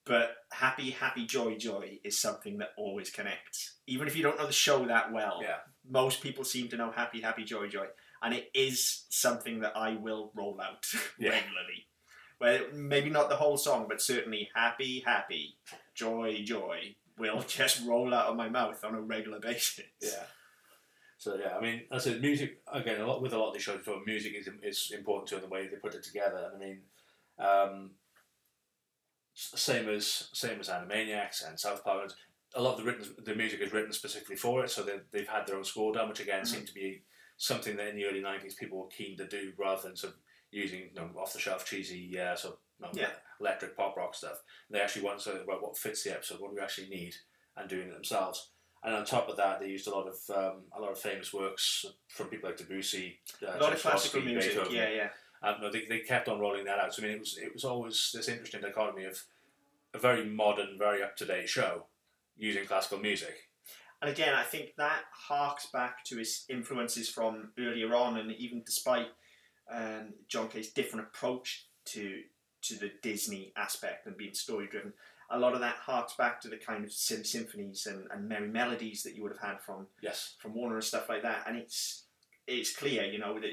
But 0.05 0.37
happy, 0.53 0.91
happy, 0.91 1.27
joy, 1.27 1.57
joy 1.57 1.99
is 2.05 2.21
something 2.21 2.59
that 2.59 2.71
always 2.79 3.11
connects. 3.11 3.79
Even 3.89 4.07
if 4.07 4.15
you 4.17 4.23
don't 4.23 4.39
know 4.39 4.47
the 4.47 4.53
show 4.53 4.87
that 4.87 5.13
well, 5.13 5.41
Yeah. 5.43 5.57
most 5.89 6.21
people 6.23 6.45
seem 6.45 6.69
to 6.69 6.77
know 6.77 6.93
happy, 6.93 7.21
happy, 7.21 7.43
joy, 7.43 7.67
joy. 7.69 7.87
And 8.23 8.33
it 8.33 8.49
is 8.55 9.07
something 9.11 9.61
that 9.61 9.77
I 9.77 9.97
will 9.97 10.31
roll 10.37 10.61
out 10.61 10.87
Yeah. 11.19 11.31
regularly. 11.31 11.89
Well, 12.41 12.61
maybe 12.75 13.09
not 13.09 13.29
the 13.29 13.37
whole 13.37 13.57
song, 13.57 13.87
but 13.89 14.01
certainly 14.03 14.51
happy, 14.55 15.03
happy, 15.07 15.57
joy, 15.95 16.43
joy 16.45 16.95
will 17.19 17.43
just 17.47 17.87
roll 17.87 18.13
out 18.13 18.27
of 18.27 18.37
my 18.37 18.49
mouth 18.49 18.85
on 18.85 18.95
a 18.95 19.01
regular 19.01 19.41
basis. 19.41 19.87
Yeah. 20.01 20.25
So 21.19 21.37
yeah, 21.37 21.57
I 21.57 21.61
mean, 21.63 21.85
I 21.91 21.97
said, 21.99 22.21
music 22.21 22.61
again. 22.71 23.01
A 23.01 23.07
lot 23.07 23.23
with 23.23 23.33
a 23.33 23.39
lot 23.39 23.49
of 23.49 23.55
these 23.55 23.63
shows, 23.63 23.83
talk 23.85 24.07
music 24.07 24.35
is 24.39 24.49
is 24.63 24.93
important 24.95 25.29
to 25.29 25.39
the 25.41 25.49
way 25.49 25.67
they 25.67 25.77
put 25.77 25.95
it 25.95 26.03
together. 26.03 26.51
And 26.53 26.63
I 26.63 26.67
mean, 26.67 26.81
um, 27.39 27.91
same 29.35 29.89
as 29.89 30.29
same 30.35 30.61
as 30.61 30.69
Animaniacs 30.69 31.49
and 31.49 31.59
South 31.59 31.83
Park. 31.83 32.13
A 32.55 32.61
lot 32.63 32.73
of 32.73 32.79
the 32.79 32.85
written 32.85 33.15
the 33.25 33.35
music 33.35 33.61
is 33.61 33.73
written 33.73 33.93
specifically 33.93 34.37
for 34.37 34.63
it, 34.63 34.71
so 34.71 34.83
they 34.83 34.99
they've 35.11 35.27
had 35.29 35.47
their 35.47 35.57
own 35.57 35.65
score 35.65 35.93
done, 35.95 36.11
which 36.11 36.21
again 36.21 36.43
Mhm. 36.43 36.47
seemed 36.47 36.67
to 36.69 36.75
be 36.75 37.03
something 37.39 37.77
that 37.77 37.89
in 37.89 37.97
the 37.97 38.05
early 38.05 38.21
nineties 38.21 38.55
people 38.55 38.79
were 38.79 38.89
keen 38.89 39.17
to 39.17 39.27
do, 39.27 39.55
rather 39.59 39.83
than 39.89 39.97
sort 39.97 40.13
of 40.13 40.19
using 40.57 40.81
you 40.81 40.95
know, 40.95 41.11
off 41.21 41.33
the 41.33 41.39
shelf 41.39 41.65
cheesy 41.67 42.19
uh, 42.19 42.35
sort 42.35 42.55
of 42.55 42.61
you 42.79 42.87
know, 42.87 42.93
Yeah. 43.09 43.15
electric 43.41 43.77
pop 43.77 43.97
rock 43.97 44.15
stuff. 44.15 44.39
They 44.71 44.81
actually 44.81 45.03
want 45.03 45.21
to 45.21 45.43
about 45.43 45.63
what 45.63 45.77
fits 45.77 46.03
the 46.05 46.13
episode, 46.13 46.41
what 46.41 46.51
do 46.51 46.57
we 46.57 46.63
actually 46.63 46.89
need, 46.89 47.15
and 47.57 47.69
doing 47.69 47.89
it 47.89 47.95
themselves. 47.95 48.51
And 48.83 48.95
on 48.95 49.05
top 49.05 49.29
of 49.29 49.37
that, 49.37 49.61
they 49.61 49.69
used 49.69 49.87
a 49.89 49.91
lot 49.91 50.07
of 50.07 50.17
um, 50.37 50.63
a 50.77 50.81
lot 50.81 50.93
of 50.93 50.99
famous 50.99 51.33
works 51.33 51.85
from 52.09 52.29
people 52.29 52.49
like 52.49 52.59
Debussy, 52.59 53.19
uh, 53.47 53.57
A 53.59 53.63
lot 53.63 53.73
of 53.73 53.81
classical 53.81 54.23
music, 54.23 54.53
Beethoven. 54.53 54.75
yeah, 54.75 54.89
yeah. 54.91 55.09
Um, 55.43 55.57
no, 55.61 55.71
they, 55.71 55.85
they 55.87 56.01
kept 56.01 56.29
on 56.29 56.41
rolling 56.41 56.65
that 56.65 56.79
out. 56.79 56.95
So 56.95 57.03
I 57.03 57.07
mean, 57.07 57.17
it 57.17 57.21
was 57.21 57.39
it 57.39 57.53
was 57.53 57.65
always 57.65 58.11
this 58.15 58.29
interesting 58.29 58.61
dichotomy 58.63 59.05
of 59.05 59.23
a 59.95 59.99
very 59.99 60.25
modern, 60.25 60.79
very 60.79 61.03
up 61.03 61.17
to 61.17 61.25
date 61.27 61.49
show 61.49 61.87
using 62.37 62.65
classical 62.67 62.99
music. 62.99 63.35
And 64.03 64.11
again, 64.11 64.35
I 64.35 64.43
think 64.43 64.77
that 64.77 65.05
harks 65.29 65.67
back 65.73 66.05
to 66.05 66.19
his 66.19 66.45
influences 66.51 67.09
from 67.09 67.53
earlier 67.59 67.95
on, 67.95 68.19
and 68.19 68.31
even 68.33 68.63
despite 68.65 69.07
um, 69.73 70.15
John 70.29 70.49
K's 70.49 70.73
different 70.73 71.07
approach 71.07 71.67
to 71.87 72.23
to 72.63 72.75
the 72.75 72.91
Disney 73.03 73.53
aspect 73.57 74.07
and 74.07 74.17
being 74.17 74.35
story 74.35 74.67
driven, 74.69 74.93
a 75.31 75.39
lot 75.39 75.55
of 75.55 75.61
that 75.61 75.77
harks 75.77 76.15
back 76.15 76.41
to 76.41 76.49
the 76.49 76.57
kind 76.57 76.85
of 76.85 76.93
symphonies 76.93 77.87
and, 77.87 78.09
and 78.13 78.29
merry 78.29 78.49
melodies 78.49 79.03
that 79.05 79.15
you 79.15 79.23
would 79.23 79.33
have 79.33 79.41
had 79.51 79.61
from 79.61 79.87
Yes. 80.01 80.35
from 80.39 80.55
Warner 80.55 80.77
and 80.77 80.85
stuff 80.85 81.09
like 81.09 81.23
that. 81.23 81.45
And 81.47 81.57
it's 81.57 82.05
it's 82.47 82.75
clear, 82.75 83.05
you 83.05 83.19
know, 83.19 83.39
that 83.41 83.51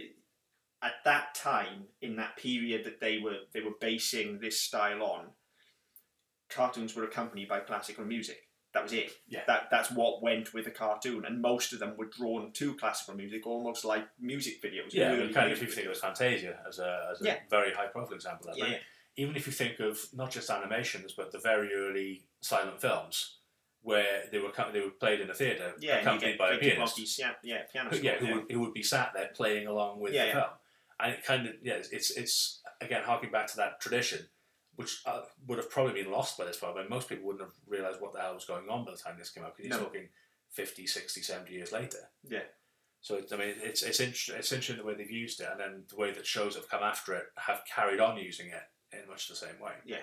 at 0.82 0.93
that 1.05 1.34
time 1.36 1.86
in 2.01 2.16
that 2.18 2.38
period 2.38 2.84
that 2.86 2.99
they 2.99 3.20
were 3.20 3.39
they 3.53 3.61
were 3.61 3.76
basing 3.80 4.39
this 4.39 4.59
style 4.59 5.03
on, 5.03 5.28
cartoons 6.49 6.95
were 6.95 7.03
accompanied 7.03 7.49
by 7.49 7.59
classical 7.59 8.05
music. 8.05 8.42
That 8.74 8.84
was 8.84 8.93
it. 8.93 9.11
Yeah. 9.28 9.41
That 9.45 9.67
that's 9.69 9.91
what 9.91 10.24
went 10.24 10.53
with 10.53 10.65
a 10.65 10.71
cartoon, 10.71 11.26
and 11.26 11.41
most 11.41 11.74
of 11.74 11.80
them 11.80 11.95
were 11.97 12.07
drawn 12.07 12.51
to 12.53 12.74
classical 12.76 13.13
music, 13.15 13.45
almost 13.45 13.86
like 13.86 14.05
music 14.19 14.61
videos. 14.63 14.91
Yeah, 14.93 15.11
early 15.11 15.32
kind 15.32 15.51
of 15.51 15.61
if 15.61 15.61
you 15.61 15.67
think 15.74 15.88
of 15.88 15.97
Fantasia 15.97 16.57
as 16.67 16.80
a, 16.80 17.09
as 17.11 17.21
a 17.21 17.26
Yeah. 17.26 17.38
very 17.49 17.71
high 17.74 17.88
profile 17.88 18.15
example 18.15 18.49
of 18.49 18.55
that. 18.55 18.67
Yeah, 18.67 18.74
yeah. 18.74 18.80
Even 19.15 19.36
if 19.36 19.45
you 19.45 19.53
think 19.53 19.80
of 19.80 19.99
not 20.13 20.32
just 20.32 20.49
animations, 20.49 21.13
but 21.15 21.32
the 21.32 21.38
very 21.38 21.69
early 21.71 22.24
silent 22.41 22.82
films 22.82 23.38
where 23.84 24.24
they 24.32 24.39
were 24.39 24.51
they 24.71 24.80
were 24.82 24.89
played 24.89 25.21
in 25.21 25.30
a 25.30 25.34
theatre, 25.36 25.74
Yeah, 25.80 25.97
accompanied 25.97 26.38
by 26.39 26.53
a 26.53 26.57
pianist. 26.57 26.95
Blonky's, 26.95 27.19
yeah, 27.19 27.34
yeah, 27.43 27.61
piano 27.71 27.89
who, 27.91 27.97
yeah, 27.97 28.15
who, 28.15 28.34
Would, 28.34 28.51
who 28.51 28.59
would 28.61 28.74
be 28.74 28.82
sat 28.82 29.11
there 29.13 29.30
playing 29.36 29.67
along 29.67 29.99
with 29.99 30.13
the 30.13 30.17
film, 30.32 30.45
and 30.99 31.13
it 31.13 31.24
kind 31.24 31.45
of 31.47 31.53
yeah, 31.61 31.74
it's 31.91 32.09
it's 32.11 32.61
again 32.82 33.03
harking 33.03 33.30
back 33.30 33.47
to 33.47 33.57
that 33.57 33.80
tradition, 33.82 34.26
which 34.76 35.01
uh, 35.05 35.21
would 35.47 35.57
have 35.59 35.69
probably 35.69 36.01
been 36.01 36.11
lost 36.11 36.38
by 36.38 36.45
this 36.45 36.57
point. 36.57 36.76
But 36.76 36.89
most 36.89 37.07
people 37.09 37.26
wouldn't 37.26 37.43
have 37.43 37.53
realised 37.67 38.01
what 38.01 38.13
the 38.13 38.19
hell 38.21 38.34
was 38.34 38.45
going 38.45 38.69
on 38.69 38.86
by 38.86 38.91
the 38.91 38.97
time 38.97 39.15
this 39.17 39.30
came 39.32 39.43
out 39.43 39.55
because 39.55 39.69
you're 39.69 39.78
No. 39.80 39.86
talking 39.86 40.09
50, 40.51 40.88
60, 40.88 41.21
70 41.21 41.53
years 41.53 41.71
later. 41.71 42.09
Yeah. 42.28 42.43
So 43.01 43.15
it's, 43.15 43.34
I 43.34 43.38
mean, 43.38 43.55
it's 43.61 43.84
it's, 43.84 43.99
int- 43.99 44.38
it's 44.38 44.51
interesting 44.51 44.78
the 44.78 44.84
way 44.86 44.93
they've 44.95 45.11
used 45.11 45.41
it, 45.41 45.47
and 45.51 45.59
then 45.59 45.84
the 45.89 45.97
way 45.97 46.11
that 46.11 46.26
shows 46.26 46.55
have 46.55 46.69
come 46.69 46.84
after 46.84 47.13
it 47.13 47.26
have 47.38 47.61
carried 47.74 47.99
on 47.99 48.17
using 48.17 48.47
it 48.47 48.63
in 48.97 49.07
much 49.09 49.28
the 49.28 49.36
same 49.36 49.59
way. 49.61 49.74
Yeah. 49.86 49.97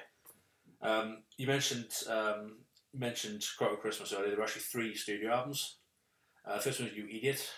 Um, 0.82 1.22
you 1.38 1.46
mentioned 1.46 1.90
um, 2.08 2.58
mentioned 2.94 3.44
Crock 3.58 3.72
O' 3.72 3.76
Christmas 3.76 4.12
earlier. 4.12 4.28
There 4.28 4.36
were 4.38 4.44
actually 4.44 4.62
three 4.62 4.94
studio 4.94 5.30
albums. 5.32 5.78
Uh, 6.46 6.58
first 6.58 6.80
one 6.80 6.88
was 6.90 6.96
You 6.98 7.06
Idiot, 7.06 7.48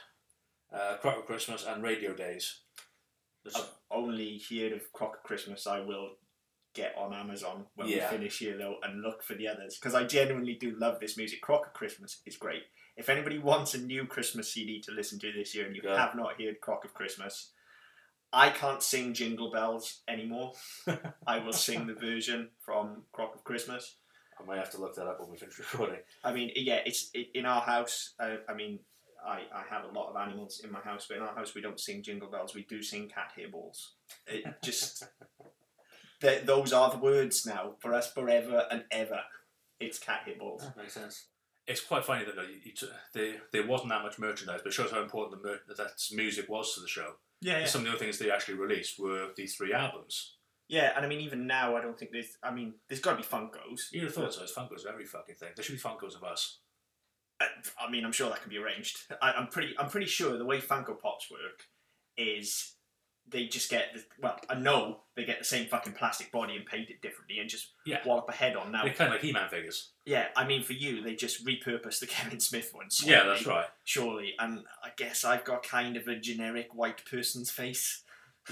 uh, 0.72 0.96
Crock 1.00 1.16
O' 1.18 1.22
Christmas, 1.22 1.64
and 1.66 1.82
Radio 1.82 2.14
Days. 2.14 2.60
There's- 3.44 3.60
I've 3.60 3.70
only 3.90 4.40
heard 4.50 4.72
of 4.72 4.92
Crock 4.92 5.16
O' 5.18 5.26
Christmas. 5.26 5.66
I 5.66 5.80
will 5.80 6.16
get 6.74 6.94
on 6.96 7.12
Amazon 7.12 7.66
when 7.74 7.88
Yeah. 7.88 8.10
we 8.10 8.16
finish 8.18 8.38
here 8.38 8.56
though 8.56 8.76
and 8.82 9.02
look 9.02 9.22
for 9.22 9.34
the 9.34 9.48
others 9.48 9.78
because 9.78 9.94
I 9.94 10.04
genuinely 10.04 10.54
do 10.54 10.74
love 10.78 11.00
this 11.00 11.16
music. 11.16 11.40
Crock 11.42 11.66
O' 11.68 11.70
Christmas 11.70 12.20
is 12.26 12.36
great. 12.36 12.62
If 12.96 13.08
anybody 13.08 13.38
wants 13.38 13.74
a 13.74 13.78
new 13.78 14.06
Christmas 14.06 14.52
CD 14.52 14.80
to 14.82 14.92
listen 14.92 15.18
to 15.20 15.32
this 15.32 15.54
year 15.54 15.66
and 15.66 15.76
you 15.76 15.82
Yeah. 15.84 15.98
have 15.98 16.14
not 16.14 16.40
heard 16.40 16.60
Crock 16.60 16.84
O' 16.84 16.88
Christmas, 16.88 17.52
I 18.32 18.48
can't 18.50 18.82
sing 18.82 19.12
Jingle 19.12 19.50
Bells 19.50 20.02
anymore. 20.08 20.54
I 21.26 21.38
will 21.38 21.52
sing 21.52 21.86
the 21.86 21.94
version 21.94 22.50
from 22.60 23.04
Crock 23.12 23.34
O' 23.36 23.40
Christmas. 23.40 23.96
I 24.40 24.44
might 24.44 24.58
have 24.58 24.70
to 24.70 24.78
look 24.80 24.94
that 24.96 25.06
up 25.06 25.20
when 25.20 25.30
we 25.30 25.36
finish 25.36 25.58
recording. 25.58 26.00
I 26.24 26.32
mean, 26.32 26.50
yeah, 26.56 26.80
it's 26.86 27.10
i 27.14 27.26
in 27.34 27.44
our 27.46 27.60
house. 27.60 28.14
Uh, 28.18 28.36
I 28.48 28.54
mean, 28.54 28.80
I, 29.24 29.42
I 29.54 29.62
have 29.70 29.84
a 29.84 29.92
lot 29.96 30.08
of 30.10 30.16
animals 30.16 30.62
in 30.64 30.72
my 30.72 30.80
house, 30.80 31.06
but 31.06 31.18
in 31.18 31.22
our 31.22 31.34
house 31.34 31.54
we 31.54 31.60
don't 31.60 31.78
sing 31.78 32.02
jingle 32.02 32.28
bells. 32.28 32.54
We 32.54 32.64
do 32.64 32.82
sing 32.82 33.08
cat 33.08 33.32
hairballs. 33.38 33.90
It 34.26 34.44
just 34.64 35.04
th- 36.22 36.44
those 36.46 36.72
are 36.72 36.90
the 36.90 36.96
words 36.98 37.44
now 37.44 37.74
for 37.80 37.92
us 37.92 38.10
forever 38.10 38.66
and 38.70 38.84
ever. 38.90 39.20
It's 39.80 39.98
cat 39.98 40.20
hairballs. 40.26 40.60
That 40.60 40.76
makes 40.78 40.94
sense. 40.94 41.26
It's 41.66 41.80
quite 41.82 42.04
funny 42.04 42.24
that 42.24 42.34
though, 42.34 42.42
you, 42.42 42.58
you 42.64 42.72
t- 42.72 42.86
there, 43.14 43.34
there 43.52 43.66
wasn't 43.66 43.90
that 43.90 44.02
much 44.02 44.18
merchandise, 44.18 44.60
but 44.64 44.68
it 44.70 44.72
shows 44.74 44.90
how 44.90 45.02
important 45.02 45.42
the 45.42 45.48
mer- 45.48 45.60
that 45.76 45.90
music 46.12 46.48
was 46.48 46.74
to 46.74 46.80
the 46.80 46.88
show. 46.88 47.14
Yeah, 47.40 47.58
yeah, 47.60 47.66
Some 47.66 47.80
of 47.82 47.86
the 47.86 47.90
other 47.90 47.98
things 47.98 48.18
they 48.18 48.30
actually 48.30 48.54
released 48.54 48.98
were 48.98 49.28
these 49.36 49.54
three 49.56 49.72
albums. 49.74 50.36
yeah. 50.68 50.92
And 50.96 51.04
I 51.04 51.08
mean, 51.08 51.20
even 51.20 51.46
now, 51.46 51.76
I 51.76 51.80
don't 51.82 51.98
think 51.98 52.12
there's. 52.12 52.38
I 52.42 52.52
mean, 52.52 52.74
there's 52.88 53.00
got 53.00 53.12
to 53.12 53.16
be 53.16 53.22
Funkos. 53.24 53.90
You'd 53.92 54.04
have 54.04 54.14
thought 54.14 54.32
so. 54.34 54.42
It's 54.44 54.54
Funkos 54.54 54.84
of 54.84 54.92
every 54.92 55.04
fucking 55.04 55.34
thing. 55.34 55.50
There 55.56 55.64
should 55.64 55.74
be 55.74 55.80
Funkos 55.80 56.14
of 56.16 56.22
us. 56.24 56.60
Uh, 57.40 57.46
I 57.84 57.90
mean, 57.90 58.04
I'm 58.04 58.12
sure 58.12 58.28
that 58.30 58.40
can 58.40 58.50
be 58.50 58.58
arranged. 58.58 58.98
I, 59.20 59.32
I'm 59.32 59.48
pretty. 59.48 59.74
I'm 59.78 59.88
pretty 59.88 60.06
sure 60.06 60.38
the 60.38 60.44
way 60.44 60.60
Funko 60.60 60.98
Pops 61.00 61.28
work 61.32 61.64
is 62.16 62.74
they 63.28 63.46
just 63.46 63.70
get 63.70 63.94
the, 63.94 64.02
well. 64.20 64.38
I 64.50 64.54
know 64.54 64.98
they 65.16 65.24
get 65.24 65.38
the 65.38 65.44
same 65.44 65.66
fucking 65.66 65.94
plastic 65.94 66.30
body 66.32 66.56
and 66.56 66.66
paint 66.66 66.90
it 66.90 67.00
differently 67.02 67.38
and 67.38 67.48
just 67.48 67.68
Yeah. 67.86 68.00
wallop 68.04 68.28
a 68.28 68.32
head 68.32 68.56
on. 68.56 68.72
Now, 68.72 68.84
They're 68.84 68.92
kind 68.94 69.08
of 69.08 69.14
like 69.14 69.22
He-Man 69.22 69.48
figures. 69.48 69.90
yeah, 70.04 70.28
I 70.36 70.44
mean 70.46 70.62
for 70.62 70.72
you, 70.74 71.02
they 71.02 71.14
just 71.14 71.46
repurpose 71.46 71.98
the 72.00 72.06
Kevin 72.14 72.40
Smith 72.40 72.72
ones. 72.74 73.02
Yeah, 73.04 73.24
that's 73.24 73.46
right. 73.46 73.66
Surely, 73.84 74.34
and 74.38 74.64
I 74.84 74.90
guess 74.96 75.24
I've 75.24 75.44
got 75.44 75.62
kind 75.62 75.96
of 75.96 76.06
a 76.08 76.16
generic 76.16 76.74
white 76.74 77.04
person's 77.04 77.50
face. 77.50 78.02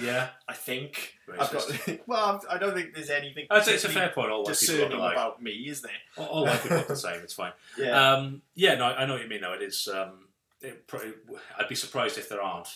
Yeah, 0.01 0.29
I 0.47 0.55
think 0.55 1.15
I've 1.39 1.51
got. 1.51 1.65
well, 2.07 2.41
I 2.49 2.59
don't 2.59 2.75
think 2.75 2.95
there's 2.95 3.11
anything. 3.11 3.47
I'd 3.51 3.65
say 3.65 3.75
it's 3.75 3.85
a 3.85 3.89
fair 3.89 4.11
point. 4.11 4.31
All 4.31 4.45
white 4.45 4.57
people 4.61 4.77
discerning 4.77 4.99
alike. 4.99 5.13
about 5.15 5.43
me, 5.43 5.51
is 5.51 5.83
there? 5.83 5.91
All, 6.17 6.27
all 6.27 6.45
white 6.45 6.63
people 6.63 6.77
look 6.79 6.87
the 6.87 6.95
same. 6.97 7.21
It's 7.23 7.35
fine. 7.35 7.53
Yeah. 7.77 8.13
Um, 8.13 8.43
yeah, 8.55 8.77
no, 8.77 8.85
I 8.85 9.03
I 9.03 9.07
know 9.07 9.15
what 9.15 9.23
you 9.25 9.29
mean. 9.29 9.41
Though 9.41 9.53
it 9.55 9.63
is. 9.63 9.89
Um, 9.93 10.29
it 10.61 10.87
probably, 10.87 11.15
I'd 11.59 11.69
be 11.69 11.75
surprised 11.75 12.19
if 12.19 12.29
there 12.29 12.41
aren't. 12.41 12.69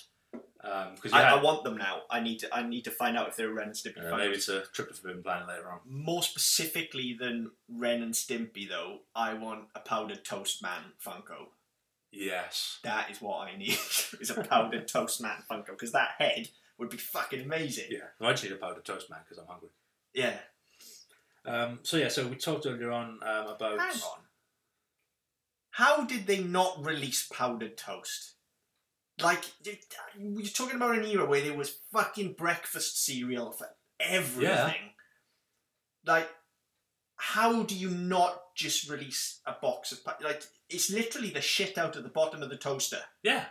Because 0.94 1.12
I, 1.12 1.30
I 1.30 1.42
want 1.42 1.62
them 1.62 1.76
now. 1.76 2.02
I 2.10 2.20
need 2.20 2.38
to. 2.38 2.54
I 2.54 2.66
need 2.66 2.84
to 2.84 2.90
find 2.90 3.18
out 3.18 3.28
if 3.28 3.36
they're 3.36 3.52
Ren 3.52 3.68
and 3.68 3.76
Stimpy. 3.76 4.10
uh, 4.10 4.16
maybe 4.16 4.34
it's 4.34 4.48
a 4.48 4.62
trip 4.72 4.88
to 4.88 4.94
Forbidden 4.94 5.22
Planet 5.22 5.48
later 5.48 5.70
on. 5.70 5.80
More 5.84 6.22
specifically 6.22 7.16
than 7.18 7.50
Ren 7.68 8.02
and 8.02 8.14
Stimpy, 8.14 8.68
though, 8.68 9.00
I 9.14 9.34
want 9.34 9.64
a 9.74 9.80
powdered 9.80 10.24
toast 10.24 10.62
man 10.62 10.92
Funko. 11.04 11.48
Yes. 12.10 12.78
That 12.82 13.10
is 13.10 13.20
what 13.20 13.48
I 13.48 13.56
need. 13.56 13.72
is 14.20 14.30
a 14.30 14.42
powdered 14.42 14.88
toast 14.88 15.20
man 15.20 15.42
Funko 15.50 15.68
because 15.68 15.92
that 15.92 16.12
head 16.18 16.48
would 16.78 16.90
be 16.90 16.96
fucking 16.96 17.42
amazing. 17.42 17.88
Yeah. 17.90 17.98
Well, 18.18 18.30
I 18.30 18.32
just 18.32 18.44
need 18.44 18.52
a 18.52 18.56
powdered 18.56 18.84
toast 18.84 19.10
man 19.10 19.20
because 19.24 19.38
I'm 19.38 19.46
hungry. 19.46 19.68
Yeah. 20.14 20.36
Um, 21.44 21.80
so 21.82 21.96
yeah, 21.96 22.08
so 22.08 22.26
we 22.26 22.36
talked 22.36 22.66
earlier 22.66 22.90
on 22.90 23.20
um, 23.22 23.48
about. 23.48 23.78
Hang 23.78 24.00
on. 24.00 24.20
How 25.70 26.04
did 26.04 26.26
they 26.26 26.42
not 26.42 26.84
release 26.84 27.28
powdered 27.32 27.76
toast? 27.76 28.33
Like, 29.22 29.44
you're 30.18 30.46
talking 30.46 30.76
about 30.76 30.96
an 30.96 31.04
era 31.04 31.24
where 31.24 31.40
there 31.40 31.56
was 31.56 31.78
fucking 31.92 32.34
breakfast 32.34 33.04
cereal 33.04 33.52
for 33.52 33.68
everything. 34.00 34.42
Yeah. 34.50 34.72
Like, 36.04 36.28
how 37.16 37.62
do 37.62 37.76
you 37.76 37.90
not 37.90 38.40
just 38.56 38.90
release 38.90 39.40
a 39.46 39.54
box 39.60 39.92
of 39.92 40.00
like? 40.22 40.42
It's 40.68 40.90
literally 40.90 41.30
the 41.30 41.40
shit 41.40 41.78
out 41.78 41.96
of 41.96 42.02
the 42.02 42.08
bottom 42.08 42.42
of 42.42 42.50
the 42.50 42.56
toaster. 42.56 43.00
Yeah. 43.22 43.44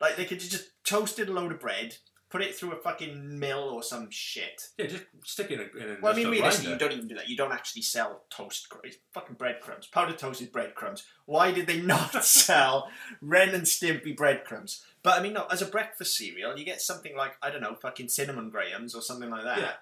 Like 0.00 0.16
they 0.16 0.24
could 0.24 0.40
just 0.40 0.70
toasted 0.84 1.28
a 1.28 1.32
load 1.32 1.52
of 1.52 1.60
bread, 1.60 1.96
put 2.30 2.42
it 2.42 2.54
through 2.54 2.72
a 2.72 2.76
fucking 2.76 3.38
mill 3.38 3.70
or 3.72 3.82
some 3.82 4.08
shit. 4.10 4.68
Yeah, 4.78 4.86
just 4.86 5.04
stick 5.24 5.50
it 5.50 5.60
in 5.60 5.60
a. 5.60 5.84
In 5.84 5.96
a 5.96 6.00
Well, 6.00 6.12
I 6.12 6.16
mean, 6.16 6.28
realistically, 6.28 6.72
you 6.72 6.78
don't 6.78 6.92
even 6.92 7.08
do 7.08 7.14
that. 7.14 7.28
You 7.28 7.36
don't 7.36 7.52
actually 7.52 7.82
sell 7.82 8.24
toast. 8.30 8.66
It's 8.82 8.96
fucking 9.12 9.36
breadcrumbs. 9.36 9.86
Powdered 9.86 10.18
toasted 10.18 10.50
breadcrumbs. 10.52 11.04
Why 11.26 11.52
did 11.52 11.66
they 11.66 11.80
not 11.94 12.24
sell 12.24 12.88
Ren 13.20 13.50
and 13.54 13.64
Stimpy 13.64 14.16
breadcrumbs? 14.16 14.84
But 15.02 15.18
I 15.18 15.22
mean, 15.22 15.34
no, 15.34 15.46
as 15.50 15.62
a 15.62 15.66
breakfast 15.66 16.16
cereal, 16.16 16.58
you 16.58 16.64
get 16.64 16.80
something 16.80 17.16
like 17.16 17.36
I 17.42 17.50
don't 17.50 17.60
know, 17.62 17.74
fucking 17.74 18.08
cinnamon 18.08 18.50
grahams 18.50 18.94
or 18.94 19.02
something 19.02 19.30
like 19.30 19.44
that, 19.44 19.58
Yeah. 19.58 19.72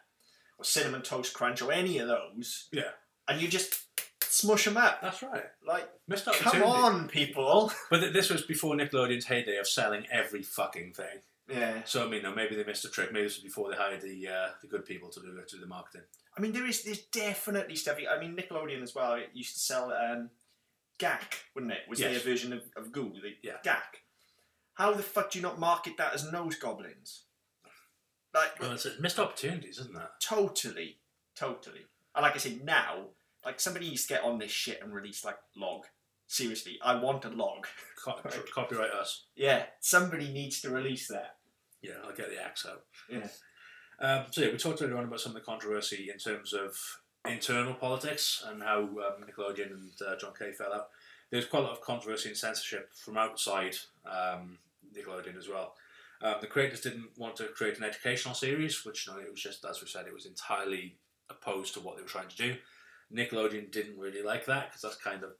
or 0.59 0.64
cinnamon 0.64 1.02
toast 1.02 1.32
crunch 1.35 1.62
or 1.62 1.73
any 1.73 1.98
of 1.98 2.09
those, 2.09 2.69
Yeah. 2.73 2.90
and 3.28 3.40
you 3.40 3.48
just 3.48 3.86
smush 4.24 4.64
them 4.64 4.77
up. 4.77 5.01
That's 5.02 5.23
right. 5.23 5.44
Like, 5.66 5.89
Missed 6.09 6.24
come 6.27 6.62
on, 6.62 7.09
people. 7.09 7.70
But 7.90 8.01
th- 8.01 8.12
this 8.12 8.31
was 8.31 8.43
before 8.43 8.74
Nickelodeon's 8.74 9.27
heyday 9.27 9.59
of 9.59 9.69
selling 9.69 10.06
every 10.10 10.43
fucking 10.43 10.94
thing. 10.94 11.20
Yeah. 11.48 11.82
So 11.85 12.06
I 12.06 12.09
mean, 12.09 12.23
no, 12.23 12.35
maybe 12.35 12.55
they 12.55 12.64
missed 12.64 12.85
a 12.85 12.89
trick. 12.89 13.12
Maybe 13.12 13.24
this 13.24 13.36
was 13.36 13.43
before 13.44 13.70
they 13.70 13.77
hired 13.77 14.01
the 14.01 14.28
uh, 14.28 14.48
the 14.62 14.69
good 14.69 14.85
people 14.85 15.10
to 15.10 15.20
do 15.20 15.27
to 15.47 15.56
do 15.56 15.60
the 15.60 15.66
marketing. 15.66 16.02
I 16.36 16.40
mean, 16.40 16.52
there 16.52 16.66
is 16.66 16.82
there's 16.85 17.02
definitely 17.06 17.77
stuff. 17.77 17.98
I 18.10 18.19
mean, 18.20 18.36
Nickelodeon 18.36 18.82
as 18.82 18.94
well. 18.94 19.14
It 19.14 19.31
used 19.35 19.55
to 19.55 19.60
sell 19.60 19.93
um, 19.93 20.31
Gak, 20.98 21.35
wouldn't 21.55 21.73
it? 21.73 21.81
Was 21.89 22.01
Yes. 22.01 22.12
their 22.12 22.32
version 22.32 22.52
of, 22.52 22.62
of 22.77 22.93
Goo, 22.93 23.12
the 23.20 23.35
Yeah. 23.43 23.56
Gak. 23.64 24.02
How 24.74 24.93
the 24.94 25.02
fuck 25.02 25.31
do 25.32 25.39
you 25.39 25.43
not 25.43 25.59
market 25.59 25.97
that 25.98 26.14
as 26.14 26.31
nose 26.32 26.56
goblins? 26.56 27.24
Like 28.35 28.59
Well, 28.60 28.73
it's 28.73 28.86
a 28.86 28.98
missed 29.01 29.19
opportunities, 29.19 29.78
isn't 29.78 29.94
that? 29.94 30.12
totally, 30.23 30.98
totally. 31.36 31.82
And 32.14 32.23
like 32.23 32.35
I 32.35 32.39
say, 32.39 32.59
now, 32.62 33.09
like 33.44 33.60
somebody 33.60 33.89
needs 33.90 34.06
to 34.06 34.14
get 34.14 34.24
on 34.24 34.39
this 34.39 34.51
shit 34.52 34.81
and 34.82 34.94
release 34.94 35.24
like 35.24 35.36
log. 35.56 35.85
Seriously, 36.33 36.79
I 36.83 36.95
want 36.95 37.27
a 37.27 37.29
log. 37.29 37.67
Co- 38.03 38.19
copyright 38.55 38.91
us. 38.91 39.25
Yeah, 39.37 39.65
somebody 39.81 40.33
needs 40.33 40.63
to 40.63 40.71
release 40.71 41.07
that. 41.09 41.37
Yeah, 41.83 41.97
I'll 42.03 42.17
get 42.17 42.31
the 42.31 42.43
axe 42.43 42.65
out. 42.65 42.85
Yeah. 43.11 43.29
Um, 44.01 44.25
so 44.31 44.41
yeah, 44.41 44.51
we 44.51 44.57
talked 44.57 44.81
earlier 44.81 44.97
on 44.97 45.05
about 45.05 45.21
some 45.21 45.33
of 45.33 45.35
the 45.35 45.45
controversy 45.45 46.09
in 46.11 46.17
terms 46.17 46.55
of 46.55 46.75
internal 47.29 47.75
politics 47.75 48.43
and 48.49 48.63
how 48.63 48.79
um, 48.79 49.27
Nickelodeon 49.29 49.73
and 49.73 49.91
uh, 50.09 50.17
John 50.17 50.33
K 50.39 50.53
fell 50.53 50.73
out. 50.73 50.89
There's 51.31 51.45
quite 51.45 51.65
a 51.65 51.67
lot 51.67 51.73
of 51.73 51.83
controversy 51.83 52.31
and 52.31 52.39
censorship 52.39 52.95
from 52.95 53.19
outside 53.19 53.77
um, 54.07 54.57
Nickelodeon 54.97 55.37
as 55.37 55.51
well. 55.51 55.75
Um, 56.23 56.37
the 56.41 56.47
creators 56.47 56.81
didn't 56.81 57.11
want 57.19 57.37
to 57.37 57.45
create 57.49 57.77
an 57.77 57.85
educational 57.85 58.35
series, 58.35 58.87
which 58.87 59.07
it 59.07 59.31
was 59.31 59.43
just 59.43 59.67
as 59.67 59.83
we 59.83 59.87
said, 59.87 60.07
it 60.07 60.15
was 60.15 60.25
entirely 60.25 60.97
opposed 61.29 61.75
to 61.75 61.81
what 61.81 61.97
they 61.97 62.03
were 62.03 62.09
trying 62.09 62.29
to 62.29 62.37
do. 62.37 62.57
Nickelodeon 63.15 63.71
didn't 63.71 63.99
really 63.99 64.23
like 64.23 64.47
that 64.47 64.71
because 64.71 64.81
that's 64.81 64.97
kind 64.97 65.23
of 65.23 65.33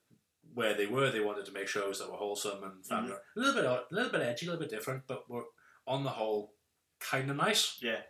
where 0.55 0.75
they 0.75 0.87
were. 0.87 1.11
They 1.11 1.21
wanted 1.21 1.47
to 1.47 1.53
make 1.53 1.69
shows 1.69 1.99
that 1.99 2.11
were 2.11 2.17
wholesome 2.17 2.63
and 2.63 2.85
family, 2.85 3.13
a 3.13 3.41
little 3.41 3.55
bit, 3.55 3.65
a 3.65 3.83
little 3.91 4.13
bit 4.13 4.23
edgy, 4.23 4.47
a 4.47 4.51
little 4.51 4.61
bit 4.67 4.71
different, 4.71 5.05
but 5.07 5.29
were 5.29 5.45
on 5.87 6.05
the 6.05 6.11
whole 6.11 6.53
kind 7.01 7.31
of 7.31 7.37
nice. 7.37 7.79
Yeah. 7.83 8.01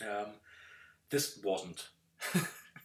Um, 0.00 0.26
this 1.10 1.38
wasn't. 1.44 1.88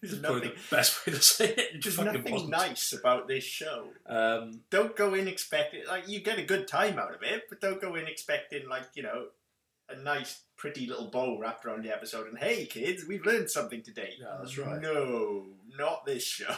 this 0.02 0.12
is 0.12 0.20
probably 0.20 0.50
the 0.50 0.56
best 0.70 1.06
way 1.06 1.14
to 1.14 1.22
say 1.22 1.50
it. 1.50 1.60
It 1.60 1.84
There's 1.84 2.00
nothing 2.00 2.32
wasn't. 2.32 2.52
nice 2.52 2.94
about 2.94 3.28
this 3.28 3.44
show. 3.44 3.88
Um, 4.06 4.62
Don't 4.70 4.96
go 4.96 5.14
in 5.14 5.28
expecting 5.28 5.84
like 5.88 6.08
you 6.08 6.20
get 6.20 6.40
a 6.40 6.44
good 6.44 6.68
time 6.68 7.00
out 7.00 7.14
of 7.14 7.24
it, 7.24 7.44
but 7.50 7.62
don't 7.62 7.82
go 7.82 7.96
in 7.96 8.08
expecting 8.08 8.68
like 8.68 8.84
you 8.96 9.04
know 9.04 9.28
a 9.90 9.96
nice, 9.96 10.42
pretty 10.58 10.86
little 10.86 11.10
bow 11.10 11.40
wrapped 11.40 11.66
around 11.66 11.84
the 11.84 11.94
episode. 11.94 12.28
And 12.28 12.38
hey, 12.38 12.66
kids, 12.66 13.06
we've 13.08 13.26
learned 13.26 13.50
something 13.50 13.82
today. 13.82 14.14
Yeah, 14.20 14.38
that's 14.40 14.58
right. 14.58 14.82
No, 14.82 15.46
not 15.78 16.06
this 16.06 16.24
show. 16.24 16.56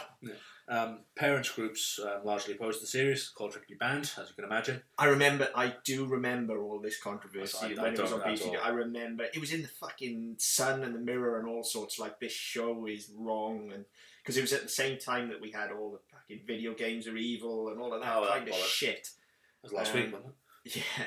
Um, 0.70 1.00
parents 1.16 1.50
groups 1.50 1.98
um, 2.02 2.24
largely 2.24 2.54
opposed 2.54 2.80
the 2.80 2.86
series, 2.86 3.28
called 3.28 3.50
strictly 3.52 3.76
banned, 3.76 4.10
as 4.18 4.28
you 4.28 4.34
can 4.36 4.44
imagine. 4.44 4.82
I 4.96 5.06
remember, 5.06 5.48
I 5.54 5.74
do 5.84 6.06
remember 6.06 6.62
all 6.62 6.78
this 6.80 6.98
controversy 7.02 7.58
I- 7.76 7.80
I 7.80 7.82
when 7.82 7.94
it 7.94 8.00
was 8.00 8.12
on 8.12 8.20
don't 8.20 8.28
at 8.28 8.38
BTV. 8.38 8.48
all. 8.58 8.64
I 8.64 8.68
remember 8.68 9.24
it 9.24 9.40
was 9.40 9.52
in 9.52 9.62
the 9.62 9.68
fucking 9.68 10.36
Sun 10.38 10.84
and 10.84 10.94
the 10.94 11.00
Mirror 11.00 11.40
and 11.40 11.48
all 11.48 11.64
sorts. 11.64 11.98
Like 11.98 12.20
this 12.20 12.32
show 12.32 12.86
is 12.86 13.10
wrong, 13.16 13.72
and 13.74 13.84
because 14.22 14.36
it 14.36 14.42
was 14.42 14.52
at 14.52 14.62
the 14.62 14.68
same 14.68 14.98
time 14.98 15.28
that 15.30 15.40
we 15.40 15.50
had 15.50 15.72
all 15.72 15.90
the 15.92 15.98
fucking 16.12 16.46
video 16.46 16.74
games 16.74 17.06
are 17.08 17.16
evil 17.16 17.68
and 17.70 17.80
all 17.80 17.92
of 17.92 18.00
that 18.00 18.16
Oh, 18.16 18.24
that 18.26 18.38
kind 18.38 18.48
of 18.48 18.54
shit. 18.54 19.08
It 19.08 19.64
was 19.64 19.72
last 19.72 19.92
Um, 19.94 20.00
week, 20.00 20.12
wasn't 20.12 20.34
it? 20.64 20.76
Yeah, 20.76 21.04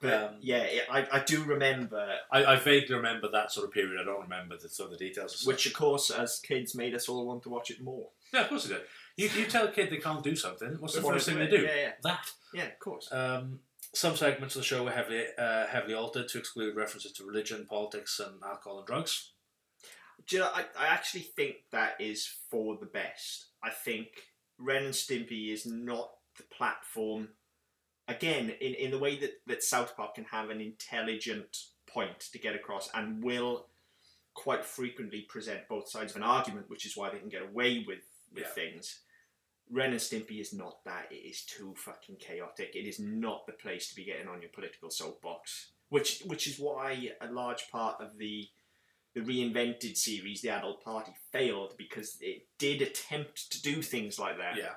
but 0.00 0.12
Um, 0.12 0.36
yeah, 0.40 0.66
I 0.90 1.06
I 1.10 1.20
do 1.24 1.42
remember, 1.44 2.18
I, 2.30 2.44
I 2.44 2.56
vaguely 2.56 2.96
remember 2.96 3.28
that 3.30 3.50
sort 3.52 3.66
of 3.66 3.72
period. 3.72 3.98
I 4.00 4.04
don't 4.04 4.20
remember 4.20 4.58
the 4.58 4.68
sort 4.68 4.92
of 4.92 4.98
details. 4.98 5.32
Of 5.32 5.38
stuff. 5.40 5.46
which 5.54 5.66
of 5.66 5.72
course 5.72 6.10
as 6.10 6.40
kids 6.40 6.74
made 6.74 6.94
us 6.94 7.08
all 7.08 7.24
want 7.26 7.42
to 7.44 7.48
watch 7.48 7.70
it 7.70 7.80
more. 7.80 8.10
Yeah, 8.34 8.42
of 8.42 8.48
course 8.48 8.66
it 8.66 8.68
did. 8.68 8.82
You, 9.16 9.28
you 9.40 9.46
tell 9.46 9.68
a 9.68 9.70
kid 9.70 9.90
they 9.90 9.98
can't 9.98 10.22
do 10.22 10.34
something. 10.34 10.76
What's 10.80 10.94
the 10.94 11.00
They 11.00 11.08
first 11.08 11.26
thing 11.28 11.36
do 11.38 11.46
they 11.46 11.56
it. 11.56 11.60
do? 11.60 11.62
Yeah, 11.62 11.76
yeah. 11.76 11.92
That. 12.02 12.30
Yeah, 12.52 12.64
of 12.66 12.78
course. 12.80 13.08
Um, 13.12 13.60
some 13.92 14.16
segments 14.16 14.56
of 14.56 14.62
the 14.62 14.66
show 14.66 14.82
were 14.84 14.90
heavily 14.90 15.24
uh, 15.38 15.66
heavily 15.66 15.94
altered 15.94 16.28
to 16.28 16.38
exclude 16.38 16.74
references 16.74 17.12
to 17.12 17.24
religion, 17.24 17.66
politics, 17.68 18.20
and 18.20 18.42
alcohol 18.42 18.78
and 18.78 18.86
drugs. 18.86 19.30
Do 20.26 20.36
you 20.36 20.42
know, 20.42 20.50
I, 20.54 20.64
I 20.78 20.86
actually 20.86 21.22
think 21.22 21.56
that 21.70 22.00
is 22.00 22.28
for 22.50 22.76
the 22.76 22.86
best. 22.86 23.46
I 23.62 23.70
think 23.70 24.08
Ren 24.58 24.84
and 24.84 24.94
Stimpy 24.94 25.52
is 25.52 25.66
not 25.66 26.10
the 26.38 26.44
platform, 26.44 27.28
again, 28.08 28.50
in, 28.60 28.74
in 28.74 28.90
the 28.90 28.98
way 28.98 29.18
that, 29.18 29.32
that 29.46 29.62
South 29.62 29.96
Park 29.96 30.14
can 30.14 30.24
have 30.24 30.50
an 30.50 30.60
intelligent 30.60 31.58
point 31.86 32.20
to 32.32 32.38
get 32.38 32.54
across 32.54 32.88
and 32.94 33.22
will 33.22 33.66
quite 34.34 34.64
frequently 34.64 35.22
present 35.28 35.68
both 35.68 35.88
sides 35.88 36.12
of 36.12 36.16
an 36.16 36.22
argument, 36.22 36.70
which 36.70 36.86
is 36.86 36.96
why 36.96 37.10
they 37.10 37.18
can 37.18 37.28
get 37.28 37.42
away 37.42 37.84
with, 37.86 38.00
with 38.34 38.44
Yeah. 38.44 38.50
things. 38.50 39.00
Ren 39.70 39.92
and 39.92 40.00
Stimpy 40.00 40.40
is 40.40 40.52
not 40.52 40.84
that. 40.84 41.10
It 41.10 41.16
is 41.26 41.44
too 41.44 41.74
fucking 41.76 42.16
chaotic. 42.16 42.74
It 42.74 42.86
is 42.86 42.98
not 43.00 43.46
the 43.46 43.54
place 43.54 43.88
to 43.88 43.94
be 43.94 44.04
getting 44.04 44.28
on 44.28 44.42
your 44.42 44.50
political 44.50 44.90
soapbox. 44.90 45.72
Which 45.88 46.20
which 46.26 46.46
is 46.46 46.58
why 46.58 47.12
a 47.20 47.30
large 47.30 47.70
part 47.70 48.00
of 48.00 48.18
the 48.18 48.48
the 49.14 49.20
reinvented 49.20 49.96
series, 49.96 50.42
The 50.42 50.48
Adult 50.50 50.82
Party, 50.82 51.12
failed 51.30 51.76
because 51.78 52.18
it 52.20 52.48
did 52.58 52.82
attempt 52.82 53.52
to 53.52 53.62
do 53.62 53.80
things 53.80 54.18
like 54.18 54.38
that. 54.38 54.56
Yeah. 54.56 54.74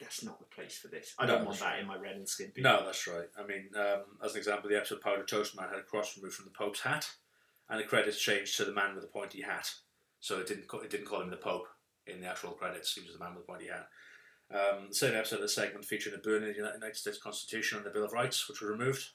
That's 0.00 0.22
not 0.22 0.38
the 0.38 0.46
place 0.46 0.78
for 0.78 0.88
this. 0.88 1.14
I 1.18 1.26
No, 1.26 1.36
don't 1.36 1.46
want 1.46 1.58
that 1.60 1.64
right. 1.72 1.80
in 1.80 1.86
my 1.86 1.96
Ren 1.96 2.16
and 2.16 2.26
Stimpy. 2.26 2.58
No, 2.58 2.84
that's 2.84 3.06
right. 3.06 3.28
I 3.38 3.42
mean, 3.46 3.70
um, 3.74 4.18
as 4.22 4.32
an 4.32 4.38
example, 4.38 4.68
the 4.70 4.76
episode 4.76 5.00
Powder 5.02 5.24
Toast 5.24 5.54
Man 5.56 5.68
had 5.68 5.78
a 5.78 5.82
cross 5.82 6.16
removed 6.16 6.34
from 6.36 6.46
the 6.46 6.50
Pope's 6.50 6.80
hat, 6.80 7.10
and 7.68 7.78
the 7.80 7.84
credits 7.84 8.20
changed 8.20 8.56
to 8.56 8.64
the 8.64 8.72
man 8.72 8.94
with 8.94 9.02
the 9.04 9.08
pointy 9.10 9.42
hat. 9.42 9.74
So 10.20 10.40
it 10.40 10.46
didn't 10.46 10.66
it 10.72 10.90
didn't 10.90 11.06
call 11.06 11.20
him 11.22 11.30
the 11.30 11.36
Pope 11.36 11.68
in 12.06 12.20
the 12.20 12.26
actual 12.26 12.50
credits. 12.52 12.94
He 12.94 13.00
was 13.02 13.12
the 13.16 13.18
man 13.24 13.34
with 13.34 13.46
the 13.46 13.52
pointy 13.52 13.68
hat. 13.68 13.88
Um, 14.52 14.88
the 14.88 14.94
same 14.94 15.14
episode 15.14 15.36
of 15.36 15.42
the 15.42 15.48
segment 15.48 15.84
featured 15.84 16.12
a 16.14 16.18
burn 16.18 16.42
in 16.42 16.50
the 16.50 16.54
United 16.54 16.96
States 16.96 17.18
Constitution 17.18 17.78
and 17.78 17.86
the 17.86 17.90
Bill 17.90 18.04
of 18.04 18.12
Rights, 18.12 18.48
which 18.48 18.60
were 18.60 18.68
removed. 18.70 19.08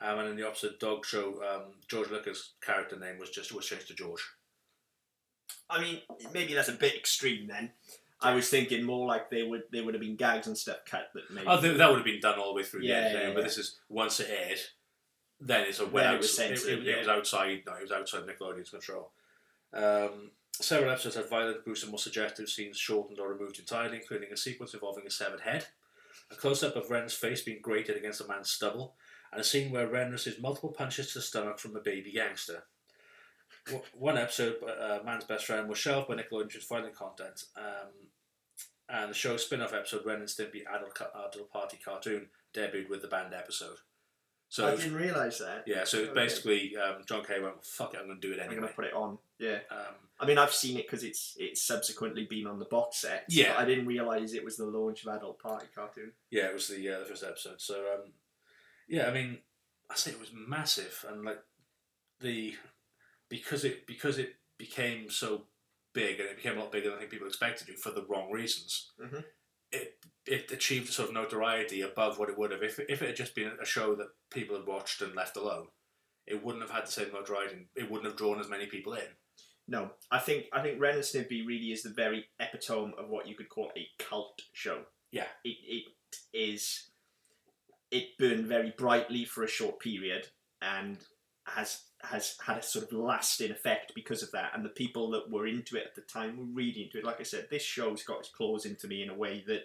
Um, 0.00 0.20
and 0.20 0.28
in 0.28 0.36
the 0.36 0.46
opposite 0.46 0.78
dog 0.78 1.04
show, 1.04 1.42
um, 1.42 1.72
George 1.88 2.10
Liquor's 2.10 2.52
character 2.64 2.96
name 2.98 3.18
was 3.18 3.30
just 3.30 3.52
was 3.52 3.66
changed 3.66 3.88
to 3.88 3.94
George. 3.94 4.22
I 5.68 5.80
mean, 5.80 5.98
maybe 6.32 6.54
that's 6.54 6.68
a 6.68 6.72
bit 6.72 6.94
extreme 6.94 7.46
then. 7.48 7.72
I 8.20 8.34
was 8.34 8.48
thinking 8.48 8.84
more 8.84 9.06
like 9.06 9.30
they 9.30 9.42
would 9.44 9.62
they 9.72 9.80
would 9.80 9.94
have 9.94 10.00
been 10.00 10.16
gags 10.16 10.46
and 10.48 10.56
stuff 10.58 10.78
cut 10.88 11.08
that 11.14 11.30
maybe. 11.30 11.46
Oh, 11.46 11.60
that 11.60 11.88
would 11.88 11.96
have 11.98 12.04
been 12.04 12.20
done 12.20 12.38
all 12.38 12.48
the 12.48 12.54
way 12.54 12.62
through 12.64 12.82
Yeah, 12.82 13.00
the 13.00 13.06
editing, 13.10 13.28
yeah, 13.28 13.34
but 13.34 13.44
this 13.44 13.58
is 13.58 13.78
once 13.88 14.18
it 14.20 14.28
aired, 14.30 14.58
then 15.40 15.66
it's 15.68 15.78
a 15.78 15.86
well 15.86 16.14
it 16.14 16.18
was 16.18 16.38
it, 16.38 16.50
it- 16.66 16.82
yeah. 16.82 16.94
it 16.94 16.98
was 17.00 17.08
outside. 17.08 17.62
No, 17.66 17.74
it 17.74 17.82
was 17.82 17.92
outside 17.92 18.22
Nickelodeon's 18.22 18.70
control. 18.70 19.12
Um, 19.72 20.30
several 20.64 20.90
episodes 20.90 21.16
had 21.16 21.28
violent, 21.28 21.64
gruesome, 21.64 21.92
or 21.92 21.98
suggestive 21.98 22.48
scenes 22.48 22.76
shortened 22.76 23.18
or 23.18 23.32
removed 23.32 23.58
entirely, 23.58 23.96
including 23.96 24.32
a 24.32 24.36
sequence 24.36 24.74
involving 24.74 25.06
a 25.06 25.10
severed 25.10 25.40
head, 25.40 25.66
a 26.30 26.34
close-up 26.34 26.76
of 26.76 26.90
Ren's 26.90 27.14
face 27.14 27.42
being 27.42 27.60
grated 27.62 27.96
against 27.96 28.20
a 28.20 28.28
man's 28.28 28.50
stubble, 28.50 28.94
and 29.32 29.40
a 29.40 29.44
scene 29.44 29.70
where 29.70 29.88
Ren 29.88 30.10
receives 30.10 30.40
multiple 30.40 30.70
punches 30.70 31.12
to 31.12 31.18
the 31.18 31.22
stomach 31.22 31.58
from 31.58 31.76
a 31.76 31.80
baby 31.80 32.12
gangster. 32.12 32.64
One 33.92 34.16
episode, 34.16 34.56
uh, 34.62 35.00
Man's 35.04 35.24
Best 35.24 35.44
Friend, 35.44 35.68
was 35.68 35.78
shelved 35.78 36.08
by 36.08 36.14
Nickelodeon 36.14 36.50
due 36.50 36.60
violent 36.68 36.94
content, 36.94 37.44
um, 37.56 38.08
and 38.88 39.10
the 39.10 39.14
show's 39.14 39.44
spin-off 39.44 39.74
episode, 39.74 40.06
Ren 40.06 40.20
and 40.20 40.28
Stimpy 40.28 40.62
Adult, 40.66 40.98
Adult 41.14 41.52
Party 41.52 41.78
Cartoon, 41.84 42.28
debuted 42.54 42.88
with 42.88 43.02
the 43.02 43.08
banned 43.08 43.34
episode. 43.34 43.76
So 44.50 44.66
I 44.66 44.74
didn't 44.76 44.94
realise 44.94 45.38
that. 45.38 45.64
yeah, 45.66 45.84
so 45.84 45.98
Okay. 46.00 46.14
basically, 46.14 46.76
um, 46.76 47.02
John 47.06 47.22
K 47.24 47.38
went, 47.38 47.62
"Fuck 47.64 47.92
it, 47.94 47.98
I'm 48.00 48.06
going 48.06 48.20
to 48.20 48.26
do 48.28 48.32
it 48.32 48.38
anyway." 48.38 48.54
I'm 48.56 48.60
gonna 48.62 48.72
put 48.72 48.84
it 48.86 48.94
on. 48.94 49.18
Yeah. 49.38 49.58
Um, 49.70 49.94
I 50.20 50.26
mean, 50.26 50.38
I've 50.38 50.52
seen 50.54 50.78
it 50.78 50.86
because 50.86 51.04
it's 51.04 51.34
it's 51.38 51.62
subsequently 51.62 52.24
been 52.24 52.46
on 52.46 52.58
the 52.58 52.64
box 52.64 52.96
set. 52.98 53.24
Yeah. 53.28 53.52
but 53.54 53.60
I 53.62 53.64
didn't 53.66 53.86
realise 53.86 54.32
it 54.32 54.44
was 54.44 54.56
the 54.56 54.64
launch 54.66 55.04
of 55.04 55.14
Adult 55.14 55.38
Party 55.38 55.66
cartoon. 55.74 56.12
yeah, 56.30 56.46
it 56.46 56.54
was 56.54 56.68
the 56.68 56.88
uh, 56.88 56.98
the 57.00 57.04
first 57.04 57.22
episode. 57.24 57.60
So 57.60 57.74
um, 57.94 58.12
yeah, 58.88 59.06
I 59.06 59.12
mean, 59.12 59.38
I 59.90 59.94
say 59.96 60.12
it 60.12 60.18
was 60.20 60.32
massive, 60.32 61.04
and 61.08 61.24
like 61.24 61.40
the 62.20 62.56
because 63.28 63.64
it 63.64 63.86
because 63.86 64.18
it 64.18 64.36
became 64.56 65.10
so 65.10 65.44
big 65.92 66.20
and 66.20 66.28
it 66.30 66.36
became 66.36 66.56
a 66.56 66.60
lot 66.60 66.72
bigger 66.72 66.88
than 66.88 66.96
I 66.96 67.00
think 67.00 67.10
people 67.10 67.26
expected 67.26 67.66
to 67.66 67.74
for 67.74 67.90
the 67.90 68.04
wrong 68.06 68.30
reasons. 68.32 68.92
Mhm. 68.98 69.24
It 69.72 69.94
it 70.26 70.50
achieved 70.52 70.88
a 70.88 70.92
sort 70.92 71.08
of 71.08 71.14
notoriety 71.14 71.80
above 71.80 72.18
what 72.18 72.28
it 72.28 72.38
would 72.38 72.50
have 72.50 72.62
if 72.62 72.78
if 72.78 73.02
it 73.02 73.08
had 73.08 73.16
just 73.16 73.34
been 73.34 73.52
a 73.60 73.66
show 73.66 73.94
that 73.94 74.08
people 74.30 74.56
had 74.56 74.66
watched 74.66 75.02
and 75.02 75.14
left 75.14 75.36
alone. 75.36 75.68
It 76.26 76.44
wouldn't 76.44 76.62
have 76.62 76.72
had 76.72 76.86
the 76.86 76.92
same 76.92 77.12
notoriety. 77.12 77.68
It 77.74 77.90
wouldn't 77.90 78.06
have 78.06 78.16
drawn 78.16 78.38
as 78.38 78.50
many 78.50 78.66
people 78.66 78.92
in. 78.94 79.08
No, 79.66 79.90
I 80.10 80.18
think 80.18 80.46
I 80.52 80.62
think 80.62 80.80
Ren 80.80 80.94
and 80.94 81.02
Stimpy 81.02 81.46
really 81.46 81.72
is 81.72 81.82
the 81.82 81.90
very 81.90 82.24
epitome 82.40 82.94
of 82.98 83.08
what 83.08 83.28
you 83.28 83.34
could 83.34 83.50
call 83.50 83.70
a 83.76 83.86
cult 84.02 84.40
show. 84.52 84.82
Yeah. 85.12 85.26
It 85.44 85.56
it 85.62 85.84
is. 86.32 86.90
It 87.90 88.18
burned 88.18 88.46
very 88.46 88.72
brightly 88.76 89.24
for 89.24 89.44
a 89.44 89.48
short 89.48 89.78
period 89.80 90.28
and 90.60 90.98
has 91.46 91.82
has 92.02 92.36
had 92.44 92.58
a 92.58 92.62
sort 92.62 92.84
of 92.84 92.92
lasting 92.92 93.50
effect 93.50 93.92
because 93.94 94.22
of 94.22 94.30
that. 94.32 94.52
And 94.54 94.64
the 94.64 94.68
people 94.70 95.10
that 95.10 95.30
were 95.30 95.46
into 95.46 95.76
it 95.76 95.84
at 95.86 95.94
the 95.94 96.02
time 96.02 96.36
were 96.36 96.44
really 96.44 96.84
into 96.84 96.98
it. 96.98 97.04
Like 97.04 97.20
I 97.20 97.24
said, 97.24 97.48
this 97.50 97.62
show's 97.62 98.02
got 98.04 98.20
its 98.20 98.28
claws 98.30 98.64
into 98.66 98.86
me 98.86 99.02
in 99.02 99.10
a 99.10 99.16
way 99.16 99.42
that 99.46 99.62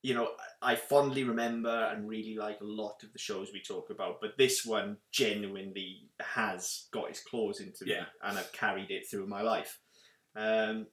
you 0.00 0.14
know, 0.14 0.28
I 0.62 0.76
fondly 0.76 1.24
remember 1.24 1.68
and 1.92 2.08
really 2.08 2.36
like 2.36 2.60
a 2.60 2.64
lot 2.64 3.02
of 3.02 3.12
the 3.12 3.18
shows 3.18 3.50
we 3.52 3.60
talk 3.60 3.90
about, 3.90 4.20
but 4.20 4.38
this 4.38 4.64
one 4.64 4.98
genuinely 5.10 6.08
has 6.20 6.86
got 6.92 7.10
its 7.10 7.20
claws 7.20 7.58
into 7.60 7.84
me, 7.84 7.92
Yeah. 7.94 8.04
and 8.22 8.38
I've 8.38 8.52
carried 8.52 8.92
it 8.92 9.10
through 9.10 9.26
my 9.26 9.42
life. 9.42 9.80
Um, 10.36 10.86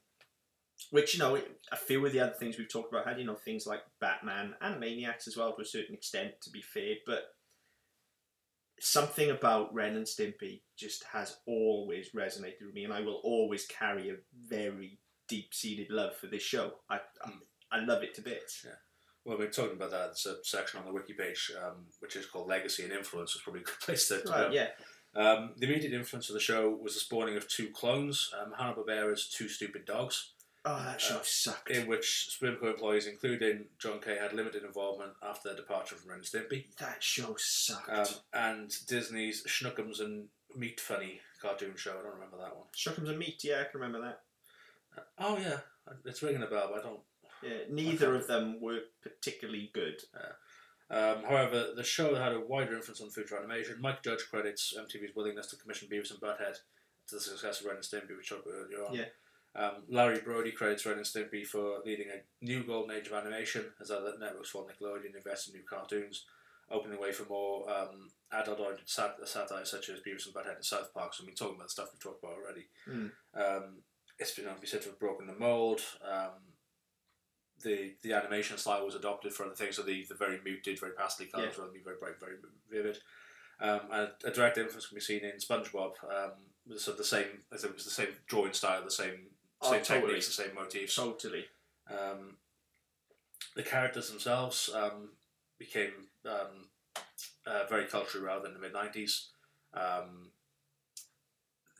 which 0.90 1.14
you 1.14 1.20
know, 1.20 1.40
a 1.72 1.76
few 1.76 2.03
of 2.03 2.14
the 2.14 2.20
other 2.20 2.34
things 2.34 2.57
we've 2.57 2.68
talked 2.72 2.91
about 2.91 3.07
had 3.07 3.20
you 3.20 3.26
know 3.26 3.36
things 3.36 3.68
like 3.68 3.82
Batman 4.02 4.56
Animaniacs 4.62 5.28
as 5.28 5.38
well 5.38 5.56
to 5.56 5.62
a 5.62 5.66
certain 5.66 5.94
extent, 5.94 6.41
to 6.41 6.49
be 6.49 6.64
fair, 6.64 6.95
but 7.06 7.35
something 8.86 9.32
about 9.32 9.74
Ren 9.74 9.95
and 9.95 10.06
Stimpy 10.06 10.62
just 10.78 11.03
has 11.12 11.38
always 11.48 12.12
resonated 12.12 12.66
with 12.66 12.76
me, 12.76 12.84
and 12.84 12.94
I 12.94 13.02
will 13.02 13.20
always 13.24 13.66
carry 13.66 14.10
a 14.10 14.16
very 14.48 14.99
deep-seated 15.28 15.90
love 15.90 16.16
for 16.16 16.28
this 16.28 16.44
show. 16.44 16.74
I 16.90 16.99
I, 17.24 17.32
I 17.72 17.80
love 17.84 18.03
it 18.03 18.14
to 18.16 18.22
bits. 18.22 18.62
Yeah. 18.64 18.76
Well, 19.26 19.40
we're 19.40 19.49
talking 19.49 19.76
about 19.76 19.90
that. 19.90 20.10
There's 20.10 20.28
a 20.28 20.44
section 20.44 20.80
on 20.80 20.86
the 20.86 20.94
wiki 20.94 21.14
page 21.14 21.52
um, 21.66 21.86
which 21.99 22.16
is 22.16 22.28
called 22.28 22.48
Legacy 22.48 22.84
and 22.84 22.94
Influence. 22.94 23.34
It's 23.34 23.44
probably 23.44 23.62
a 23.62 23.66
good 23.66 23.80
place 23.82 24.07
to. 24.10 24.16
Right, 24.18 24.26
go. 24.26 24.49
yeah. 24.52 24.68
Um, 25.16 25.53
the 25.57 25.66
immediate 25.66 25.94
influence 25.94 26.30
of 26.30 26.34
the 26.34 26.41
show 26.41 26.70
was 26.70 26.94
the 26.94 26.99
spawning 26.99 27.38
of 27.38 27.48
two 27.48 27.70
clones, 27.70 28.32
um, 28.40 28.53
Hanna-Barbera's 28.57 29.30
Two 29.30 29.48
Stupid 29.48 29.86
Dogs, 29.86 30.34
Oh, 30.68 30.84
that 30.84 31.00
show 31.00 31.18
Uh, 31.20 31.24
sucked. 31.24 31.70
in 31.70 31.86
which 31.88 32.30
Spümcø 32.32 32.64
employees, 32.64 33.06
including 33.08 33.70
John 33.78 34.02
K, 34.02 34.16
had 34.18 34.34
limited 34.34 34.64
involvement 34.64 35.14
after 35.22 35.50
their 35.50 35.56
departure 35.58 35.96
from 35.96 36.10
Ren 36.10 36.20
and 36.20 36.26
Stimpy, 36.28 36.76
that 36.78 37.04
show 37.04 37.36
sucked. 37.38 37.90
um, 37.90 38.08
and 38.34 38.86
Disney's 38.88 39.44
Shnookums 39.46 40.00
and 40.00 40.30
Meat 40.56 40.80
Funny 40.80 41.22
cartoon 41.42 41.76
show. 41.78 41.92
I 42.00 42.02
don't 42.02 42.14
remember 42.16 42.38
that 42.38 42.56
one. 42.56 42.68
Shnookums 42.76 43.10
and 43.10 43.20
Meat, 43.20 43.44
yeah, 43.44 43.62
I 43.62 43.64
can 43.66 43.80
remember 43.80 44.02
that. 44.02 45.04
Oh 45.20 45.38
yeah, 45.38 45.60
it's 46.06 46.24
ringing 46.24 46.42
a 46.44 46.48
bell, 46.48 46.70
but 46.72 46.80
I 46.80 46.84
don't 46.84 47.02
Yeah, 47.44 47.66
neither 47.70 48.16
of 48.16 48.28
them 48.28 48.60
were 48.62 48.80
particularly 49.04 49.70
good. 49.74 50.02
Um, 50.90 51.24
however, 51.24 51.74
the 51.76 51.84
show 51.84 52.16
had 52.16 52.32
a 52.34 52.40
wider 52.40 52.76
influence 52.76 53.02
on 53.02 53.10
future 53.12 53.38
animation. 53.38 53.82
Mike 53.82 54.02
Judge 54.04 54.28
credits 54.30 54.74
MTV's 54.78 55.16
willingness 55.16 55.48
to 55.48 55.58
commission 55.58 55.90
Beavis 55.92 56.12
and 56.12 56.20
Butthead 56.22 56.56
to 57.08 57.16
the 57.16 57.22
success 57.22 57.60
of 57.60 57.66
Ren 57.68 57.76
and 57.76 57.84
Stimpy, 57.86 58.16
which 58.18 58.32
we 58.32 58.38
talked 58.38 58.48
earlier 58.48 58.86
on. 58.86 58.94
Yeah. 58.96 59.06
Um, 59.56 59.84
Larry 59.90 60.19
Brody 60.19 60.52
credits 60.52 60.86
Ren 60.86 60.98
and 60.98 61.06
Stimpy 61.06 61.45
for 61.45 61.80
leading 61.86 62.07
a 62.10 62.45
new 62.45 62.64
golden 62.64 62.95
age 62.95 63.07
of 63.07 63.14
animation 63.14 63.65
as 63.82 63.90
other 63.90 64.14
networks 64.19 64.49
for 64.49 64.65
Nickelodeon 64.65 65.15
invest 65.15 65.48
in 65.48 65.53
new 65.53 65.64
cartoons, 65.68 66.26
opening 66.69 66.98
the 66.98 67.02
way 67.02 67.14
for 67.14 67.23
more 67.30 67.69
um, 67.69 68.10
adult-oriented 68.34 68.90
sat- 68.90 69.15
satire 69.26 69.64
such 69.64 69.90
as 69.90 69.99
Beavis 69.99 70.26
and 70.26 70.36
Butthead 70.36 70.56
and 70.56 70.65
South 70.65 70.94
Park. 70.94 71.14
So, 71.14 71.23
I 71.23 71.27
mean, 71.27 71.36
talking 71.36 71.56
about 71.56 71.68
the 71.68 71.72
stuff 71.72 71.90
we've 71.94 72.02
talked 72.03 72.22
about 72.23 72.36
already. 72.36 72.65
Mm. 72.90 73.11
Um, 73.34 73.77
it's 74.19 74.34
been 74.36 74.48
obviously 74.48 74.68
said 74.77 74.82
to 74.84 74.90
have 74.90 74.99
broken 74.99 75.27
the 75.27 75.34
mold. 75.34 75.82
Um, 76.03 76.53
the 77.64 77.95
the 78.03 78.14
animation 78.14 78.57
style 78.57 78.86
was 78.86 78.95
adopted 78.95 79.34
for 79.34 79.45
other 79.45 79.56
things, 79.56 79.77
so 79.77 79.82
the, 79.84 80.06
the 80.10 80.15
very 80.15 80.40
muted, 80.44 80.80
very 80.80 80.91
pastel 80.91 81.27
colours 81.32 81.53
Yeah. 81.56 81.61
rather 81.61 81.72
than 81.72 81.80
be 81.80 81.84
very 81.84 81.95
bright, 81.99 82.19
very 82.19 82.36
vivid. 82.69 82.98
Um, 83.61 83.80
and 83.91 84.10
a 84.26 84.32
direct 84.32 84.57
influence 84.57 84.88
can 84.88 84.95
be 84.95 85.02
seen 85.02 85.23
in 85.23 85.38
SpongeBob. 85.38 85.94
Um, 86.03 86.32
of 86.68 86.98
the 86.98 87.03
same, 87.03 87.44
as 87.53 87.64
it 87.64 87.73
was 87.73 87.86
the 87.86 87.91
same 87.91 88.07
drawing 88.27 88.53
style, 88.53 88.84
the 88.84 88.91
same 88.91 89.27
Oh, 89.66 89.72
same 89.72 89.82
totally. 89.84 90.08
techniques, 90.14 90.28
the 90.28 90.44
same 90.44 90.56
motifs. 90.56 90.96
Totally. 90.96 91.46
Um, 91.90 92.38
the 93.56 93.64
characters 93.64 94.10
themselves 94.10 94.70
um, 94.76 95.10
became 95.58 95.92
um, 96.26 96.68
uh, 97.46 97.64
very 97.70 97.86
culturally 97.86 98.26
relevant 98.26 98.56
in 98.56 98.62
the 98.62 98.68
mid 98.68 98.74
'90s. 98.76 99.28
Um, 99.74 100.30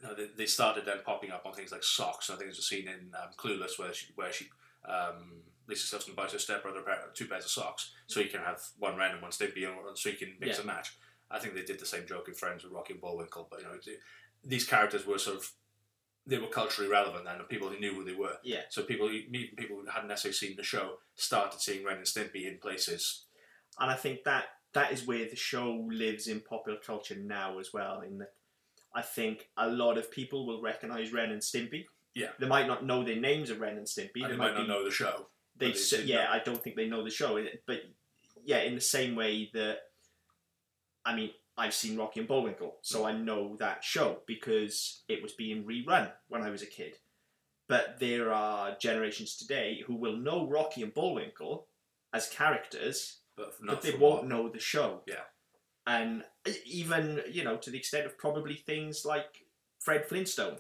you 0.02 0.08
know, 0.08 0.14
they, 0.14 0.28
they 0.38 0.46
started 0.46 0.86
then 0.86 0.98
popping 1.06 1.32
up 1.32 1.46
on 1.46 1.54
things 1.54 1.72
like 1.72 1.84
socks. 1.84 2.30
I 2.30 2.34
think 2.34 2.46
there's 2.48 2.60
a 2.60 2.64
scene 2.64 2.88
in 2.88 3.12
um, 3.16 3.30
Clueless 3.38 3.80
where 3.80 3.94
she, 3.94 4.08
where 4.16 4.32
she 4.32 4.48
um, 4.88 5.42
Lisa 5.68 5.88
Simpson 5.88 6.14
buys 6.16 6.34
her 6.34 6.40
stepbrother 6.40 6.80
a 6.80 6.84
pair, 6.84 6.98
two 7.14 7.26
pairs 7.28 7.46
of 7.46 7.52
socks 7.52 7.92
so 8.08 8.22
he 8.22 8.28
can 8.28 8.42
have 8.42 8.62
one 8.78 9.00
and 9.00 9.22
one 9.22 9.32
Stimpy, 9.32 9.66
and 9.68 9.98
so 9.98 10.10
he 10.10 10.16
can 10.16 10.34
mix 10.40 10.54
Yeah. 10.54 10.58
and 10.60 10.68
match. 10.68 10.96
I 11.32 11.40
think 11.40 11.56
they 11.56 11.64
did 11.64 11.80
the 11.80 11.86
same 11.86 12.06
joke 12.06 12.28
in 12.28 12.36
Friends 12.36 12.64
with 12.64 12.74
Rocky 12.74 12.94
and 12.94 13.02
Bullwinkle, 13.02 13.48
but 13.50 13.62
you 13.62 13.66
know, 13.66 13.78
these 14.44 14.66
characters 14.66 15.06
were 15.08 15.18
sort 15.18 15.38
of 15.38 15.52
they 16.28 16.38
were 16.40 16.48
culturally 16.48 16.90
relevant 16.90 17.26
then, 17.26 17.36
and 17.40 17.48
people 17.50 17.70
who 17.70 17.80
knew 17.80 17.94
who 17.94 18.04
they 18.04 18.14
were. 18.16 18.38
Yeah. 18.44 18.62
So 18.70 18.84
people, 18.84 19.10
even 19.12 19.56
people 19.56 19.78
who 19.78 19.86
hadn't 19.88 20.08
necessarily 20.10 20.34
seen 20.34 20.56
the 20.58 20.64
show, 20.64 20.98
started 21.16 21.62
seeing 21.62 21.86
Ren 21.86 21.98
and 21.98 22.06
Stimpy 22.06 22.48
in 22.48 22.58
places. 22.58 23.26
and 23.80 23.92
I 23.92 23.96
think 23.96 24.24
that 24.24 24.46
that 24.74 24.92
is 24.92 25.06
where 25.08 25.26
the 25.30 25.36
show 25.36 25.88
lives 25.90 26.28
in 26.28 26.42
popular 26.42 26.78
culture 26.86 27.16
now 27.16 27.60
as 27.60 27.72
well. 27.74 28.02
In 28.02 28.18
that, 28.20 28.34
I 28.94 29.02
think 29.02 29.50
a 29.58 29.70
lot 29.70 29.98
of 29.98 30.12
people 30.12 30.46
will 30.46 30.62
recognise 30.62 31.14
Ren 31.14 31.32
and 31.32 31.42
Stimpy. 31.42 31.86
Yeah. 32.14 32.30
they 32.40 32.48
might 32.48 32.66
not 32.68 32.86
know 32.86 33.04
their 33.04 33.18
names 33.18 33.50
of 33.50 33.60
Ren 33.60 33.78
and 33.78 33.86
Stimpy. 33.86 34.16
And 34.16 34.26
They 34.26 34.30
they 34.30 34.36
might 34.38 34.54
not 34.54 34.62
be, 34.62 34.68
know 34.68 34.84
the 34.86 34.92
show. 34.92 35.28
They, 35.58 35.74
yeah. 36.06 36.28
I 36.30 36.40
don't 36.40 36.62
think 36.64 36.76
they 36.78 36.88
know 36.88 37.04
the 37.04 37.10
show. 37.10 37.42
But 37.68 37.82
yeah, 38.46 38.60
in 38.60 38.76
the 38.76 38.82
same 38.82 39.16
way 39.16 39.50
that, 39.54 39.80
I 41.06 41.16
mean, 41.16 41.32
I've 41.58 41.74
seen 41.74 41.98
Rocky 41.98 42.20
and 42.20 42.28
Bullwinkle, 42.28 42.76
so 42.82 43.04
mm. 43.04 43.06
I 43.06 43.12
know 43.14 43.56
that 43.58 43.84
show 43.84 44.22
because 44.28 45.04
it 45.08 45.24
was 45.24 45.32
being 45.32 45.64
rerun 45.64 46.12
when 46.28 46.42
I 46.42 46.50
was 46.50 46.62
a 46.62 46.68
kid. 46.68 46.98
But 47.68 48.00
there 48.00 48.32
are 48.34 48.76
generations 48.80 49.38
today 49.38 49.84
who 49.88 49.96
will 49.96 50.18
know 50.18 50.48
Rocky 50.48 50.84
and 50.84 50.94
Bullwinkle 50.94 51.68
as 52.14 52.28
characters, 52.28 53.20
But, 53.36 53.54
but 53.66 53.82
they 53.82 53.92
won't 53.92 54.24
what- 54.24 54.28
know 54.28 54.50
the 54.50 54.60
show. 54.60 55.02
Yeah. 55.08 55.24
And 55.88 56.24
uh, 56.48 56.52
even, 56.66 57.22
you 57.32 57.44
know, 57.44 57.58
to 57.58 57.70
the 57.70 57.78
extent 57.78 58.06
of 58.06 58.18
probably 58.18 58.56
things 58.56 59.06
like 59.06 59.46
Fred 59.80 60.06
Flintstone. 60.06 60.58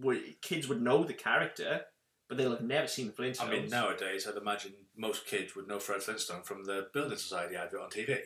Where 0.00 0.18
kids 0.40 0.68
would 0.68 0.80
know 0.80 1.04
the 1.04 1.12
character, 1.12 1.82
but 2.26 2.38
they'll 2.38 2.52
have 2.52 2.62
never 2.62 2.86
seen 2.88 3.08
the 3.08 3.12
Flintstones. 3.12 3.44
I 3.44 3.50
mean, 3.50 3.68
nowadays, 3.68 4.26
I'd 4.26 4.40
imagine 4.40 4.72
most 4.96 5.26
kids 5.26 5.54
would 5.54 5.68
know 5.68 5.78
Fred 5.78 6.02
Flintstone 6.02 6.42
from 6.42 6.64
the 6.64 6.88
Building 6.94 7.18
Society 7.18 7.56
advert 7.56 7.80
on 7.82 7.90
TV. 7.90 8.20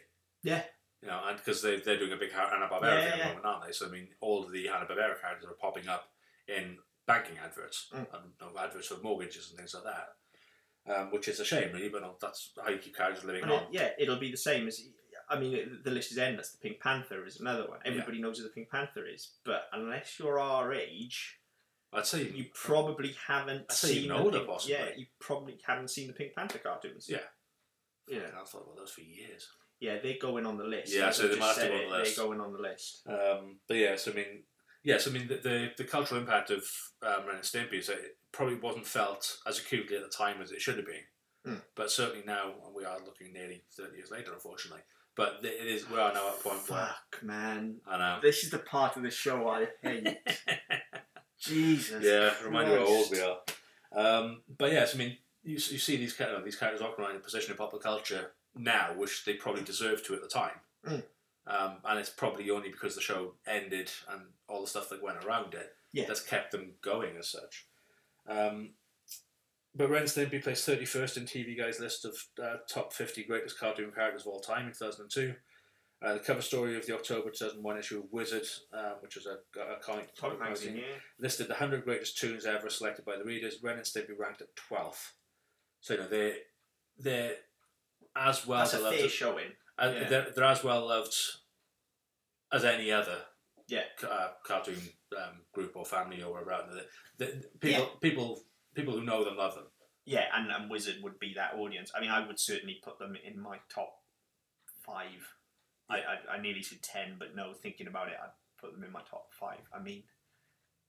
Yeah. 0.44 0.62
You 1.02 1.08
know, 1.08 1.20
and 1.28 1.36
because 1.36 1.62
they, 1.62 1.78
they're 1.80 1.98
doing 1.98 2.12
a 2.12 2.16
big 2.16 2.32
Hanna 2.32 2.68
Barbera 2.70 2.82
Yeah, 2.82 3.00
thing 3.02 3.12
at 3.12 3.18
yeah. 3.18 3.22
the 3.24 3.28
moment, 3.28 3.44
aren't 3.46 3.66
they? 3.66 3.72
So, 3.72 3.86
I 3.86 3.90
mean, 3.90 4.08
all 4.20 4.44
of 4.44 4.50
the 4.52 4.66
Hanna 4.66 4.86
Barbera 4.86 5.20
characters 5.20 5.48
are 5.48 5.54
popping 5.60 5.88
up 5.88 6.08
in 6.48 6.78
banking 7.06 7.36
adverts, 7.38 7.88
Mm. 7.94 7.98
and 8.14 8.32
you 8.40 8.46
know, 8.46 8.58
adverts 8.60 8.88
for 8.88 8.96
mortgages 9.02 9.50
and 9.50 9.58
things 9.58 9.74
like 9.74 9.84
that. 9.84 10.08
Um, 10.88 11.10
which 11.10 11.26
is 11.28 11.40
a 11.40 11.44
shame, 11.44 11.72
really, 11.72 11.88
but 11.88 12.02
no, 12.02 12.16
that's 12.20 12.52
how 12.62 12.70
you 12.70 12.78
keep 12.78 12.96
characters 12.96 13.24
living 13.24 13.42
And 13.42 13.50
on. 13.52 13.62
it, 13.64 13.68
yeah, 13.72 13.90
it'll 13.98 14.18
be 14.18 14.30
the 14.30 14.36
same 14.36 14.66
as. 14.68 14.80
I 15.28 15.36
mean, 15.38 15.80
the 15.82 15.90
list 15.90 16.12
is 16.12 16.18
endless. 16.18 16.50
The 16.52 16.58
Pink 16.58 16.80
Panther 16.80 17.26
is 17.26 17.40
another 17.40 17.66
one. 17.68 17.80
Everybody 17.84 18.20
knows 18.20 18.38
who 18.38 18.44
the 18.44 18.50
Pink 18.50 18.70
Panther 18.70 19.04
is, 19.04 19.32
but 19.44 19.68
unless 19.72 20.20
you're 20.20 20.38
our 20.38 20.72
age, 20.72 21.40
I'd 21.92 22.06
say 22.06 22.22
you 22.28 22.46
probably 22.54 23.16
haven't 23.26 23.66
I'd 23.68 23.72
say 23.72 23.88
seen. 24.02 24.12
older, 24.12 24.38
Pink- 24.38 24.48
possibly. 24.50 24.76
Yeah, 24.76 24.86
you 24.96 25.06
probably 25.18 25.58
haven't 25.66 25.88
seen 25.90 26.06
the 26.06 26.12
Pink 26.12 26.34
Panther 26.36 26.58
cartoons. 26.58 27.08
Yeah. 27.10 27.18
Yeah, 28.06 28.20
I've 28.40 28.48
thought 28.48 28.62
about 28.62 28.76
those 28.76 28.92
for 28.92 29.00
years. 29.00 29.48
Yeah, 29.80 29.98
they're 30.02 30.16
going 30.20 30.46
on 30.46 30.56
the 30.56 30.64
list. 30.64 30.94
Yeah, 30.94 31.10
so 31.10 31.28
they 31.28 31.38
might 31.38 31.46
have 31.46 31.54
to 31.56 31.60
said 31.60 31.70
go 31.70 31.76
on 31.76 31.90
the 31.90 31.96
list. 31.98 32.16
They're 32.16 32.24
going 32.24 32.40
on 32.40 32.52
the 32.52 32.58
list. 32.58 33.02
Um, 33.08 33.58
but 33.68 33.76
yes, 33.76 34.08
I 34.08 34.12
mean, 34.12 34.42
yes, 34.82 35.06
I 35.06 35.10
mean 35.10 35.28
the 35.28 35.36
the, 35.36 35.70
the 35.76 35.84
cultural 35.84 36.20
impact 36.20 36.50
of 36.50 36.64
um, 37.02 37.26
Ren 37.26 37.36
and 37.36 37.44
Stimpy 37.44 37.78
is 37.78 37.88
that 37.88 37.98
it 37.98 38.18
probably 38.32 38.56
wasn't 38.56 38.86
felt 38.86 39.38
as 39.46 39.58
acutely 39.58 39.96
at 39.96 40.02
the 40.02 40.16
time 40.16 40.40
as 40.42 40.50
it 40.50 40.60
should 40.60 40.76
have 40.76 40.86
been. 40.86 41.54
Mm. 41.54 41.62
But 41.74 41.90
certainly 41.90 42.24
now, 42.26 42.54
we 42.74 42.84
are 42.84 42.98
looking 43.04 43.32
nearly 43.32 43.64
thirty 43.76 43.96
years 43.96 44.10
later, 44.10 44.32
unfortunately. 44.32 44.82
But 45.14 45.40
it 45.42 45.66
is 45.66 45.88
we 45.88 45.98
are 45.98 46.12
now 46.12 46.28
at 46.28 46.34
a 46.34 46.42
point 46.42 46.68
where 46.68 46.86
Fuck, 46.86 47.22
man. 47.22 47.76
I 47.86 47.98
know. 47.98 48.18
This 48.22 48.44
is 48.44 48.50
the 48.50 48.58
part 48.58 48.96
of 48.96 49.02
the 49.02 49.10
show 49.10 49.48
I 49.48 49.68
hate. 49.82 50.16
Jesus. 51.38 52.04
yeah, 52.04 52.32
remind 52.44 52.70
you 52.70 52.78
how 52.78 52.86
old 52.86 53.10
we 53.10 53.20
are. 53.20 53.38
Um, 53.94 54.42
but 54.58 54.72
yes, 54.72 54.94
I 54.94 54.98
mean, 54.98 55.16
you, 55.42 55.54
you 55.54 55.58
see 55.58 55.96
these 55.96 56.12
kind 56.12 56.32
of 56.32 56.44
these 56.44 56.56
characters 56.56 56.82
occupying 56.82 57.16
a 57.16 57.20
position 57.20 57.52
in 57.52 57.56
popular 57.56 57.82
culture 57.82 58.32
now, 58.56 58.92
which 58.96 59.24
they 59.24 59.34
probably 59.34 59.62
deserved 59.62 60.06
to 60.06 60.14
at 60.14 60.22
the 60.22 60.28
time. 60.28 60.60
Mm. 60.86 61.02
Um, 61.46 61.76
and 61.84 61.98
it's 61.98 62.10
probably 62.10 62.50
only 62.50 62.70
because 62.70 62.94
the 62.94 63.00
show 63.00 63.34
ended 63.46 63.90
and 64.10 64.22
all 64.48 64.62
the 64.62 64.66
stuff 64.66 64.88
that 64.88 65.02
went 65.02 65.24
around 65.24 65.54
it 65.54 65.74
Yeah. 65.92 66.04
that's 66.06 66.20
kept 66.22 66.50
them 66.50 66.72
going 66.82 67.16
as 67.16 67.28
such. 67.28 67.66
Um, 68.28 68.70
but 69.74 69.90
Ren 69.90 70.04
Stimpy 70.04 70.42
placed 70.42 70.66
31st 70.66 71.18
in 71.18 71.24
TV 71.24 71.56
Guide's 71.56 71.78
list 71.80 72.04
of 72.04 72.16
uh, 72.42 72.56
top 72.68 72.92
50 72.92 73.24
greatest 73.24 73.58
cartoon 73.60 73.92
characters 73.92 74.22
of 74.22 74.28
all 74.28 74.40
time 74.40 74.66
in 74.66 74.72
2002. 74.72 75.34
Uh, 76.02 76.14
the 76.14 76.20
cover 76.20 76.42
story 76.42 76.76
of 76.76 76.84
the 76.86 76.94
October 76.94 77.30
2001 77.30 77.78
issue 77.78 77.98
of 77.98 78.12
Wizard, 78.12 78.46
uh, 78.72 78.94
which 79.00 79.16
was 79.16 79.26
a, 79.26 79.38
a 79.60 79.76
comic, 79.80 80.14
Comic 80.16 80.40
magazine, 80.40 80.76
yeah. 80.76 80.82
listed 81.18 81.46
the 81.46 81.54
100 81.54 81.84
greatest 81.84 82.18
toons 82.18 82.44
ever 82.44 82.68
selected 82.68 83.04
by 83.04 83.16
the 83.16 83.24
readers. 83.24 83.58
Ren 83.62 83.76
and 83.76 83.84
Stimpy 83.84 84.18
ranked 84.18 84.42
at 84.42 84.48
12th. 84.56 85.12
So, 85.80 85.94
you 85.94 86.00
know, 86.00 86.08
they're, 86.08 86.34
they're 86.98 87.34
as 88.16 88.46
well 88.46 88.60
That's 88.60 88.74
a 88.74 88.90
fair 88.90 89.08
showing. 89.08 89.52
uh, 89.78 89.92
yeah. 89.94 90.08
they're, 90.08 90.26
they're 90.34 90.44
as 90.44 90.64
well 90.64 90.86
loved 90.88 91.14
as 92.52 92.64
any 92.64 92.90
other 92.92 93.18
Yeah. 93.68 93.82
uh, 94.08 94.28
cartoon 94.44 94.80
um, 95.16 95.40
group 95.52 95.72
or 95.76 95.84
family 95.84 96.22
or 96.22 96.32
whatever. 96.32 96.80
The, 97.18 97.24
the, 97.24 97.44
people, 97.60 97.86
people, 98.00 98.40
people 98.74 98.94
who 98.94 99.04
know 99.04 99.24
them 99.24 99.36
love 99.36 99.54
them. 99.54 99.64
Yeah, 100.04 100.24
and, 100.34 100.50
and 100.50 100.70
Wizard 100.70 100.96
would 101.02 101.18
be 101.18 101.34
that 101.34 101.54
audience. 101.54 101.90
I 101.96 102.00
mean, 102.00 102.10
I 102.10 102.24
would 102.26 102.38
certainly 102.38 102.78
put 102.82 102.98
them 102.98 103.16
in 103.24 103.40
my 103.40 103.58
top 103.68 103.92
five. 104.84 105.34
I, 105.88 105.96
I, 105.96 106.36
I 106.36 106.40
nearly 106.40 106.62
said 106.62 106.82
ten, 106.82 107.16
but 107.18 107.34
no, 107.34 107.52
thinking 107.52 107.88
about 107.88 108.08
it, 108.08 108.14
I'd 108.22 108.30
put 108.60 108.72
them 108.72 108.84
in 108.84 108.92
my 108.92 109.02
top 109.10 109.26
five. 109.32 109.60
I 109.74 109.82
mean, 109.82 110.04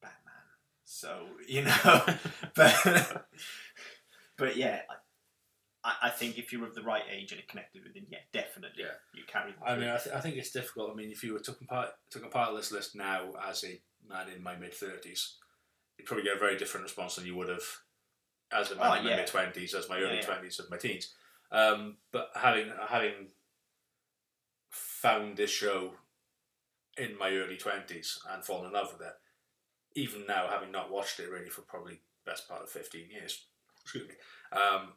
Batman. 0.02 0.34
So, 0.86 1.26
you 1.48 1.64
know, 1.64 2.06
but, 2.56 3.28
but 4.38 4.56
yeah, 4.56 4.82
I, 5.84 5.96
I 6.04 6.10
think 6.10 6.38
if 6.38 6.52
you're 6.52 6.66
of 6.66 6.76
the 6.76 6.82
right 6.82 7.04
age 7.12 7.32
and 7.32 7.40
it 7.40 7.48
connected 7.48 7.84
with 7.84 7.94
them, 7.94 8.06
yeah, 8.10 8.20
definitely, 8.34 8.84
Yeah. 8.84 8.94
you 9.14 9.24
carry 9.28 9.52
them 9.52 9.62
I 9.66 9.74
through. 9.74 9.82
mean, 9.84 9.90
I, 9.92 9.98
th- 9.98 10.16
I 10.16 10.20
think 10.20 10.36
it's 10.38 10.52
difficult. 10.52 10.92
I 10.92 10.96
mean, 10.96 11.12
if 11.12 11.24
you 11.24 11.34
were 11.34 11.40
to 11.40 11.52
compile, 11.54 11.92
part 12.32 12.50
of 12.50 12.58
this 12.58 12.72
list 12.72 12.96
now 12.96 13.34
as 13.48 13.64
a 13.64 13.80
man 14.08 14.30
in 14.36 14.42
my 14.44 14.56
mid 14.56 14.74
30s, 14.74 15.34
you'd 15.98 16.06
probably 16.06 16.24
get 16.24 16.36
a 16.36 16.40
very 16.40 16.58
different 16.58 16.84
response 16.84 17.16
than 17.16 17.26
you 17.26 17.36
would 17.36 17.50
have 17.50 17.64
as 18.52 18.72
a 18.72 18.76
man 18.76 18.86
Oh, 18.88 18.94
in 18.94 19.04
my 19.04 19.10
yeah. 19.12 19.16
mid 19.18 19.28
20s, 19.28 19.74
as 19.76 19.90
my 19.90 19.98
early 20.00 20.18
Yeah, 20.18 20.22
yeah. 20.28 20.38
20s, 20.42 20.60
as 20.60 20.70
my 20.70 20.78
teens. 20.78 21.14
Um, 21.52 21.98
but 22.12 22.30
having 22.36 22.72
having 22.90 23.30
found 24.70 25.38
this 25.38 25.50
show 25.52 25.94
in 26.98 27.18
my 27.18 27.30
early 27.32 27.58
20s 27.58 28.18
and 28.32 28.44
fallen 28.44 28.68
in 28.68 28.74
love 28.74 28.92
with 28.94 29.08
it, 29.08 29.14
even 29.96 30.26
now, 30.28 30.48
having 30.50 30.72
not 30.72 30.92
watched 30.92 31.20
it 31.20 31.30
really 31.30 31.50
for 31.50 31.62
probably 31.62 32.02
best 32.26 32.48
part 32.48 32.64
of 32.64 32.70
15 32.70 33.10
years, 33.10 33.46
excuse 33.84 34.08
me, 34.08 34.16
um, 34.52 34.90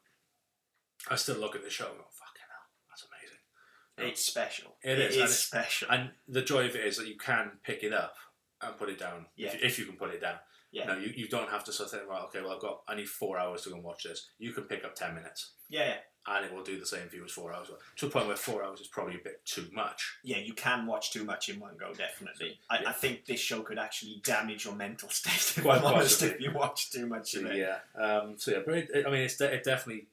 I 1.08 1.16
still 1.16 1.36
look 1.36 1.54
at 1.56 1.62
the 1.64 1.70
show 1.70 1.86
and 1.86 1.96
go, 1.96 2.04
fucking 2.10 2.42
hell, 2.48 2.66
that's 2.88 3.06
amazing. 3.06 4.10
it's 4.10 4.24
special. 4.24 4.76
It 4.82 4.98
is, 4.98 5.16
and 5.16 5.24
it- 5.24 5.28
special. 5.32 5.88
And 5.90 6.10
the 6.28 6.42
joy 6.42 6.66
of 6.66 6.74
it 6.76 6.84
is 6.84 6.96
that 6.98 7.06
you 7.08 7.16
can 7.16 7.52
pick 7.64 7.82
it 7.82 7.92
up 7.92 8.14
and 8.62 8.76
put 8.76 8.88
it 8.90 8.98
down. 8.98 9.26
Yeah. 9.36 9.48
If, 9.48 9.62
if 9.62 9.78
you 9.78 9.84
can 9.86 9.96
put 9.96 10.10
it 10.14 10.20
down. 10.20 10.36
Yeah. 10.72 10.86
No, 10.86 10.96
you, 10.98 11.12
you 11.16 11.26
don't 11.26 11.48
have 11.50 11.64
to 11.64 11.72
sort 11.72 11.86
of 11.92 11.98
think, 11.98 12.08
well, 12.08 12.24
okay, 12.26 12.40
well, 12.42 12.52
I've 12.52 12.60
got, 12.60 12.82
I 12.86 12.94
need 12.94 13.08
four 13.08 13.38
hours 13.38 13.62
to 13.62 13.70
go 13.70 13.74
and 13.76 13.84
watch 13.84 14.04
this. 14.04 14.28
You 14.38 14.52
can 14.52 14.64
pick 14.64 14.84
up 14.84 14.94
10 14.94 15.16
minutes 15.16 15.54
yeah, 15.68 15.84
yeah. 15.86 15.94
and 16.36 16.46
it 16.46 16.54
will 16.54 16.62
do 16.62 16.78
the 16.78 16.86
same 16.86 17.08
for 17.08 17.16
you 17.16 17.24
as 17.24 17.32
four 17.32 17.52
hours. 17.52 17.66
To 17.96 18.06
a 18.06 18.08
point 18.10 18.28
where 18.28 18.36
four 18.36 18.62
hours 18.62 18.78
is 18.80 18.86
probably 18.86 19.16
a 19.16 19.24
bit 19.24 19.44
too 19.44 19.66
much. 19.72 20.18
yeah, 20.22 20.36
you 20.38 20.52
can 20.54 20.86
watch 20.86 21.10
too 21.10 21.24
much 21.24 21.48
in 21.48 21.58
one 21.58 21.72
go, 21.76 21.92
definitely. 21.92 22.60
I, 22.70 22.84
I 22.86 22.92
think 22.92 23.24
this 23.24 23.40
show 23.40 23.62
could 23.62 23.80
actually 23.80 24.20
damage 24.22 24.64
your 24.64 24.76
mental 24.76 25.08
state, 25.08 25.32
if 25.58 25.62
Quite 25.64 25.78
I'm 25.80 25.86
honest, 25.86 26.20
possibly. 26.20 26.34
if 26.36 26.40
you 26.40 26.52
watch 26.56 26.92
too 26.92 27.06
much 27.08 27.32
So, 27.32 27.40
of 27.40 27.46
it. 27.46 27.56
yeah. 27.56 28.00
Um, 28.00 28.34
so, 28.38 28.52
yeah, 28.52 28.58
but 28.64 28.74
it, 28.76 28.88
it- 28.94 29.06
I 29.08 29.10
mean, 29.10 29.22
it's 29.22 29.38
de- 29.38 29.52
it 29.52 29.64
definitely, 29.64 30.06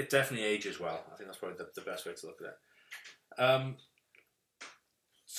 it 0.00 0.10
definitely 0.10 0.46
ages 0.46 0.80
well. 0.80 1.00
I 1.12 1.16
think 1.16 1.28
that's 1.28 1.38
probably 1.38 1.58
the, 1.58 1.68
the 1.74 1.88
best 1.90 2.06
way 2.06 2.12
to 2.14 2.26
look 2.26 2.40
at 2.40 2.48
it. 2.48 3.42
Um, 3.42 3.76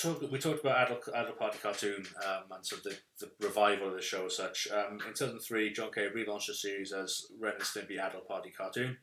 talk, 0.02 0.22
we 0.32 0.40
talked 0.40 0.62
about 0.64 0.88
adult, 0.88 1.08
adult 1.14 1.40
party 1.40 1.58
cartoon 1.62 2.06
um, 2.26 2.44
and 2.56 2.66
sort 2.66 2.86
of 2.86 2.92
the, 3.20 3.26
the 3.40 3.46
revival 3.48 3.88
of 3.90 3.94
the 3.94 4.02
show 4.02 4.26
as 4.26 4.38
such. 4.38 4.68
Um, 4.72 4.94
in 5.08 5.14
2003, 5.14 5.74
John 5.74 5.92
K 5.94 6.08
relaunched 6.16 6.48
the 6.48 6.54
series 6.54 6.92
as 6.94 7.26
Ren 7.40 7.54
and 7.56 7.64
Stimpy 7.64 8.00
Adult 8.00 8.28
Party 8.28 8.50
Cartoon. 8.50 8.98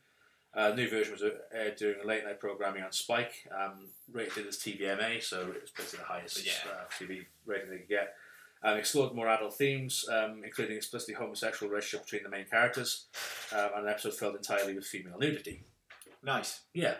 Uh, 0.55 0.71
new 0.75 0.89
version 0.89 1.13
was 1.13 1.23
aired 1.55 1.77
during 1.77 2.01
a 2.03 2.07
late 2.07 2.25
night 2.25 2.41
programming 2.41 2.83
on 2.83 2.91
Spike, 2.91 3.35
um, 3.55 3.91
rated 4.11 4.47
as 4.47 4.57
TVMA, 4.57 5.23
so 5.23 5.43
it 5.43 5.61
was 5.63 5.71
basically 5.77 5.99
the 6.01 6.05
highest 6.07 6.45
Yeah. 6.45 6.53
uh, 6.73 6.85
TV 6.99 7.27
rating 7.45 7.71
they 7.71 7.79
could 7.79 7.89
get. 7.89 8.15
Um, 8.63 8.77
explored 8.77 9.15
more 9.15 9.29
adult 9.29 9.55
themes, 9.57 10.05
um, 10.11 10.43
including 10.45 10.77
explicitly 10.77 11.15
homosexual 11.15 11.71
relationship 11.71 12.07
between 12.07 12.25
the 12.25 12.29
main 12.29 12.47
characters, 12.47 13.07
um, 13.53 13.71
and 13.77 13.85
an 13.85 13.91
episode 13.91 14.15
filled 14.15 14.35
entirely 14.35 14.75
with 14.75 14.85
female 14.85 15.19
nudity. 15.19 15.63
Nice. 16.25 16.63
Yeah, 16.75 16.95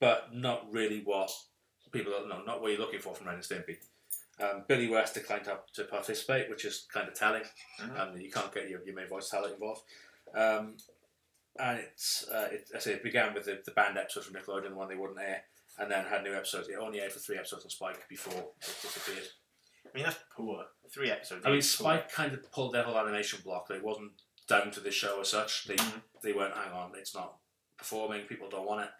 but 0.00 0.34
not 0.34 0.70
really 0.72 1.02
what 1.04 1.30
people 1.92 2.12
no, 2.28 2.42
not 2.42 2.60
what 2.60 2.72
you're 2.72 2.80
looking 2.80 3.00
for 3.00 3.14
from 3.14 3.28
Ren 3.28 3.36
and 3.36 3.44
Stimpy. 3.44 3.76
Um, 4.40 4.64
Billy 4.66 4.88
West 4.88 5.14
declined 5.14 5.44
to, 5.44 5.58
to 5.74 5.84
participate, 5.84 6.50
which 6.50 6.64
is 6.64 6.86
kind 6.92 7.06
of 7.08 7.14
telling. 7.14 7.44
Mhm. 7.80 8.00
Um, 8.00 8.20
you 8.20 8.30
can't 8.32 8.52
get 8.52 8.68
your, 8.68 8.84
your 8.84 8.96
main 8.96 9.06
voice 9.06 9.30
talent 9.30 9.54
involved. 9.54 9.82
Um, 10.34 10.76
and 11.56 11.78
it's, 11.78 12.26
uh, 12.28 12.48
it, 12.50 12.68
I 12.74 12.80
say 12.80 12.94
it 12.94 13.04
began 13.04 13.32
with 13.32 13.44
the, 13.44 13.62
the 13.64 13.70
banned 13.70 13.96
episodes 13.96 14.26
from 14.26 14.34
Nickelodeon, 14.34 14.70
the 14.70 14.74
one 14.74 14.88
they 14.88 14.96
wouldn't 14.96 15.20
air, 15.20 15.42
and 15.78 15.88
then 15.88 16.04
had 16.04 16.24
new 16.24 16.34
episodes. 16.34 16.68
It 16.68 16.74
only 16.80 17.00
aired 17.00 17.12
for 17.12 17.20
three 17.20 17.36
episodes 17.38 17.64
on 17.64 17.70
Spike 17.70 18.08
before 18.08 18.34
it 18.34 18.76
disappeared. 18.82 19.28
I 19.86 19.96
mean, 19.96 20.04
that's 20.04 20.18
poor. 20.34 20.64
Three 20.94 21.10
episodes. 21.10 21.44
I 21.44 21.50
mean. 21.50 21.60
Spike 21.60 22.10
kind 22.12 22.32
of 22.32 22.50
pulled 22.52 22.72
their 22.72 22.84
whole 22.84 22.96
animation 22.96 23.40
block. 23.44 23.66
They 23.68 23.80
wasn't 23.80 24.12
down 24.46 24.70
to 24.70 24.80
the 24.80 24.92
show 24.92 25.20
as 25.20 25.28
such. 25.28 25.64
They 25.64 25.74
Mhm. 25.76 26.02
they 26.22 26.32
went, 26.32 26.54
hang 26.54 26.72
on, 26.72 26.92
it's 26.96 27.14
not 27.14 27.36
performing. 27.76 28.26
People 28.26 28.48
don't 28.48 28.66
want 28.66 28.84
it, 28.86 28.90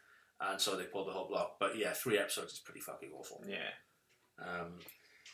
and 0.40 0.60
so 0.60 0.76
they 0.76 0.84
pulled 0.84 1.06
the 1.08 1.12
whole 1.12 1.28
block. 1.28 1.58
But 1.60 1.76
yeah, 1.76 1.92
three 1.92 2.18
episodes 2.18 2.54
is 2.54 2.58
pretty 2.58 2.80
fucking 2.80 3.12
awful. 3.12 3.44
Yeah. 3.46 3.70
Um, 4.38 4.80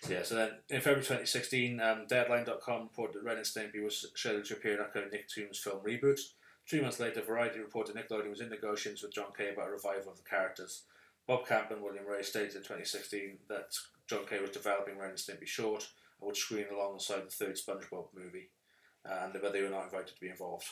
so 0.02 0.12
yeah, 0.12 0.22
so 0.22 0.34
then 0.34 0.50
in 0.68 0.80
February 0.80 1.02
2016, 1.02 1.80
um, 1.80 2.06
Deadline.com 2.06 2.82
reported 2.82 3.14
that 3.14 3.24
Ren 3.24 3.38
and 3.38 3.46
Stimpy 3.46 3.82
was 3.82 4.10
scheduled 4.14 4.44
to 4.46 4.54
appear 4.54 4.74
in 4.74 4.80
upcoming 4.80 5.10
Nicktoons 5.10 5.56
film 5.58 5.82
reboot. 5.82 6.20
Three 6.68 6.80
months 6.82 7.00
later, 7.00 7.22
Variety 7.22 7.58
reported 7.58 7.96
Nickelodeon 7.96 8.30
was 8.30 8.40
in 8.40 8.50
negotiations 8.50 9.02
with 9.02 9.14
John 9.14 9.32
K 9.36 9.48
about 9.52 9.68
a 9.68 9.72
revival 9.72 10.12
of 10.12 10.18
the 10.18 10.28
characters. 10.28 10.82
Bob 11.26 11.46
Camp 11.46 11.70
and 11.70 11.82
William 11.82 12.06
Wray 12.06 12.22
stated 12.22 12.56
in 12.56 12.62
2016 12.62 13.38
that 13.48 13.74
John 14.06 14.26
K 14.26 14.40
was 14.40 14.50
developing 14.50 14.98
Ren 14.98 15.10
and 15.10 15.18
Stimpy 15.18 15.46
short 15.46 15.88
would 16.20 16.36
screen 16.36 16.66
alongside 16.72 17.22
the 17.26 17.30
third 17.30 17.56
SpongeBob 17.56 18.08
movie, 18.14 18.50
uh, 19.08 19.24
and 19.24 19.32
but 19.40 19.52
they 19.52 19.62
were 19.62 19.68
not 19.70 19.84
invited 19.84 20.14
to 20.14 20.20
be 20.20 20.28
involved. 20.28 20.66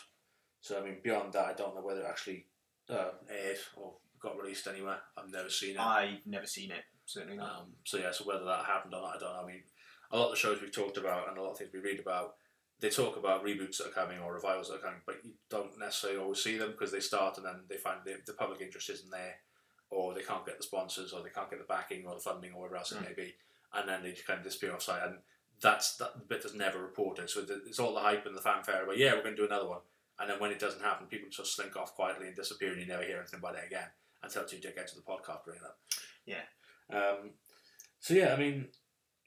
So 0.60 0.78
I 0.80 0.84
mean, 0.84 0.96
beyond 1.02 1.32
that, 1.34 1.46
I 1.46 1.54
don't 1.54 1.74
know 1.74 1.82
whether 1.82 2.00
it 2.00 2.06
actually 2.08 2.46
uh, 2.90 3.10
aired 3.30 3.58
or 3.76 3.94
got 4.20 4.36
released 4.40 4.66
anywhere. 4.66 4.98
I've 5.16 5.30
never 5.30 5.48
seen 5.50 5.76
it. 5.76 5.80
I've 5.80 6.26
never 6.26 6.46
seen 6.46 6.70
it. 6.72 6.84
Certainly 7.06 7.36
not. 7.38 7.60
Um, 7.60 7.66
so 7.84 7.96
yeah, 7.98 8.10
so 8.12 8.24
whether 8.24 8.44
that 8.44 8.64
happened 8.64 8.94
or 8.94 9.02
not, 9.02 9.16
I 9.16 9.18
don't 9.18 9.32
know. 9.34 9.42
I 9.42 9.46
mean, 9.46 9.62
a 10.10 10.18
lot 10.18 10.26
of 10.26 10.30
the 10.32 10.36
shows 10.36 10.60
we've 10.60 10.72
talked 10.72 10.96
about 10.96 11.28
and 11.28 11.38
a 11.38 11.42
lot 11.42 11.52
of 11.52 11.58
things 11.58 11.70
we 11.72 11.80
read 11.80 12.00
about, 12.00 12.34
they 12.80 12.90
talk 12.90 13.16
about 13.16 13.44
reboots 13.44 13.78
that 13.78 13.88
are 13.88 13.90
coming 13.90 14.18
or 14.18 14.34
revivals 14.34 14.68
that 14.68 14.76
are 14.76 14.78
coming, 14.86 15.00
but 15.06 15.16
you 15.24 15.32
don't 15.48 15.78
necessarily 15.78 16.18
always 16.18 16.42
see 16.42 16.56
them 16.58 16.72
because 16.72 16.92
they 16.92 17.00
start 17.00 17.36
and 17.36 17.46
then 17.46 17.60
they 17.68 17.76
find 17.76 18.00
the, 18.04 18.16
the 18.26 18.32
public 18.34 18.60
interest 18.60 18.90
isn't 18.90 19.10
there, 19.10 19.36
or 19.90 20.12
they 20.14 20.22
can't 20.22 20.44
get 20.44 20.58
the 20.58 20.62
sponsors, 20.64 21.12
or 21.12 21.22
they 21.22 21.30
can't 21.30 21.48
get 21.50 21.58
the 21.60 21.64
backing 21.64 22.04
or 22.06 22.14
the 22.14 22.20
funding 22.20 22.52
or 22.52 22.62
whatever 22.62 22.76
else 22.76 22.92
it 22.92 22.98
Mm. 22.98 23.08
may 23.08 23.14
be, 23.14 23.34
and 23.74 23.88
then 23.88 24.02
they 24.02 24.10
just 24.12 24.26
kind 24.26 24.38
of 24.38 24.44
disappear 24.44 24.74
off 24.74 24.82
site. 24.82 25.02
And 25.06 25.18
that's 25.60 25.96
that 25.96 26.28
bit 26.28 26.42
that's 26.42 26.54
never 26.54 26.80
reported. 26.80 27.28
So 27.30 27.44
it's 27.66 27.78
all 27.78 27.94
the 27.94 28.00
hype 28.00 28.26
and 28.26 28.36
the 28.36 28.40
fanfare 28.40 28.84
about 28.84 28.98
yeah, 28.98 29.14
we're 29.14 29.22
going 29.22 29.36
to 29.36 29.42
do 29.42 29.46
another 29.46 29.68
one, 29.68 29.80
and 30.18 30.30
then 30.30 30.38
when 30.40 30.50
it 30.50 30.58
doesn't 30.58 30.82
happen, 30.82 31.06
people 31.06 31.28
just 31.30 31.54
slink 31.56 31.76
off 31.76 31.94
quietly 31.94 32.26
and 32.28 32.36
disappear, 32.36 32.70
and 32.72 32.80
you 32.80 32.86
never 32.86 33.02
hear 33.04 33.18
anything 33.18 33.40
about 33.40 33.56
it 33.56 33.64
again 33.66 33.88
until 34.22 34.44
two 34.44 34.56
dickheads 34.56 34.96
of 34.96 35.04
the 35.04 35.10
podcast 35.10 35.44
bring 35.44 35.56
it 35.58 35.62
up. 35.64 35.78
Yeah. 36.26 36.42
Um, 36.92 37.30
so 38.00 38.14
yeah, 38.14 38.32
I 38.34 38.36
mean, 38.36 38.66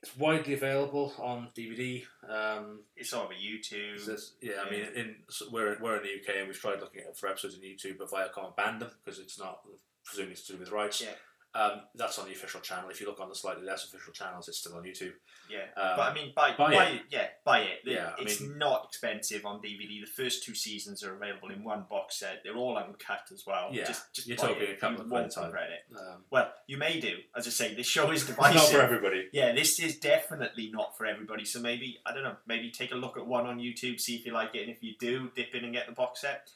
it's 0.02 0.18
widely 0.18 0.54
available 0.54 1.14
on 1.20 1.50
DVD. 1.56 2.04
Um, 2.28 2.82
It's 2.96 3.14
on 3.14 3.28
YouTube. 3.28 4.04
there's- 4.06 4.34
yeah, 4.42 4.64
I 4.66 4.70
mean, 4.70 4.86
in 4.96 5.16
so 5.30 5.46
we're 5.52 5.78
we're 5.80 5.98
in 5.98 6.04
the 6.04 6.10
UK 6.16 6.38
and 6.40 6.48
we've 6.48 6.60
tried 6.60 6.80
looking 6.80 7.02
at 7.02 7.18
for 7.18 7.28
episodes 7.28 7.56
on 7.56 7.62
YouTube, 7.62 7.98
but 8.00 8.10
Viacom 8.10 8.56
banned 8.56 8.82
them 8.82 8.92
because 9.04 9.20
it's 9.20 9.38
not 9.40 9.62
presumably 10.04 10.34
it's 10.34 10.44
to 10.48 10.54
do 10.54 10.60
with 10.60 10.72
rights. 10.72 11.02
Yeah. 11.02 11.14
Um, 11.54 11.82
that's 11.96 12.18
on 12.18 12.28
the 12.28 12.32
official 12.32 12.62
channel. 12.62 12.90
If 12.90 13.02
you 13.02 13.08
look 13.08 13.20
on 13.20 13.28
the 13.28 13.36
slightly 13.36 13.66
less 13.66 13.84
official 13.84 14.14
channels, 14.14 14.48
it's 14.48 14.60
still 14.60 14.74
on 14.76 14.84
YouTube. 14.84 15.12
Yeah, 15.50 15.66
Um, 15.76 15.98
but 15.98 16.12
I 16.12 16.14
mean, 16.14 16.32
buy, 16.34 16.56
buy 16.58 16.72
buy, 16.74 16.86
it. 16.86 16.96
it. 16.96 17.02
Yeah, 17.10 17.28
buy 17.44 17.60
it. 17.60 17.80
Yeah, 17.84 18.14
I 18.18 18.22
it's 18.22 18.40
mean- 18.40 18.58
not 18.58 18.86
expensive 18.88 19.46
on 19.46 19.60
DVD. 19.62 20.00
The 20.00 20.06
first 20.16 20.46
two 20.46 20.56
seasons 20.56 21.04
are 21.04 21.14
available 21.14 21.52
in 21.52 21.66
one 21.66 21.86
box 21.90 22.20
set. 22.20 22.40
They're 22.46 22.56
all 22.56 22.78
uncut 22.78 23.24
as 23.34 23.44
well. 23.46 23.68
Yeah, 23.74 23.84
just, 23.84 24.14
just 24.14 24.28
you're 24.30 24.38
buy 24.38 24.48
talking 24.48 24.64
it. 24.64 24.70
a 24.70 24.76
couple 24.76 25.00
you 25.00 25.04
of 25.04 25.12
won't 25.12 25.24
quid 25.26 25.32
a 25.32 25.36
time. 25.42 25.46
regret 25.52 25.70
it. 25.72 25.98
Um, 25.98 26.24
Well, 26.32 26.54
you 26.68 26.78
may 26.78 27.02
do. 27.02 27.18
As 27.36 27.46
I 27.48 27.50
say, 27.50 27.74
this 27.76 27.88
show 27.88 28.12
is 28.12 28.26
divisive. 28.26 28.56
not 28.56 28.70
for 28.70 28.82
everybody. 28.82 29.28
yeah, 29.34 29.52
this 29.52 29.78
is 29.82 29.98
definitely 30.00 30.70
not 30.72 30.98
for 30.98 31.06
everybody. 31.06 31.44
So 31.44 31.60
maybe 31.60 32.00
I 32.06 32.14
don't 32.14 32.24
know. 32.24 32.38
Maybe 32.48 32.72
take 32.72 32.94
a 32.94 32.96
look 32.96 33.18
at 33.18 33.28
one 33.28 33.46
on 33.46 33.60
YouTube, 33.60 34.00
see 34.00 34.16
if 34.16 34.26
you 34.26 34.32
like 34.32 34.56
it, 34.56 34.62
and 34.62 34.70
if 34.72 34.82
you 34.82 34.94
do, 35.02 35.30
dip 35.36 35.54
in 35.54 35.66
and 35.66 35.74
get 35.74 35.88
the 35.88 35.92
box 35.92 36.22
set. 36.22 36.50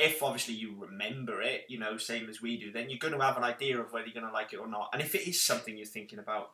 If 0.00 0.22
obviously 0.22 0.54
you 0.54 0.74
remember 0.78 1.42
it, 1.42 1.64
you 1.68 1.78
know, 1.78 1.96
same 1.96 2.28
as 2.28 2.40
we 2.40 2.58
do, 2.58 2.72
then 2.72 2.88
you're 2.88 2.98
going 2.98 3.12
to 3.12 3.20
have 3.20 3.36
an 3.36 3.44
idea 3.44 3.78
of 3.78 3.92
whether 3.92 4.06
you're 4.06 4.14
going 4.14 4.26
to 4.26 4.32
like 4.32 4.52
it 4.52 4.56
or 4.58 4.68
not. 4.68 4.88
And 4.92 5.02
if 5.02 5.14
it 5.14 5.28
is 5.28 5.42
something 5.42 5.76
you're 5.76 5.86
thinking 5.86 6.18
about, 6.18 6.52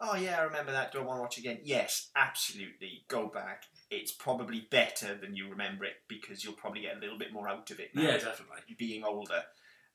oh 0.00 0.16
yeah, 0.16 0.38
I 0.38 0.42
remember 0.42 0.72
that. 0.72 0.92
Do 0.92 0.98
I 0.98 1.02
want 1.02 1.18
to 1.18 1.22
watch 1.22 1.38
again? 1.38 1.60
Yes, 1.64 2.10
absolutely. 2.14 3.04
Go 3.08 3.28
back. 3.28 3.64
It's 3.90 4.12
probably 4.12 4.66
better 4.70 5.14
than 5.14 5.34
you 5.34 5.48
remember 5.48 5.84
it 5.84 5.94
because 6.08 6.44
you'll 6.44 6.52
probably 6.54 6.82
get 6.82 6.96
a 6.96 7.00
little 7.00 7.18
bit 7.18 7.32
more 7.32 7.48
out 7.48 7.70
of 7.70 7.80
it. 7.80 7.94
Now 7.94 8.02
Yeah, 8.02 8.18
definitely. 8.18 8.76
being 8.78 9.04
older. 9.04 9.42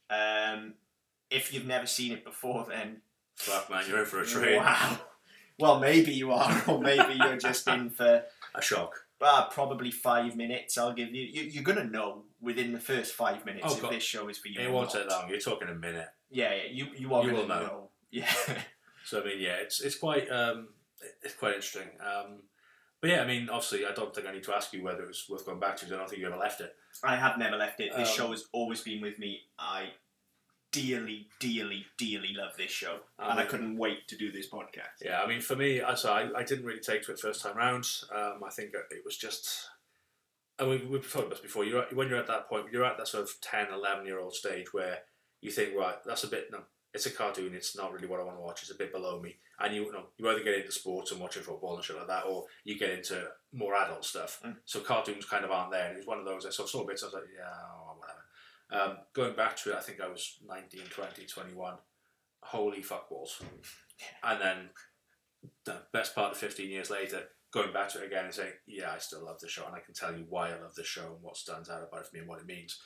Um, 0.10 0.74
if 1.30 1.54
you've 1.54 1.68
never 1.68 1.86
seen 1.86 2.12
it 2.12 2.26
before, 2.26 2.66
then 2.68 3.02
Fuck 3.36 3.70
man, 3.70 3.86
you're 3.88 4.00
in 4.00 4.06
for 4.06 4.22
a 4.22 4.26
treat. 4.26 4.58
Wow. 4.58 5.00
Well, 5.60 5.80
maybe 5.80 6.14
you 6.14 6.32
are, 6.32 6.64
or 6.68 6.80
maybe 6.80 7.16
you're 7.16 7.38
just 7.38 7.68
in 7.68 7.90
for 7.90 8.24
A 8.56 8.62
shock. 8.62 8.94
Uh, 9.22 9.48
probably 9.50 9.92
five 9.92 10.36
minutes. 10.36 10.78
I'll 10.78 10.94
give 10.94 11.10
you. 11.14 11.24
you 11.24 11.44
you're 11.50 11.64
gonna 11.64 11.84
know 11.86 12.24
within 12.42 12.72
the 12.74 12.80
first 12.80 13.14
five 13.14 13.46
minutes 13.46 13.66
Oh, 13.68 13.76
if 13.76 13.82
God. 13.82 13.92
this 13.92 14.04
show 14.04 14.28
is 14.30 14.38
for 14.38 14.48
you. 14.50 14.60
It 14.62 14.72
won't 14.72 14.94
not. 14.94 15.02
take 15.02 15.10
long. 15.12 15.30
You're 15.30 15.40
talking 15.40 15.68
a 15.70 15.74
minute. 15.76 16.08
Yeah, 16.30 16.54
yeah. 16.54 16.64
You 16.72 16.88
you 16.98 17.14
are 17.14 17.24
You 17.26 17.34
will 17.34 17.48
know. 17.48 17.90
Yeah. 18.12 18.32
So 19.06 19.22
I 19.22 19.26
mean, 19.26 19.40
yeah, 19.40 19.58
it's 19.62 19.82
it's 19.82 19.96
quite 19.98 20.30
um, 20.32 20.70
it's 21.24 21.36
quite 21.36 21.56
interesting. 21.56 21.90
Um, 22.00 22.40
but 23.02 23.10
yeah, 23.12 23.22
I 23.22 23.28
mean, 23.28 23.50
obviously, 23.50 23.86
I 23.86 23.92
don't 23.94 24.14
think 24.14 24.28
I 24.28 24.34
need 24.34 24.44
to 24.44 24.56
ask 24.56 24.74
you 24.74 24.84
whether 24.84 25.04
it 25.04 25.08
was 25.08 25.26
worth 25.30 25.46
going 25.46 25.60
back 25.60 25.78
to. 25.78 25.86
'cause 25.86 25.94
I 25.94 25.98
don't 25.98 26.10
think 26.10 26.22
you 26.22 26.28
ever 26.28 26.36
left 26.38 26.60
it. 26.62 26.76
I 27.04 27.16
have 27.16 27.38
never 27.38 27.56
left 27.56 27.80
it. 27.80 27.92
This 27.96 28.10
Um, 28.10 28.16
show 28.16 28.32
has 28.32 28.46
always 28.52 28.82
been 28.82 29.00
with 29.02 29.18
me. 29.20 29.42
I 29.58 29.92
dearly, 30.72 31.28
dearly, 31.40 31.86
dearly 31.98 32.34
love 32.36 32.52
this 32.58 32.72
show, 32.72 33.00
and 33.18 33.40
I 33.40 33.46
couldn't 33.46 33.78
wait 33.78 34.08
to 34.10 34.18
do 34.18 34.32
this 34.32 34.50
podcast. 34.50 35.04
Yeah, 35.04 35.22
I 35.22 35.28
mean, 35.28 35.42
for 35.42 35.56
me, 35.56 35.82
I 35.82 35.96
so 35.96 36.12
I, 36.12 36.30
I 36.38 36.44
didn't 36.44 36.66
really 36.66 36.80
take 36.80 37.04
to 37.04 37.12
it 37.12 37.20
first 37.20 37.42
time 37.42 37.58
round. 37.58 37.88
Um, 38.14 38.42
I 38.46 38.50
think 38.50 38.72
it 38.74 39.06
was 39.06 39.18
just. 39.18 39.70
And 40.58 40.70
we, 40.70 40.78
we've 40.78 41.10
talked 41.10 41.28
about 41.28 41.30
this 41.30 41.40
before. 41.40 41.64
You're 41.64 41.84
at, 41.84 41.96
when 41.96 42.10
you're 42.10 42.18
at 42.18 42.28
that 42.28 42.50
point, 42.50 42.66
you're 42.72 42.84
at 42.84 42.98
that 42.98 43.08
sort 43.08 43.24
of 43.24 43.32
10, 43.42 43.68
11 43.74 44.06
year 44.06 44.20
old 44.20 44.36
stage 44.36 44.74
where 44.74 45.00
you 45.40 45.52
think, 45.52 45.74
right, 45.74 45.96
that's 46.06 46.26
a 46.26 46.28
bit. 46.28 46.50
No, 46.52 46.60
it's 46.94 47.06
a 47.06 47.12
cartoon. 47.12 47.54
It's 47.54 47.78
not 47.78 47.94
really 47.94 48.08
what 48.08 48.20
I 48.20 48.24
want 48.24 48.38
to 48.38 48.42
watch. 48.42 48.62
It's 48.62 48.72
a 48.72 48.76
bit 48.76 48.92
below 48.92 49.22
me. 49.22 49.38
And 49.60 49.74
you, 49.74 49.86
you 49.86 49.92
know, 49.94 50.06
you 50.18 50.30
either 50.30 50.44
get 50.44 50.56
into 50.56 50.72
sports 50.72 51.12
and 51.12 51.22
watching 51.22 51.44
football 51.44 51.76
and 51.76 51.84
shit 51.84 51.96
like 51.96 52.08
that, 52.08 52.26
or 52.26 52.46
you 52.64 52.78
get 52.78 52.92
into 52.92 53.26
more 53.54 53.76
adult 53.76 54.04
stuff. 54.04 54.42
Mm. 54.46 54.58
So 54.66 54.82
cartoons 54.82 55.26
kind 55.26 55.46
of 55.46 55.52
aren't 55.52 55.72
there. 55.72 55.88
And 55.88 55.96
it 55.96 56.00
was 56.00 56.08
one 56.08 56.20
of 56.20 56.26
those. 56.26 56.46
I 56.46 56.50
saw, 56.50 56.66
saw 56.66 56.86
bits. 56.86 57.04
I 57.04 57.08
was 57.08 57.14
like, 57.14 57.24
yeah. 57.36 57.46
Um, 58.72 58.98
going 59.14 59.36
back 59.36 59.56
to 59.58 59.72
it, 59.72 59.78
I 59.78 59.82
think 59.82 60.00
I 60.02 60.08
was 60.08 60.38
19, 60.48 60.82
20, 60.90 61.26
21. 61.26 61.76
Holy 62.42 62.82
fuck 62.82 63.10
balls. 63.10 63.42
And 64.24 64.42
then 64.42 64.70
the 65.66 65.78
best 65.92 66.16
part 66.16 66.32
of 66.32 66.38
15 66.38 66.70
years 66.70 66.90
later, 66.90 67.24
going 67.52 67.74
back 67.74 67.90
to 67.90 68.02
it 68.02 68.08
again 68.08 68.26
and 68.26 68.34
saying, 68.34 68.54
yeah, 68.68 68.92
I 68.94 69.00
still 69.00 69.26
love 69.26 69.40
the 69.40 69.48
show, 69.48 69.66
and 69.66 69.76
I 69.76 69.80
can 69.80 69.94
tell 69.94 70.16
you 70.16 70.26
why 70.30 70.50
I 70.50 70.60
love 70.60 70.76
the 70.76 70.84
show 70.84 71.06
and 71.14 71.22
what 71.22 71.38
stands 71.38 71.70
out 71.70 71.84
about 71.88 72.02
it 72.02 72.08
for 72.08 72.16
me 72.16 72.20
and 72.20 72.30
what 72.30 72.40
it 72.40 72.46
means. 72.46 72.80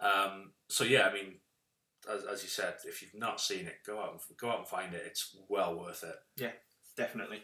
Um, 0.00 0.52
so 0.68 0.84
yeah, 0.84 1.08
I 1.08 1.12
mean, 1.12 1.34
as, 2.12 2.24
as 2.24 2.42
you 2.42 2.48
said, 2.48 2.74
if 2.84 3.02
you've 3.02 3.14
not 3.14 3.40
seen 3.40 3.66
it, 3.66 3.76
go 3.86 4.00
out 4.00 4.12
and 4.12 4.20
go 4.38 4.50
out 4.50 4.58
and 4.58 4.68
find 4.68 4.94
it. 4.94 5.02
It's 5.06 5.36
well 5.48 5.78
worth 5.78 6.04
it. 6.04 6.14
Yeah, 6.36 6.52
definitely. 6.96 7.42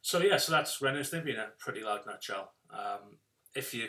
So 0.00 0.20
yeah, 0.20 0.36
so 0.36 0.52
that's 0.52 0.80
Ren 0.82 0.96
and 0.96 1.04
Stimpy 1.04 1.34
in 1.34 1.40
a 1.40 1.50
pretty 1.58 1.82
loud 1.82 2.00
nutshell. 2.06 2.52
Um, 2.70 3.18
if 3.54 3.74
you 3.74 3.86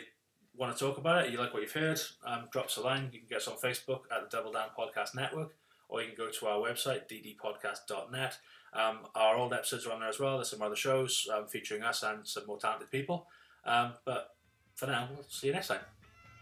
want 0.56 0.76
to 0.76 0.84
talk 0.84 0.98
about 0.98 1.26
it, 1.26 1.32
you 1.32 1.38
like 1.38 1.52
what 1.52 1.62
you've 1.62 1.72
heard, 1.72 2.00
um, 2.24 2.48
drop 2.50 2.66
us 2.66 2.76
a 2.76 2.80
line. 2.80 3.10
You 3.12 3.20
can 3.20 3.28
get 3.28 3.38
us 3.38 3.48
on 3.48 3.56
Facebook 3.56 4.02
at 4.14 4.28
the 4.28 4.36
Double 4.36 4.52
Down 4.52 4.68
Podcast 4.78 5.14
Network, 5.14 5.54
or 5.88 6.00
you 6.00 6.08
can 6.08 6.16
go 6.16 6.30
to 6.30 6.46
our 6.46 6.58
website, 6.58 7.08
ddpodcast.net. 7.08 8.38
Um, 8.72 8.98
our 9.14 9.36
old 9.36 9.52
episodes 9.52 9.86
are 9.86 9.92
on 9.92 10.00
there 10.00 10.08
as 10.08 10.18
well. 10.18 10.36
There's 10.36 10.50
some 10.50 10.62
other 10.62 10.76
shows 10.76 11.28
um, 11.32 11.46
featuring 11.46 11.82
us 11.82 12.02
and 12.02 12.26
some 12.26 12.46
more 12.46 12.58
talented 12.58 12.90
people. 12.90 13.26
Um, 13.64 13.92
but 14.04 14.34
for 14.74 14.86
now, 14.86 15.08
we'll 15.12 15.24
see 15.28 15.48
you 15.48 15.52
next 15.52 15.68
time. 15.68 15.80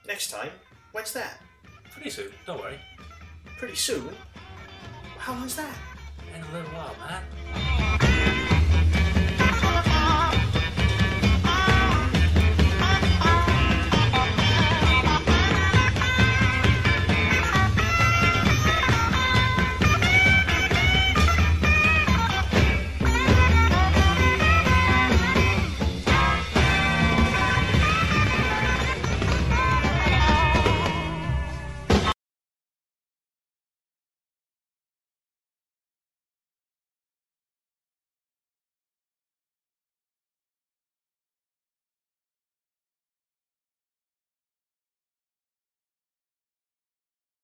Next 0.06 0.30
time, 0.30 0.50
when's 0.92 1.12
that? 1.12 1.40
Pretty 1.90 2.10
soon, 2.10 2.32
don't 2.46 2.58
worry. 2.60 2.78
Pretty 3.58 3.76
soon. 3.76 4.08
How 5.18 5.34
long's 5.34 5.56
that? 5.56 5.76
In 6.34 6.40
a 6.40 6.52
little 6.52 6.70
while, 6.72 6.96
man. 7.06 7.71